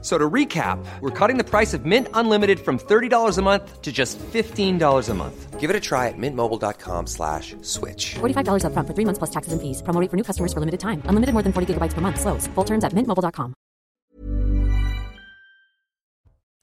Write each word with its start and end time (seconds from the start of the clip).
So 0.00 0.16
to 0.16 0.30
recap, 0.30 0.78
we're 1.00 1.10
cutting 1.10 1.38
the 1.38 1.44
price 1.44 1.74
of 1.74 1.84
Mint 1.84 2.06
Unlimited 2.14 2.60
from 2.60 2.78
$30 2.78 3.36
a 3.36 3.42
month 3.42 3.82
to 3.82 3.90
just 3.90 4.16
$15 4.18 5.08
a 5.08 5.14
month. 5.14 5.58
Give 5.58 5.70
it 5.70 5.74
a 5.74 5.80
try 5.80 6.06
at 6.06 6.14
mintmobile.com 6.16 7.08
slash 7.08 7.56
switch. 7.62 8.14
$45 8.20 8.64
up 8.64 8.72
front 8.74 8.86
for 8.86 8.94
three 8.94 9.04
months 9.04 9.18
plus 9.18 9.30
taxes 9.30 9.52
and 9.52 9.60
fees. 9.60 9.82
Promo 9.82 10.00
rate 10.00 10.08
for 10.08 10.16
new 10.16 10.22
customers 10.22 10.52
for 10.52 10.60
limited 10.60 10.78
time. 10.78 11.02
Unlimited 11.06 11.32
more 11.32 11.42
than 11.42 11.52
40 11.52 11.74
gigabytes 11.74 11.94
per 11.94 12.00
month. 12.00 12.20
Slows. 12.20 12.46
Full 12.54 12.64
terms 12.64 12.84
at 12.84 12.92
mintmobile.com. 12.92 13.54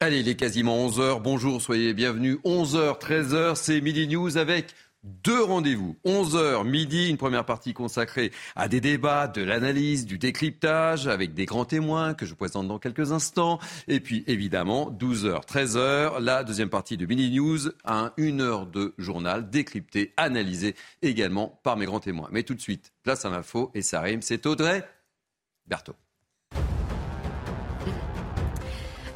Allez, 0.01 0.19
il 0.19 0.27
est 0.27 0.35
quasiment 0.35 0.77
11h. 0.87 1.21
Bonjour, 1.21 1.61
soyez 1.61 1.93
bienvenus. 1.93 2.37
11h, 2.43 2.99
13h, 2.99 3.55
c'est 3.55 3.79
Midi 3.81 4.07
News 4.07 4.37
avec 4.37 4.67
deux 5.05 5.43
rendez-vous. 5.43 5.95
11h 6.05 6.67
midi, 6.67 7.09
une 7.09 7.17
première 7.17 7.45
partie 7.45 7.73
consacrée 7.73 8.31
à 8.55 8.67
des 8.67 8.81
débats, 8.81 9.27
de 9.27 9.43
l'analyse, 9.43 10.05
du 10.05 10.17
décryptage 10.17 11.07
avec 11.07 11.33
des 11.33 11.45
grands 11.45 11.65
témoins 11.65 12.13
que 12.13 12.25
je 12.25 12.31
vous 12.31 12.35
présente 12.35 12.67
dans 12.67 12.79
quelques 12.79 13.11
instants. 13.11 13.59
Et 13.87 13.99
puis 13.99 14.23
évidemment, 14.27 14.91
12h, 14.91 15.45
13h, 15.45 16.19
la 16.19 16.43
deuxième 16.43 16.69
partie 16.69 16.97
de 16.97 17.05
Mini 17.05 17.29
News, 17.31 17.69
un 17.85 18.11
une 18.17 18.41
heure 18.41 18.65
de 18.65 18.93
journal 18.97 19.49
décrypté, 19.49 20.13
analysé 20.17 20.75
également 21.01 21.59
par 21.63 21.77
mes 21.77 21.85
grands 21.85 21.99
témoins. 21.99 22.29
Mais 22.31 22.43
tout 22.43 22.55
de 22.55 22.61
suite, 22.61 22.91
place 23.03 23.25
à 23.25 23.29
l'info 23.29 23.71
et 23.73 23.81
ça 23.81 24.01
rime, 24.01 24.21
c'est 24.21 24.45
Audrey 24.45 24.83
Berthaud. 25.67 25.95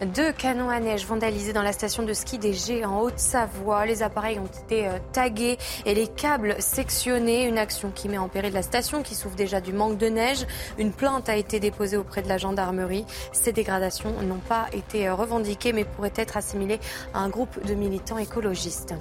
Deux 0.05 0.31
canons 0.31 0.69
à 0.69 0.79
neige 0.79 1.05
vandalisés 1.05 1.51
dans 1.51 1.61
la 1.61 1.73
station 1.73 2.03
de 2.03 2.13
ski 2.13 2.37
des 2.37 2.53
G 2.53 2.85
en 2.85 3.01
Haute-Savoie. 3.01 3.85
Les 3.85 4.01
appareils 4.01 4.39
ont 4.39 4.45
été 4.45 4.87
euh, 4.87 4.97
tagués 5.11 5.57
et 5.85 5.93
les 5.93 6.07
câbles 6.07 6.55
sectionnés. 6.59 7.43
Une 7.45 7.57
action 7.57 7.91
qui 7.93 8.07
met 8.07 8.17
en 8.17 8.29
péril 8.29 8.53
la 8.53 8.61
station 8.61 9.03
qui 9.03 9.13
souffre 9.13 9.35
déjà 9.35 9.59
du 9.59 9.73
manque 9.73 9.97
de 9.97 10.07
neige. 10.07 10.47
Une 10.77 10.93
plainte 10.93 11.27
a 11.27 11.35
été 11.35 11.59
déposée 11.59 11.97
auprès 11.97 12.21
de 12.21 12.29
la 12.29 12.37
gendarmerie. 12.37 13.03
Ces 13.33 13.51
dégradations 13.51 14.13
n'ont 14.21 14.39
pas 14.39 14.67
été 14.71 15.09
euh, 15.09 15.15
revendiquées 15.15 15.73
mais 15.73 15.83
pourraient 15.83 16.13
être 16.15 16.37
assimilées 16.37 16.79
à 17.13 17.19
un 17.19 17.27
groupe 17.27 17.61
de 17.65 17.73
militants 17.73 18.19
écologistes. 18.19 18.93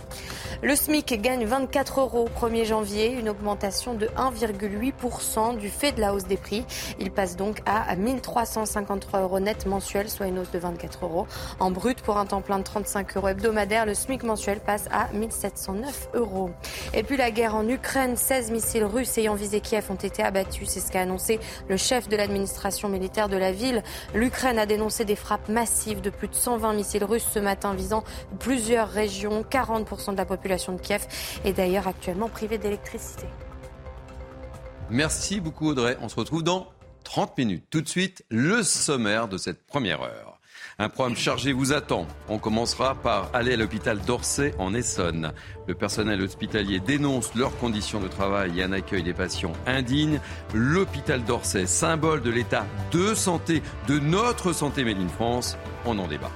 Le 0.63 0.75
SMIC 0.75 1.23
gagne 1.23 1.45
24 1.45 2.01
euros 2.01 2.27
au 2.27 2.47
1er 2.47 2.65
janvier, 2.65 3.13
une 3.13 3.29
augmentation 3.29 3.95
de 3.95 4.07
1,8% 4.07 5.57
du 5.59 5.69
fait 5.69 5.93
de 5.93 6.01
la 6.01 6.13
hausse 6.13 6.27
des 6.27 6.37
prix. 6.37 6.65
Il 6.99 7.13
passe 7.13 7.37
donc 7.37 7.61
à 7.67 7.95
1353 7.95 9.21
euros 9.21 9.39
net 9.39 9.65
mensuels, 9.67 10.11
soit 10.11 10.27
une 10.27 10.41
hausse 10.41 10.51
de 10.51 10.59
24 10.59 10.88
En 11.61 11.71
brut, 11.71 12.01
pour 12.03 12.19
un 12.19 12.27
temps 12.27 12.41
plein 12.41 12.59
de 12.59 12.65
35 12.65 13.17
euros 13.17 13.29
hebdomadaires, 13.29 13.87
le 13.87 13.95
SMIC 13.95 14.23
mensuel 14.23 14.61
passe 14.61 14.87
à 14.91 15.09
1709 15.13 16.11
euros. 16.15 16.51
Et 16.95 17.03
puis 17.03 17.17
la 17.17 17.31
guerre 17.31 17.55
en 17.55 17.69
Ukraine, 17.69 18.17
16 18.17 18.51
missiles 18.51 18.85
russes 18.85 19.17
ayant 19.19 19.35
visé 19.35 19.61
Kiev 19.61 19.91
ont 19.91 19.95
été 19.95 20.23
abattus. 20.23 20.69
C'est 20.69 20.81
ce 20.81 20.91
qu'a 20.91 21.01
annoncé 21.01 21.41
le 21.69 21.77
chef 21.77 22.09
de 22.09 22.17
l'administration 22.17 22.89
militaire 22.89 23.29
de 23.29 23.37
la 23.37 23.53
ville. 23.53 23.83
L'Ukraine 24.15 24.59
a 24.59 24.67
dénoncé 24.67 25.05
des 25.05 25.17
frappes 25.17 25.49
massives 25.49 26.01
de 26.01 26.11
plus 26.11 26.29
de 26.29 26.35
120 26.35 26.73
missiles 26.73 27.05
russes 27.05 27.29
ce 27.33 27.39
matin 27.39 27.75
visant 27.75 28.05
plusieurs 28.39 28.89
régions. 28.89 29.43
40% 29.43 30.13
de 30.13 30.17
la 30.17 30.25
population 30.25 30.73
de 30.73 30.81
Kiev 30.81 31.07
est 31.45 31.53
d'ailleurs 31.53 31.89
actuellement 31.89 32.29
privée 32.29 32.59
d'électricité. 32.59 33.27
Merci 34.91 35.41
beaucoup 35.41 35.69
Audrey. 35.69 35.97
On 36.01 36.09
se 36.09 36.17
retrouve 36.17 36.43
dans 36.43 36.69
30 37.05 37.37
minutes. 37.39 37.65
Tout 37.71 37.81
de 37.81 37.89
suite, 37.89 38.25
le 38.31 38.63
sommaire 38.63 39.29
de 39.29 39.39
cette 39.39 39.67
première 39.67 40.03
heure. 40.03 40.38
Un 40.81 40.89
programme 40.89 41.17
chargé 41.17 41.53
vous 41.53 41.73
attend. 41.73 42.07
On 42.29 42.39
commencera 42.39 42.95
par 42.95 43.31
aller 43.33 43.55
à 43.55 43.57
l'hôpital 43.57 43.99
d'Orsay 43.99 44.55
en 44.61 44.75
Essonne. 44.75 45.33
Le 45.67 45.75
personnel 45.75 46.23
hospitalier 46.23 46.79
dénonce 46.79 47.35
leurs 47.35 47.59
conditions 47.59 47.99
de 47.99 48.07
travail 48.07 48.61
et 48.61 48.63
un 48.63 48.71
accueil 48.71 49.03
des 49.03 49.13
patients 49.13 49.55
indignes. 49.67 50.21
L'hôpital 50.55 51.25
d'Orsay, 51.25 51.67
symbole 51.67 52.23
de 52.23 52.31
l'état 52.31 52.65
de 52.93 53.13
santé 53.15 53.61
de 53.89 53.99
notre 53.99 54.53
santé 54.53 54.85
Made 54.85 55.01
in 55.01 55.09
France, 55.09 55.59
on 55.85 55.99
en 55.99 56.07
débat. 56.07 56.31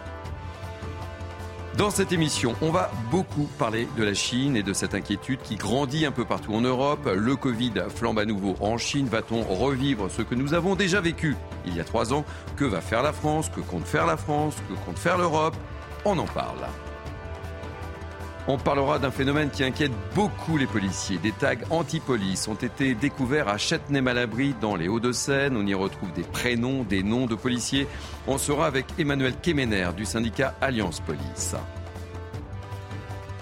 Dans 1.78 1.88
cette 1.88 2.12
émission, 2.12 2.54
on 2.60 2.70
va 2.70 2.90
beaucoup 3.10 3.48
parler 3.58 3.88
de 3.96 4.04
la 4.04 4.12
Chine 4.12 4.56
et 4.56 4.62
de 4.62 4.74
cette 4.74 4.94
inquiétude 4.94 5.40
qui 5.40 5.56
grandit 5.56 6.04
un 6.04 6.12
peu 6.12 6.26
partout 6.26 6.52
en 6.52 6.60
Europe. 6.60 7.08
Le 7.14 7.34
Covid 7.34 7.72
flambe 7.88 8.18
à 8.18 8.26
nouveau 8.26 8.56
en 8.60 8.76
Chine. 8.76 9.06
Va-t-on 9.06 9.42
revivre 9.42 10.10
ce 10.10 10.20
que 10.20 10.34
nous 10.34 10.52
avons 10.52 10.74
déjà 10.76 11.00
vécu 11.00 11.34
il 11.66 11.74
y 11.74 11.80
a 11.80 11.84
trois 11.84 12.12
ans? 12.12 12.26
Que 12.56 12.66
va 12.66 12.82
faire 12.82 13.02
la 13.02 13.14
France? 13.14 13.48
Que 13.48 13.62
compte 13.62 13.86
faire 13.86 14.04
la 14.04 14.18
France? 14.18 14.54
Que 14.68 14.74
compte 14.84 14.98
faire 14.98 15.16
l'Europe? 15.16 15.56
On 16.04 16.18
en 16.18 16.26
parle. 16.26 16.58
On 18.48 18.58
parlera 18.58 18.98
d'un 18.98 19.12
phénomène 19.12 19.50
qui 19.50 19.62
inquiète 19.62 19.92
beaucoup 20.16 20.56
les 20.56 20.66
policiers. 20.66 21.18
Des 21.18 21.30
tags 21.30 21.54
anti-police 21.70 22.48
ont 22.48 22.56
été 22.56 22.96
découverts 22.96 23.46
à 23.46 23.56
Châtenay-Malabry 23.56 24.56
dans 24.60 24.74
les 24.74 24.88
Hauts-de-Seine. 24.88 25.56
On 25.56 25.64
y 25.64 25.74
retrouve 25.74 26.12
des 26.12 26.24
prénoms, 26.24 26.82
des 26.82 27.04
noms 27.04 27.26
de 27.26 27.36
policiers. 27.36 27.86
On 28.26 28.38
sera 28.38 28.66
avec 28.66 28.86
Emmanuel 28.98 29.34
Kemener 29.40 29.90
du 29.96 30.04
syndicat 30.04 30.56
Alliance 30.60 30.98
Police. 30.98 31.54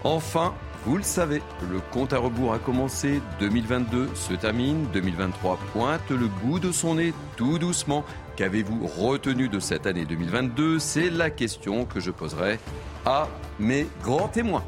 Enfin, 0.04 0.52
vous 0.84 0.98
le 0.98 1.02
savez, 1.02 1.40
le 1.70 1.80
compte 1.92 2.12
à 2.12 2.18
rebours 2.18 2.52
a 2.52 2.58
commencé. 2.58 3.22
2022 3.40 4.10
se 4.14 4.34
termine. 4.34 4.86
2023 4.92 5.58
pointe 5.72 6.10
le 6.10 6.26
bout 6.26 6.58
de 6.58 6.72
son 6.72 6.96
nez 6.96 7.14
tout 7.36 7.58
doucement. 7.58 8.04
Qu'avez-vous 8.36 8.86
retenu 8.86 9.48
de 9.48 9.60
cette 9.60 9.86
année 9.86 10.04
2022 10.04 10.78
C'est 10.78 11.08
la 11.08 11.30
question 11.30 11.86
que 11.86 12.00
je 12.00 12.10
poserai 12.10 12.58
à 13.06 13.28
mes 13.58 13.86
grands 14.02 14.28
témoins. 14.28 14.64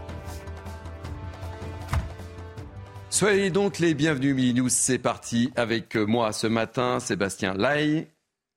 Soyez 3.12 3.50
donc 3.50 3.78
les 3.78 3.92
bienvenus, 3.92 4.54
News. 4.54 4.70
C'est 4.70 4.96
parti 4.98 5.52
avec 5.54 5.96
moi 5.96 6.32
ce 6.32 6.46
matin, 6.46 6.98
Sébastien 6.98 7.52
Lay. 7.52 8.08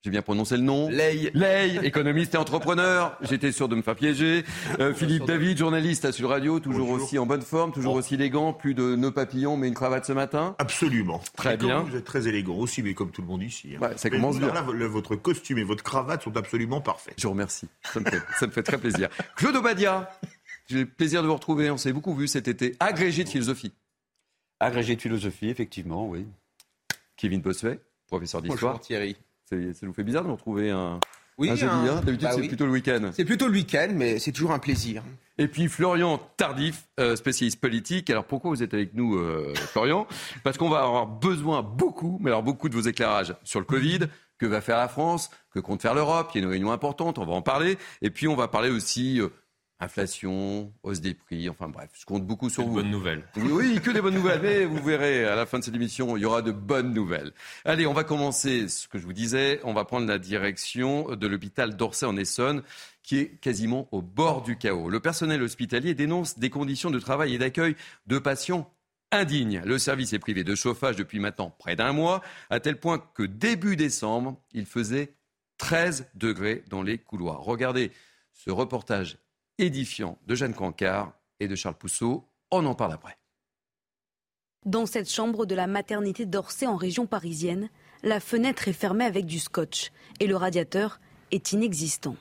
J'ai 0.02 0.12
bien 0.12 0.22
prononcé 0.22 0.56
le 0.56 0.64
nom 0.64 0.88
Lay. 0.90 1.30
Lay, 1.34 1.80
économiste 1.84 2.36
et 2.36 2.38
entrepreneur. 2.38 3.18
J'étais 3.22 3.52
sûr 3.52 3.68
de 3.68 3.76
me 3.76 3.82
faire 3.82 3.96
piéger. 3.98 4.46
Euh, 4.80 4.94
Philippe 4.94 5.26
David, 5.26 5.58
journaliste 5.58 6.06
à 6.06 6.14
Sud 6.14 6.26
Radio, 6.26 6.62
toujours 6.62 6.88
Bonjour. 6.88 7.04
aussi 7.04 7.20
en 7.20 7.26
bonne 7.26 7.42
forme, 7.42 7.74
toujours 7.74 7.96
Oh. 7.96 7.98
aussi 7.98 8.14
élégant. 8.14 8.54
Plus 8.54 8.74
de 8.76 8.96
nœuds 8.96 9.12
papillons, 9.12 9.58
mais 9.58 9.68
une 9.68 9.74
cravate 9.74 10.06
ce 10.06 10.14
matin. 10.14 10.56
Absolument. 10.58 11.22
Très 11.36 11.56
Et 11.56 11.58
bien. 11.58 11.82
Vous 11.82 11.98
êtes 11.98 12.06
très 12.06 12.28
élégant 12.30 12.56
aussi, 12.56 12.82
mais 12.82 12.94
comme 12.94 13.12
tout 13.12 13.22
le 13.24 13.28
monde 13.28 13.44
ici. 13.44 13.74
hein. 13.76 13.82
Ouais, 13.82 13.98
ça 13.98 14.08
Mais 14.10 14.16
commence 14.18 14.40
bien. 14.40 14.54
là, 14.54 14.62
votre 14.88 15.16
costume 15.18 15.58
et 15.58 15.64
votre 15.64 15.84
cravate 15.84 16.24
sont 16.24 16.38
absolument 16.38 16.80
parfaits. 16.80 17.16
Je 17.18 17.24
vous 17.24 17.32
remercie. 17.34 17.68
Ça 17.92 18.00
me 18.00 18.06
fait, 18.10 18.22
ça 18.40 18.48
me 18.48 18.52
fait 18.54 18.64
très 18.64 18.78
plaisir. 18.78 19.10
Claude 19.36 19.56
Obadia, 19.58 20.10
j'ai 20.70 20.80
le 20.80 20.86
plaisir 20.86 21.24
de 21.24 21.28
vous 21.28 21.34
retrouver. 21.36 21.70
On 21.72 21.78
s'est 21.78 21.92
beaucoup 21.94 22.16
vu 22.16 22.28
cet 22.30 22.48
été. 22.48 22.76
Agrégé 22.80 23.24
de 23.26 23.30
philosophie. 23.30 23.74
Agrégé 24.60 24.96
de 24.96 25.02
philosophie, 25.02 25.50
effectivement, 25.50 26.08
oui. 26.08 26.26
Kevin 27.18 27.42
Bossuet, 27.42 27.80
professeur 28.08 28.42
d'histoire. 28.42 28.80
Thierry. 28.80 29.16
C'est- 29.46 29.74
Ça 29.74 29.86
nous 29.86 29.94
fait 29.94 30.04
bizarre 30.04 30.24
de 30.24 30.28
nous 30.30 30.36
retrouver 30.36 30.72
un, 30.72 31.00
Oui, 31.38 31.50
un 31.50 31.56
jeudi. 31.56 31.72
hein. 31.74 32.02
D'habitude, 32.06 32.28
bah 32.28 32.32
c'est 32.34 32.42
oui. 32.42 32.48
plutôt 32.48 32.66
le 32.66 32.72
week-end. 32.72 33.10
C'est 33.14 33.26
plutôt 33.26 33.48
le 33.48 33.52
week-end, 33.54 33.90
mais 33.94 34.20
c'est 34.20 34.32
toujours 34.32 34.52
un 34.52 34.60
plaisir. 34.60 35.04
Et 35.38 35.48
puis 35.50 35.68
Florian 35.68 36.20
Tardif, 36.38 36.86
euh, 37.00 37.16
spécialiste 37.18 37.60
politique. 37.60 38.10
Alors 38.10 38.24
pourquoi 38.26 38.52
vous 38.52 38.64
êtes 38.64 38.74
avec 38.74 38.94
nous, 38.94 39.18
euh, 39.18 39.54
Florian? 39.56 40.08
Parce 40.44 40.58
qu'on 40.58 40.70
va 40.70 40.80
avoir 40.84 41.08
besoin 41.08 41.62
beaucoup, 41.62 42.18
mais 42.22 42.30
alors 42.30 42.42
beaucoup 42.44 42.70
de 42.70 42.74
vos 42.76 42.82
éclairages 42.82 43.36
sur 43.44 43.60
le 43.60 43.66
Covid. 43.66 44.00
Que 44.38 44.46
va 44.46 44.60
faire 44.60 44.78
la 44.78 44.90
France 44.90 45.30
Que 45.54 45.60
compte 45.62 45.82
faire 45.82 45.94
l'Europe 45.94 46.32
Il 46.34 46.40
y 46.40 46.42
a 46.42 46.44
une 46.44 46.50
réunion 46.52 46.72
importante, 46.74 47.20
on 47.20 47.26
va 47.26 47.32
en 47.34 47.42
parler. 47.42 47.78
Et 48.02 48.10
puis 48.10 48.28
on 48.28 48.36
va 48.36 48.50
parler 48.50 48.70
aussi 48.70 49.22
euh, 49.22 49.30
inflation, 49.80 50.74
hausse 50.84 51.02
des 51.02 51.13
prix. 51.13 51.50
Enfin 51.50 51.68
bref, 51.68 51.90
je 51.94 52.06
compte 52.06 52.25
beaucoup 52.25 52.50
sur 52.50 52.63
Une 52.63 52.69
vous. 52.69 52.75
bonne 52.75 52.91
nouvelle. 52.91 53.24
Oui, 53.36 53.50
oui, 53.52 53.81
que 53.81 53.91
des 53.91 54.02
bonnes 54.02 54.16
nouvelles. 54.16 54.41
Mais 54.41 54.66
vous 54.66 54.81
verrez, 54.84 55.25
à 55.25 55.36
la 55.36 55.46
fin 55.46 55.59
de 55.59 55.63
cette 55.63 55.75
émission, 55.75 56.18
il 56.18 56.22
y 56.22 56.25
aura 56.25 56.41
de 56.41 56.52
bonnes 56.52 56.94
nouvelles. 56.94 57.31
Allez, 57.66 57.85
on 57.88 57.94
va 57.94 58.03
commencer 58.03 58.68
ce 58.68 58.88
que 58.88 58.97
je 58.97 59.03
vous 59.06 59.14
disais. 59.14 59.59
On 59.64 59.74
va 59.74 59.85
prendre 59.85 60.08
la 60.08 60.18
direction 60.19 61.16
de 61.16 61.28
l'hôpital 61.28 61.76
d'Orsay 61.76 62.05
en 62.05 62.17
Essonne, 62.17 62.64
qui 63.03 63.17
est 63.20 63.28
quasiment 63.41 63.88
au 63.91 64.02
bord 64.02 64.41
du 64.41 64.58
chaos. 64.58 64.90
Le 64.90 65.00
personnel 65.00 65.41
hospitalier 65.44 65.94
dénonce 65.94 66.40
des 66.40 66.50
conditions 66.50 66.90
de 66.91 67.00
travail 67.00 67.35
et 67.35 67.38
d'accueil 67.38 67.76
de 68.08 68.17
patients 68.17 68.72
indignes. 69.11 69.61
Le 69.66 69.78
service 69.78 70.14
est 70.14 70.20
privé 70.20 70.44
de 70.44 70.55
chauffage 70.55 70.96
depuis 70.96 71.20
maintenant 71.20 71.50
près 71.59 71.76
d'un 71.76 71.94
mois, 71.94 72.22
à 72.50 72.59
tel 72.59 72.79
point 72.79 72.97
que 73.14 73.23
début 73.23 73.76
décembre, 73.76 74.35
il 74.53 74.66
faisait 74.66 75.14
13 75.58 76.08
degrés 76.16 76.64
dans 76.70 76.82
les 76.82 76.97
couloirs. 76.97 77.41
Regardez 77.41 77.91
ce 78.34 78.50
reportage 78.50 79.17
édifiant 79.57 80.17
de 80.28 80.35
Jeanne 80.35 80.53
Cancard 80.53 81.13
et 81.40 81.47
de 81.47 81.55
Charles 81.55 81.75
Pousseau. 81.75 82.25
On 82.52 82.66
en 82.66 82.75
parle 82.75 82.93
après. 82.93 83.17
Dans 84.66 84.85
cette 84.85 85.11
chambre 85.11 85.46
de 85.46 85.55
la 85.55 85.67
maternité 85.67 86.25
d'Orsay 86.25 86.66
en 86.66 86.75
région 86.75 87.05
parisienne, 87.05 87.69
la 88.03 88.19
fenêtre 88.19 88.67
est 88.67 88.73
fermée 88.73 89.05
avec 89.05 89.25
du 89.25 89.40
scotch 89.40 89.91
et 90.19 90.28
le 90.28 90.35
radiateur 90.35 90.99
est 91.31 91.52
inexistant. 91.52 92.16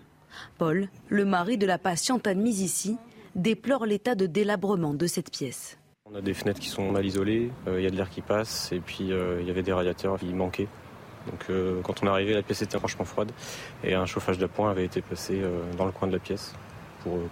Paul, 0.59 0.89
le 1.09 1.25
mari 1.25 1.59
de 1.59 1.67
la 1.67 1.79
patiente 1.79 2.27
admise 2.27 2.61
ici, 2.61 2.97
déplore 3.35 3.87
l'état 3.87 4.15
de 4.15 4.27
délabrement 4.27 4.95
de 4.95 5.07
cette 5.07 5.31
pièce. 5.31 5.79
On 6.05 6.15
a 6.15 6.21
des 6.21 6.35
fenêtres 6.35 6.61
qui 6.61 6.69
sont 6.69 6.93
mal 6.93 7.05
isolées, 7.05 7.51
euh, 7.67 7.81
il 7.81 7.85
y 7.85 7.87
a 7.87 7.91
de 7.91 7.97
l'air 7.97 8.11
qui 8.11 8.21
passe 8.21 8.73
et 8.73 8.81
puis 8.81 9.11
euh, 9.11 9.41
il 9.41 9.47
y 9.47 9.51
avait 9.51 9.63
des 9.63 9.73
radiateurs 9.73 10.19
qui 10.19 10.33
manquaient. 10.35 10.69
Donc 11.31 11.47
euh, 11.51 11.81
quand 11.83 12.03
on 12.03 12.07
est 12.07 12.11
arrivé, 12.11 12.35
la 12.35 12.43
pièce 12.43 12.63
était 12.63 12.79
franchement 12.79 13.05
froide 13.05 13.33
et 13.83 13.95
un 13.95 14.07
chauffage 14.07 14.39
d'appoint 14.39 14.71
avait 14.71 14.85
été 14.85 15.01
placé 15.01 15.41
euh, 15.41 15.63
dans 15.77 15.87
le 15.87 15.93
coin 15.93 16.09
de 16.09 16.13
la 16.13 16.19
pièce 16.19 16.55
pour 17.05 17.15
euh. 17.17 17.29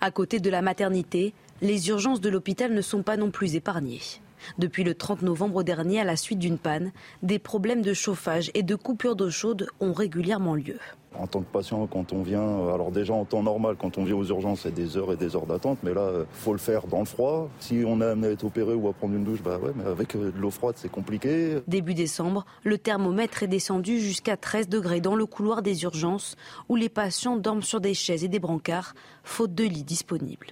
À 0.00 0.10
côté 0.10 0.38
de 0.38 0.50
la 0.50 0.62
maternité, 0.62 1.34
les 1.60 1.88
urgences 1.88 2.20
de 2.20 2.28
l'hôpital 2.28 2.72
ne 2.72 2.82
sont 2.82 3.02
pas 3.02 3.16
non 3.16 3.30
plus 3.30 3.56
épargnées. 3.56 4.00
Depuis 4.58 4.84
le 4.84 4.94
30 4.94 5.22
novembre 5.22 5.62
dernier, 5.62 6.00
à 6.00 6.04
la 6.04 6.16
suite 6.16 6.38
d'une 6.38 6.58
panne, 6.58 6.92
des 7.22 7.38
problèmes 7.38 7.82
de 7.82 7.94
chauffage 7.94 8.50
et 8.54 8.62
de 8.62 8.74
coupure 8.74 9.16
d'eau 9.16 9.30
chaude 9.30 9.66
ont 9.80 9.92
régulièrement 9.92 10.54
lieu. 10.54 10.78
En 11.18 11.26
tant 11.26 11.40
que 11.40 11.50
patient, 11.52 11.86
quand 11.86 12.12
on 12.12 12.22
vient, 12.22 12.40
euh, 12.40 12.74
alors 12.74 12.90
déjà 12.90 13.14
en 13.14 13.24
temps 13.24 13.42
normal, 13.42 13.76
quand 13.78 13.98
on 13.98 14.04
vient 14.04 14.16
aux 14.16 14.24
urgences, 14.24 14.60
c'est 14.62 14.74
des 14.74 14.96
heures 14.96 15.12
et 15.12 15.16
des 15.16 15.36
heures 15.36 15.46
d'attente, 15.46 15.78
mais 15.82 15.94
là, 15.94 16.10
il 16.12 16.26
faut 16.32 16.52
le 16.52 16.58
faire 16.58 16.86
dans 16.86 17.00
le 17.00 17.04
froid. 17.04 17.48
Si 17.60 17.82
on 17.86 18.00
est 18.00 18.04
amené 18.04 18.28
à 18.28 18.30
être 18.32 18.44
opéré 18.44 18.74
ou 18.74 18.88
à 18.88 18.92
prendre 18.92 19.14
une 19.14 19.24
douche, 19.24 19.42
bah 19.42 19.58
ouais, 19.58 19.72
mais 19.76 19.84
avec 19.84 20.16
euh, 20.16 20.32
de 20.32 20.38
l'eau 20.38 20.50
froide, 20.50 20.74
c'est 20.76 20.90
compliqué. 20.90 21.58
Début 21.66 21.94
décembre, 21.94 22.44
le 22.62 22.78
thermomètre 22.78 23.42
est 23.42 23.48
descendu 23.48 24.00
jusqu'à 24.00 24.36
13 24.36 24.68
degrés 24.68 25.00
dans 25.00 25.16
le 25.16 25.26
couloir 25.26 25.62
des 25.62 25.84
urgences, 25.84 26.36
où 26.68 26.76
les 26.76 26.88
patients 26.88 27.36
dorment 27.36 27.62
sur 27.62 27.80
des 27.80 27.94
chaises 27.94 28.24
et 28.24 28.28
des 28.28 28.38
brancards, 28.40 28.94
faute 29.22 29.54
de 29.54 29.64
lits 29.64 29.84
disponibles. 29.84 30.48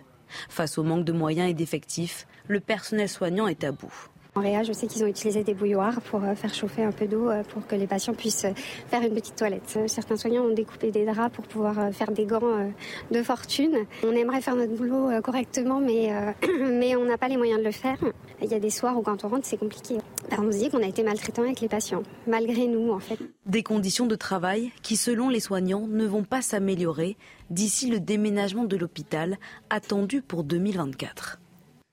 Face 0.48 0.78
au 0.78 0.82
manque 0.82 1.04
de 1.04 1.12
moyens 1.12 1.50
et 1.50 1.54
d'effectifs, 1.54 2.26
le 2.48 2.60
personnel 2.60 3.08
soignant 3.08 3.46
est 3.46 3.64
à 3.64 3.72
bout. 3.72 4.08
En 4.34 4.40
Réa, 4.40 4.62
je 4.62 4.73
sais 4.73 4.87
qu'ils 4.87 5.05
ont 5.05 5.06
utilisé 5.06 5.44
des 5.44 5.52
bouilloires 5.52 6.00
pour 6.00 6.25
euh, 6.25 6.34
faire 6.34 6.55
chauffer 6.55 6.82
un 6.82 6.90
peu 6.90 7.06
d'eau 7.06 7.29
euh, 7.29 7.43
pour 7.43 7.67
que 7.67 7.76
les 7.76 7.87
patients 7.87 8.14
puissent 8.14 8.46
euh, 8.46 8.55
faire 8.88 9.02
une 9.02 9.12
petite 9.12 9.37
toilette. 9.37 9.79
Certains 9.88 10.17
soignants 10.17 10.44
ont 10.44 10.55
découpé 10.55 10.90
des 10.90 11.05
draps 11.05 11.37
pour 11.37 11.46
pouvoir 11.46 11.93
faire 11.93 12.11
des 12.12 12.25
gants 12.25 12.73
de 13.11 13.23
fortune. 13.23 13.84
On 14.02 14.12
aimerait 14.12 14.40
faire 14.40 14.56
notre 14.56 14.73
boulot 14.75 15.11
correctement, 15.23 15.81
mais, 15.81 16.11
mais 16.61 16.96
on 16.96 17.05
n'a 17.05 17.19
pas 17.19 17.29
les 17.29 17.37
moyens 17.37 17.61
de 17.61 17.64
le 17.64 17.73
faire. 17.73 17.99
Il 18.40 18.50
y 18.50 18.55
a 18.55 18.58
des 18.58 18.70
soirs 18.70 18.96
où 18.96 19.02
quand 19.02 19.25
on 19.25 19.29
rentre, 19.29 19.44
c'est 19.44 19.58
compliqué. 19.58 19.99
on 20.38 20.50
se 20.50 20.58
dit 20.58 20.70
qu'on 20.70 20.82
a 20.82 20.87
été 20.87 21.02
maltraitant 21.02 21.43
avec 21.43 21.61
les 21.61 21.69
patients, 21.69 22.02
malgré 22.26 22.67
nous 22.69 22.90
en 22.90 23.00
fait. 23.00 23.19
Des 23.44 23.62
conditions 23.62 24.06
de 24.06 24.14
travail 24.14 24.73
qui, 24.82 24.96
selon 24.96 25.29
les 25.29 25.40
soignants, 25.40 25.87
ne 25.87 26.06
vont 26.06 26.25
pas 26.25 26.40
s'améliorer 26.40 27.17
d'ici 27.50 27.90
le 27.90 28.00
déménagement 28.00 28.64
de 28.64 28.76
l'hôpital 28.76 29.37
attendu 29.69 30.23
pour 30.23 30.43
2024. 30.43 31.41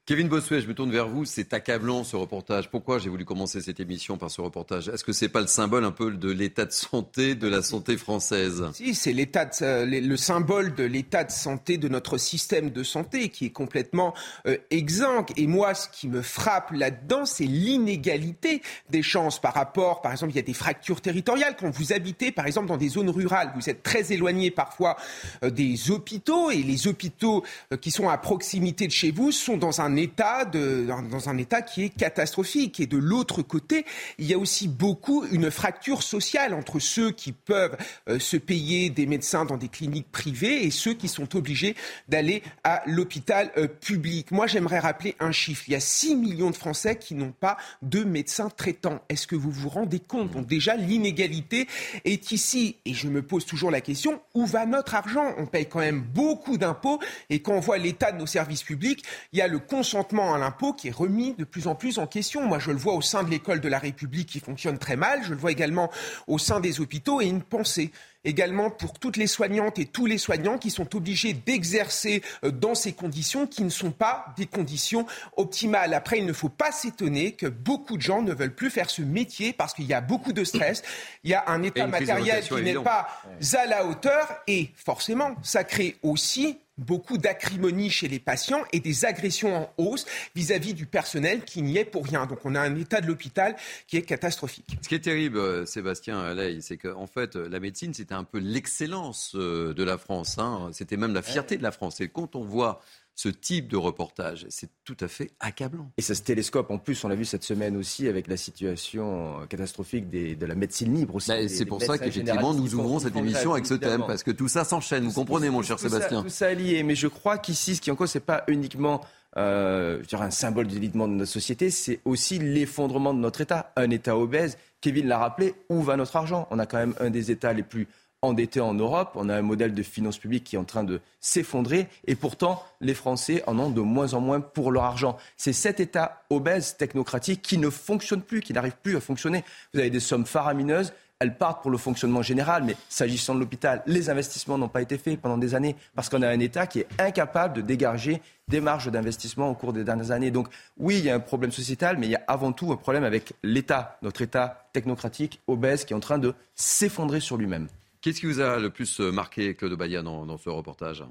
Kevin 0.10 0.28
Bossuet, 0.28 0.60
je 0.60 0.68
me 0.68 0.74
tourne 0.74 0.90
vers 0.90 1.08
vous. 1.08 1.24
C'est 1.24 1.54
accablant 1.54 2.04
ce 2.04 2.16
reportage. 2.16 2.72
Pourquoi 2.72 2.98
j'ai 2.98 3.12
voulu 3.12 3.26
commencer 3.26 3.62
cette 3.62 3.80
émission 3.80 4.18
par 4.18 4.32
ce 4.32 4.42
reportage? 4.42 4.90
Est-ce 4.90 5.04
que 5.04 5.14
c'est 5.14 5.30
pas 5.30 5.42
le 5.42 5.46
symbole 5.46 5.86
un 5.86 5.92
peu 5.92 6.10
de 6.10 6.32
l'état 6.32 6.66
de 6.66 6.72
santé 6.72 7.36
de 7.36 7.48
la 7.48 7.62
santé 7.62 7.96
française? 7.96 8.66
Si, 8.74 8.96
c'est 8.96 9.14
l'état, 9.14 9.48
euh, 9.62 9.86
le 9.86 10.18
symbole 10.18 10.74
de 10.74 10.84
l'état 10.84 11.26
de 11.26 11.30
santé 11.30 11.78
de 11.78 11.88
notre 11.88 12.18
système 12.18 12.72
de 12.72 12.82
santé 12.82 13.30
qui 13.30 13.46
est 13.46 13.50
complètement 13.52 14.16
euh, 14.48 14.58
exsangue. 14.72 15.28
Et 15.38 15.46
moi, 15.46 15.76
ce 15.76 15.88
qui 15.88 16.08
me 16.08 16.24
frappe 16.24 16.72
là-dedans, 16.72 17.28
c'est 17.28 17.44
l'inégalité 17.44 18.64
des 18.90 19.04
chances 19.04 19.40
par 19.40 19.54
rapport, 19.54 20.02
par 20.02 20.12
exemple, 20.12 20.32
il 20.32 20.38
y 20.38 20.40
a 20.40 20.42
des 20.42 20.56
fractures 20.56 21.02
territoriales. 21.02 21.56
Quand 21.56 21.70
vous 21.70 21.94
habitez, 21.94 22.32
par 22.32 22.48
exemple, 22.48 22.66
dans 22.66 22.78
des 22.78 22.90
zones 22.90 23.12
rurales, 23.12 23.52
vous 23.56 23.70
êtes 23.70 23.84
très 23.84 24.12
éloigné 24.12 24.50
parfois 24.50 24.98
euh, 25.44 25.52
des 25.52 25.92
hôpitaux 25.92 26.50
et 26.50 26.64
les 26.64 26.88
hôpitaux 26.88 27.44
qui 27.80 27.92
sont 27.92 28.10
à 28.10 28.18
proximité 28.18 28.88
de 28.88 28.92
chez 28.92 29.12
vous 29.12 29.32
sont 29.32 29.58
dans 29.58 29.82
un 29.82 29.99
état 30.00 30.46
dans 30.46 31.30
un 31.30 31.38
état 31.38 31.62
qui 31.62 31.86
est 31.86 31.90
catastrophique. 31.90 32.80
Et 32.80 32.88
de 32.88 32.98
l'autre 32.98 33.42
côté, 33.42 33.86
il 34.18 34.25
y 34.25 34.34
a 34.34 34.38
aussi 34.38 34.68
beaucoup 34.68 35.25
une 35.31 35.51
fracture 35.51 36.04
sociale 36.04 36.54
entre 36.54 36.80
ceux 36.80 37.12
qui 37.12 37.31
peuvent 37.31 37.78
euh, 38.07 38.19
se 38.19 38.38
payer 38.38 38.90
des 38.90 39.06
médecins 39.06 39.46
dans 39.46 39.57
des 39.57 39.68
cliniques 39.68 40.12
privées 40.12 40.63
et 40.63 40.72
ceux 40.72 40.94
qui 40.94 41.07
sont 41.07 41.36
obligés 41.36 41.75
d'aller 42.07 42.44
à 42.63 42.81
l'hôpital 42.86 43.51
euh, 43.57 43.68
public. 43.68 44.31
Moi, 44.31 44.48
j'aimerais 44.48 44.80
rappeler 44.80 45.16
un 45.19 45.31
chiffre. 45.31 45.63
Il 45.68 45.74
y 45.74 45.75
a 45.75 45.80
6 45.80 46.16
millions 46.16 46.50
de 46.50 46.56
Français 46.56 46.98
qui 46.98 47.16
n'ont 47.16 47.31
pas 47.31 47.57
de 47.81 48.04
médecins 48.04 48.50
traitants. 48.50 49.02
Est-ce 49.10 49.28
que 49.28 49.36
vous 49.36 49.52
vous 49.52 49.69
rendez 49.69 50.00
compte? 50.00 50.31
Donc 50.31 50.48
déjà, 50.48 50.75
l'inégalité 50.75 51.68
est 52.06 52.31
ici. 52.31 52.78
Et 52.86 52.94
je 52.94 53.07
me 53.07 53.22
pose 53.22 53.45
toujours 53.45 53.72
la 53.72 53.81
question, 53.81 54.22
où 54.34 54.45
va 54.45 54.66
notre 54.66 54.95
argent? 54.95 55.34
On 55.38 55.45
paye 55.45 55.68
quand 55.68 55.80
même 55.80 56.02
beaucoup 56.02 56.57
d'impôts. 56.57 57.00
Et 57.30 57.42
quand 57.42 57.54
on 57.54 57.60
voit 57.60 57.78
l'état 57.78 58.12
de 58.12 58.18
nos 58.18 58.25
services 58.25 58.63
publics, 58.63 59.04
il 59.34 59.40
y 59.40 59.42
a 59.42 59.48
le 59.48 59.60
consentement 59.90 60.36
à 60.36 60.38
l'impôt 60.38 60.74
qui 60.74 60.90
est 60.90 60.96
remis 60.96 61.34
de 61.34 61.44
plus 61.44 61.66
en 61.66 61.74
plus 61.74 61.98
en 61.98 62.06
question. 62.06 62.46
Moi, 62.46 62.60
je 62.60 62.70
le 62.70 62.78
vois 62.78 62.94
au 62.94 63.02
sein 63.02 63.24
de 63.24 63.30
l'école 63.32 63.60
de 63.60 63.68
la 63.68 63.80
République 63.80 64.30
qui 64.30 64.40
fonctionne 64.40 64.78
très 64.78 64.96
mal. 64.96 65.24
Je 65.24 65.32
le 65.32 65.40
vois 65.40 65.52
également 65.52 65.90
au 66.28 66.38
sein 66.38 66.60
des 66.60 66.80
hôpitaux 66.80 67.22
et 67.22 67.26
une 67.26 67.42
pensée 67.42 67.92
également 68.24 68.70
pour 68.70 69.00
toutes 69.00 69.18
les 69.18 69.26
soignantes 69.26 69.80
et 69.80 69.86
tous 69.86 70.06
les 70.06 70.20
soignants 70.20 70.60
qui 70.60 70.70
sont 70.70 70.96
obligés 70.96 71.34
d'exercer 71.34 72.22
euh, 72.44 72.52
dans 72.52 72.76
ces 72.76 72.94
conditions 72.94 73.48
qui 73.48 73.64
ne 73.64 73.70
sont 73.70 73.90
pas 73.90 74.28
des 74.38 74.46
conditions 74.46 75.08
optimales. 75.38 75.96
Après, 75.96 76.20
il 76.20 76.26
ne 76.28 76.34
faut 76.34 76.50
pas 76.50 76.72
s'étonner 76.72 77.32
que 77.32 77.48
beaucoup 77.48 77.98
de 77.98 78.02
gens 78.04 78.22
ne 78.22 78.34
veulent 78.34 78.54
plus 78.54 78.70
faire 78.70 78.92
ce 78.92 79.02
métier 79.02 79.54
parce 79.54 79.74
qu'il 79.74 79.86
y 79.86 79.94
a 79.94 80.02
beaucoup 80.02 80.34
de 80.34 80.44
stress, 80.44 80.84
il 81.24 81.32
y 81.32 81.34
a 81.34 81.46
un 81.48 81.64
état 81.64 81.88
matériel 81.88 82.44
qui 82.44 82.62
n'est 82.62 82.74
pas 82.76 83.08
à 83.54 83.66
la 83.66 83.86
hauteur 83.88 84.28
et 84.46 84.70
forcément, 84.76 85.36
ça 85.42 85.64
crée 85.64 85.96
aussi 86.04 86.60
beaucoup 86.80 87.18
d'acrimonie 87.18 87.90
chez 87.90 88.08
les 88.08 88.20
patients 88.20 88.64
et 88.74 88.80
des 88.80 89.06
agressions 89.06 89.56
en 89.56 89.74
hausse 89.78 90.06
vis-à-vis 90.36 90.74
du 90.74 90.86
personnel 90.86 91.44
qui 91.44 91.62
n'y 91.62 91.78
est 91.78 91.86
pour 91.86 92.06
rien. 92.06 92.26
Donc 92.26 92.40
on 92.46 92.56
a 92.56 92.62
un 92.62 92.76
état 92.76 93.02
de 93.02 93.08
l'hôpital 93.08 93.56
qui 93.88 93.98
est 93.98 94.02
catastrophique. 94.02 94.78
Ce 94.81 94.90
qui 94.90 94.96
est 94.96 95.00
terrible, 95.00 95.38
euh, 95.38 95.66
Sébastien 95.66 96.34
Ley, 96.34 96.60
c'est 96.62 96.78
qu'en 96.78 97.08
fait, 97.08 97.36
la 97.36 97.60
médecine, 97.60 97.94
c'était 97.94 98.14
un 98.14 98.24
peu 98.24 98.40
l'excellence 98.40 99.34
euh, 99.36 99.74
de 99.74 99.84
la 99.84 99.98
France. 99.98 100.38
Hein. 100.38 100.70
C'était 100.74 100.98
même 100.98 101.14
la 101.14 101.22
fierté 101.22 101.58
de 101.58 101.64
la 101.64 101.72
France. 101.72 102.02
Et 102.02 102.08
quand 102.08 102.36
on 102.36 102.44
voit 102.44 102.81
ce 103.19 103.27
type 103.27 103.68
de 103.68 103.75
reportage. 103.75 104.45
C'est 104.48 104.69
tout 104.86 104.95
à 105.01 105.10
fait 105.10 105.31
accablant. 105.42 105.92
Et 105.98 106.01
ça 106.01 106.16
se 106.16 106.21
télescope 106.21 106.71
en 106.71 106.77
plus, 106.77 107.04
on 107.04 107.10
l'a 107.10 107.16
vu 107.16 107.25
cette 107.25 107.44
semaine 107.44 107.75
aussi 107.75 108.07
avec 108.07 108.30
la 108.30 108.38
situation 108.38 109.45
catastrophique 109.50 110.07
de 110.10 110.45
la 110.45 110.56
médecine 110.56 110.95
libre 110.95 111.16
aussi. 111.16 111.27
Bah, 111.27 111.45
c'est 111.50 111.66
pour 111.66 111.81
ça 111.81 111.98
qu'effectivement 111.98 112.54
nous 112.54 112.75
ouvrons 112.75 113.00
cette 113.00 113.18
émission 113.18 113.51
avec 113.51 113.66
ce 113.66 113.74
thème, 113.74 114.06
parce 114.07 114.24
que 114.24 114.31
tout 114.31 114.48
ça 114.48 114.63
s'enchaîne. 114.63 115.04
Vous 115.04 115.12
comprenez, 115.12 115.50
mon 115.50 115.62
cher 115.62 115.77
Sébastien 115.77 116.24
Tout 116.24 116.30
ça 116.30 116.54
est 116.54 116.56
lié, 116.56 116.81
mais 116.83 116.95
je 116.95 117.07
crois 117.07 117.38
qu'ici, 117.38 117.75
ce 117.75 117.81
qui 117.81 117.92
en 117.92 117.98
cause, 117.98 118.10
c'est 118.10 118.21
pas 118.21 118.45
uniquement 118.48 119.01
euh, 119.36 120.01
je 120.10 120.16
un 120.16 120.31
symbole 120.31 120.68
du 120.68 120.80
de 120.80 120.98
notre 120.98 121.25
société, 121.30 121.71
c'est 121.71 122.00
aussi 122.06 122.39
l'effondrement 122.39 123.13
de 123.13 123.19
notre 123.19 123.42
État. 123.42 123.74
Un 123.75 123.89
État 123.89 124.18
obèse, 124.18 124.57
Kevin 124.80 125.07
l'a 125.07 125.18
rappelé, 125.18 125.56
où 125.68 125.81
va 125.81 125.98
notre 125.98 126.16
argent? 126.16 126.48
On 126.51 126.57
a 126.60 126.66
quand 126.66 126.77
même 126.77 126.95
un 127.01 127.10
des 127.10 127.31
États 127.31 127.51
les 127.51 127.63
plus 127.63 127.89
endettés 128.21 128.62
en 128.62 128.74
Europe. 128.74 129.12
On 129.16 129.30
a 129.30 129.36
un 129.36 129.42
modèle 129.42 129.74
de 129.74 129.83
finances 129.83 130.18
publiques 130.18 130.44
qui 130.44 130.56
est 130.56 130.60
en 130.60 130.63
train 130.63 130.83
de 130.83 131.01
s'effondrer. 131.19 131.88
Et 132.06 132.16
pourtant, 132.16 132.63
les 132.81 132.94
Français 132.94 133.44
en 133.48 133.57
ont 133.60 133.69
de 133.69 133.81
moins 133.81 134.13
en 134.13 134.21
moins 134.21 134.42
pour 134.42 134.71
leur 134.71 134.83
argent. 134.83 135.18
C'est 135.38 135.54
cet 135.54 135.80
État 135.80 136.24
obèse, 136.30 136.77
technocratique, 136.77 137.42
qui 137.42 137.57
ne 137.57 137.69
fonctionne 137.69 138.21
plus, 138.21 138.42
qui 138.42 138.54
n'arrive 138.54 138.75
plus 138.81 138.98
à 138.98 139.01
fonctionner. 139.01 139.44
Vous 139.74 139.80
avez 139.80 139.89
des 139.89 140.00
sommes 140.00 140.25
faramineuses. 140.25 140.94
Elles 141.21 141.36
partent 141.36 141.62
pour 141.62 141.69
le 141.69 141.77
fonctionnement 141.77 142.21
général, 142.21 142.63
mais 142.63 142.77
s'agissant 142.88 143.36
de 143.36 143.42
l'hôpital, 143.42 143.83
les 143.86 144.10
investissements 144.10 144.57
n'ont 144.57 144.69
pas 144.69 144.81
été 144.81 144.97
faits 144.97 145.19
pendant 145.19 145.38
des 145.38 145.54
années 145.54 145.76
parce 145.94 146.07
qu'on 146.07 146.21
a 146.21 146.30
un 146.30 146.40
État 146.40 146.66
qui 146.66 146.80
est 146.80 146.88
incapable 146.97 147.56
de 147.56 147.61
dégager 147.61 148.21
des 148.47 148.61
marges 148.61 148.90
d'investissement 148.90 149.49
au 149.49 149.54
cours 149.54 149.73
des 149.73 149.83
dernières 149.83 150.11
années. 150.11 150.31
Donc 150.31 150.47
oui, 150.78 150.99
il 150.99 151.04
y 151.04 151.09
a 151.09 151.16
un 151.16 151.19
problème 151.19 151.52
sociétal, 151.52 151.97
mais 151.97 152.07
il 152.07 152.11
y 152.11 152.16
a 152.16 152.23
avant 152.28 152.54
tout 152.54 152.71
un 152.71 152.78
problème 152.78 153.04
avec 153.04 153.33
l'État, 153.44 153.97
notre 154.02 154.21
État 154.21 154.69
technocratique, 154.71 155.42
obèse, 155.47 155.83
qui 155.83 155.92
est 155.92 155.97
en 155.97 155.99
train 155.99 156.19
de 156.19 156.33
s'effondrer 156.56 157.19
sur 157.19 157.35
lui-même. 157.35 157.68
Qu'est-ce 158.02 158.22
qui 158.22 158.28
vous 158.28 158.40
a 158.40 158.60
le 158.60 158.70
plus 158.70 159.02
euh, 159.02 159.12
marqué, 159.12 159.56
Claude 159.56 159.74
Baya, 159.74 160.02
dans, 160.02 160.38
ce 160.38 160.50
reportage? 160.50 161.04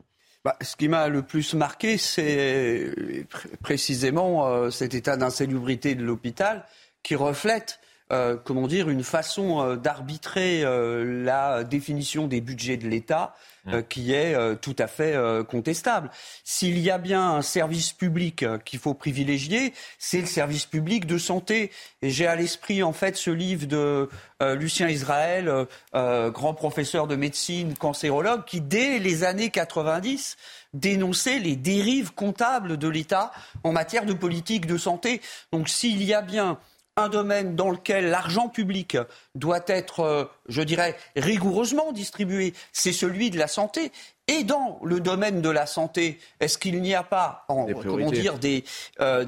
Bah, 0.44 0.56
ce 0.62 0.76
qui 0.76 0.88
m'a 0.88 1.08
le 1.08 1.22
plus 1.22 1.54
marqué, 1.54 1.98
c'est 1.98 3.26
précisément 3.62 4.48
euh, 4.48 4.70
cet 4.70 4.94
état 4.94 5.16
d'insalubrité 5.16 5.94
de 5.94 6.04
l'hôpital 6.04 6.64
qui 7.02 7.14
reflète 7.14 7.80
euh, 8.12 8.36
comment 8.42 8.66
dire, 8.66 8.88
une 8.88 9.04
façon 9.04 9.76
d'arbitrer 9.76 10.62
la 10.62 11.64
définition 11.64 12.26
des 12.26 12.40
budgets 12.40 12.76
de 12.76 12.88
l'État 12.88 13.34
mmh. 13.66 13.82
qui 13.88 14.12
est 14.12 14.34
tout 14.60 14.76
à 14.78 14.86
fait 14.86 15.16
contestable. 15.48 16.10
S'il 16.44 16.78
y 16.78 16.90
a 16.90 16.98
bien 16.98 17.36
un 17.36 17.42
service 17.42 17.92
public 17.92 18.44
qu'il 18.64 18.78
faut 18.78 18.94
privilégier, 18.94 19.72
c'est 19.98 20.20
le 20.20 20.26
service 20.26 20.66
public 20.66 21.06
de 21.06 21.18
santé. 21.18 21.70
Et 22.02 22.10
j'ai 22.10 22.26
à 22.26 22.36
l'esprit 22.36 22.82
en 22.82 22.92
fait 22.92 23.16
ce 23.16 23.30
livre 23.30 23.66
de 23.66 24.08
euh, 24.40 24.54
Lucien 24.54 24.88
Israël, 24.88 25.48
euh, 25.48 25.64
euh, 25.96 26.30
grand 26.30 26.54
professeur 26.54 27.08
de 27.08 27.16
médecine, 27.16 27.74
cancérologue, 27.74 28.44
qui 28.44 28.60
dès 28.60 29.00
les 29.00 29.24
années 29.24 29.50
90 29.50 30.36
dénonçait 30.74 31.40
les 31.40 31.56
dérives 31.56 32.12
comptables 32.14 32.76
de 32.76 32.88
l'État 32.88 33.32
en 33.64 33.72
matière 33.72 34.06
de 34.06 34.12
politique 34.12 34.66
de 34.66 34.78
santé. 34.78 35.20
Donc 35.52 35.68
s'il 35.68 36.04
y 36.04 36.14
a 36.14 36.22
bien 36.22 36.58
un 36.98 37.08
domaine 37.08 37.56
dans 37.56 37.70
lequel 37.70 38.10
l'argent 38.10 38.48
public 38.48 38.96
doit 39.34 39.64
être, 39.66 40.30
je 40.48 40.62
dirais, 40.62 40.96
rigoureusement 41.16 41.92
distribué, 41.92 42.54
c'est 42.72 42.92
celui 42.92 43.30
de 43.30 43.38
la 43.38 43.48
santé. 43.48 43.92
Et 44.26 44.44
dans 44.44 44.78
le 44.82 45.00
domaine 45.00 45.40
de 45.40 45.48
la 45.48 45.66
santé, 45.66 46.18
est-ce 46.40 46.58
qu'il 46.58 46.82
n'y 46.82 46.94
a 46.94 47.02
pas, 47.02 47.46
comment 47.48 48.10
dire, 48.10 48.38
des, 48.38 48.64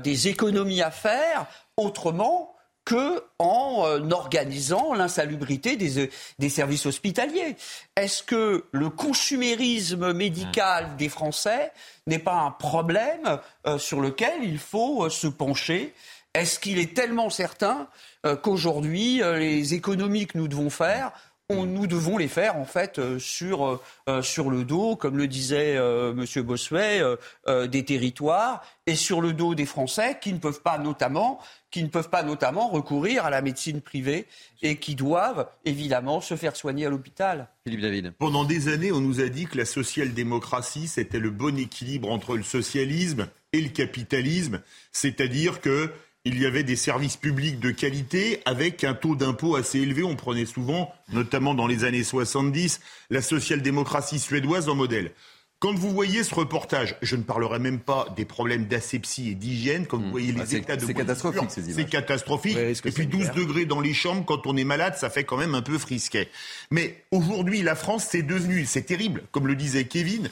des 0.02 0.28
économies 0.28 0.82
à 0.82 0.90
faire 0.90 1.46
autrement 1.76 2.54
que 2.84 3.22
en 3.38 3.84
euh, 3.86 4.10
organisant 4.10 4.94
l'insalubrité 4.94 5.76
des, 5.76 5.98
euh, 5.98 6.08
des, 6.38 6.48
services 6.48 6.86
hospitaliers? 6.86 7.56
Est-ce 7.96 8.22
que 8.22 8.64
le 8.72 8.90
consumérisme 8.90 10.12
médical 10.12 10.96
des 10.96 11.08
Français 11.08 11.72
n'est 12.06 12.18
pas 12.18 12.40
un 12.40 12.50
problème 12.50 13.38
euh, 13.66 13.78
sur 13.78 14.00
lequel 14.00 14.42
il 14.42 14.58
faut 14.58 15.08
se 15.08 15.26
pencher 15.26 15.94
Est-ce 16.34 16.60
qu'il 16.60 16.78
est 16.78 16.94
tellement 16.94 17.28
certain 17.28 17.88
euh, 18.24 18.36
qu'aujourd'hui, 18.36 19.22
euh, 19.22 19.38
les 19.38 19.74
économies 19.74 20.26
que 20.26 20.38
nous 20.38 20.46
devons 20.48 20.70
faire, 20.70 21.12
on, 21.50 21.66
nous 21.66 21.86
devons 21.86 22.16
les 22.16 22.28
faire 22.28 22.56
en 22.56 22.64
fait 22.64 22.98
euh, 22.98 23.18
sur, 23.18 23.80
euh, 24.08 24.22
sur 24.22 24.50
le 24.50 24.64
dos, 24.64 24.96
comme 24.96 25.18
le 25.18 25.26
disait 25.26 25.76
euh, 25.76 26.12
M. 26.12 26.42
Bossuet, 26.44 27.00
euh, 27.00 27.16
euh, 27.48 27.66
des 27.66 27.84
territoires 27.84 28.62
et 28.86 28.94
sur 28.94 29.20
le 29.20 29.32
dos 29.32 29.54
des 29.54 29.66
Français 29.66 30.18
qui 30.20 30.32
ne 30.32 30.38
peuvent 30.38 30.62
pas 30.62 30.78
notamment 30.78 31.40
qui 31.70 31.82
ne 31.84 31.88
peuvent 31.88 32.10
pas 32.10 32.24
notamment 32.24 32.68
recourir 32.68 33.24
à 33.24 33.30
la 33.30 33.42
médecine 33.42 33.80
privée 33.80 34.26
et 34.60 34.76
qui 34.76 34.96
doivent 34.96 35.48
évidemment 35.64 36.20
se 36.20 36.34
faire 36.36 36.56
soigner 36.56 36.86
à 36.86 36.90
l'hôpital. 36.90 37.48
Philippe 37.64 37.82
David. 37.82 38.12
Pendant 38.18 38.44
des 38.44 38.66
années, 38.68 38.90
on 38.90 39.00
nous 39.00 39.20
a 39.20 39.28
dit 39.28 39.46
que 39.46 39.56
la 39.56 39.64
social-démocratie, 39.64 40.88
c'était 40.88 41.20
le 41.20 41.30
bon 41.30 41.56
équilibre 41.56 42.10
entre 42.10 42.36
le 42.36 42.42
socialisme 42.42 43.28
et 43.52 43.60
le 43.60 43.68
capitalisme, 43.68 44.60
c'est-à-dire 44.90 45.60
que 45.60 45.92
il 46.24 46.40
y 46.40 46.46
avait 46.46 46.64
des 46.64 46.76
services 46.76 47.16
publics 47.16 47.60
de 47.60 47.70
qualité 47.70 48.42
avec 48.44 48.84
un 48.84 48.94
taux 48.94 49.16
d'impôt 49.16 49.56
assez 49.56 49.78
élevé. 49.80 50.02
On 50.02 50.16
prenait 50.16 50.44
souvent, 50.44 50.92
notamment 51.12 51.54
dans 51.54 51.66
les 51.66 51.84
années 51.84 52.04
70, 52.04 52.80
la 53.08 53.22
social-démocratie 53.22 54.18
suédoise 54.18 54.68
en 54.68 54.74
modèle. 54.74 55.12
Quand 55.60 55.74
vous 55.74 55.90
voyez 55.90 56.24
ce 56.24 56.34
reportage, 56.34 56.96
je 57.02 57.16
ne 57.16 57.22
parlerai 57.22 57.58
même 57.58 57.80
pas 57.80 58.06
des 58.16 58.24
problèmes 58.24 58.64
d'asepsie 58.64 59.30
et 59.30 59.34
d'hygiène. 59.34 59.86
Quand 59.86 59.98
vous 59.98 60.10
voyez 60.10 60.32
les 60.32 60.40
Ah, 60.40 60.56
états 60.56 60.76
de 60.76 60.86
c'est 60.86 60.94
catastrophique, 60.94 61.50
ces 61.50 61.64
images. 61.64 61.74
C'est 61.76 61.90
catastrophique. 61.90 62.56
Et 62.56 62.72
puis 62.72 62.92
c'est 62.96 63.04
12 63.04 63.20
clair 63.20 63.34
degrés 63.34 63.64
dans 63.66 63.80
les 63.80 63.92
chambres 63.92 64.24
quand 64.24 64.46
on 64.46 64.56
est 64.56 64.64
malade, 64.64 64.96
ça 64.96 65.10
fait 65.10 65.24
quand 65.24 65.36
même 65.36 65.54
un 65.54 65.60
peu 65.60 65.76
frisquet. 65.76 66.28
Mais 66.70 67.04
aujourd'hui, 67.10 67.60
la 67.60 67.74
France, 67.74 68.06
c'est 68.10 68.22
devenu, 68.22 68.64
c'est 68.64 68.82
terrible, 68.82 69.22
comme 69.32 69.46
le 69.46 69.54
disait 69.54 69.84
Kevin, 69.84 70.30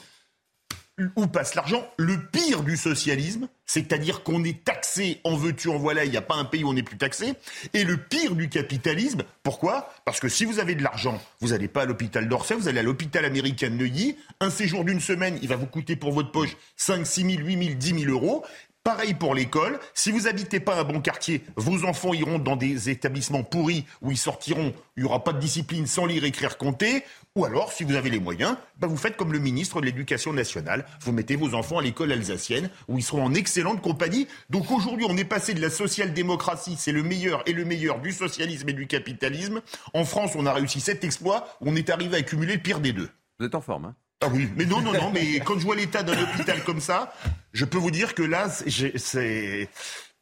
où 1.15 1.27
passe 1.27 1.55
l'argent 1.55 1.87
Le 1.97 2.19
pire 2.19 2.63
du 2.63 2.77
socialisme, 2.77 3.47
c'est-à-dire 3.65 4.23
qu'on 4.23 4.43
est 4.43 4.63
taxé 4.63 5.19
en 5.23 5.35
veux-tu, 5.35 5.69
en 5.69 5.77
voilà, 5.77 6.05
il 6.05 6.11
n'y 6.11 6.17
a 6.17 6.21
pas 6.21 6.35
un 6.35 6.45
pays 6.45 6.63
où 6.63 6.69
on 6.69 6.73
n'est 6.73 6.83
plus 6.83 6.97
taxé. 6.97 7.33
Et 7.73 7.83
le 7.83 7.97
pire 7.97 8.35
du 8.35 8.49
capitalisme, 8.49 9.23
pourquoi? 9.43 9.93
Parce 10.05 10.19
que 10.19 10.29
si 10.29 10.45
vous 10.45 10.59
avez 10.59 10.75
de 10.75 10.83
l'argent, 10.83 11.21
vous 11.41 11.49
n'allez 11.49 11.67
pas 11.67 11.83
à 11.83 11.85
l'hôpital 11.85 12.27
d'Orsay, 12.27 12.55
vous 12.55 12.67
allez 12.67 12.79
à 12.79 12.83
l'hôpital 12.83 13.25
américain 13.25 13.69
de 13.69 13.75
Neuilly. 13.75 14.17
Un 14.39 14.49
séjour 14.49 14.83
d'une 14.83 14.99
semaine, 14.99 15.37
il 15.41 15.47
va 15.47 15.55
vous 15.55 15.67
coûter 15.67 15.95
pour 15.95 16.11
votre 16.11 16.31
poche 16.31 16.57
5, 16.77 17.05
6 17.05 17.21
000, 17.35 17.43
8 17.45 17.63
000, 17.63 17.75
10 17.75 18.05
000 18.05 18.11
euros. 18.11 18.45
Pareil 18.89 19.13
pour 19.13 19.35
l'école. 19.35 19.79
Si 19.93 20.09
vous 20.09 20.25
habitez 20.25 20.59
pas 20.59 20.79
un 20.79 20.83
bon 20.83 20.99
quartier, 20.99 21.43
vos 21.55 21.85
enfants 21.85 22.11
iront 22.15 22.39
dans 22.39 22.55
des 22.55 22.89
établissements 22.89 23.43
pourris 23.43 23.85
où 24.01 24.09
ils 24.09 24.17
sortiront, 24.17 24.73
il 24.97 25.03
n'y 25.03 25.07
aura 25.07 25.23
pas 25.23 25.31
de 25.31 25.39
discipline 25.39 25.85
sans 25.85 26.07
lire, 26.07 26.23
écrire, 26.23 26.57
compter. 26.57 27.03
Ou 27.35 27.45
alors, 27.45 27.71
si 27.71 27.83
vous 27.83 27.93
avez 27.93 28.09
les 28.09 28.19
moyens, 28.19 28.57
bah, 28.79 28.87
vous 28.87 28.97
faites 28.97 29.15
comme 29.15 29.31
le 29.31 29.37
ministre 29.37 29.79
de 29.79 29.85
l'Éducation 29.85 30.33
nationale. 30.33 30.87
Vous 31.01 31.11
mettez 31.11 31.35
vos 31.35 31.53
enfants 31.53 31.77
à 31.77 31.83
l'école 31.83 32.11
alsacienne 32.11 32.71
où 32.87 32.97
ils 32.97 33.03
seront 33.03 33.23
en 33.23 33.35
excellente 33.35 33.79
compagnie. 33.79 34.27
Donc 34.49 34.71
aujourd'hui, 34.71 35.05
on 35.07 35.17
est 35.17 35.23
passé 35.23 35.53
de 35.53 35.61
la 35.61 35.69
social-démocratie, 35.69 36.75
c'est 36.75 36.91
le 36.91 37.03
meilleur 37.03 37.47
et 37.47 37.53
le 37.53 37.65
meilleur 37.65 37.99
du 37.99 38.11
socialisme 38.11 38.69
et 38.69 38.73
du 38.73 38.87
capitalisme. 38.87 39.61
En 39.93 40.03
France, 40.03 40.31
on 40.33 40.47
a 40.47 40.51
réussi 40.51 40.79
cet 40.79 41.03
exploit. 41.03 41.47
On 41.61 41.75
est 41.75 41.91
arrivé 41.91 42.15
à 42.15 42.19
accumuler 42.21 42.55
le 42.55 42.61
pire 42.63 42.79
des 42.79 42.93
deux. 42.93 43.09
Vous 43.37 43.45
êtes 43.45 43.53
en 43.53 43.61
forme, 43.61 43.85
hein? 43.85 43.95
Ah 44.21 44.27
oui, 44.33 44.49
mais 44.57 44.65
non, 44.65 44.81
non, 44.81 44.91
non, 44.93 45.11
mais 45.13 45.39
quand 45.39 45.57
je 45.57 45.63
vois 45.63 45.75
l'état 45.77 46.03
d'un 46.03 46.21
hôpital 46.21 46.61
comme 46.65 46.81
ça, 46.81 47.13
je 47.53 47.63
peux 47.63 47.77
vous 47.77 47.91
dire 47.91 48.13
que 48.15 48.23
là, 48.23 48.49
c'est-. 48.49 49.69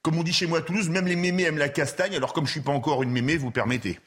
Comme 0.03 0.19
on 0.19 0.23
dit 0.23 0.31
chez 0.31 0.45
moi 0.45 0.59
à 0.59 0.61
Toulouse, 0.61 0.87
même 0.89 1.07
les 1.07 1.15
mémés 1.17 1.43
aiment 1.43 1.57
la 1.57 1.67
castagne, 1.67 2.15
alors 2.15 2.31
comme 2.31 2.45
je 2.45 2.51
suis 2.51 2.61
pas 2.61 2.71
encore 2.71 3.01
une 3.03 3.09
mémé, 3.11 3.35
vous 3.37 3.51
permettez. 3.51 3.99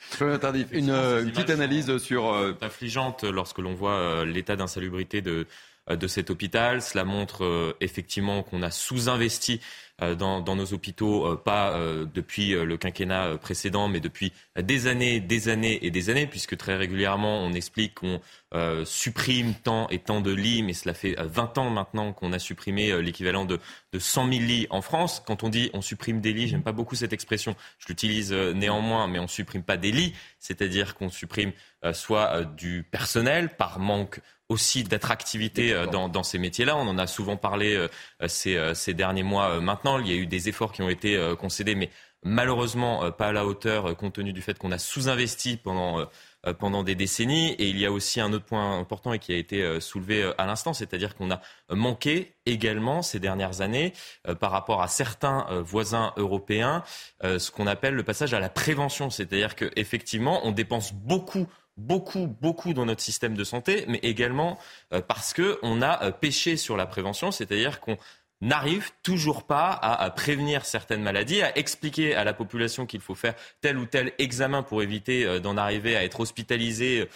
Une, 0.72 0.90
euh, 0.90 1.22
une 1.24 1.32
petite 1.32 1.50
analyse 1.50 1.98
sur. 1.98 2.32
euh, 2.32 2.56
affligeante 2.62 3.24
lorsque 3.24 3.58
l'on 3.58 3.74
voit 3.74 3.96
euh, 3.98 4.24
l'état 4.24 4.56
d'insalubrité 4.56 5.20
de, 5.20 5.46
euh, 5.90 5.96
de 5.96 6.06
cet 6.06 6.30
hôpital. 6.30 6.80
Cela 6.80 7.04
montre 7.04 7.44
euh, 7.44 7.76
effectivement 7.80 8.42
qu'on 8.42 8.62
a 8.62 8.70
sous-investi 8.70 9.54
euh, 9.60 9.64
dans, 10.00 10.40
dans 10.40 10.56
nos 10.56 10.72
hôpitaux, 10.72 11.26
euh, 11.26 11.36
pas 11.36 11.72
euh, 11.72 12.06
depuis 12.12 12.54
euh, 12.54 12.64
le 12.64 12.76
quinquennat 12.76 13.26
euh, 13.26 13.36
précédent, 13.36 13.88
mais 13.88 14.00
depuis 14.00 14.32
des 14.58 14.86
années, 14.86 15.20
des 15.20 15.48
années 15.48 15.84
et 15.84 15.90
des 15.90 16.10
années, 16.10 16.26
puisque 16.26 16.56
très 16.56 16.76
régulièrement 16.76 17.44
on 17.44 17.52
explique 17.52 17.94
qu'on 17.94 18.20
euh, 18.52 18.84
supprime 18.84 19.54
tant 19.54 19.88
et 19.90 19.98
tant 19.98 20.20
de 20.20 20.32
lits, 20.32 20.64
mais 20.64 20.72
cela 20.72 20.92
fait 20.92 21.18
euh, 21.20 21.28
20 21.28 21.58
ans 21.58 21.70
maintenant 21.70 22.12
qu'on 22.12 22.32
a 22.32 22.38
supprimé 22.40 22.90
euh, 22.90 23.00
l'équivalent 23.00 23.44
de, 23.44 23.60
de 23.92 23.98
100 24.00 24.28
000 24.32 24.40
lits 24.40 24.66
en 24.70 24.82
France. 24.82 25.22
Quand 25.24 25.44
on 25.44 25.48
dit 25.48 25.70
on 25.72 25.82
supprime 25.82 26.20
des 26.20 26.32
lits, 26.32 26.48
j'aime 26.48 26.64
pas 26.64 26.72
beaucoup 26.72 26.96
cette 26.96 27.12
expression, 27.12 27.54
je 27.78 27.86
l'utilise 27.86 28.32
euh, 28.32 28.52
néanmoins, 28.52 29.06
mais 29.06 29.20
on 29.20 29.28
supprime 29.28 29.62
pas 29.62 29.76
des 29.76 29.92
lits, 29.92 30.14
c'est-à-dire 30.40 30.96
qu'on 30.96 31.10
supprime 31.10 31.50
euh, 31.50 31.52
soit 31.92 32.34
euh, 32.34 32.44
du 32.44 32.82
personnel 32.82 33.56
par 33.56 33.78
manque 33.78 34.20
aussi 34.48 34.82
d'attractivité 34.82 35.72
euh, 35.72 35.86
dans, 35.86 36.08
dans 36.08 36.24
ces 36.24 36.38
métiers-là. 36.38 36.76
On 36.76 36.86
en 36.88 36.98
a 36.98 37.06
souvent 37.06 37.36
parlé 37.36 37.74
euh, 37.76 37.88
ces, 38.26 38.56
euh, 38.56 38.74
ces 38.74 38.94
derniers 38.94 39.22
mois 39.22 39.50
euh, 39.50 39.60
maintenant. 39.60 39.98
Il 39.98 40.08
y 40.08 40.12
a 40.12 40.16
eu 40.16 40.26
des 40.26 40.48
efforts 40.48 40.72
qui 40.72 40.82
ont 40.82 40.90
été 40.90 41.16
euh, 41.16 41.36
concédés, 41.36 41.76
mais 41.76 41.88
malheureusement 42.22 43.04
euh, 43.04 43.10
pas 43.10 43.28
à 43.28 43.32
la 43.32 43.46
hauteur 43.46 43.86
euh, 43.86 43.94
compte 43.94 44.14
tenu 44.14 44.32
du 44.32 44.42
fait 44.42 44.58
qu'on 44.58 44.72
a 44.72 44.78
sous-investi 44.78 45.56
pendant, 45.56 46.00
euh, 46.00 46.04
euh, 46.46 46.52
pendant 46.52 46.82
des 46.82 46.96
décennies. 46.96 47.52
Et 47.52 47.68
il 47.68 47.78
y 47.78 47.86
a 47.86 47.92
aussi 47.92 48.20
un 48.20 48.32
autre 48.32 48.44
point 48.44 48.76
important 48.76 49.12
et 49.12 49.20
qui 49.20 49.32
a 49.32 49.36
été 49.36 49.62
euh, 49.62 49.78
soulevé 49.78 50.24
euh, 50.24 50.34
à 50.36 50.46
l'instant, 50.46 50.74
c'est-à-dire 50.74 51.14
qu'on 51.14 51.30
a 51.30 51.40
manqué 51.70 52.34
également 52.44 53.02
ces 53.02 53.20
dernières 53.20 53.60
années 53.60 53.92
euh, 54.26 54.34
par 54.34 54.50
rapport 54.50 54.82
à 54.82 54.88
certains 54.88 55.46
euh, 55.50 55.62
voisins 55.62 56.12
européens 56.16 56.82
euh, 57.22 57.38
ce 57.38 57.52
qu'on 57.52 57.68
appelle 57.68 57.94
le 57.94 58.02
passage 58.02 58.34
à 58.34 58.40
la 58.40 58.48
prévention. 58.48 59.10
C'est-à-dire 59.10 59.54
qu'effectivement, 59.54 60.40
on 60.44 60.50
dépense 60.50 60.92
beaucoup 60.92 61.46
beaucoup, 61.80 62.26
beaucoup 62.40 62.74
dans 62.74 62.86
notre 62.86 63.00
système 63.00 63.34
de 63.34 63.44
santé, 63.44 63.84
mais 63.88 63.98
également 64.02 64.58
euh, 64.92 65.00
parce 65.00 65.32
qu'on 65.32 65.82
a 65.82 66.04
euh, 66.04 66.10
pêché 66.12 66.56
sur 66.56 66.76
la 66.76 66.86
prévention, 66.86 67.30
c'est-à-dire 67.30 67.80
qu'on 67.80 67.96
n'arrive 68.42 68.90
toujours 69.02 69.46
pas 69.46 69.70
à, 69.70 70.08
prévenir 70.10 70.64
certaines 70.64 71.02
maladies, 71.02 71.42
à 71.42 71.58
expliquer 71.58 72.14
à 72.14 72.24
la 72.24 72.32
population 72.32 72.86
qu'il 72.86 73.00
faut 73.00 73.14
faire 73.14 73.34
tel 73.60 73.76
ou 73.76 73.84
tel 73.84 74.12
examen 74.18 74.62
pour 74.62 74.82
éviter 74.82 75.26
euh, 75.26 75.40
d'en 75.40 75.58
arriver 75.58 75.94
à 75.96 76.04
être 76.04 76.20
hospitalisé 76.20 77.06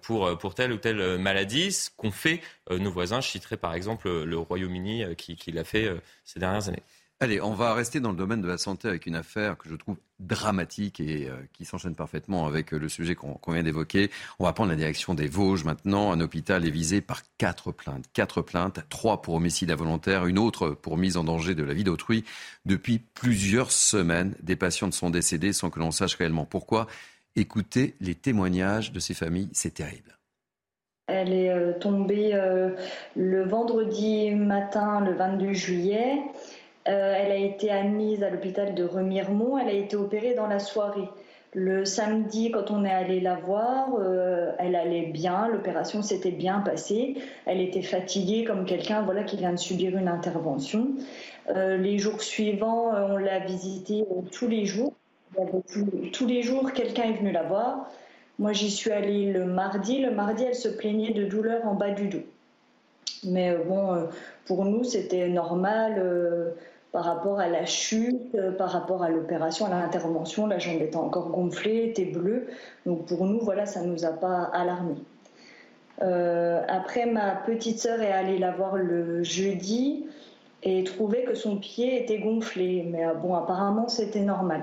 pour, 0.00 0.54
telle 0.54 0.72
ou 0.72 0.78
telle 0.78 1.18
maladie, 1.18 1.72
ce 1.72 1.90
qu'ont 1.96 2.10
fait 2.10 2.40
nos 2.70 2.90
voisins. 2.90 3.20
Je 3.20 3.28
citerai 3.28 3.56
par 3.56 3.74
exemple 3.74 4.08
le 4.08 4.38
Royaume-Uni 4.38 5.14
qui, 5.16 5.52
l'a 5.52 5.64
fait 5.64 5.88
ces 6.24 6.40
dernières 6.40 6.68
années. 6.68 6.82
Allez, 7.22 7.40
on 7.40 7.52
va 7.52 7.72
rester 7.72 8.00
dans 8.00 8.10
le 8.10 8.16
domaine 8.16 8.40
de 8.40 8.48
la 8.48 8.58
santé 8.58 8.88
avec 8.88 9.06
une 9.06 9.14
affaire 9.14 9.56
que 9.56 9.68
je 9.68 9.76
trouve 9.76 9.96
dramatique 10.18 10.98
et 10.98 11.28
euh, 11.28 11.36
qui 11.52 11.64
s'enchaîne 11.64 11.94
parfaitement 11.94 12.48
avec 12.48 12.74
euh, 12.74 12.78
le 12.80 12.88
sujet 12.88 13.14
qu'on 13.14 13.38
vient 13.52 13.62
d'évoquer. 13.62 14.10
On 14.40 14.44
va 14.44 14.52
prendre 14.52 14.70
la 14.70 14.76
direction 14.76 15.14
des 15.14 15.28
Vosges 15.28 15.62
maintenant. 15.62 16.10
Un 16.10 16.20
hôpital 16.20 16.66
est 16.66 16.70
visé 16.70 17.00
par 17.00 17.22
quatre 17.38 17.70
plaintes. 17.70 18.06
Quatre 18.12 18.42
plaintes, 18.42 18.80
trois 18.88 19.22
pour 19.22 19.34
homicide 19.34 19.70
involontaire, 19.70 20.26
une 20.26 20.36
autre 20.36 20.70
pour 20.70 20.96
mise 20.96 21.16
en 21.16 21.22
danger 21.22 21.54
de 21.54 21.62
la 21.62 21.74
vie 21.74 21.84
d'autrui. 21.84 22.24
Depuis 22.66 22.98
plusieurs 22.98 23.70
semaines, 23.70 24.34
des 24.42 24.56
patientes 24.56 24.92
sont 24.92 25.10
décédées 25.10 25.52
sans 25.52 25.70
que 25.70 25.78
l'on 25.78 25.92
sache 25.92 26.16
réellement 26.16 26.44
pourquoi. 26.44 26.88
Écoutez 27.36 27.94
les 28.00 28.16
témoignages 28.16 28.90
de 28.90 28.98
ces 28.98 29.14
familles, 29.14 29.48
c'est 29.52 29.74
terrible. 29.74 30.18
Elle 31.06 31.32
est 31.32 31.50
euh, 31.50 31.72
tombée 31.78 32.32
le 33.14 33.44
vendredi 33.44 34.32
matin, 34.32 35.04
le 35.04 35.14
22 35.14 35.52
juillet. 35.52 36.20
Euh, 36.88 37.14
elle 37.16 37.30
a 37.30 37.36
été 37.36 37.70
admise 37.70 38.22
à 38.22 38.30
l'hôpital 38.30 38.74
de 38.74 38.84
Remiremont. 38.84 39.58
Elle 39.58 39.68
a 39.68 39.72
été 39.72 39.96
opérée 39.96 40.34
dans 40.34 40.46
la 40.46 40.58
soirée. 40.58 41.08
Le 41.54 41.84
samedi, 41.84 42.50
quand 42.50 42.70
on 42.70 42.82
est 42.84 42.90
allé 42.90 43.20
la 43.20 43.34
voir, 43.34 43.90
euh, 43.98 44.52
elle 44.58 44.74
allait 44.74 45.06
bien, 45.06 45.48
l'opération 45.48 46.00
s'était 46.00 46.30
bien 46.30 46.60
passée. 46.60 47.16
Elle 47.44 47.60
était 47.60 47.82
fatiguée 47.82 48.44
comme 48.44 48.64
quelqu'un 48.64 49.02
voilà, 49.02 49.22
qui 49.22 49.36
vient 49.36 49.52
de 49.52 49.58
subir 49.58 49.96
une 49.96 50.08
intervention. 50.08 50.88
Euh, 51.50 51.76
les 51.76 51.98
jours 51.98 52.22
suivants, 52.22 52.90
on 52.94 53.18
l'a 53.18 53.38
visitée 53.40 54.04
tous 54.32 54.48
les 54.48 54.64
jours. 54.64 54.94
Tous- 56.12 56.26
les 56.26 56.42
jours, 56.42 56.72
quelqu'un 56.72 57.04
est 57.04 57.18
venu 57.18 57.32
la 57.32 57.42
voir. 57.42 57.90
Moi, 58.38 58.52
j'y 58.52 58.70
suis 58.70 58.90
allée 58.90 59.30
le 59.30 59.44
mardi. 59.44 60.00
Le 60.00 60.10
mardi, 60.10 60.44
elle 60.44 60.54
se 60.54 60.68
plaignait 60.68 61.12
de 61.12 61.24
douleurs 61.24 61.66
en 61.66 61.74
bas 61.74 61.90
du 61.90 62.08
dos. 62.08 62.24
Mais 63.24 63.54
bon, 63.56 64.08
pour 64.46 64.64
nous, 64.64 64.84
c'était 64.84 65.28
normal 65.28 66.02
par 66.92 67.04
rapport 67.04 67.40
à 67.40 67.48
la 67.48 67.64
chute, 67.64 68.34
euh, 68.34 68.52
par 68.52 68.70
rapport 68.70 69.02
à 69.02 69.08
l'opération, 69.08 69.66
à 69.66 69.70
l'intervention. 69.70 70.46
La 70.46 70.58
jambe 70.58 70.82
était 70.82 70.96
encore 70.96 71.30
gonflée, 71.30 71.88
était 71.88 72.04
bleue. 72.04 72.48
Donc 72.84 73.06
pour 73.06 73.24
nous, 73.24 73.40
voilà, 73.40 73.64
ça 73.66 73.80
ne 73.80 73.86
nous 73.86 74.04
a 74.04 74.12
pas 74.12 74.42
alarmés. 74.52 75.02
Euh, 76.02 76.62
après, 76.68 77.06
ma 77.06 77.34
petite 77.34 77.78
sœur 77.78 78.00
est 78.00 78.12
allée 78.12 78.38
la 78.38 78.50
voir 78.50 78.76
le 78.76 79.22
jeudi 79.22 80.06
et 80.62 80.84
trouvait 80.84 81.24
que 81.24 81.34
son 81.34 81.56
pied 81.56 82.02
était 82.02 82.18
gonflé. 82.18 82.86
Mais 82.90 83.06
euh, 83.06 83.14
bon, 83.14 83.34
apparemment, 83.34 83.88
c'était 83.88 84.20
normal. 84.20 84.62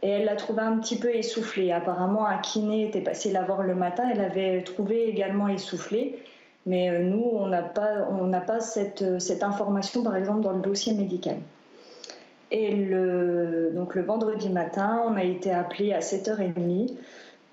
Et 0.00 0.08
elle 0.08 0.24
l'a 0.24 0.36
trouvé 0.36 0.62
un 0.62 0.78
petit 0.78 0.98
peu 0.98 1.14
essoufflé. 1.14 1.70
Apparemment, 1.70 2.26
un 2.26 2.38
kiné 2.38 2.88
était 2.88 3.02
passé 3.02 3.30
la 3.30 3.42
voir 3.42 3.62
le 3.62 3.74
matin. 3.74 4.04
Elle 4.10 4.20
avait 4.20 4.62
trouvé 4.62 5.08
également 5.08 5.48
essoufflé. 5.48 6.18
Mais 6.66 6.90
euh, 6.90 7.02
nous, 7.02 7.22
on 7.34 7.48
n'a 7.48 7.62
pas, 7.62 8.08
on 8.10 8.30
pas 8.40 8.60
cette, 8.60 9.02
euh, 9.02 9.18
cette 9.18 9.42
information, 9.42 10.02
par 10.02 10.16
exemple, 10.16 10.40
dans 10.40 10.52
le 10.52 10.60
dossier 10.60 10.94
médical. 10.94 11.36
Et 12.50 12.70
le, 12.70 13.72
donc 13.74 13.94
le 13.94 14.02
vendredi 14.02 14.50
matin, 14.50 15.02
on 15.06 15.16
a 15.16 15.24
été 15.24 15.50
appelé 15.50 15.92
à 15.92 16.00
7h30 16.00 16.92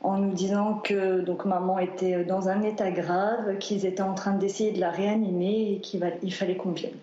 en 0.01 0.17
nous 0.17 0.33
disant 0.33 0.75
que 0.75 1.21
donc, 1.21 1.45
maman 1.45 1.79
était 1.79 2.23
dans 2.23 2.49
un 2.49 2.61
état 2.63 2.91
grave, 2.91 3.57
qu'ils 3.59 3.85
étaient 3.85 4.01
en 4.01 4.13
train 4.13 4.33
d'essayer 4.33 4.71
de 4.71 4.79
la 4.79 4.91
réanimer 4.91 5.73
et 5.73 5.79
qu'il 5.79 6.33
fallait 6.33 6.55
qu'on 6.57 6.71
vienne. 6.71 6.97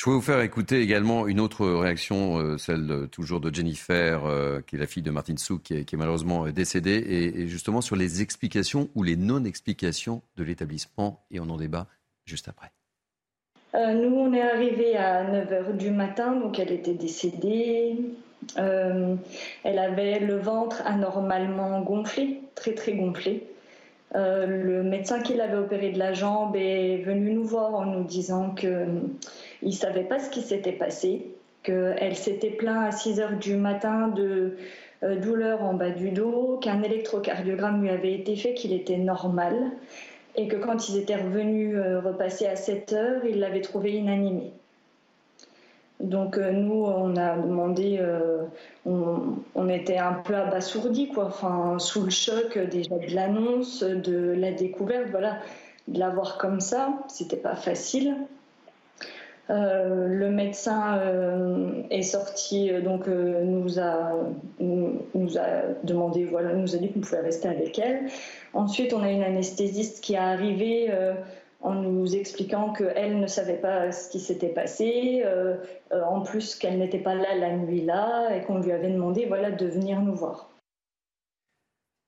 Je 0.00 0.06
vais 0.06 0.12
vous 0.12 0.22
faire 0.22 0.40
écouter 0.40 0.80
également 0.80 1.26
une 1.26 1.40
autre 1.40 1.66
réaction, 1.66 2.38
euh, 2.38 2.56
celle 2.56 3.08
toujours 3.12 3.38
de 3.38 3.54
Jennifer, 3.54 4.24
euh, 4.24 4.62
qui 4.66 4.76
est 4.76 4.78
la 4.78 4.86
fille 4.86 5.02
de 5.02 5.10
Martin 5.10 5.36
Souk, 5.36 5.60
qui 5.60 5.74
est, 5.74 5.92
malheureusement 5.92 6.46
euh, 6.46 6.52
décédée, 6.52 7.04
et, 7.36 7.48
justement 7.48 7.82
sur 7.82 7.96
les 7.96 8.22
explications 8.22 8.88
ou 8.94 9.02
les 9.02 9.16
non-explications 9.16 10.22
de 10.38 10.44
l'établissement. 10.44 11.20
Et 11.30 11.38
on 11.38 11.50
en 11.50 11.58
débat 11.58 11.86
juste 12.24 12.48
après. 12.48 12.70
nous, 13.74 14.16
on 14.16 14.32
est 14.32 14.40
arrivés 14.40 14.96
à 14.96 15.22
9h 15.22 15.76
du 15.76 15.90
matin, 15.90 16.34
donc 16.34 16.58
elle 16.58 16.72
était 16.72 16.94
décédée. 16.94 17.98
elle 18.56 19.78
avait 19.78 20.20
le 20.20 20.38
ventre 20.38 20.80
anormalement 20.86 21.82
gonflé, 21.82 22.40
très 22.54 22.72
très 22.72 22.94
gonflé. 22.94 23.46
le 24.14 24.82
médecin 24.82 25.20
qui 25.20 25.34
l'avait 25.34 25.58
opéré 25.58 25.90
de 25.90 25.98
la 25.98 26.14
jambe 26.14 26.56
est 26.56 27.02
venu 27.04 27.34
nous 27.34 27.44
voir 27.44 27.74
en 27.74 27.84
nous 27.84 28.04
disant 28.04 28.54
que 28.54 28.86
il 29.62 29.68
ne 29.68 29.74
savait 29.74 30.04
pas 30.04 30.18
ce 30.18 30.30
qui 30.30 30.42
s'était 30.42 30.72
passé, 30.72 31.26
qu'elle 31.62 32.16
s'était 32.16 32.50
plaint 32.50 32.88
à 32.88 32.92
6 32.92 33.20
heures 33.20 33.38
du 33.38 33.56
matin 33.56 34.08
de 34.08 34.56
euh, 35.02 35.16
douleur 35.16 35.62
en 35.62 35.74
bas 35.74 35.90
du 35.90 36.10
dos, 36.10 36.58
qu'un 36.60 36.82
électrocardiogramme 36.82 37.82
lui 37.82 37.90
avait 37.90 38.12
été 38.12 38.36
fait, 38.36 38.54
qu'il 38.54 38.72
était 38.72 38.96
normal, 38.96 39.54
et 40.36 40.48
que 40.48 40.56
quand 40.56 40.88
ils 40.88 40.98
étaient 40.98 41.16
revenus 41.16 41.74
euh, 41.76 42.00
repasser 42.00 42.46
à 42.46 42.56
7 42.56 42.92
heures, 42.92 43.24
ils 43.24 43.38
l'avaient 43.38 43.60
trouvé 43.60 43.92
inanimé. 43.92 44.52
Donc 46.00 46.38
euh, 46.38 46.50
nous, 46.50 46.84
on 46.84 47.16
a 47.16 47.36
demandé, 47.36 48.00
on, 48.86 49.68
était 49.68 49.98
un 49.98 50.14
peu 50.14 50.34
abasourdis, 50.34 51.08
quoi, 51.08 51.26
enfin, 51.26 51.78
sous 51.78 52.04
le 52.04 52.10
choc 52.10 52.58
déjà 52.58 52.96
de 52.96 53.14
l'annonce, 53.14 53.82
de 53.82 54.32
la 54.32 54.52
découverte, 54.52 55.08
voilà, 55.10 55.38
de 55.88 55.98
la 55.98 56.08
voir 56.08 56.38
comme 56.38 56.60
ça, 56.60 56.94
c'était 57.08 57.36
pas 57.36 57.54
facile. 57.54 58.16
Euh, 59.50 60.06
le 60.06 60.30
médecin 60.30 60.98
euh, 60.98 61.82
est 61.90 62.02
sorti, 62.02 62.70
euh, 62.70 62.80
donc 62.80 63.08
nous 63.08 63.80
a, 63.80 64.12
demandé, 65.82 66.24
voilà, 66.24 66.52
nous 66.54 66.76
a 66.76 66.78
dit 66.78 66.92
qu'on 66.92 67.00
pouvait 67.00 67.20
rester 67.20 67.48
avec 67.48 67.78
elle. 67.78 68.08
Ensuite, 68.52 68.92
on 68.92 69.02
a 69.02 69.10
une 69.10 69.24
anesthésiste 69.24 70.02
qui 70.02 70.14
est 70.14 70.18
arrivée 70.18 70.92
en 71.62 71.74
nous 71.74 72.14
expliquant 72.14 72.72
qu'elle 72.72 73.18
ne 73.18 73.26
savait 73.26 73.58
pas 73.58 73.92
ce 73.92 74.08
qui 74.10 74.20
s'était 74.20 74.48
passé, 74.48 75.24
en 75.92 76.20
plus 76.22 76.54
qu'elle 76.54 76.78
n'était 76.78 76.98
pas 76.98 77.14
là 77.14 77.34
la 77.36 77.56
nuit 77.56 77.84
là, 77.84 78.34
et 78.34 78.42
qu'on 78.42 78.58
lui 78.58 78.72
avait 78.72 78.90
demandé 78.90 79.26
voilà, 79.26 79.50
de 79.50 79.66
venir 79.66 80.00
nous 80.00 80.14
voir. 80.14 80.50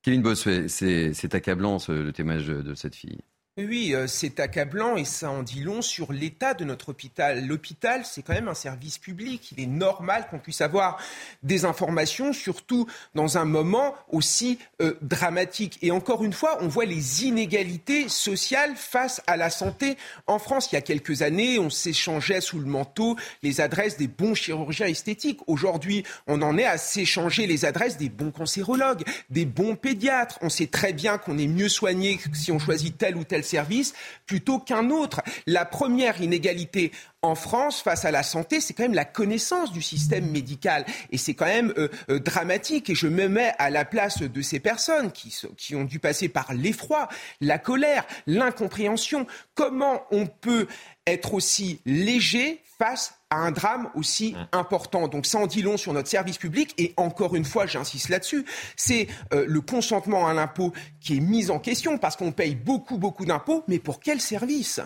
Kevin 0.02 0.22
Bossuet, 0.22 0.68
c'est 0.68 1.34
accablant 1.34 1.78
le 1.88 2.12
témoignage 2.12 2.48
de 2.48 2.74
cette 2.74 2.94
fille. 2.94 3.20
Oui, 3.58 3.94
euh, 3.94 4.06
c'est 4.06 4.40
accablant 4.40 4.96
et 4.96 5.04
ça 5.04 5.30
en 5.30 5.42
dit 5.42 5.60
long 5.60 5.82
sur 5.82 6.10
l'état 6.10 6.54
de 6.54 6.64
notre 6.64 6.88
hôpital. 6.88 7.46
L'hôpital, 7.46 8.00
c'est 8.06 8.22
quand 8.22 8.32
même 8.32 8.48
un 8.48 8.54
service 8.54 8.96
public. 8.96 9.52
Il 9.52 9.62
est 9.62 9.66
normal 9.66 10.26
qu'on 10.30 10.38
puisse 10.38 10.62
avoir 10.62 10.98
des 11.42 11.66
informations, 11.66 12.32
surtout 12.32 12.86
dans 13.14 13.36
un 13.36 13.44
moment 13.44 13.94
aussi 14.08 14.58
euh, 14.80 14.94
dramatique. 15.02 15.78
Et 15.82 15.90
encore 15.90 16.24
une 16.24 16.32
fois, 16.32 16.56
on 16.62 16.68
voit 16.68 16.86
les 16.86 17.26
inégalités 17.26 18.08
sociales 18.08 18.72
face 18.74 19.20
à 19.26 19.36
la 19.36 19.50
santé 19.50 19.98
en 20.26 20.38
France. 20.38 20.72
Il 20.72 20.76
y 20.76 20.78
a 20.78 20.82
quelques 20.82 21.20
années, 21.20 21.58
on 21.58 21.68
s'échangeait 21.68 22.40
sous 22.40 22.58
le 22.58 22.64
manteau 22.64 23.18
les 23.42 23.60
adresses 23.60 23.98
des 23.98 24.08
bons 24.08 24.34
chirurgiens 24.34 24.86
esthétiques. 24.86 25.40
Aujourd'hui, 25.46 26.04
on 26.26 26.40
en 26.40 26.56
est 26.56 26.64
à 26.64 26.78
s'échanger 26.78 27.46
les 27.46 27.66
adresses 27.66 27.98
des 27.98 28.08
bons 28.08 28.30
cancérologues, 28.30 29.02
des 29.28 29.44
bons 29.44 29.76
pédiatres. 29.76 30.38
On 30.40 30.48
sait 30.48 30.68
très 30.68 30.94
bien 30.94 31.18
qu'on 31.18 31.36
est 31.36 31.46
mieux 31.46 31.68
soigné 31.68 32.18
si 32.32 32.50
on 32.50 32.58
choisit 32.58 32.96
tel 32.96 33.18
ou 33.18 33.24
tel 33.24 33.41
service 33.44 33.94
plutôt 34.26 34.58
qu'un 34.58 34.90
autre. 34.90 35.22
La 35.46 35.64
première 35.64 36.20
inégalité 36.20 36.92
en 37.22 37.34
France 37.34 37.80
face 37.82 38.04
à 38.04 38.10
la 38.10 38.22
santé, 38.22 38.60
c'est 38.60 38.74
quand 38.74 38.82
même 38.82 38.94
la 38.94 39.04
connaissance 39.04 39.72
du 39.72 39.80
système 39.80 40.30
médical. 40.30 40.84
Et 41.10 41.18
c'est 41.18 41.34
quand 41.34 41.46
même 41.46 41.72
euh, 41.78 41.88
euh, 42.10 42.18
dramatique. 42.18 42.90
Et 42.90 42.94
je 42.94 43.06
me 43.06 43.28
mets 43.28 43.52
à 43.58 43.70
la 43.70 43.84
place 43.84 44.22
de 44.22 44.42
ces 44.42 44.60
personnes 44.60 45.12
qui, 45.12 45.34
qui 45.56 45.76
ont 45.76 45.84
dû 45.84 45.98
passer 45.98 46.28
par 46.28 46.52
l'effroi, 46.52 47.08
la 47.40 47.58
colère, 47.58 48.06
l'incompréhension. 48.26 49.26
Comment 49.54 50.02
on 50.10 50.26
peut 50.26 50.66
être 51.06 51.34
aussi 51.34 51.80
léger 51.84 52.62
face 52.78 53.14
à 53.32 53.36
un 53.36 53.50
drame 53.50 53.88
aussi 53.94 54.36
important. 54.52 55.08
Donc 55.08 55.24
ça 55.24 55.38
en 55.38 55.46
dit 55.46 55.62
long 55.62 55.78
sur 55.78 55.94
notre 55.94 56.08
service 56.08 56.36
public 56.36 56.74
et 56.76 56.92
encore 56.98 57.34
une 57.34 57.46
fois, 57.46 57.64
j'insiste 57.64 58.10
là-dessus, 58.10 58.44
c'est 58.76 59.08
euh, 59.32 59.46
le 59.48 59.60
consentement 59.62 60.26
à 60.28 60.34
l'impôt 60.34 60.74
qui 61.00 61.16
est 61.16 61.20
mis 61.20 61.50
en 61.50 61.58
question 61.58 61.96
parce 61.96 62.14
qu'on 62.14 62.32
paye 62.32 62.54
beaucoup, 62.54 62.98
beaucoup 62.98 63.24
d'impôts, 63.24 63.64
mais 63.68 63.78
pour 63.78 64.00
quel 64.00 64.20
service? 64.20 64.80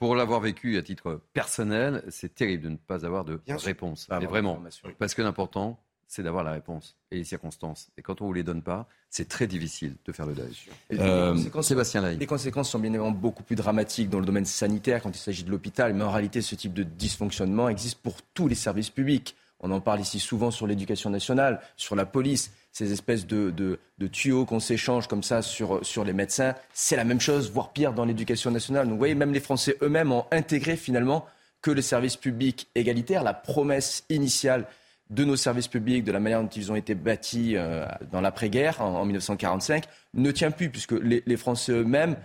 Pour 0.00 0.16
l'avoir 0.16 0.40
vécu 0.40 0.76
à 0.76 0.82
titre 0.82 1.22
personnel, 1.32 2.02
c'est 2.08 2.34
terrible 2.34 2.64
de 2.64 2.68
ne 2.70 2.76
pas 2.76 3.06
avoir 3.06 3.24
de 3.24 3.40
réponse. 3.48 4.08
Mais 4.10 4.26
vraiment, 4.26 4.60
parce 4.98 5.14
que 5.14 5.22
l'important, 5.22 5.78
c'est 6.08 6.22
d'avoir 6.22 6.44
la 6.44 6.52
réponse 6.52 6.96
et 7.10 7.16
les 7.16 7.24
circonstances. 7.24 7.88
Et 7.96 8.02
quand 8.02 8.20
on 8.20 8.24
ne 8.24 8.28
vous 8.28 8.34
les 8.34 8.42
donne 8.42 8.62
pas, 8.62 8.86
c'est 9.10 9.28
très 9.28 9.46
difficile 9.46 9.94
de 10.04 10.12
faire 10.12 10.26
le 10.26 10.34
deuil. 10.34 10.54
Euh, 10.92 11.36
Sébastien 11.62 12.02
Les 12.12 12.26
conséquences 12.26 12.70
sont 12.70 12.78
bien 12.78 12.90
évidemment 12.90 13.10
beaucoup 13.10 13.42
plus 13.42 13.56
dramatiques 13.56 14.08
dans 14.08 14.20
le 14.20 14.26
domaine 14.26 14.44
sanitaire 14.44 15.02
quand 15.02 15.10
il 15.10 15.18
s'agit 15.18 15.44
de 15.44 15.50
l'hôpital, 15.50 15.94
mais 15.94 16.04
en 16.04 16.10
réalité, 16.10 16.42
ce 16.42 16.54
type 16.54 16.74
de 16.74 16.82
dysfonctionnement 16.82 17.68
existe 17.68 17.98
pour 18.00 18.22
tous 18.34 18.48
les 18.48 18.54
services 18.54 18.90
publics. 18.90 19.36
On 19.60 19.70
en 19.70 19.80
parle 19.80 20.00
ici 20.00 20.20
souvent 20.20 20.50
sur 20.50 20.66
l'éducation 20.66 21.08
nationale, 21.08 21.60
sur 21.76 21.96
la 21.96 22.04
police, 22.04 22.52
ces 22.72 22.92
espèces 22.92 23.26
de, 23.26 23.50
de, 23.50 24.06
tuyaux 24.06 24.44
qu'on 24.44 24.60
s'échange 24.60 25.08
comme 25.08 25.22
ça 25.22 25.40
sur, 25.40 25.84
sur 25.84 26.04
les 26.04 26.12
médecins. 26.12 26.54
C'est 26.74 26.96
la 26.96 27.04
même 27.04 27.20
chose, 27.20 27.50
voire 27.50 27.72
pire, 27.72 27.94
dans 27.94 28.04
l'éducation 28.04 28.50
nationale. 28.50 28.84
Donc 28.84 28.92
vous 28.92 28.98
voyez, 28.98 29.14
même 29.14 29.32
les 29.32 29.40
Français 29.40 29.76
eux-mêmes 29.82 30.12
ont 30.12 30.26
intégré 30.30 30.76
finalement 30.76 31.24
que 31.62 31.70
le 31.70 31.80
service 31.80 32.16
public 32.16 32.68
égalitaire, 32.74 33.22
la 33.22 33.32
promesse 33.32 34.04
initiale 34.10 34.66
de 35.10 35.24
nos 35.24 35.36
services 35.36 35.68
publics, 35.68 36.04
de 36.04 36.12
la 36.12 36.20
manière 36.20 36.42
dont 36.42 36.48
ils 36.48 36.72
ont 36.72 36.76
été 36.76 36.94
bâtis 36.94 37.56
euh, 37.56 37.86
dans 38.10 38.20
l'après-guerre, 38.20 38.80
en, 38.80 39.04
1945, 39.04 39.84
ne 40.14 40.30
tient 40.30 40.50
plus, 40.50 40.68
puisque 40.68 40.92
les, 40.92 41.36
Français 41.36 41.72
eux-mêmes, 41.72 42.16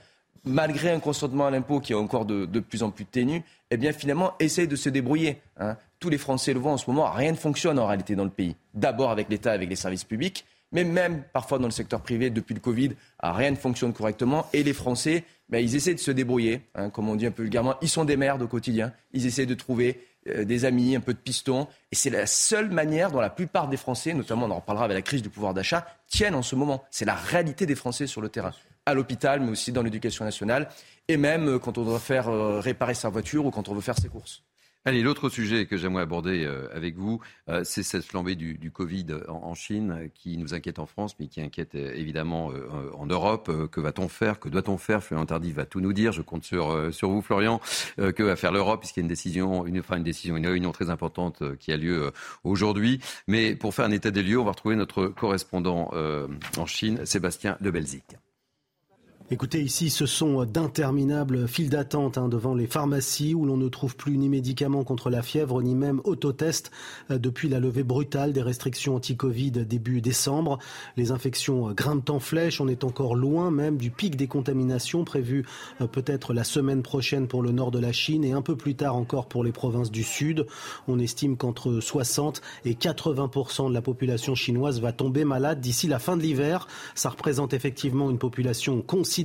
malgré 0.44 0.90
un 0.90 1.00
consentement 1.00 1.46
à 1.46 1.52
l'impôt 1.52 1.80
qui 1.80 1.94
est 1.94 1.96
encore 1.96 2.26
de, 2.26 2.60
plus 2.60 2.84
en 2.84 2.90
plus 2.90 3.06
ténu, 3.06 3.44
eh 3.70 3.78
bien 3.78 3.94
finalement 3.94 4.34
essayent 4.40 4.68
de 4.68 4.76
se 4.76 4.90
débrouiller. 4.90 5.42
Hein. 5.60 5.78
Tous 6.00 6.10
les 6.10 6.18
Français 6.18 6.54
le 6.54 6.60
voient 6.60 6.72
en 6.72 6.78
ce 6.78 6.90
moment, 6.90 7.10
rien 7.12 7.32
ne 7.32 7.38
fonctionne 7.38 7.78
en 7.78 7.86
réalité 7.86 8.16
dans 8.16 8.24
le 8.24 8.32
pays. 8.32 8.56
D'abord 8.74 9.12
avec 9.12 9.30
l'État, 9.30 9.52
avec 9.52 9.70
les 9.70 9.76
services 9.76 10.04
publics, 10.04 10.46
mais 10.72 10.84
même 10.84 11.24
parfois 11.34 11.60
dans 11.60 11.66
le 11.66 11.72
secteur 11.72 12.02
privé, 12.02 12.30
depuis 12.30 12.56
le 12.56 12.60
Covid, 12.62 12.92
rien 13.22 13.52
ne 13.52 13.56
fonctionne 13.56 13.94
correctement. 13.94 14.48
Et 14.54 14.64
les 14.64 14.74
Français, 14.74 15.26
ben, 15.50 15.60
ils 15.60 15.76
essaient 15.76 15.94
de 15.94 16.00
se 16.00 16.12
débrouiller, 16.12 16.62
hein, 16.76 16.90
comme 16.90 17.10
on 17.10 17.16
dit 17.16 17.26
un 17.26 17.32
peu 17.32 17.44
vulgairement. 17.44 17.76
Ils 17.82 17.90
sont 17.90 18.06
des 18.06 18.16
merdes 18.16 18.42
au 18.42 18.48
quotidien. 18.48 18.94
Ils 19.12 19.26
essaient 19.26 19.46
de 19.46 19.54
trouver 19.54 20.00
euh, 20.28 20.46
des 20.46 20.66
amis, 20.66 20.96
un 20.96 21.00
peu 21.00 21.14
de 21.14 21.20
piston. 21.20 21.68
Et 21.92 21.96
c'est 21.96 22.10
la 22.10 22.28
seule 22.28 22.70
manière 22.70 23.12
dont 23.12 23.22
la 23.22 23.30
plupart 23.30 23.68
des 23.68 23.78
Français, 23.78 24.14
notamment 24.14 24.46
on 24.46 24.52
en 24.52 24.56
reparlera 24.56 24.86
avec 24.86 24.96
la 24.96 25.02
crise 25.02 25.22
du 25.22 25.30
pouvoir 25.30 25.54
d'achat, 25.54 25.88
tiennent 26.08 26.36
en 26.36 26.44
ce 26.44 26.56
moment. 26.56 26.84
C'est 26.92 27.06
la 27.06 27.16
réalité 27.16 27.66
des 27.66 27.76
Français 27.76 28.06
sur 28.06 28.22
le 28.22 28.30
terrain, 28.30 28.54
à 28.86 28.94
l'hôpital, 28.94 29.40
mais 29.40 29.50
aussi 29.50 29.72
dans 29.72 29.82
l'éducation 29.82 30.24
nationale, 30.24 30.70
et 31.08 31.18
même 31.18 31.48
euh, 31.48 31.60
quand 31.60 31.78
on 31.78 31.84
doit 31.84 32.00
faire 32.00 32.30
euh, 32.30 32.60
réparer 32.60 32.94
sa 32.94 33.10
voiture 33.10 33.46
ou 33.46 33.52
quand 33.52 33.68
on 33.70 33.74
veut 33.74 33.82
faire 33.82 33.98
ses 33.98 34.10
courses. 34.10 34.44
Allez, 34.84 35.04
l'autre 35.04 35.30
sujet 35.30 35.68
que 35.68 35.78
j'aimerais 35.78 36.02
aborder 36.02 36.44
euh, 36.44 36.68
avec 36.74 36.98
vous, 36.98 37.22
euh, 37.50 37.64
c'est 37.64 37.84
cette 37.84 38.04
flambée 38.04 38.34
du, 38.34 38.58
du 38.58 38.72
Covid 38.72 39.06
en, 39.28 39.54
Chine 39.54 40.10
qui 40.16 40.38
nous 40.38 40.56
inquiète 40.56 40.80
en 40.80 40.88
France, 40.88 41.16
mais 41.20 41.28
qui 41.28 41.40
inquiète 41.40 41.76
euh, 41.76 41.94
évidemment 41.94 42.52
en 42.96 43.06
Europe. 43.06 43.52
que 43.72 43.80
va-t-on 43.80 44.08
faire? 44.08 44.40
Que 44.40 44.50
doit-on 44.50 44.80
faire? 44.80 45.04
Florian 45.04 45.28
Tardif 45.28 45.54
va 45.54 45.66
tout 45.66 45.82
nous 45.82 45.94
dire. 45.94 46.12
Je 46.14 46.24
compte 46.24 46.44
sur, 46.44 46.92
sur 46.92 47.12
vous, 47.12 47.22
Florian. 47.22 47.62
que 47.98 48.24
va 48.24 48.36
faire 48.36 48.52
l'Europe? 48.52 48.80
Puisqu'il 48.80 49.02
y 49.02 49.04
a 49.04 49.06
une 49.06 49.08
décision, 49.08 49.68
une, 49.68 49.80
enfin 49.80 49.98
une 49.98 50.04
décision, 50.04 50.36
une 50.36 50.48
réunion 50.48 50.72
très 50.72 50.90
importante 50.90 51.44
qui 51.58 51.72
a 51.72 51.78
lieu 51.78 52.12
aujourd'hui. 52.44 53.00
Mais 53.28 53.56
pour 53.56 53.76
faire 53.76 53.86
un 53.86 53.92
état 53.92 54.10
des 54.10 54.24
lieux, 54.24 54.40
on 54.40 54.46
va 54.46 54.52
retrouver 54.52 54.76
notre 54.76 55.08
correspondant 55.08 55.92
en 56.58 56.66
Chine, 56.66 57.06
Sébastien 57.06 57.58
de 57.62 57.70
Belzic. 57.70 58.18
Écoutez, 59.34 59.62
ici, 59.62 59.90
ce 59.90 60.06
sont 60.06 60.44
d'interminables 60.44 61.48
files 61.48 61.70
d'attente 61.70 62.18
hein, 62.18 62.28
devant 62.28 62.54
les 62.54 62.68
pharmacies 62.68 63.34
où 63.34 63.46
l'on 63.46 63.56
ne 63.56 63.70
trouve 63.70 63.96
plus 63.96 64.18
ni 64.18 64.28
médicaments 64.28 64.84
contre 64.84 65.10
la 65.10 65.22
fièvre, 65.22 65.62
ni 65.62 65.74
même 65.74 66.02
autotests 66.04 66.70
euh, 67.12 67.18
depuis 67.18 67.48
la 67.48 67.62
levée 67.62 67.84
brutale 67.84 68.34
des 68.34 68.42
restrictions 68.42 68.94
anti-Covid 68.96 69.52
début 69.52 70.02
décembre. 70.02 70.60
Les 70.98 71.12
infections 71.12 71.70
euh, 71.70 71.74
grimpent 71.74 72.10
en 72.10 72.20
flèche. 72.20 72.60
On 72.60 72.68
est 72.68 72.84
encore 72.84 73.16
loin 73.16 73.52
même 73.52 73.78
du 73.78 73.90
pic 73.90 74.18
des 74.18 74.28
contaminations 74.28 75.06
prévu 75.06 75.46
euh, 75.80 75.88
peut-être 75.88 76.34
la 76.34 76.44
semaine 76.44 76.84
prochaine 76.84 77.30
pour 77.30 77.42
le 77.42 77.52
nord 77.52 77.72
de 77.72 77.80
la 77.80 77.94
Chine 77.94 78.26
et 78.26 78.34
un 78.34 78.42
peu 78.42 78.58
plus 78.58 78.76
tard 78.76 78.98
encore 78.98 79.28
pour 79.28 79.46
les 79.46 79.54
provinces 79.54 79.92
du 79.92 80.04
sud. 80.04 80.46
On 80.90 81.00
estime 81.00 81.38
qu'entre 81.38 81.80
60 81.80 82.42
et 82.66 82.74
80% 82.74 83.70
de 83.70 83.74
la 83.74 83.82
population 83.82 84.36
chinoise 84.36 84.82
va 84.82 84.92
tomber 84.92 85.24
malade 85.24 85.62
d'ici 85.62 85.88
la 85.88 86.00
fin 86.00 86.18
de 86.18 86.22
l'hiver. 86.22 86.68
Ça 86.96 87.08
représente 87.08 87.54
effectivement 87.54 88.10
une 88.10 88.20
population 88.20 88.82
considérable 88.82 89.21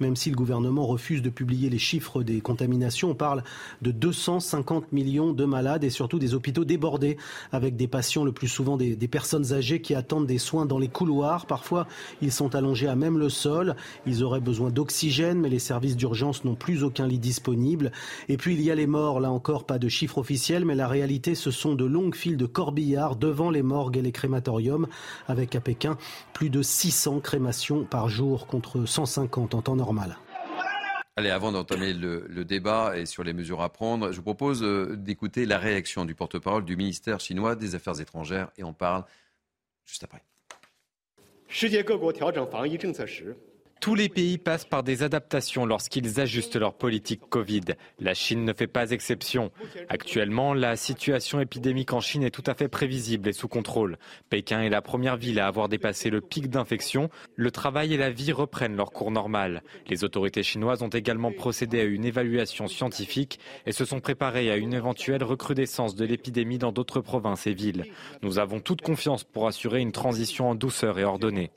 Même 0.00 0.16
si 0.16 0.30
le 0.30 0.36
gouvernement 0.36 0.86
refuse 0.86 1.22
de 1.22 1.30
publier 1.30 1.70
les 1.70 1.78
chiffres 1.78 2.22
des 2.22 2.40
contaminations, 2.40 3.10
on 3.10 3.14
parle 3.14 3.42
de 3.82 3.90
250 3.90 4.92
millions 4.92 5.32
de 5.32 5.44
malades 5.44 5.84
et 5.84 5.90
surtout 5.90 6.18
des 6.18 6.34
hôpitaux 6.34 6.64
débordés 6.64 7.16
avec 7.52 7.76
des 7.76 7.88
patients, 7.88 8.24
le 8.24 8.32
plus 8.32 8.48
souvent 8.48 8.76
des, 8.76 8.96
personnes 9.08 9.52
âgées 9.52 9.80
qui 9.80 9.94
attendent 9.94 10.26
des 10.26 10.38
soins 10.38 10.66
dans 10.66 10.78
les 10.78 10.88
couloirs. 10.88 11.46
Parfois, 11.46 11.86
ils 12.22 12.32
sont 12.32 12.54
allongés 12.54 12.86
à 12.86 12.94
même 12.94 13.18
le 13.18 13.28
sol. 13.28 13.74
Ils 14.06 14.22
auraient 14.22 14.40
besoin 14.40 14.70
d'oxygène, 14.70 15.40
mais 15.40 15.48
les 15.48 15.58
services 15.58 15.96
d'urgence 15.96 16.44
n'ont 16.44 16.54
plus 16.54 16.84
aucun 16.84 17.06
lit 17.06 17.18
disponible. 17.18 17.90
Et 18.28 18.36
puis, 18.36 18.54
il 18.54 18.62
y 18.62 18.70
a 18.70 18.74
les 18.74 18.86
morts. 18.86 19.20
Là 19.20 19.30
encore, 19.30 19.64
pas 19.64 19.78
de 19.78 19.88
chiffres 19.88 20.18
officiels, 20.18 20.64
mais 20.64 20.74
la 20.74 20.88
réalité, 20.88 21.34
ce 21.34 21.50
sont 21.50 21.74
de 21.74 21.84
longues 21.84 22.14
files 22.14 22.36
de 22.36 22.46
corbillards 22.46 23.16
devant 23.16 23.50
les 23.50 23.62
morgues 23.62 23.96
et 23.96 24.02
les 24.02 24.12
crématoriums, 24.12 24.86
avec 25.26 25.54
à 25.56 25.60
Pékin 25.60 25.96
plus 26.32 26.50
de 26.50 26.62
600 26.62 27.20
crémations 27.20 27.84
par 27.84 28.08
jour 28.08 28.46
contre 28.46 28.84
150 29.06 29.54
en 29.54 29.62
temps 29.62 29.76
normal. 29.76 30.16
Allez, 31.16 31.30
avant 31.30 31.52
d'entamer 31.52 31.92
le, 31.92 32.26
le, 32.28 32.44
débat 32.44 32.96
et 32.96 33.04
sur 33.04 33.24
les 33.24 33.32
mesures 33.32 33.60
à 33.62 33.68
prendre, 33.68 34.12
je 34.12 34.16
vous 34.16 34.22
propose 34.22 34.62
euh, 34.62 34.96
d'écouter 34.96 35.44
la 35.44 35.58
réaction 35.58 36.04
du 36.04 36.14
porte-parole 36.14 36.64
du 36.64 36.76
ministère 36.76 37.20
chinois 37.20 37.56
des 37.56 37.74
Affaires 37.74 38.00
étrangères 38.00 38.50
et 38.56 38.64
on 38.64 38.72
parle 38.72 39.04
juste 39.84 40.04
après. 40.04 40.22
Tous 43.80 43.94
les 43.94 44.10
pays 44.10 44.36
passent 44.36 44.66
par 44.66 44.82
des 44.82 45.02
adaptations 45.02 45.64
lorsqu'ils 45.64 46.20
ajustent 46.20 46.56
leur 46.56 46.74
politique 46.74 47.22
Covid. 47.30 47.62
La 47.98 48.12
Chine 48.12 48.44
ne 48.44 48.52
fait 48.52 48.66
pas 48.66 48.90
exception. 48.90 49.50
Actuellement, 49.88 50.52
la 50.52 50.76
situation 50.76 51.40
épidémique 51.40 51.94
en 51.94 52.00
Chine 52.00 52.22
est 52.22 52.30
tout 52.30 52.44
à 52.44 52.52
fait 52.52 52.68
prévisible 52.68 53.26
et 53.26 53.32
sous 53.32 53.48
contrôle. 53.48 53.96
Pékin 54.28 54.60
est 54.60 54.68
la 54.68 54.82
première 54.82 55.16
ville 55.16 55.40
à 55.40 55.46
avoir 55.46 55.70
dépassé 55.70 56.10
le 56.10 56.20
pic 56.20 56.50
d'infection. 56.50 57.08
Le 57.36 57.50
travail 57.50 57.94
et 57.94 57.96
la 57.96 58.10
vie 58.10 58.32
reprennent 58.32 58.76
leur 58.76 58.92
cours 58.92 59.10
normal. 59.10 59.62
Les 59.88 60.04
autorités 60.04 60.42
chinoises 60.42 60.82
ont 60.82 60.88
également 60.88 61.32
procédé 61.32 61.80
à 61.80 61.84
une 61.84 62.04
évaluation 62.04 62.66
scientifique 62.66 63.40
et 63.64 63.72
se 63.72 63.86
sont 63.86 64.00
préparées 64.00 64.50
à 64.50 64.56
une 64.56 64.74
éventuelle 64.74 65.24
recrudescence 65.24 65.94
de 65.94 66.04
l'épidémie 66.04 66.58
dans 66.58 66.72
d'autres 66.72 67.00
provinces 67.00 67.46
et 67.46 67.54
villes. 67.54 67.86
Nous 68.20 68.38
avons 68.38 68.60
toute 68.60 68.82
confiance 68.82 69.24
pour 69.24 69.48
assurer 69.48 69.80
une 69.80 69.92
transition 69.92 70.50
en 70.50 70.54
douceur 70.54 70.98
et 70.98 71.04
ordonnée. 71.04 71.50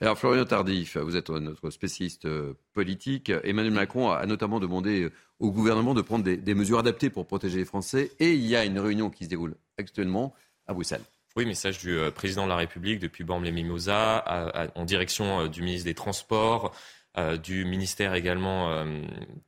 Alors 0.00 0.18
Florian 0.18 0.44
Tardif, 0.44 0.98
vous 0.98 1.16
êtes 1.16 1.30
notre 1.30 1.70
spécialiste 1.70 2.26
euh, 2.26 2.52
politique. 2.74 3.32
Emmanuel 3.44 3.72
Macron 3.72 4.10
a 4.10 4.26
notamment 4.26 4.60
demandé 4.60 5.04
euh, 5.04 5.12
au 5.38 5.50
gouvernement 5.50 5.94
de 5.94 6.02
prendre 6.02 6.22
des, 6.22 6.36
des, 6.36 6.54
mesures 6.54 6.78
adaptées 6.78 7.08
pour 7.08 7.26
protéger 7.26 7.58
les 7.58 7.64
Français. 7.64 8.12
Et 8.20 8.34
il 8.34 8.44
y 8.44 8.54
a 8.56 8.66
une 8.66 8.78
réunion 8.78 9.08
qui 9.08 9.24
se 9.24 9.30
déroule 9.30 9.56
actuellement 9.78 10.34
à 10.66 10.74
Bruxelles. 10.74 11.00
Oui, 11.36 11.46
message 11.46 11.78
du 11.78 11.96
euh, 11.96 12.10
président 12.10 12.44
de 12.44 12.50
la 12.50 12.56
République 12.56 12.98
depuis 12.98 13.24
Bormes-les-Mimosas 13.24 14.70
en 14.74 14.84
direction 14.84 15.48
du 15.48 15.62
ministre 15.62 15.86
des 15.86 15.94
Transports, 15.94 16.74
euh, 17.18 17.38
du 17.38 17.64
ministère 17.64 18.14
également 18.14 18.70
euh, 18.70 18.84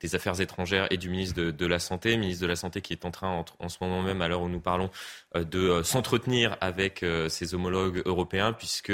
des 0.01 0.15
Affaires 0.15 0.41
étrangères 0.41 0.87
et 0.91 0.97
du 0.97 1.11
ministre 1.11 1.39
de, 1.41 1.67
la 1.67 1.79
Santé, 1.79 2.17
ministre 2.17 2.43
de 2.43 2.47
la 2.47 2.57
Santé 2.57 2.81
qui 2.81 2.95
est 2.95 3.05
en 3.05 3.11
train 3.11 3.45
en, 3.59 3.69
ce 3.69 3.77
moment 3.83 4.03
même, 4.03 4.23
à 4.23 4.29
l'heure 4.29 4.41
où 4.41 4.49
nous 4.49 4.61
parlons, 4.61 4.91
euh, 5.37 5.45
de 5.45 5.83
s'entretenir 5.83 6.57
avec 6.63 7.05
ses 7.29 7.55
homologues 7.55 8.03
européens, 8.05 8.53
puisque 8.53 8.93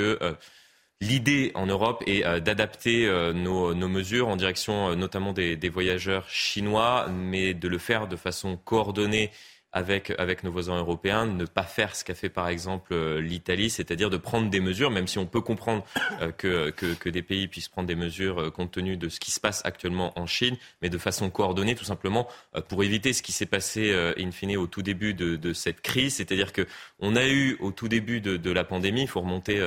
L'idée 1.01 1.51
en 1.55 1.67
Europe 1.67 2.03
est 2.07 2.23
d'adapter 2.41 3.11
nos, 3.35 3.75
mesures 3.75 4.29
en 4.29 4.37
direction 4.37 4.95
notamment 4.95 5.33
des, 5.33 5.69
voyageurs 5.69 6.27
chinois, 6.29 7.09
mais 7.11 7.53
de 7.53 7.69
le 7.69 7.79
faire 7.79 8.07
de 8.07 8.17
façon 8.17 8.57
coordonnée 8.57 9.31
avec, 9.75 10.13
avec 10.19 10.45
nos 10.45 10.53
voisins 10.53 10.79
européens, 10.79 11.27
ne 11.27 11.45
pas 11.45 11.65
faire 11.65 11.97
ce 11.97 12.05
qu'a 12.05 12.15
fait 12.15 12.29
par 12.29 12.49
exemple 12.49 12.95
euh, 12.95 13.21
l'Italie, 13.21 13.71
c'est-à-dire 13.71 14.09
de 14.09 14.17
prendre 14.17 14.49
des 14.49 14.61
mesures, 14.61 14.91
même 14.91 15.09
si 15.09 15.19
on 15.19 15.27
peut 15.27 15.41
comprendre 15.41 15.85
euh, 16.23 16.31
que, 16.31 16.71
que, 16.71 16.95
que, 16.95 17.09
des 17.09 17.23
pays 17.23 17.49
puissent 17.49 17.69
prendre 17.69 17.89
des 17.89 17.97
mesures 17.97 18.41
euh, 18.41 18.51
compte 18.51 18.71
tenu 18.71 18.97
de 18.97 19.09
ce 19.09 19.19
qui 19.19 19.33
se 19.33 19.41
passe 19.41 19.63
actuellement 19.65 20.17
en 20.17 20.27
Chine, 20.27 20.57
mais 20.81 20.91
de 20.91 20.99
façon 20.99 21.29
coordonnée, 21.29 21.75
tout 21.75 21.85
simplement 21.85 22.29
pour 22.69 22.85
éviter 22.85 23.13
ce 23.13 23.23
qui 23.23 23.33
s'est 23.33 23.47
passé 23.47 23.93
in 24.17 24.31
fine 24.31 24.57
au 24.57 24.69
tout 24.69 24.83
début 24.83 25.13
de, 25.13 25.35
de 25.35 25.53
cette 25.53 25.81
crise, 25.81 26.15
c'est-à-dire 26.15 26.53
que 26.53 26.67
on 27.01 27.17
a 27.17 27.27
eu 27.27 27.57
au 27.59 27.73
tout 27.73 27.89
début 27.89 28.21
de, 28.21 28.37
de 28.37 28.51
la 28.53 28.63
pandémie, 28.63 29.03
il 29.03 29.09
faut 29.09 29.21
remonter 29.21 29.61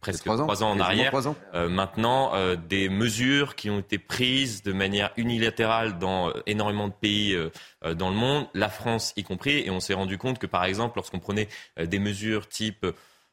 presque 0.00 0.24
trois 0.24 0.40
ans, 0.40 0.46
3 0.46 0.62
ans 0.62 0.70
en 0.70 0.80
arrière, 0.80 1.12
ans. 1.26 1.34
maintenant 1.68 2.32
des 2.68 2.88
mesures 2.88 3.56
qui 3.56 3.68
ont 3.70 3.80
été 3.80 3.98
prises 3.98 4.62
de 4.62 4.72
manière 4.72 5.10
unilatérale 5.16 5.98
dans 5.98 6.32
énormément 6.46 6.86
de 6.86 6.92
pays 6.92 7.36
dans 7.96 8.10
le 8.10 8.16
monde, 8.16 8.46
la 8.54 8.68
France 8.68 9.12
y 9.16 9.24
compris 9.24 9.39
et 9.46 9.70
on 9.70 9.80
s'est 9.80 9.94
rendu 9.94 10.18
compte 10.18 10.38
que, 10.38 10.46
par 10.46 10.64
exemple, 10.64 10.96
lorsqu'on 10.96 11.18
prenait 11.18 11.48
euh, 11.78 11.86
des 11.86 11.98
mesures 11.98 12.48
type 12.48 12.86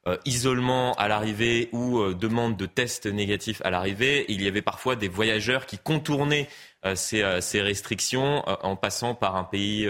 euh, 0.07 0.17
isolement 0.25 0.93
à 0.93 1.07
l'arrivée 1.07 1.69
ou 1.71 1.99
euh, 1.99 2.13
demande 2.13 2.55
de 2.55 2.65
tests 2.65 3.07
négatifs 3.07 3.61
à 3.65 3.69
l'arrivée, 3.69 4.25
il 4.29 4.41
y 4.41 4.47
avait 4.47 4.61
parfois 4.61 4.95
des 4.95 5.09
voyageurs 5.09 5.65
qui 5.65 5.77
contournaient 5.77 6.47
ces, 6.95 7.41
ces, 7.41 7.61
restrictions 7.61 8.47
en 8.47 8.77
passant 8.77 9.13
par 9.13 9.35
un 9.35 9.43
pays 9.43 9.89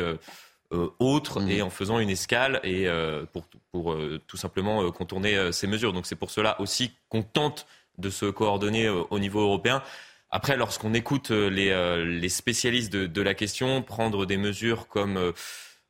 autre 0.72 1.42
mmh. 1.42 1.52
et 1.52 1.62
en 1.62 1.70
faisant 1.70 2.00
une 2.00 2.10
escale 2.10 2.60
et 2.64 2.88
pour, 3.34 3.44
pour 3.72 3.96
tout 4.26 4.38
simplement 4.38 4.90
contourner 4.92 5.52
ces 5.52 5.68
mesures. 5.68 5.94
Donc 5.94 6.08
c'est 6.08 6.16
pour 6.16 6.32
cela 6.32 6.60
aussi 6.60 6.92
qu'on 7.10 7.22
tente 7.22 7.68
de 8.00 8.10
se 8.10 8.26
coordonner 8.26 8.90
au 8.90 9.20
niveau 9.20 9.42
européen. 9.42 9.84
Après, 10.32 10.58
lorsqu'on 10.58 10.96
écoute 10.96 11.30
les, 11.30 12.04
les 12.04 12.30
spécialistes 12.30 12.92
de, 12.92 13.06
de, 13.06 13.22
la 13.22 13.36
question, 13.36 13.84
prendre 13.84 14.26
des 14.26 14.38
mesures 14.38 14.88
comme 14.88 15.34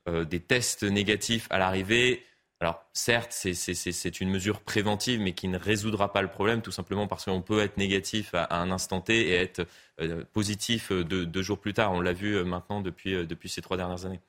euh, 0.08 0.26
des 0.26 0.40
tests 0.40 0.84
négatifs 0.84 1.48
à 1.50 1.58
l'arrivée. 1.58 2.24
Alors 2.60 2.84
certes, 2.92 3.32
c'est 3.34 4.20
une 4.22 4.32
mesure 4.32 4.62
préventive, 4.62 5.20
mais 5.22 5.34
qui 5.34 5.48
ne 5.48 5.60
résoudra 5.60 6.12
pas 6.12 6.24
le 6.24 6.28
problème, 6.28 6.64
tout 6.64 6.72
simplement 6.72 7.06
parce 7.06 7.26
qu'on 7.26 7.44
peut 7.44 7.60
être 7.62 7.78
négatif 7.78 8.34
à, 8.34 8.60
un 8.60 8.72
instant 8.72 9.00
T 9.00 9.30
et 9.30 9.36
être 9.36 9.68
euh, 10.02 10.24
positif 10.34 10.92
deux, 10.92 11.28
deux, 11.28 11.42
jours 11.44 11.60
plus 11.60 11.74
tard. 11.74 11.92
On 11.94 12.02
l'a 12.02 12.14
vu 12.14 12.36
euh, 12.36 12.44
maintenant 12.44 12.84
euh, 12.84 13.26
depuis 13.26 13.50
ces 13.50 13.62
trois 13.62 13.78
dernières 13.78 14.06
années. 14.06 14.20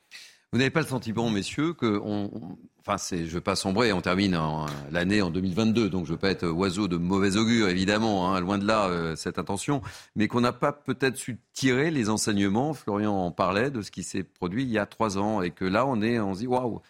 Vous 0.52 0.58
n'avez 0.58 0.70
pas 0.70 0.80
le 0.80 0.86
sentiment, 0.86 1.28
messieurs, 1.28 1.74
que 1.74 2.00
on, 2.02 2.56
enfin, 2.80 2.96
je 3.10 3.16
ne 3.16 3.26
veux 3.26 3.40
pas 3.42 3.54
sombrer, 3.54 3.92
on 3.92 4.00
termine 4.00 4.38
l'année 4.90 5.20
en 5.20 5.30
2022, 5.30 5.90
donc 5.90 6.06
je 6.06 6.10
ne 6.10 6.14
veux 6.14 6.20
pas 6.20 6.30
être 6.30 6.48
oiseau 6.48 6.88
de 6.88 6.96
mauvais 6.96 7.36
augure, 7.36 7.68
évidemment, 7.68 8.32
hein, 8.32 8.40
loin 8.40 8.56
de 8.56 8.66
là 8.66 8.88
euh, 8.88 9.14
cette 9.14 9.38
intention, 9.38 9.82
mais 10.16 10.26
qu'on 10.26 10.40
n'a 10.40 10.54
pas 10.54 10.72
peut-être 10.72 11.16
su 11.18 11.38
tirer 11.52 11.90
les 11.90 12.08
enseignements. 12.08 12.72
Florian 12.72 13.14
en 13.14 13.30
parlait 13.30 13.70
de 13.70 13.82
ce 13.82 13.90
qui 13.90 14.02
s'est 14.02 14.22
produit 14.22 14.62
il 14.62 14.70
y 14.70 14.78
a 14.78 14.86
trois 14.86 15.18
ans, 15.18 15.42
et 15.42 15.50
que 15.50 15.66
là, 15.66 15.84
on 15.86 16.00
est, 16.00 16.18
on 16.18 16.32
se 16.32 16.40
dit 16.40 16.46
waouh. 16.46 16.80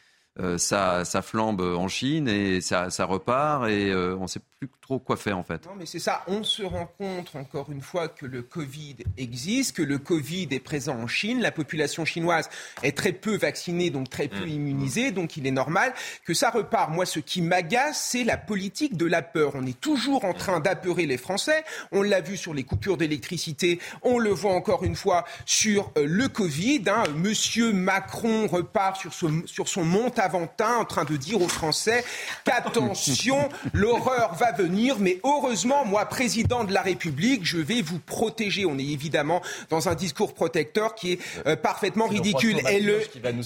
Euh, 0.41 0.57
ça, 0.57 1.05
flambe 1.23 1.61
en 1.61 1.89
Chine 1.89 2.29
et 2.29 2.61
ça, 2.61 2.89
repart 3.01 3.69
et 3.69 3.91
euh, 3.91 4.17
on 4.21 4.29
sait 4.29 4.41
plus 4.59 4.69
trop 4.81 4.99
quoi 4.99 5.17
faire 5.17 5.39
en 5.39 5.45
fait. 5.45 5.65
Non 5.67 5.73
mais 5.77 5.87
c'est 5.87 5.99
ça, 5.99 6.25
on 6.27 6.43
se 6.43 6.63
rend 6.63 6.87
compte 6.99 7.37
encore 7.37 7.71
une 7.71 7.81
fois 7.81 8.09
que 8.09 8.27
le 8.27 8.43
Covid 8.43 8.97
existe, 9.17 9.77
que 9.77 9.83
le 9.83 9.99
Covid 9.99 10.49
est 10.51 10.61
présent 10.61 10.97
en 10.97 11.07
Chine, 11.07 11.41
la 11.41 11.53
population 11.53 12.05
chinoise 12.05 12.49
est 12.83 12.97
très 12.97 13.13
peu 13.13 13.37
vaccinée, 13.37 13.91
donc 13.91 14.11
très 14.11 14.29
peu 14.29 14.45
mmh. 14.45 14.49
immunisée, 14.49 15.11
donc 15.13 15.37
il 15.37 15.47
est 15.47 15.53
normal 15.53 15.95
que 16.25 16.35
ça 16.35 16.51
repart. 16.51 16.91
Moi 16.91 17.07
ce 17.07 17.21
qui 17.21 17.41
m'agace, 17.41 18.09
c'est 18.11 18.25
la 18.25 18.37
politique 18.37 18.97
de 18.97 19.07
la 19.07 19.23
peur. 19.23 19.53
On 19.55 19.65
est 19.67 19.81
toujours 19.81 20.25
en 20.25 20.35
train 20.35 20.61
d'apeurer 20.61 21.07
les 21.07 21.19
Français, 21.19 21.65
on 21.93 22.03
l'a 22.03 22.21
vu 22.21 22.37
sur 22.37 22.53
les 22.53 22.65
coupures 22.65 22.97
d'électricité, 22.97 23.79
on 24.03 24.19
le 24.19 24.31
voit 24.31 24.55
encore 24.55 24.85
une 24.85 24.97
fois 24.97 25.25
sur 25.47 25.93
euh, 25.97 26.05
le 26.07 26.29
Covid. 26.29 26.83
Hein. 26.89 27.05
Monsieur 27.15 27.73
Macron 27.73 28.47
repart 28.47 29.01
sur, 29.01 29.15
ce, 29.15 29.27
sur 29.47 29.69
son 29.69 29.85
monte 29.85 30.19
Aventin 30.19 30.77
en 30.79 30.85
train 30.85 31.05
de 31.05 31.17
dire 31.17 31.41
aux 31.41 31.49
Français 31.49 32.05
qu'attention, 32.45 33.49
l'horreur 33.73 34.35
va 34.35 34.48
venir, 34.53 34.99
mais 34.99 35.21
heureusement, 35.25 35.85
moi, 35.85 36.07
président 36.07 36.65
de 36.65 36.73
la 36.73 36.83
République, 36.83 37.45
je 37.45 37.59
vais 37.59 37.83
vous 37.83 37.99
protéger. 37.99 38.67
On 38.67 38.79
est 38.79 38.87
évidemment 38.87 39.43
dans 39.71 39.89
un 39.89 39.95
discours 39.95 40.35
protecteur 40.35 40.95
qui 40.95 41.13
est 41.13 41.19
euh, 41.47 41.57
parfaitement 41.57 42.07
ridicule. 42.07 42.57
Et 42.71 42.81
le, 42.81 43.01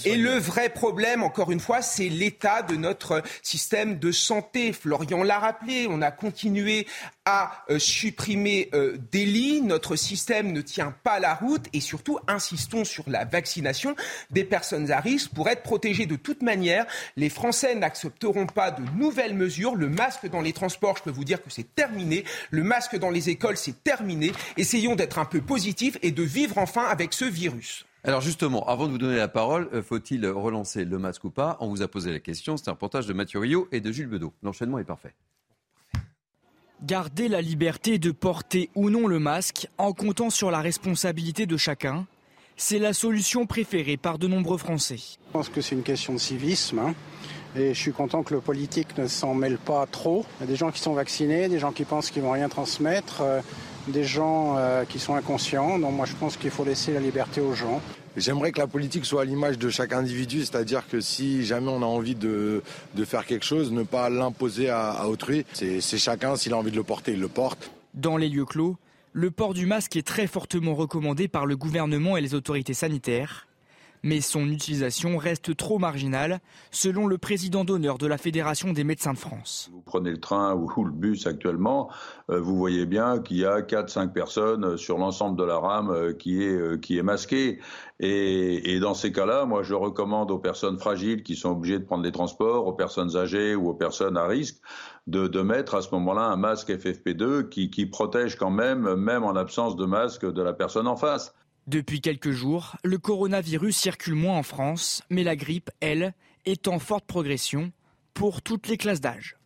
et 0.05 0.15
le 0.15 0.37
vrai 0.37 0.69
problème, 0.69 1.23
encore 1.23 1.51
une 1.51 1.59
fois, 1.59 1.81
c'est 1.81 2.09
l'état 2.09 2.61
de 2.61 2.75
notre 2.75 3.21
système 3.41 3.99
de 3.99 4.11
santé. 4.11 4.73
Florian 4.73 5.23
l'a 5.23 5.39
rappelé, 5.39 5.87
on 5.89 6.01
a 6.01 6.11
continué 6.11 6.87
à 7.25 7.63
euh, 7.69 7.79
supprimer 7.79 8.69
euh, 8.73 8.97
des 9.11 9.25
lits, 9.25 9.61
notre 9.61 9.95
système 9.95 10.51
ne 10.51 10.61
tient 10.61 10.93
pas 11.03 11.19
la 11.19 11.35
route 11.35 11.65
et 11.71 11.79
surtout 11.79 12.19
insistons 12.27 12.83
sur 12.83 13.03
la 13.07 13.25
vaccination 13.25 13.95
des 14.31 14.43
personnes 14.43 14.91
à 14.91 14.99
risque 14.99 15.31
pour 15.33 15.47
être 15.49 15.63
protégées 15.63 16.05
de 16.05 16.15
toute 16.15 16.41
manière. 16.41 16.85
Les 17.15 17.29
Français 17.29 17.75
n'accepteront 17.75 18.45
pas 18.45 18.71
de 18.71 18.83
nouvelles 18.97 19.35
mesures. 19.35 19.75
Le 19.75 19.89
masque 19.89 20.29
dans 20.29 20.41
les 20.41 20.53
transports, 20.53 20.97
je 20.97 21.03
peux 21.03 21.11
vous 21.11 21.23
dire 21.23 21.41
que 21.41 21.49
c'est 21.49 21.75
terminé. 21.75 22.25
Le 22.51 22.63
masque 22.63 22.97
dans 22.97 23.09
les 23.09 23.29
écoles, 23.29 23.57
c'est 23.57 23.83
terminé. 23.83 24.31
Essayons 24.57 24.95
d'être 24.95 25.19
un 25.19 25.25
peu 25.25 25.41
positifs 25.41 25.97
et 26.01 26.11
de 26.11 26.23
vivre 26.23 26.57
enfin 26.57 26.83
avec 26.83 27.13
ce 27.13 27.25
virus. 27.25 27.85
Alors 28.05 28.19
justement, 28.19 28.67
avant 28.67 28.87
de 28.87 28.91
vous 28.91 28.97
donner 28.97 29.15
la 29.15 29.29
parole, 29.29 29.69
euh, 29.73 29.81
faut-il 29.81 30.27
relancer 30.27 30.83
le 30.83 30.99
masque 30.99 31.23
ou 31.23 31.29
pas? 31.29 31.55
On 31.61 31.69
vous 31.69 31.81
a 31.81 31.87
posé 31.87 32.11
la 32.11 32.19
question. 32.19 32.57
C'est 32.57 32.67
un 32.67 32.73
reportage 32.73 33.07
de 33.07 33.13
Mathieu 33.13 33.39
Rio 33.39 33.69
et 33.71 33.79
de 33.79 33.93
Jules 33.93 34.07
Bedeau. 34.07 34.33
L'enchaînement 34.43 34.77
est 34.79 34.83
parfait. 34.83 35.13
Garder 36.85 37.29
la 37.29 37.41
liberté 37.41 37.97
de 37.97 38.11
porter 38.11 38.69
ou 38.75 38.89
non 38.89 39.07
le 39.07 39.17
masque 39.17 39.69
en 39.77 39.93
comptant 39.93 40.29
sur 40.29 40.51
la 40.51 40.59
responsabilité 40.59 41.45
de 41.45 41.55
chacun, 41.55 42.05
c'est 42.57 42.77
la 42.77 42.91
solution 42.91 43.45
préférée 43.45 43.95
par 43.95 44.17
de 44.17 44.27
nombreux 44.27 44.57
Français. 44.57 44.97
Je 44.97 45.31
pense 45.31 45.47
que 45.47 45.61
c'est 45.61 45.75
une 45.75 45.83
question 45.83 46.11
de 46.11 46.17
civisme. 46.17 46.79
Hein. 46.79 46.93
Et 47.55 47.73
je 47.73 47.79
suis 47.79 47.93
content 47.93 48.21
que 48.23 48.33
le 48.33 48.41
politique 48.41 48.97
ne 48.97 49.07
s'en 49.07 49.33
mêle 49.33 49.59
pas 49.59 49.85
trop. 49.85 50.25
Il 50.39 50.41
y 50.41 50.43
a 50.43 50.47
des 50.47 50.57
gens 50.57 50.71
qui 50.71 50.81
sont 50.81 50.91
vaccinés, 50.91 51.47
des 51.47 51.59
gens 51.59 51.71
qui 51.71 51.85
pensent 51.85 52.11
qu'ils 52.11 52.21
vont 52.21 52.31
rien 52.31 52.49
transmettre, 52.49 53.21
euh, 53.21 53.39
des 53.87 54.03
gens 54.03 54.55
euh, 54.57 54.83
qui 54.83 54.99
sont 54.99 55.15
inconscients. 55.15 55.79
Donc 55.79 55.93
moi 55.93 56.05
je 56.05 56.15
pense 56.15 56.35
qu'il 56.35 56.51
faut 56.51 56.65
laisser 56.65 56.91
la 56.93 56.99
liberté 56.99 57.39
aux 57.39 57.53
gens. 57.53 57.79
J'aimerais 58.15 58.51
que 58.51 58.59
la 58.59 58.67
politique 58.67 59.05
soit 59.05 59.23
à 59.23 59.25
l'image 59.25 59.57
de 59.57 59.69
chaque 59.69 59.93
individu, 59.93 60.39
c'est-à-dire 60.39 60.87
que 60.87 60.99
si 60.99 61.45
jamais 61.45 61.69
on 61.69 61.81
a 61.81 61.85
envie 61.85 62.15
de, 62.15 62.61
faire 63.05 63.25
quelque 63.25 63.45
chose, 63.45 63.71
ne 63.71 63.83
pas 63.83 64.09
l'imposer 64.09 64.69
à 64.69 65.07
autrui. 65.07 65.45
C'est 65.53 65.97
chacun, 65.97 66.35
s'il 66.35 66.53
a 66.53 66.57
envie 66.57 66.71
de 66.71 66.75
le 66.75 66.83
porter, 66.83 67.13
il 67.13 67.19
le 67.19 67.27
porte. 67.27 67.71
Dans 67.93 68.17
les 68.17 68.29
lieux 68.29 68.45
clos, 68.45 68.77
le 69.13 69.31
port 69.31 69.53
du 69.53 69.65
masque 69.65 69.95
est 69.95 70.05
très 70.05 70.27
fortement 70.27 70.73
recommandé 70.73 71.27
par 71.27 71.45
le 71.45 71.55
gouvernement 71.55 72.17
et 72.17 72.21
les 72.21 72.33
autorités 72.33 72.73
sanitaires 72.73 73.47
mais 74.03 74.21
son 74.21 74.47
utilisation 74.47 75.17
reste 75.17 75.55
trop 75.55 75.79
marginale, 75.79 76.39
selon 76.71 77.07
le 77.07 77.17
président 77.17 77.63
d'honneur 77.63 77.97
de 77.97 78.05
la 78.05 78.17
Fédération 78.17 78.73
des 78.73 78.83
médecins 78.83 79.13
de 79.13 79.17
France. 79.17 79.69
Vous 79.73 79.81
prenez 79.81 80.11
le 80.11 80.19
train 80.19 80.53
ou 80.53 80.69
le 80.83 80.91
bus 80.91 81.25
actuellement, 81.25 81.89
euh, 82.29 82.39
vous 82.39 82.57
voyez 82.57 82.85
bien 82.85 83.19
qu'il 83.19 83.37
y 83.37 83.45
a 83.45 83.61
4-5 83.61 84.11
personnes 84.11 84.77
sur 84.77 84.97
l'ensemble 84.97 85.37
de 85.37 85.43
la 85.43 85.57
rame 85.57 85.89
euh, 85.89 86.13
qui 86.13 86.43
est, 86.43 86.55
euh, 86.55 87.03
masquée. 87.03 87.59
Et, 87.99 88.79
dans 88.79 88.93
ces 88.93 89.13
cas-là, 89.13 89.45
moi, 89.45 89.63
je 89.63 89.73
recommande 89.73 90.29
aux 90.29 90.39
personnes 90.39 90.77
fragiles 90.77 91.23
qui 91.23 91.35
sont 91.35 91.51
obligées 91.51 91.79
de 91.79 91.85
prendre 91.85 92.03
les 92.03 92.11
transports, 92.11 92.67
aux 92.67 92.73
personnes 92.73 93.15
âgées 93.15 93.55
ou 93.55 93.69
aux 93.69 93.73
personnes 93.73 94.17
à 94.17 94.25
risque, 94.25 94.57
de, 95.07 95.27
de 95.27 95.41
mettre 95.41 95.75
à 95.75 95.81
ce 95.81 95.89
moment-là 95.91 96.23
un 96.23 96.35
masque 96.35 96.69
FFP2 96.69 97.47
qui, 97.47 97.69
qui 97.69 97.85
protège 97.85 98.35
quand 98.35 98.49
même, 98.49 98.95
même 98.95 99.23
en 99.23 99.35
absence 99.35 99.77
de 99.77 99.85
masque, 99.85 100.29
de 100.29 100.41
la 100.41 100.51
personne 100.51 100.87
en 100.87 100.97
face. 100.97 101.33
Depuis 101.67 102.01
quelques 102.01 102.31
jours, 102.31 102.75
le 102.83 102.97
coronavirus 102.97 103.77
circule 103.77 104.15
moins 104.15 104.37
en 104.37 104.43
France, 104.43 105.01
mais 105.09 105.23
la 105.23 105.37
grippe, 105.37 105.71
elle, 105.79 106.13
est 106.45 106.67
en 106.67 106.77
forte 106.77 107.05
progression 107.05 107.71
pour 108.13 108.41
toutes 108.41 108.67
les 108.67 108.77
classes 108.77 108.99
d'âge. 108.99 109.37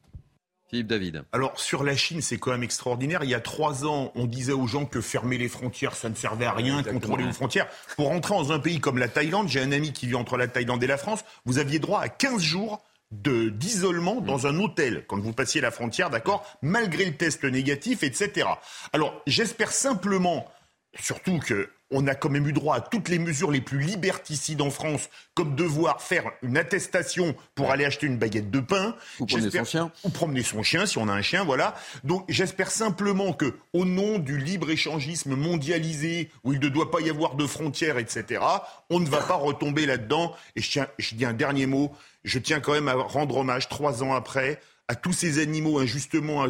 Philippe 0.69 0.87
David. 0.87 1.23
Alors 1.31 1.59
sur 1.59 1.83
la 1.83 1.95
Chine, 1.95 2.21
c'est 2.21 2.39
quand 2.39 2.51
même 2.51 2.63
extraordinaire. 2.63 3.23
Il 3.23 3.29
y 3.29 3.35
a 3.35 3.39
trois 3.39 3.85
ans, 3.85 4.11
on 4.15 4.25
disait 4.25 4.51
aux 4.51 4.67
gens 4.67 4.85
que 4.85 4.99
fermer 4.99 5.37
les 5.37 5.47
frontières, 5.47 5.95
ça 5.95 6.09
ne 6.09 6.15
servait 6.15 6.45
à 6.45 6.51
rien, 6.51 6.83
contrôler 6.83 7.23
les 7.23 7.31
frontières. 7.31 7.67
Pour 7.95 8.07
rentrer 8.07 8.33
dans 8.33 8.51
un 8.51 8.59
pays 8.59 8.79
comme 8.79 8.97
la 8.97 9.07
Thaïlande, 9.07 9.47
j'ai 9.47 9.61
un 9.61 9.71
ami 9.71 9.93
qui 9.93 10.07
vit 10.07 10.15
entre 10.15 10.35
la 10.35 10.47
Thaïlande 10.47 10.83
et 10.83 10.87
la 10.87 10.97
France, 10.97 11.23
vous 11.45 11.59
aviez 11.59 11.79
droit 11.79 12.01
à 12.01 12.09
15 12.09 12.41
jours 12.41 12.83
d'isolement 13.11 14.19
dans 14.19 14.47
un 14.47 14.59
hôtel 14.59 15.05
quand 15.07 15.19
vous 15.19 15.31
passiez 15.31 15.61
la 15.61 15.71
frontière, 15.71 16.09
d'accord, 16.09 16.45
malgré 16.61 17.05
le 17.05 17.15
test 17.15 17.45
négatif, 17.45 18.03
etc. 18.03 18.47
Alors 18.91 19.21
j'espère 19.25 19.71
simplement, 19.71 20.51
surtout 20.99 21.39
que 21.39 21.69
on 21.91 22.07
a 22.07 22.15
quand 22.15 22.29
même 22.29 22.47
eu 22.47 22.53
droit 22.53 22.75
à 22.75 22.81
toutes 22.81 23.09
les 23.09 23.19
mesures 23.19 23.51
les 23.51 23.61
plus 23.61 23.79
liberticides 23.79 24.61
en 24.61 24.69
France, 24.69 25.09
comme 25.33 25.55
devoir 25.55 26.01
faire 26.01 26.31
une 26.41 26.57
attestation 26.57 27.35
pour 27.55 27.71
aller 27.71 27.85
acheter 27.85 28.07
une 28.07 28.17
baguette 28.17 28.51
de 28.51 28.59
pain. 28.59 28.95
Ou 29.19 29.25
promener 29.25 29.51
son 29.51 29.63
chien. 29.63 29.91
Ou 30.03 30.09
promener 30.09 30.43
son 30.43 30.63
chien, 30.63 30.85
si 30.85 30.97
on 30.97 31.07
a 31.07 31.13
un 31.13 31.21
chien, 31.21 31.43
voilà. 31.43 31.75
Donc 32.03 32.25
j'espère 32.27 32.71
simplement 32.71 33.33
que, 33.33 33.53
au 33.73 33.85
nom 33.85 34.19
du 34.19 34.37
libre-échangisme 34.37 35.35
mondialisé, 35.35 36.29
où 36.43 36.53
il 36.53 36.59
ne 36.59 36.69
doit 36.69 36.91
pas 36.91 37.01
y 37.01 37.09
avoir 37.09 37.35
de 37.35 37.47
frontières, 37.47 37.97
etc., 37.97 38.41
on 38.89 38.99
ne 38.99 39.07
va 39.07 39.21
pas 39.21 39.35
retomber 39.35 39.85
là-dedans. 39.85 40.35
Et 40.55 40.61
je, 40.61 40.71
tiens, 40.71 40.87
je 40.97 41.15
dis 41.15 41.25
un 41.25 41.33
dernier 41.33 41.67
mot, 41.67 41.93
je 42.23 42.39
tiens 42.39 42.59
quand 42.59 42.73
même 42.73 42.87
à 42.87 42.93
rendre 42.93 43.37
hommage, 43.37 43.69
trois 43.69 44.03
ans 44.03 44.13
après, 44.13 44.59
à 44.89 44.95
tous 44.95 45.11
ces 45.11 45.39
animaux 45.39 45.79
injustement 45.79 46.45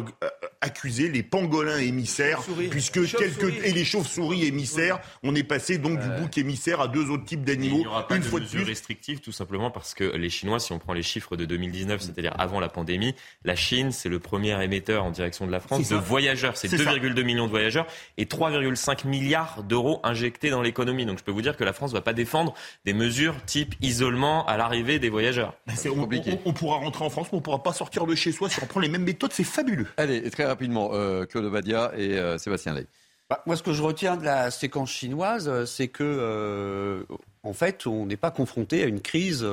accusés, 0.60 1.08
les 1.08 1.24
pangolins 1.24 1.78
émissaires, 1.78 2.40
puisque 2.70 3.04
quelques 3.16 3.64
et 3.64 3.72
les 3.72 3.84
chauves-souris 3.84 4.44
émissaires, 4.44 5.00
on 5.24 5.34
est 5.34 5.42
passé 5.42 5.78
donc 5.78 5.98
du 5.98 6.08
bouc 6.20 6.38
émissaire 6.38 6.80
à 6.80 6.86
deux 6.86 7.10
autres 7.10 7.24
types 7.24 7.44
d'animaux. 7.44 7.78
Il 7.78 7.80
n'y 7.80 7.86
aura 7.86 8.06
pas 8.06 8.14
une 8.14 8.22
de 8.22 8.26
fois 8.26 8.38
mesures 8.38 8.64
restrictives, 8.64 9.18
tout 9.18 9.32
simplement 9.32 9.72
parce 9.72 9.92
que 9.92 10.04
les 10.04 10.30
Chinois, 10.30 10.60
si 10.60 10.72
on 10.72 10.78
prend 10.78 10.92
les 10.92 11.02
chiffres 11.02 11.34
de 11.36 11.44
2019, 11.46 12.00
c'est-à-dire 12.00 12.32
avant 12.38 12.60
la 12.60 12.68
pandémie, 12.68 13.14
la 13.44 13.56
Chine, 13.56 13.90
c'est 13.90 14.08
le 14.08 14.20
premier 14.20 14.62
émetteur 14.62 15.04
en 15.04 15.10
direction 15.10 15.44
de 15.44 15.52
la 15.52 15.58
France 15.58 15.88
de 15.88 15.96
voyageurs. 15.96 16.56
C'est 16.56 16.68
2,2 16.68 17.22
millions 17.24 17.46
de 17.46 17.50
voyageurs 17.50 17.88
et 18.18 18.26
3,5 18.26 19.06
milliards 19.08 19.64
d'euros 19.64 20.00
injectés 20.04 20.50
dans 20.50 20.62
l'économie. 20.62 21.06
Donc 21.06 21.18
je 21.18 21.24
peux 21.24 21.32
vous 21.32 21.42
dire 21.42 21.56
que 21.56 21.64
la 21.64 21.72
France 21.72 21.90
ne 21.90 21.96
va 21.96 22.02
pas 22.02 22.12
défendre 22.12 22.54
des 22.84 22.92
mesures 22.92 23.34
type 23.46 23.74
isolement 23.80 24.46
à 24.46 24.56
l'arrivée 24.56 25.00
des 25.00 25.10
voyageurs. 25.10 25.54
C'est 25.74 25.88
compliqué. 25.88 26.38
On, 26.44 26.50
on, 26.50 26.52
pourra 26.52 26.76
rentrer 26.76 27.04
en 27.04 27.10
France, 27.10 27.28
mais 27.32 27.36
on 27.36 27.40
ne 27.40 27.44
pourra 27.44 27.62
pas 27.64 27.72
sortir 27.72 28.06
de 28.06 28.14
chez 28.14 28.27
soit 28.32 28.48
si 28.48 28.62
on 28.62 28.66
prend 28.66 28.80
les 28.80 28.88
mêmes 28.88 29.04
méthodes, 29.04 29.32
c'est 29.32 29.44
fabuleux. 29.44 29.86
Allez, 29.96 30.30
très 30.30 30.44
rapidement, 30.44 30.90
euh, 30.92 31.24
Claude 31.24 31.50
Badia 31.50 31.92
et 31.96 32.18
euh, 32.18 32.38
Sébastien 32.38 32.74
Ley. 32.74 32.86
Bah, 33.28 33.42
moi, 33.46 33.56
ce 33.56 33.62
que 33.62 33.72
je 33.72 33.82
retiens 33.82 34.16
de 34.16 34.24
la 34.24 34.50
séquence 34.50 34.90
chinoise, 34.90 35.48
euh, 35.48 35.66
c'est 35.66 35.88
que, 35.88 37.06
en 37.42 37.52
fait, 37.52 37.86
on 37.86 38.06
n'est 38.06 38.16
pas 38.16 38.30
confronté 38.30 38.82
à 38.82 38.86
une 38.86 39.00
crise 39.00 39.46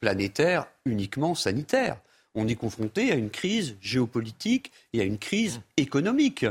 planétaire 0.00 0.66
uniquement 0.84 1.34
sanitaire. 1.34 1.98
On 2.34 2.46
est 2.46 2.54
confronté 2.54 3.10
à 3.10 3.16
une 3.16 3.30
crise 3.30 3.76
géopolitique 3.80 4.70
et 4.92 5.00
à 5.00 5.04
une 5.04 5.18
crise 5.18 5.60
économique. 5.76 6.46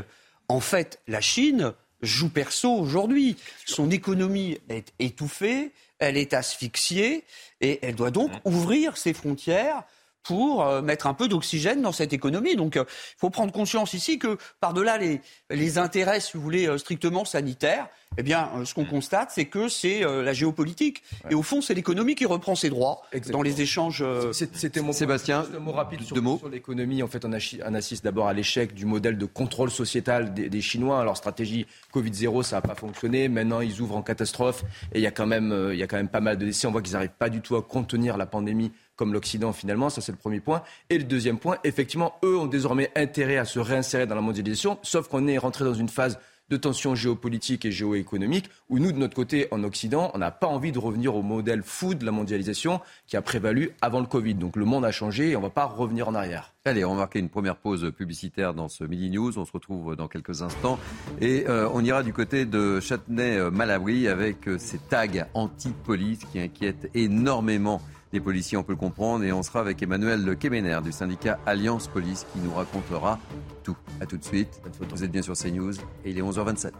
En 0.48 0.60
fait, 0.60 1.00
la 1.08 1.20
Chine 1.20 1.72
joue 2.02 2.28
perso 2.28 2.72
aujourd'hui. 2.72 3.36
Son 3.64 3.90
économie 3.90 4.58
est 4.68 4.92
étouffée, 4.98 5.72
elle 5.98 6.16
est 6.16 6.34
asphyxiée 6.34 7.24
et 7.60 7.78
elle 7.82 7.94
doit 7.94 8.10
donc 8.10 8.30
ouvrir 8.44 8.96
ses 8.96 9.12
frontières 9.12 9.82
pour 10.28 10.62
euh, 10.62 10.82
mettre 10.82 11.06
un 11.06 11.14
peu 11.14 11.26
d'oxygène 11.26 11.80
dans 11.80 11.90
cette 11.90 12.12
économie. 12.12 12.54
Donc 12.54 12.74
il 12.74 12.80
euh, 12.80 12.84
faut 13.16 13.30
prendre 13.30 13.50
conscience 13.50 13.94
ici 13.94 14.18
que 14.18 14.36
par-delà 14.60 14.98
les, 14.98 15.22
les 15.48 15.78
intérêts, 15.78 16.20
si 16.20 16.36
vous 16.36 16.42
voulez, 16.42 16.68
euh, 16.68 16.76
strictement 16.76 17.24
sanitaires, 17.24 17.88
eh 18.18 18.22
bien, 18.22 18.50
ce 18.64 18.74
qu'on 18.74 18.84
constate, 18.84 19.30
c'est 19.30 19.44
que 19.44 19.68
c'est 19.68 20.00
la 20.00 20.32
géopolitique. 20.32 21.02
Et 21.28 21.34
au 21.34 21.42
fond, 21.42 21.60
c'est 21.60 21.74
l'économie 21.74 22.14
qui 22.14 22.24
reprend 22.24 22.54
ses 22.54 22.70
droits 22.70 23.02
dans 23.30 23.42
les 23.42 23.60
échanges. 23.60 24.02
C'était 24.32 24.80
mon 24.80 24.92
Sébastien, 24.92 25.44
un 25.54 25.58
mot 25.58 25.72
rapide 25.72 26.00
sur, 26.00 26.16
sur 26.16 26.48
l'économie. 26.48 27.02
En 27.02 27.06
fait, 27.06 27.26
on, 27.26 27.32
assiste 27.32 28.04
d'abord 28.04 28.26
à 28.26 28.32
l'échec 28.32 28.72
du 28.72 28.86
modèle 28.86 29.18
de 29.18 29.26
contrôle 29.26 29.70
sociétal 29.70 30.32
des, 30.32 30.48
des 30.48 30.60
Chinois. 30.62 31.00
Alors, 31.00 31.18
stratégie 31.18 31.66
Covid-0, 31.94 32.42
ça 32.44 32.56
n'a 32.56 32.62
pas 32.62 32.74
fonctionné. 32.74 33.28
Maintenant, 33.28 33.60
ils 33.60 33.78
ouvrent 33.82 33.96
en 33.96 34.02
catastrophe. 34.02 34.64
Et 34.94 35.00
il 35.00 35.02
y, 35.02 35.06
a 35.06 35.12
quand 35.12 35.26
même, 35.26 35.70
il 35.72 35.78
y 35.78 35.82
a 35.82 35.86
quand 35.86 35.98
même 35.98 36.08
pas 36.08 36.22
mal 36.22 36.38
de 36.38 36.46
décès. 36.46 36.66
On 36.66 36.72
voit 36.72 36.80
qu'ils 36.80 36.94
n'arrivent 36.94 37.10
pas 37.10 37.28
du 37.28 37.42
tout 37.42 37.56
à 37.56 37.62
contenir 37.62 38.16
la 38.16 38.26
pandémie 38.26 38.72
comme 38.98 39.14
l'Occident 39.14 39.54
finalement, 39.54 39.88
ça 39.88 40.02
c'est 40.02 40.12
le 40.12 40.18
premier 40.18 40.40
point. 40.40 40.62
Et 40.90 40.98
le 40.98 41.04
deuxième 41.04 41.38
point, 41.38 41.56
effectivement, 41.64 42.16
eux 42.24 42.36
ont 42.36 42.46
désormais 42.46 42.90
intérêt 42.96 43.38
à 43.38 43.46
se 43.46 43.60
réinsérer 43.60 44.06
dans 44.06 44.16
la 44.16 44.20
mondialisation, 44.20 44.78
sauf 44.82 45.08
qu'on 45.08 45.26
est 45.26 45.38
rentré 45.38 45.64
dans 45.64 45.72
une 45.72 45.88
phase 45.88 46.18
de 46.50 46.56
tension 46.56 46.94
géopolitique 46.94 47.64
et 47.64 47.72
géoéconomique, 47.72 48.50
où 48.68 48.78
nous, 48.78 48.92
de 48.92 48.98
notre 48.98 49.14
côté, 49.14 49.48
en 49.50 49.62
Occident, 49.64 50.10
on 50.14 50.18
n'a 50.18 50.30
pas 50.30 50.46
envie 50.46 50.72
de 50.72 50.78
revenir 50.78 51.14
au 51.14 51.22
modèle 51.22 51.62
fou 51.62 51.94
de 51.94 52.04
la 52.04 52.10
mondialisation 52.10 52.80
qui 53.06 53.16
a 53.16 53.22
prévalu 53.22 53.72
avant 53.82 54.00
le 54.00 54.06
Covid. 54.06 54.34
Donc 54.34 54.56
le 54.56 54.64
monde 54.64 54.84
a 54.84 54.90
changé 54.90 55.30
et 55.30 55.36
on 55.36 55.40
ne 55.40 55.46
va 55.46 55.50
pas 55.50 55.66
revenir 55.66 56.08
en 56.08 56.14
arrière. 56.14 56.54
Allez, 56.64 56.84
on 56.84 56.94
va 56.94 57.00
marquer 57.00 57.18
une 57.18 57.28
première 57.28 57.56
pause 57.56 57.92
publicitaire 57.96 58.54
dans 58.54 58.68
ce 58.68 58.84
Midi 58.84 59.10
News. 59.10 59.38
On 59.38 59.44
se 59.44 59.52
retrouve 59.52 59.96
dans 59.96 60.08
quelques 60.08 60.42
instants. 60.42 60.78
Et 61.20 61.44
euh, 61.48 61.68
on 61.72 61.84
ira 61.84 62.02
du 62.02 62.12
côté 62.12 62.46
de 62.46 62.80
Châtenay-Malabry 62.80 64.08
avec 64.08 64.48
euh, 64.48 64.58
ces 64.58 64.78
tags 64.78 65.06
anti-police 65.34 66.20
qui 66.32 66.40
inquiètent 66.40 66.90
énormément 66.94 67.80
des 68.12 68.20
policiers, 68.20 68.56
on 68.56 68.62
peut 68.62 68.72
le 68.72 68.78
comprendre. 68.78 69.24
Et 69.24 69.32
on 69.32 69.42
sera 69.42 69.60
avec 69.60 69.82
Emmanuel 69.82 70.24
Le 70.24 70.34
Quéméner 70.34 70.78
du 70.82 70.92
syndicat 70.92 71.38
Alliance 71.46 71.88
Police 71.88 72.26
qui 72.32 72.38
nous 72.40 72.52
racontera 72.52 73.18
tout. 73.62 73.76
A 74.00 74.06
tout 74.06 74.16
de 74.16 74.24
suite. 74.24 74.60
Vous 74.90 75.04
êtes 75.04 75.10
bien 75.10 75.22
sur 75.22 75.34
CNews 75.34 75.74
et 76.04 76.10
il 76.10 76.18
est 76.18 76.22
11h27. 76.22 76.72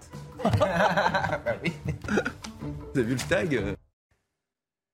Vous 2.94 3.00
avez 3.00 3.02
vu 3.02 3.14
le 3.14 3.28
tag? 3.28 3.76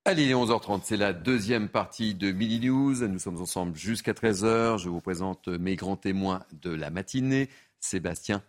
Allez, 0.07 0.25
il 0.25 0.31
est 0.31 0.35
11h30, 0.35 0.81
c'est 0.85 0.99
la 0.99 1.14
deuxième 1.14 1.70
partie 1.70 2.14
de 2.14 2.31
Midi 2.31 2.68
News. 2.68 3.07
Nous 3.09 3.18
sommes 3.18 3.40
ensemble 3.40 3.75
jusqu'à 3.75 4.12
13h. 4.12 4.79
Je 4.79 4.90
vous 4.90 5.01
présente 5.01 5.49
mes 5.49 5.77
grands 5.77 5.97
témoins 5.97 6.42
de 6.61 6.70
la 6.70 6.90
matinée. 6.90 7.49
Sébastien 7.81 8.42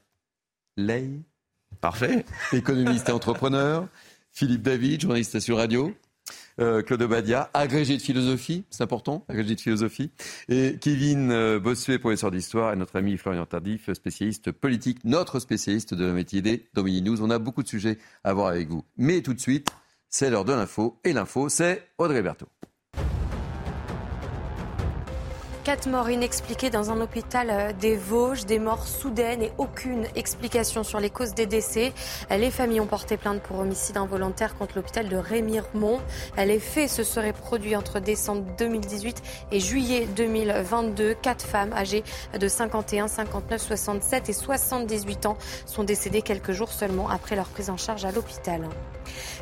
Ley. 0.76 1.21
Parfait. 1.80 2.26
Économiste 2.52 3.08
et 3.10 3.12
entrepreneur. 3.13 3.88
Philippe 4.34 4.63
David, 4.63 5.02
journaliste 5.02 5.39
sur 5.39 5.56
radio. 5.56 5.93
Euh, 6.60 6.82
Claude 6.82 7.04
Badia, 7.04 7.50
agrégé 7.54 7.98
de 7.98 8.02
philosophie, 8.02 8.64
c'est 8.70 8.84
important, 8.84 9.26
agrégé 9.28 9.56
de 9.56 9.62
philosophie, 9.62 10.12
et 10.48 10.78
Kevin 10.80 11.32
euh, 11.32 11.60
Bossuet, 11.60 12.00
professeur 12.00 12.32
d'histoire, 12.32 12.74
et 12.74 12.76
notre 12.78 12.96
ami 12.96 13.18
Florian 13.18 13.46
Tardif, 13.46 13.92
spécialiste 13.92 14.52
politique, 14.52 15.04
notre 15.04 15.40
spécialiste 15.40 15.94
de 15.94 16.06
la 16.06 16.14
métier 16.14 16.42
des 16.42 16.68
Domini 16.74 17.02
News. 17.02 17.22
On 17.22 17.30
a 17.30 17.40
beaucoup 17.40 17.64
de 17.64 17.68
sujets 17.68 17.98
à 18.24 18.34
voir 18.34 18.48
avec 18.48 18.70
vous. 18.70 18.86
Mais 18.98 19.22
tout 19.22 19.34
de 19.34 19.40
suite, 19.40 19.70
c'est 20.10 20.30
l'heure 20.30 20.46
de 20.46 20.54
l'info, 20.54 21.00
et 21.04 21.12
l'info, 21.12 21.50
c'est 21.50 21.90
Audrey 21.98 22.22
Berthaud. 22.22 22.48
Quatre 25.65 25.89
morts 25.89 26.12
inexpliquées 26.12 26.69
dans 26.69 26.91
un 26.91 27.01
hôpital 27.01 27.49
euh, 27.49 27.73
des 27.73 27.95
Vosges, 27.95 28.45
des 28.45 28.60
morts 28.60 28.88
soudaines 28.88 29.41
et 29.41 29.51
aucune 29.58 30.06
explication 30.15 30.84
sur 30.84 30.99
les 30.99 31.10
causes 31.10 31.34
des 31.34 31.47
décès. 31.47 31.91
Les 32.30 32.51
familles 32.51 32.82
ont 32.82 32.86
porté 32.86 33.17
plainte 33.17 33.41
pour 33.41 33.58
homicide 33.58 33.97
involontaire 33.97 34.56
contre 34.58 34.75
l'hôpital 34.75 35.10
de 35.10 35.17
Rémiremont. 35.17 36.01
Les 36.38 36.60
faits 36.60 36.91
se 36.91 37.04
seraient 37.04 37.34
produits 37.34 37.75
entre 37.75 37.99
décembre 37.99 38.45
2018 38.60 39.23
et 39.51 39.60
juillet 39.60 40.08
2022. 40.15 41.15
Quatre 41.15 41.43
femmes 41.43 41.73
âgées 41.73 42.04
de 42.39 42.47
51, 42.47 43.08
59, 43.08 43.60
67 43.60 44.30
et 44.30 44.34
78 44.34 45.25
ans 45.25 45.38
sont 45.65 45.84
décédées 45.84 46.21
quelques 46.21 46.51
jours 46.51 46.71
seulement 46.71 47.10
après 47.10 47.36
leur 47.36 47.47
prise 47.47 47.71
en 47.71 47.78
charge 47.78 48.06
à 48.06 48.12
l'hôpital. 48.12 48.69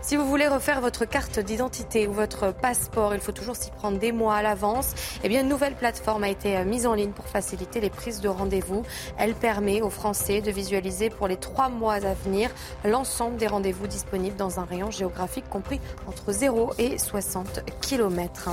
Si 0.01 0.17
vous 0.17 0.27
voulez 0.27 0.47
refaire 0.47 0.81
votre 0.81 1.05
carte 1.05 1.39
d'identité 1.39 2.07
ou 2.07 2.13
votre 2.13 2.53
passeport, 2.53 3.13
il 3.13 3.21
faut 3.21 3.31
toujours 3.31 3.55
s'y 3.55 3.71
prendre 3.71 3.99
des 3.99 4.11
mois 4.11 4.35
à 4.35 4.41
l'avance. 4.41 4.93
Eh 5.23 5.29
bien, 5.29 5.41
une 5.41 5.49
nouvelle 5.49 5.75
plateforme 5.75 6.23
a 6.23 6.29
été 6.29 6.57
euh, 6.57 6.65
mise 6.65 6.85
en 6.85 6.93
ligne 6.93 7.11
pour 7.11 7.27
faciliter 7.27 7.79
les 7.79 7.89
prises 7.89 8.21
de 8.21 8.29
rendez-vous. 8.29 8.83
Elle 9.17 9.33
permet 9.33 9.81
aux 9.81 9.89
Français 9.89 10.41
de 10.41 10.51
visualiser 10.51 11.09
pour 11.09 11.27
les 11.27 11.37
trois 11.37 11.69
mois 11.69 11.93
à 11.93 12.13
venir 12.13 12.49
l'ensemble 12.83 13.37
des 13.37 13.47
rendez-vous 13.47 13.87
disponibles 13.87 14.35
dans 14.35 14.59
un 14.59 14.65
rayon 14.65 14.91
géographique 14.91 15.49
compris 15.49 15.79
entre 16.07 16.31
0 16.31 16.73
et 16.77 16.97
60 16.97 17.61
km. 17.81 18.49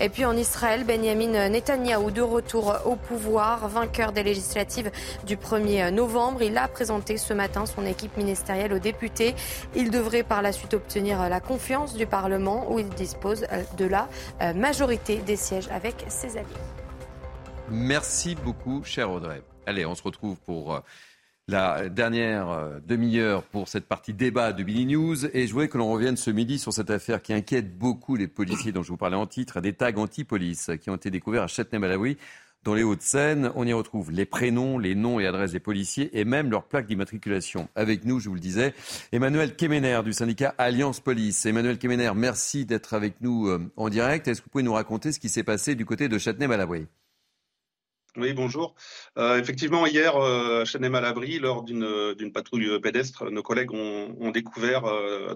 Et 0.00 0.08
puis 0.08 0.24
en 0.24 0.36
Israël, 0.36 0.84
Benjamin 0.84 1.48
Netanyahou 1.48 2.10
de 2.10 2.22
retour 2.22 2.74
au 2.84 2.96
pouvoir, 2.96 3.68
vainqueur 3.68 4.12
des 4.12 4.22
législatives 4.22 4.90
du 5.24 5.36
1er 5.36 5.90
novembre. 5.90 6.42
Il 6.42 6.58
a 6.58 6.68
présenté 6.68 7.16
ce 7.16 7.32
matin 7.32 7.64
son 7.66 7.86
équipe 7.86 8.16
ministérielle 8.16 8.72
aux 8.72 8.78
députés. 8.78 9.34
Il 9.74 9.90
devrait 9.90 10.22
par 10.22 10.41
la 10.42 10.52
suite 10.52 10.74
obtenir 10.74 11.28
la 11.28 11.40
confiance 11.40 11.94
du 11.94 12.06
Parlement 12.06 12.70
où 12.72 12.78
il 12.78 12.88
dispose 12.90 13.46
de 13.78 13.84
la 13.84 14.08
euh, 14.40 14.52
majorité 14.54 15.18
des 15.18 15.36
sièges 15.36 15.68
avec 15.68 16.04
ses 16.08 16.36
alliés. 16.36 16.46
Merci 17.70 18.34
beaucoup, 18.34 18.82
cher 18.84 19.10
Audrey. 19.10 19.42
Allez, 19.66 19.86
on 19.86 19.94
se 19.94 20.02
retrouve 20.02 20.36
pour 20.40 20.74
euh, 20.74 20.80
la 21.48 21.88
dernière 21.88 22.50
euh, 22.50 22.80
demi-heure 22.86 23.42
pour 23.44 23.68
cette 23.68 23.86
partie 23.86 24.12
débat 24.12 24.52
de 24.52 24.62
Billy 24.62 24.86
News. 24.86 25.26
Et 25.34 25.46
je 25.46 25.52
voulais 25.52 25.68
que 25.68 25.78
l'on 25.78 25.90
revienne 25.90 26.16
ce 26.16 26.30
midi 26.30 26.58
sur 26.58 26.72
cette 26.72 26.90
affaire 26.90 27.22
qui 27.22 27.32
inquiète 27.32 27.78
beaucoup 27.78 28.16
les 28.16 28.28
policiers 28.28 28.72
dont 28.72 28.82
je 28.82 28.88
vous 28.88 28.96
parlais 28.96 29.16
en 29.16 29.26
titre, 29.26 29.60
des 29.60 29.72
tags 29.72 29.96
anti-police 29.96 30.70
qui 30.80 30.90
ont 30.90 30.96
été 30.96 31.10
découverts 31.10 31.44
à 31.44 31.46
Châtenay-Malabry. 31.46 32.18
Dans 32.64 32.74
les 32.74 32.84
Hauts-de-Seine, 32.84 33.50
on 33.56 33.66
y 33.66 33.72
retrouve 33.72 34.12
les 34.12 34.24
prénoms, 34.24 34.78
les 34.78 34.94
noms 34.94 35.18
et 35.18 35.26
adresses 35.26 35.50
des 35.50 35.58
policiers 35.58 36.16
et 36.16 36.24
même 36.24 36.48
leurs 36.48 36.62
plaques 36.62 36.86
d'immatriculation. 36.86 37.68
Avec 37.74 38.04
nous, 38.04 38.20
je 38.20 38.28
vous 38.28 38.36
le 38.36 38.40
disais, 38.40 38.72
Emmanuel 39.10 39.56
Kemener 39.56 40.00
du 40.04 40.12
syndicat 40.12 40.54
Alliance 40.58 41.00
Police. 41.00 41.44
Emmanuel 41.44 41.76
Kemener, 41.76 42.12
merci 42.14 42.64
d'être 42.64 42.94
avec 42.94 43.14
nous 43.20 43.48
euh, 43.48 43.68
en 43.76 43.88
direct. 43.88 44.28
Est-ce 44.28 44.40
que 44.40 44.44
vous 44.44 44.50
pouvez 44.50 44.62
nous 44.62 44.74
raconter 44.74 45.10
ce 45.10 45.18
qui 45.18 45.28
s'est 45.28 45.42
passé 45.42 45.74
du 45.74 45.84
côté 45.84 46.08
de 46.08 46.18
Châtenay-Malabry? 46.18 46.86
Oui, 48.16 48.32
bonjour. 48.32 48.76
Euh, 49.18 49.40
effectivement, 49.40 49.84
hier, 49.84 50.14
euh, 50.14 50.62
à 50.62 50.64
Châtenay-Malabry, 50.64 51.40
lors 51.40 51.64
d'une 51.64 52.30
patrouille 52.32 52.78
pédestre, 52.80 53.28
nos 53.32 53.42
collègues 53.42 53.72
ont, 53.72 54.30
découvert 54.30 54.82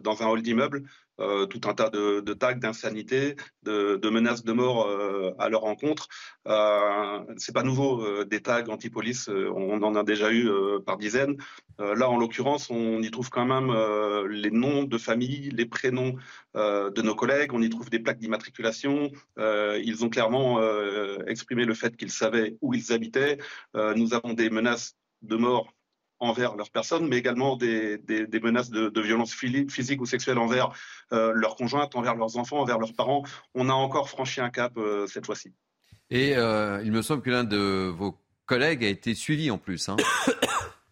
dans 0.00 0.22
un 0.22 0.26
hall 0.26 0.42
d'immeuble 0.42 0.84
euh, 1.20 1.46
tout 1.46 1.60
un 1.68 1.74
tas 1.74 1.90
de, 1.90 2.20
tags 2.34 2.54
d'insanité, 2.54 3.36
de, 3.62 3.96
de, 3.96 4.10
menaces 4.10 4.44
de 4.44 4.52
mort 4.52 4.86
euh, 4.86 5.32
à 5.38 5.48
leur 5.48 5.64
encontre. 5.64 6.08
Euh, 6.46 7.20
c'est 7.36 7.54
pas 7.54 7.62
nouveau, 7.62 8.02
euh, 8.04 8.24
des 8.24 8.40
tags 8.40 8.64
anti-police, 8.68 9.28
on 9.28 9.82
en 9.82 9.94
a 9.94 10.02
déjà 10.02 10.32
eu 10.32 10.50
par 10.84 10.96
dizaines. 10.98 11.36
là, 11.78 12.08
en 12.08 12.16
l'occurrence, 12.18 12.70
on 12.70 13.02
y 13.02 13.10
trouve 13.10 13.30
quand 13.30 13.46
même 13.46 13.72
les 14.28 14.50
noms 14.50 14.84
de 14.84 14.98
famille, 14.98 15.50
les 15.50 15.66
prénoms 15.66 16.14
de 16.54 17.02
nos 17.02 17.14
collègues, 17.14 17.52
on 17.52 17.62
y 17.62 17.68
trouve 17.68 17.90
des 17.90 17.98
plaques 17.98 18.18
d'immatriculation. 18.18 19.10
ils 19.38 20.04
ont 20.04 20.08
clairement 20.08 20.60
exprimé 21.26 21.64
le 21.64 21.74
fait 21.74 21.96
qu'ils 21.96 22.10
savaient 22.10 22.56
où 22.60 22.74
ils 22.74 22.92
habitaient. 22.92 23.38
nous 23.74 24.14
avons 24.14 24.32
des 24.34 24.50
menaces 24.50 24.96
de 25.22 25.36
mort 25.36 25.75
envers 26.18 26.56
leur 26.56 26.70
personne, 26.70 27.08
mais 27.08 27.16
également 27.18 27.56
des, 27.56 27.98
des, 27.98 28.26
des 28.26 28.40
menaces 28.40 28.70
de, 28.70 28.88
de 28.88 29.00
violence 29.00 29.34
physique 29.34 30.00
ou 30.00 30.06
sexuelle 30.06 30.38
envers 30.38 30.70
euh, 31.12 31.32
leurs 31.34 31.56
conjointes, 31.56 31.94
envers 31.94 32.14
leurs 32.14 32.36
enfants, 32.36 32.58
envers 32.58 32.78
leurs 32.78 32.94
parents. 32.94 33.22
On 33.54 33.68
a 33.68 33.72
encore 33.74 34.08
franchi 34.08 34.40
un 34.40 34.50
cap 34.50 34.72
euh, 34.76 35.06
cette 35.06 35.26
fois-ci. 35.26 35.52
Et 36.10 36.36
euh, 36.36 36.82
il 36.84 36.92
me 36.92 37.02
semble 37.02 37.22
que 37.22 37.30
l'un 37.30 37.44
de 37.44 37.92
vos 37.96 38.16
collègues 38.46 38.84
a 38.84 38.88
été 38.88 39.14
suivi 39.14 39.50
en 39.50 39.58
plus. 39.58 39.88
Hein. 39.88 39.96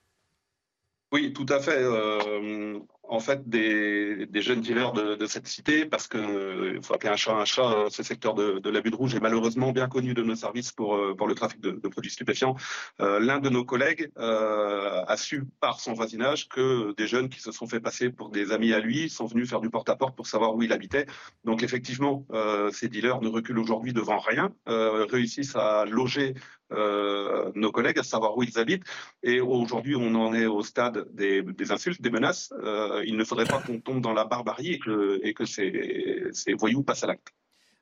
oui, 1.13 1.33
tout 1.33 1.47
à 1.49 1.61
fait. 1.61 1.79
Euh, 1.79 2.79
en 3.09 3.21
fait 3.21 3.49
des, 3.49 4.27
des 4.27 4.43
jeunes 4.43 4.61
dealers 4.61 4.93
de, 4.93 5.15
de, 5.15 5.27
cette 5.27 5.47
cité 5.47 5.85
parce 5.85 6.09
que 6.09 6.75
il 6.77 6.83
faut 6.83 6.95
appeler 6.95 7.11
un 7.13 7.17
chat 7.17 7.35
un 7.35 7.45
chat. 7.45 7.87
Ce 7.91 8.03
secteur 8.03 8.35
de, 8.35 8.59
de 8.59 8.71
l'abus 8.71 8.91
de 8.91 8.97
rouge 8.97 9.15
est 9.15 9.21
malheureusement 9.21 9.73
bien 9.73 9.89
connu 9.89 10.15
de 10.15 10.23
nos 10.23 10.35
services 10.35 10.73
pour 10.73 10.97
euh, 10.97 11.15
pour 11.15 11.27
le 11.29 11.35
trafic 11.35 11.61
de, 11.61 11.73
de 11.73 11.89
produits 11.89 12.11
stupéfiants. 12.11 12.57
Euh, 13.01 13.21
L'un 13.21 13.39
de 13.39 13.49
nos 13.49 13.65
collègues 13.65 14.11
euh, 14.19 15.05
a 15.07 15.17
su 15.17 15.45
par 15.61 15.81
son 15.81 15.93
voisinage 15.93 16.49
que 16.49 16.95
des 16.97 17.07
jeunes 17.07 17.29
qui 17.29 17.41
se 17.41 17.53
sont 17.53 17.67
fait 17.67 17.81
passer 17.81 18.11
pour 18.11 18.31
des 18.31 18.53
amis 18.53 18.73
à 18.73 18.81
lui 18.81 19.09
sont 19.11 19.27
venus 19.27 19.49
faire 19.49 19.61
du 19.61 19.71
porte-à-porte 19.71 20.13
-porte 20.13 20.17
pour 20.17 20.27
savoir 20.27 20.55
où 20.55 20.63
il 20.63 20.73
habitait. 20.73 21.07
Donc 21.45 21.63
effectivement, 21.63 22.27
euh, 22.33 22.71
ces 22.71 22.89
dealers 22.89 23.21
ne 23.21 23.29
reculent 23.29 23.59
aujourd'hui 23.59 23.93
devant 23.93 24.19
rien, 24.19 24.53
euh, 24.69 25.07
réussissent 25.11 25.57
à 25.57 25.85
loger 25.85 26.35
euh, 26.75 27.51
nos 27.55 27.73
collègues, 27.73 27.99
à 27.99 28.03
savoir 28.03 28.37
où 28.37 28.43
ils 28.43 28.59
habitent. 28.59 28.85
Et 29.23 29.41
aujourd'hui, 29.41 29.97
on 29.97 30.15
en 30.15 30.35
est 30.35 30.47
au 30.47 30.63
stade 30.63 31.07
des, 31.13 31.43
des 31.43 31.73
insultes, 31.73 32.01
des 32.03 32.11
menaces. 32.11 32.53
Euh, 32.63 33.03
il 33.07 33.17
ne 33.17 33.25
faudrait 33.25 33.47
pas 33.47 33.61
qu'on 33.61 33.81
tombe 33.81 34.01
dans 34.01 34.13
la 34.13 34.25
barbarie 34.25 34.73
et 34.73 34.79
que, 34.79 35.21
et 35.23 35.35
que 35.35 35.45
ces, 35.45 36.25
ces 36.33 36.55
voyous 36.55 36.83
passent 36.83 37.05
à 37.05 37.09
l'acte. 37.09 37.33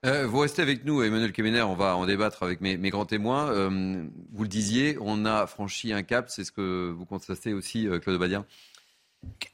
Euh, 0.04 0.26
vous 0.26 0.40
restez 0.40 0.62
avec 0.62 0.84
nous, 0.84 1.00
Emmanuel 1.02 1.32
Kemener, 1.32 1.62
on 1.62 1.76
va 1.76 1.96
en 1.96 2.06
débattre 2.06 2.42
avec 2.42 2.60
mes, 2.60 2.76
mes 2.76 2.90
grands 2.90 3.06
témoins. 3.06 3.52
Euh, 3.52 4.04
vous 4.32 4.42
le 4.42 4.48
disiez, 4.48 4.98
on 5.00 5.24
a 5.24 5.46
franchi 5.46 5.92
un 5.92 6.02
cap, 6.02 6.28
c'est 6.28 6.42
ce 6.42 6.50
que 6.50 6.90
vous 6.90 7.06
constatez 7.06 7.52
aussi, 7.52 7.86
euh, 7.86 8.00
Claude 8.00 8.18
Badien 8.18 8.44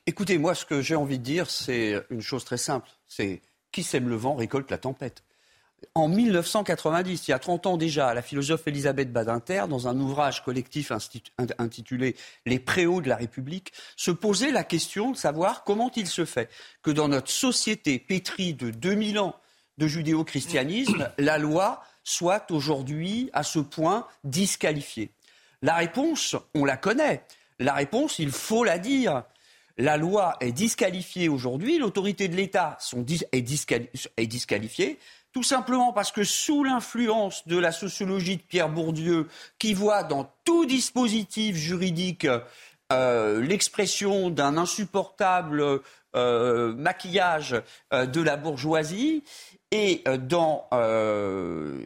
Écoutez, 0.07 0.39
moi, 0.39 0.55
ce 0.55 0.65
que 0.65 0.81
j'ai 0.81 0.95
envie 0.95 1.19
de 1.19 1.25
dire, 1.25 1.51
c'est 1.51 2.03
une 2.09 2.23
chose 2.23 2.47
très 2.47 2.57
simple. 2.57 2.89
C'est 3.07 3.43
qui 3.73 3.83
sème 3.83 4.09
le 4.09 4.17
vent 4.17 4.37
récolte 4.37 4.71
la 4.71 4.79
tempête. 4.79 5.23
En 5.95 6.09
1990, 6.09 7.29
il 7.29 7.31
y 7.31 7.35
a 7.35 7.39
30 7.39 7.67
ans 7.67 7.77
déjà, 7.77 8.13
la 8.15 8.23
philosophe 8.23 8.67
Elisabeth 8.67 9.13
Badinter, 9.13 9.65
dans 9.69 9.89
un 9.89 9.99
ouvrage 9.99 10.45
collectif 10.45 10.93
intitulé 11.59 12.17
Les 12.47 12.59
préaux 12.59 13.01
de 13.01 13.09
la 13.09 13.17
République, 13.17 13.73
se 13.97 14.11
posait 14.11 14.51
la 14.51 14.65
question 14.65 15.13
de 15.13 15.17
savoir 15.17 15.65
comment 15.65 15.91
il 15.95 16.07
se 16.07 16.25
fait 16.25 16.51
que 16.83 16.91
dans 16.91 17.09
notre 17.09 17.31
société 17.31 17.99
pétrie 17.99 18.55
de 18.55 18.71
2000 18.71 19.19
ans 19.19 19.37
de 19.79 19.87
judéo-christianisme, 19.87 21.11
la 21.19 21.39
loi 21.39 21.83
soit 22.03 22.51
aujourd'hui 22.51 23.31
à 23.33 23.43
ce 23.43 23.59
point 23.59 24.07
disqualifiée. 24.25 25.11
La 25.63 25.75
réponse, 25.75 26.37
on 26.55 26.65
la 26.65 26.77
connaît. 26.77 27.23
La 27.59 27.75
réponse, 27.75 28.19
il 28.19 28.31
faut 28.31 28.65
la 28.65 28.79
dire. 28.79 29.25
La 29.81 29.97
loi 29.97 30.37
est 30.41 30.51
disqualifiée 30.51 31.29
aujourd'hui, 31.29 31.79
l'autorité 31.79 32.27
de 32.27 32.35
l'État 32.35 32.79
est, 33.31 33.43
disqualifiée 34.27 34.99
tout 35.39 35.45
simplement 35.45 35.93
parce 35.93 36.11
que 36.11 36.25
sous 36.25 36.65
l'influence 36.65 37.47
de 37.47 37.57
la 37.57 37.71
sociologie 37.71 38.39
de 38.39 38.43
Pierre 38.43 38.69
Bourdieu, 38.69 39.29
qui 39.61 39.73
voit 39.73 40.03
dans 40.03 40.29
tout 40.45 40.67
dispositif 40.67 41.55
juridique 41.55 42.27
euh, 42.93 43.41
l'expression 43.41 44.31
d'un 44.31 44.57
insupportable 44.57 45.81
euh, 46.17 46.75
maquillage 46.75 47.55
euh, 47.93 48.05
de 48.05 48.21
la 48.21 48.37
bourgeoisie, 48.37 49.23
et 49.71 50.03
dans, 50.23 50.67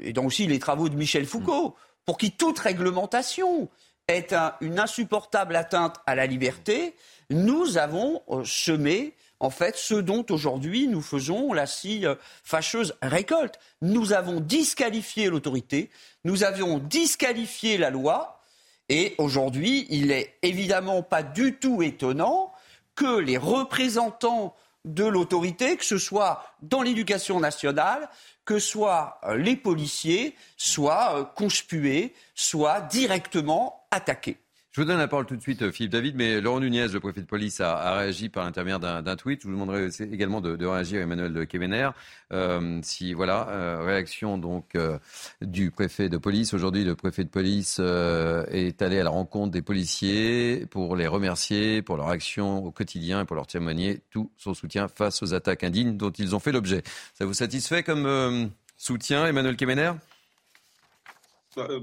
et 0.03 0.13
dans 0.15 0.25
aussi 0.25 0.47
les 0.47 0.59
travaux 0.59 0.89
de 0.89 0.97
Michel 0.97 1.27
Foucault, 1.27 1.77
pour 2.07 2.17
qui 2.17 2.31
toute 2.31 2.59
réglementation 2.59 3.69
est 4.09 4.33
un, 4.33 4.55
une 4.63 4.79
insupportable 4.79 5.57
atteinte 5.57 5.97
à 6.07 6.15
la 6.15 6.25
liberté, 6.25 6.95
nous 7.29 7.77
avons 7.77 8.23
semé 8.45 9.13
en 9.43 9.51
fait 9.51 9.77
ce 9.77 9.95
dont 9.95 10.25
aujourd'hui 10.31 10.89
nous 10.89 11.03
faisons 11.03 11.53
la 11.53 11.67
si 11.67 12.05
fâcheuse 12.45 12.95
récolte. 13.03 13.59
Nous 13.83 14.13
avons 14.13 14.41
disqualifié 14.41 15.29
l'autorité, 15.29 15.91
nous 16.25 16.45
avions 16.45 16.79
disqualifié 16.79 17.77
la 17.77 17.91
loi, 17.91 18.41
et 18.89 19.15
aujourd'hui, 19.19 19.87
il 19.91 20.09
n'est 20.09 20.35
évidemment 20.43 21.03
pas 21.03 21.23
du 21.23 21.57
tout 21.57 21.83
étonnant 21.83 22.53
que 22.95 23.19
les 23.19 23.39
représentants 23.39 24.55
de 24.85 25.05
l'autorité, 25.05 25.77
que 25.77 25.85
ce 25.85 25.99
soit 25.99 26.45
dans 26.63 26.83
l'éducation 26.83 27.41
nationale, 27.41 28.09
que 28.45 28.59
ce 28.59 28.69
soit 28.69 29.21
les 29.37 29.57
policiers, 29.57 30.37
soient 30.57 31.33
conspués, 31.37 32.15
soient 32.35 32.81
directement 32.81 33.87
attaqués. 33.91 34.37
Je 34.75 34.81
vous 34.81 34.87
donne 34.87 34.97
la 34.97 35.07
parole 35.07 35.27
tout 35.27 35.37
de 35.37 35.43
suite, 35.43 35.61
euh, 35.61 35.71
Philippe 35.71 35.93
David, 35.93 36.17
mais 36.17 36.41
Laurent 36.41 36.59
Nunez, 36.61 36.89
le 36.89 36.99
préfet 36.99 37.21
de 37.21 37.27
police, 37.27 37.61
a, 37.61 37.77
a 37.77 37.99
réagi 37.99 38.31
par 38.31 38.43
l'intermédiaire 38.47 39.03
d'un 39.03 39.17
tweet. 39.17 39.43
Je 39.43 39.47
vous 39.47 39.53
demanderai 39.53 39.89
également 40.11 40.41
de, 40.41 40.57
de 40.57 40.65
réagir, 40.65 41.03
Emmanuel 41.03 41.47
Kemener. 41.47 41.91
Euh, 42.33 42.81
si 42.83 43.13
voilà, 43.13 43.51
euh, 43.51 43.83
réaction 43.85 44.39
donc 44.39 44.75
euh, 44.75 44.99
du 45.43 45.71
préfet 45.71 46.09
de 46.09 46.17
police. 46.17 46.55
Aujourd'hui, 46.55 46.85
le 46.85 46.95
préfet 46.95 47.23
de 47.23 47.29
police 47.29 47.77
euh, 47.81 48.47
est 48.49 48.81
allé 48.81 48.99
à 48.99 49.05
la 49.05 49.11
rencontre 49.11 49.51
des 49.51 49.61
policiers 49.61 50.65
pour 50.71 50.97
les 50.97 51.07
remercier 51.07 51.83
pour 51.83 51.99
leur 51.99 52.09
action 52.09 52.65
au 52.65 52.71
quotidien 52.71 53.21
et 53.21 53.25
pour 53.27 53.37
leur 53.37 53.47
témoigner 53.47 54.01
tout 54.11 54.33
son 54.39 54.55
soutien 54.55 54.89
face 54.89 55.23
aux 55.23 55.35
attaques 55.35 55.65
indignes 55.65 55.99
dont 55.99 56.13
ils 56.13 56.35
ont 56.35 56.41
fait 56.41 56.53
l'objet. 56.53 56.83
Ça 57.13 57.27
vous 57.27 57.35
satisfait 57.35 57.83
comme 57.83 58.51
soutien, 58.79 59.27
Emmanuel 59.27 59.57
Kemener? 59.57 59.93
euh, 59.93 60.12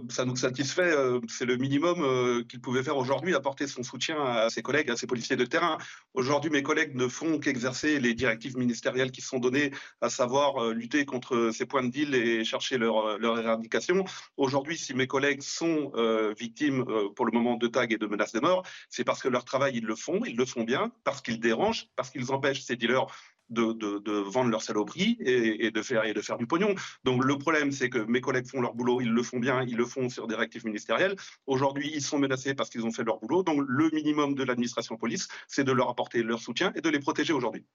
ça 0.10 0.26
nous 0.26 0.36
satisfait. 0.36 0.92
Euh, 0.92 1.20
c'est 1.28 1.46
le 1.46 1.58
minimum 1.58 2.02
euh, 2.02 2.44
qu'il 2.44 2.60
pouvait 2.60 2.84
faire 2.84 2.98
aujourd'hui, 2.98 3.36
apporter 3.36 3.68
son 3.68 3.84
soutien 3.84 4.20
à 4.22 4.50
ses 4.50 4.62
collègues, 4.62 4.90
à 4.90 4.96
ses 4.96 5.08
policiers 5.08 5.36
de 5.36 5.46
terrain. 5.46 5.78
Aujourd'hui, 6.14 6.50
mes 6.50 6.64
collègues 6.64 6.96
ne 6.96 7.08
font 7.08 7.40
qu'exercer 7.40 8.00
les 8.00 8.14
directives 8.14 8.58
ministérielles 8.58 9.12
qui 9.12 9.22
sont 9.22 9.40
données, 9.40 9.72
à 10.02 10.10
savoir 10.10 10.70
lutter 10.70 11.06
contre 11.06 11.52
ces 11.54 11.66
points 11.66 11.84
de 11.84 11.90
deal 11.90 12.16
et 12.16 12.44
chercher 12.44 12.78
leur, 12.78 13.18
leur 13.20 13.40
éradication. 13.40 14.06
Aujourd'hui, 14.38 14.78
si 14.78 14.94
mes 14.94 15.08
collègues 15.08 15.42
sont 15.42 15.92
victimes 16.38 16.86
pour 17.16 17.26
le 17.26 17.32
moment 17.32 17.56
de 17.56 17.68
tags 17.68 17.88
et 17.90 17.98
de 17.98 18.08
menaces 18.08 18.34
de 18.34 18.40
mort, 18.40 18.64
c'est 18.90 19.04
parce 19.04 19.22
que 19.22 19.28
leur 19.28 19.46
travail, 19.46 19.74
ils 19.76 19.86
le 19.86 19.96
font, 19.96 20.22
ils 20.26 20.36
le 20.36 20.46
font 20.46 20.64
bien, 20.64 20.92
parce 21.04 21.22
qu'ils 21.22 21.40
dérangent, 21.40 21.88
parce 21.96 22.10
qu'ils 22.10 22.32
empêchent 22.32 22.64
ces 22.64 22.76
dealers 22.76 23.08
de, 23.50 24.12
vendre 24.30 24.50
leur 24.50 24.62
saloperie 24.62 25.18
et, 25.20 25.72
de 25.72 25.82
faire, 25.82 26.06
et 26.06 26.14
de 26.14 26.22
faire 26.22 26.38
du 26.38 26.48
pognon. 26.48 26.76
Donc 27.04 27.24
le 27.24 27.38
problème, 27.38 27.72
c'est 27.72 27.90
que 27.90 28.00
mes 28.00 28.22
collègues 28.22 28.48
font 28.48 28.62
leur 28.62 28.74
boulot, 28.74 29.02
ils 29.02 29.12
le 29.12 29.24
font 29.24 29.40
bien, 29.40 29.64
ils 29.64 29.78
le 29.78 29.86
font 29.86 30.10
sur 30.10 30.28
des 30.28 30.36
réactifs 30.36 30.64
ministériels. 30.64 31.16
Aujourd'hui, 31.48 31.92
ils 31.94 32.02
sont 32.02 32.20
menacés 32.20 32.54
parce 32.54 32.70
qu'ils 32.70 32.86
ont 32.86 32.92
fait 32.92 33.04
leur 33.04 33.20
boulot. 33.20 33.44
Donc 33.44 33.64
le 33.68 33.90
minimum 33.92 34.36
de 34.36 34.44
l'administration 34.44 34.98
police, 34.98 35.28
c'est 35.48 35.64
de 35.64 35.72
leur 35.72 35.90
apporter 35.90 36.24
leur 36.24 36.40
soutien 36.40 36.72
et 36.76 36.82
de 36.82 36.90
les 36.90 37.00
protéger 37.00 37.34
aujourd'hui. 37.34 37.66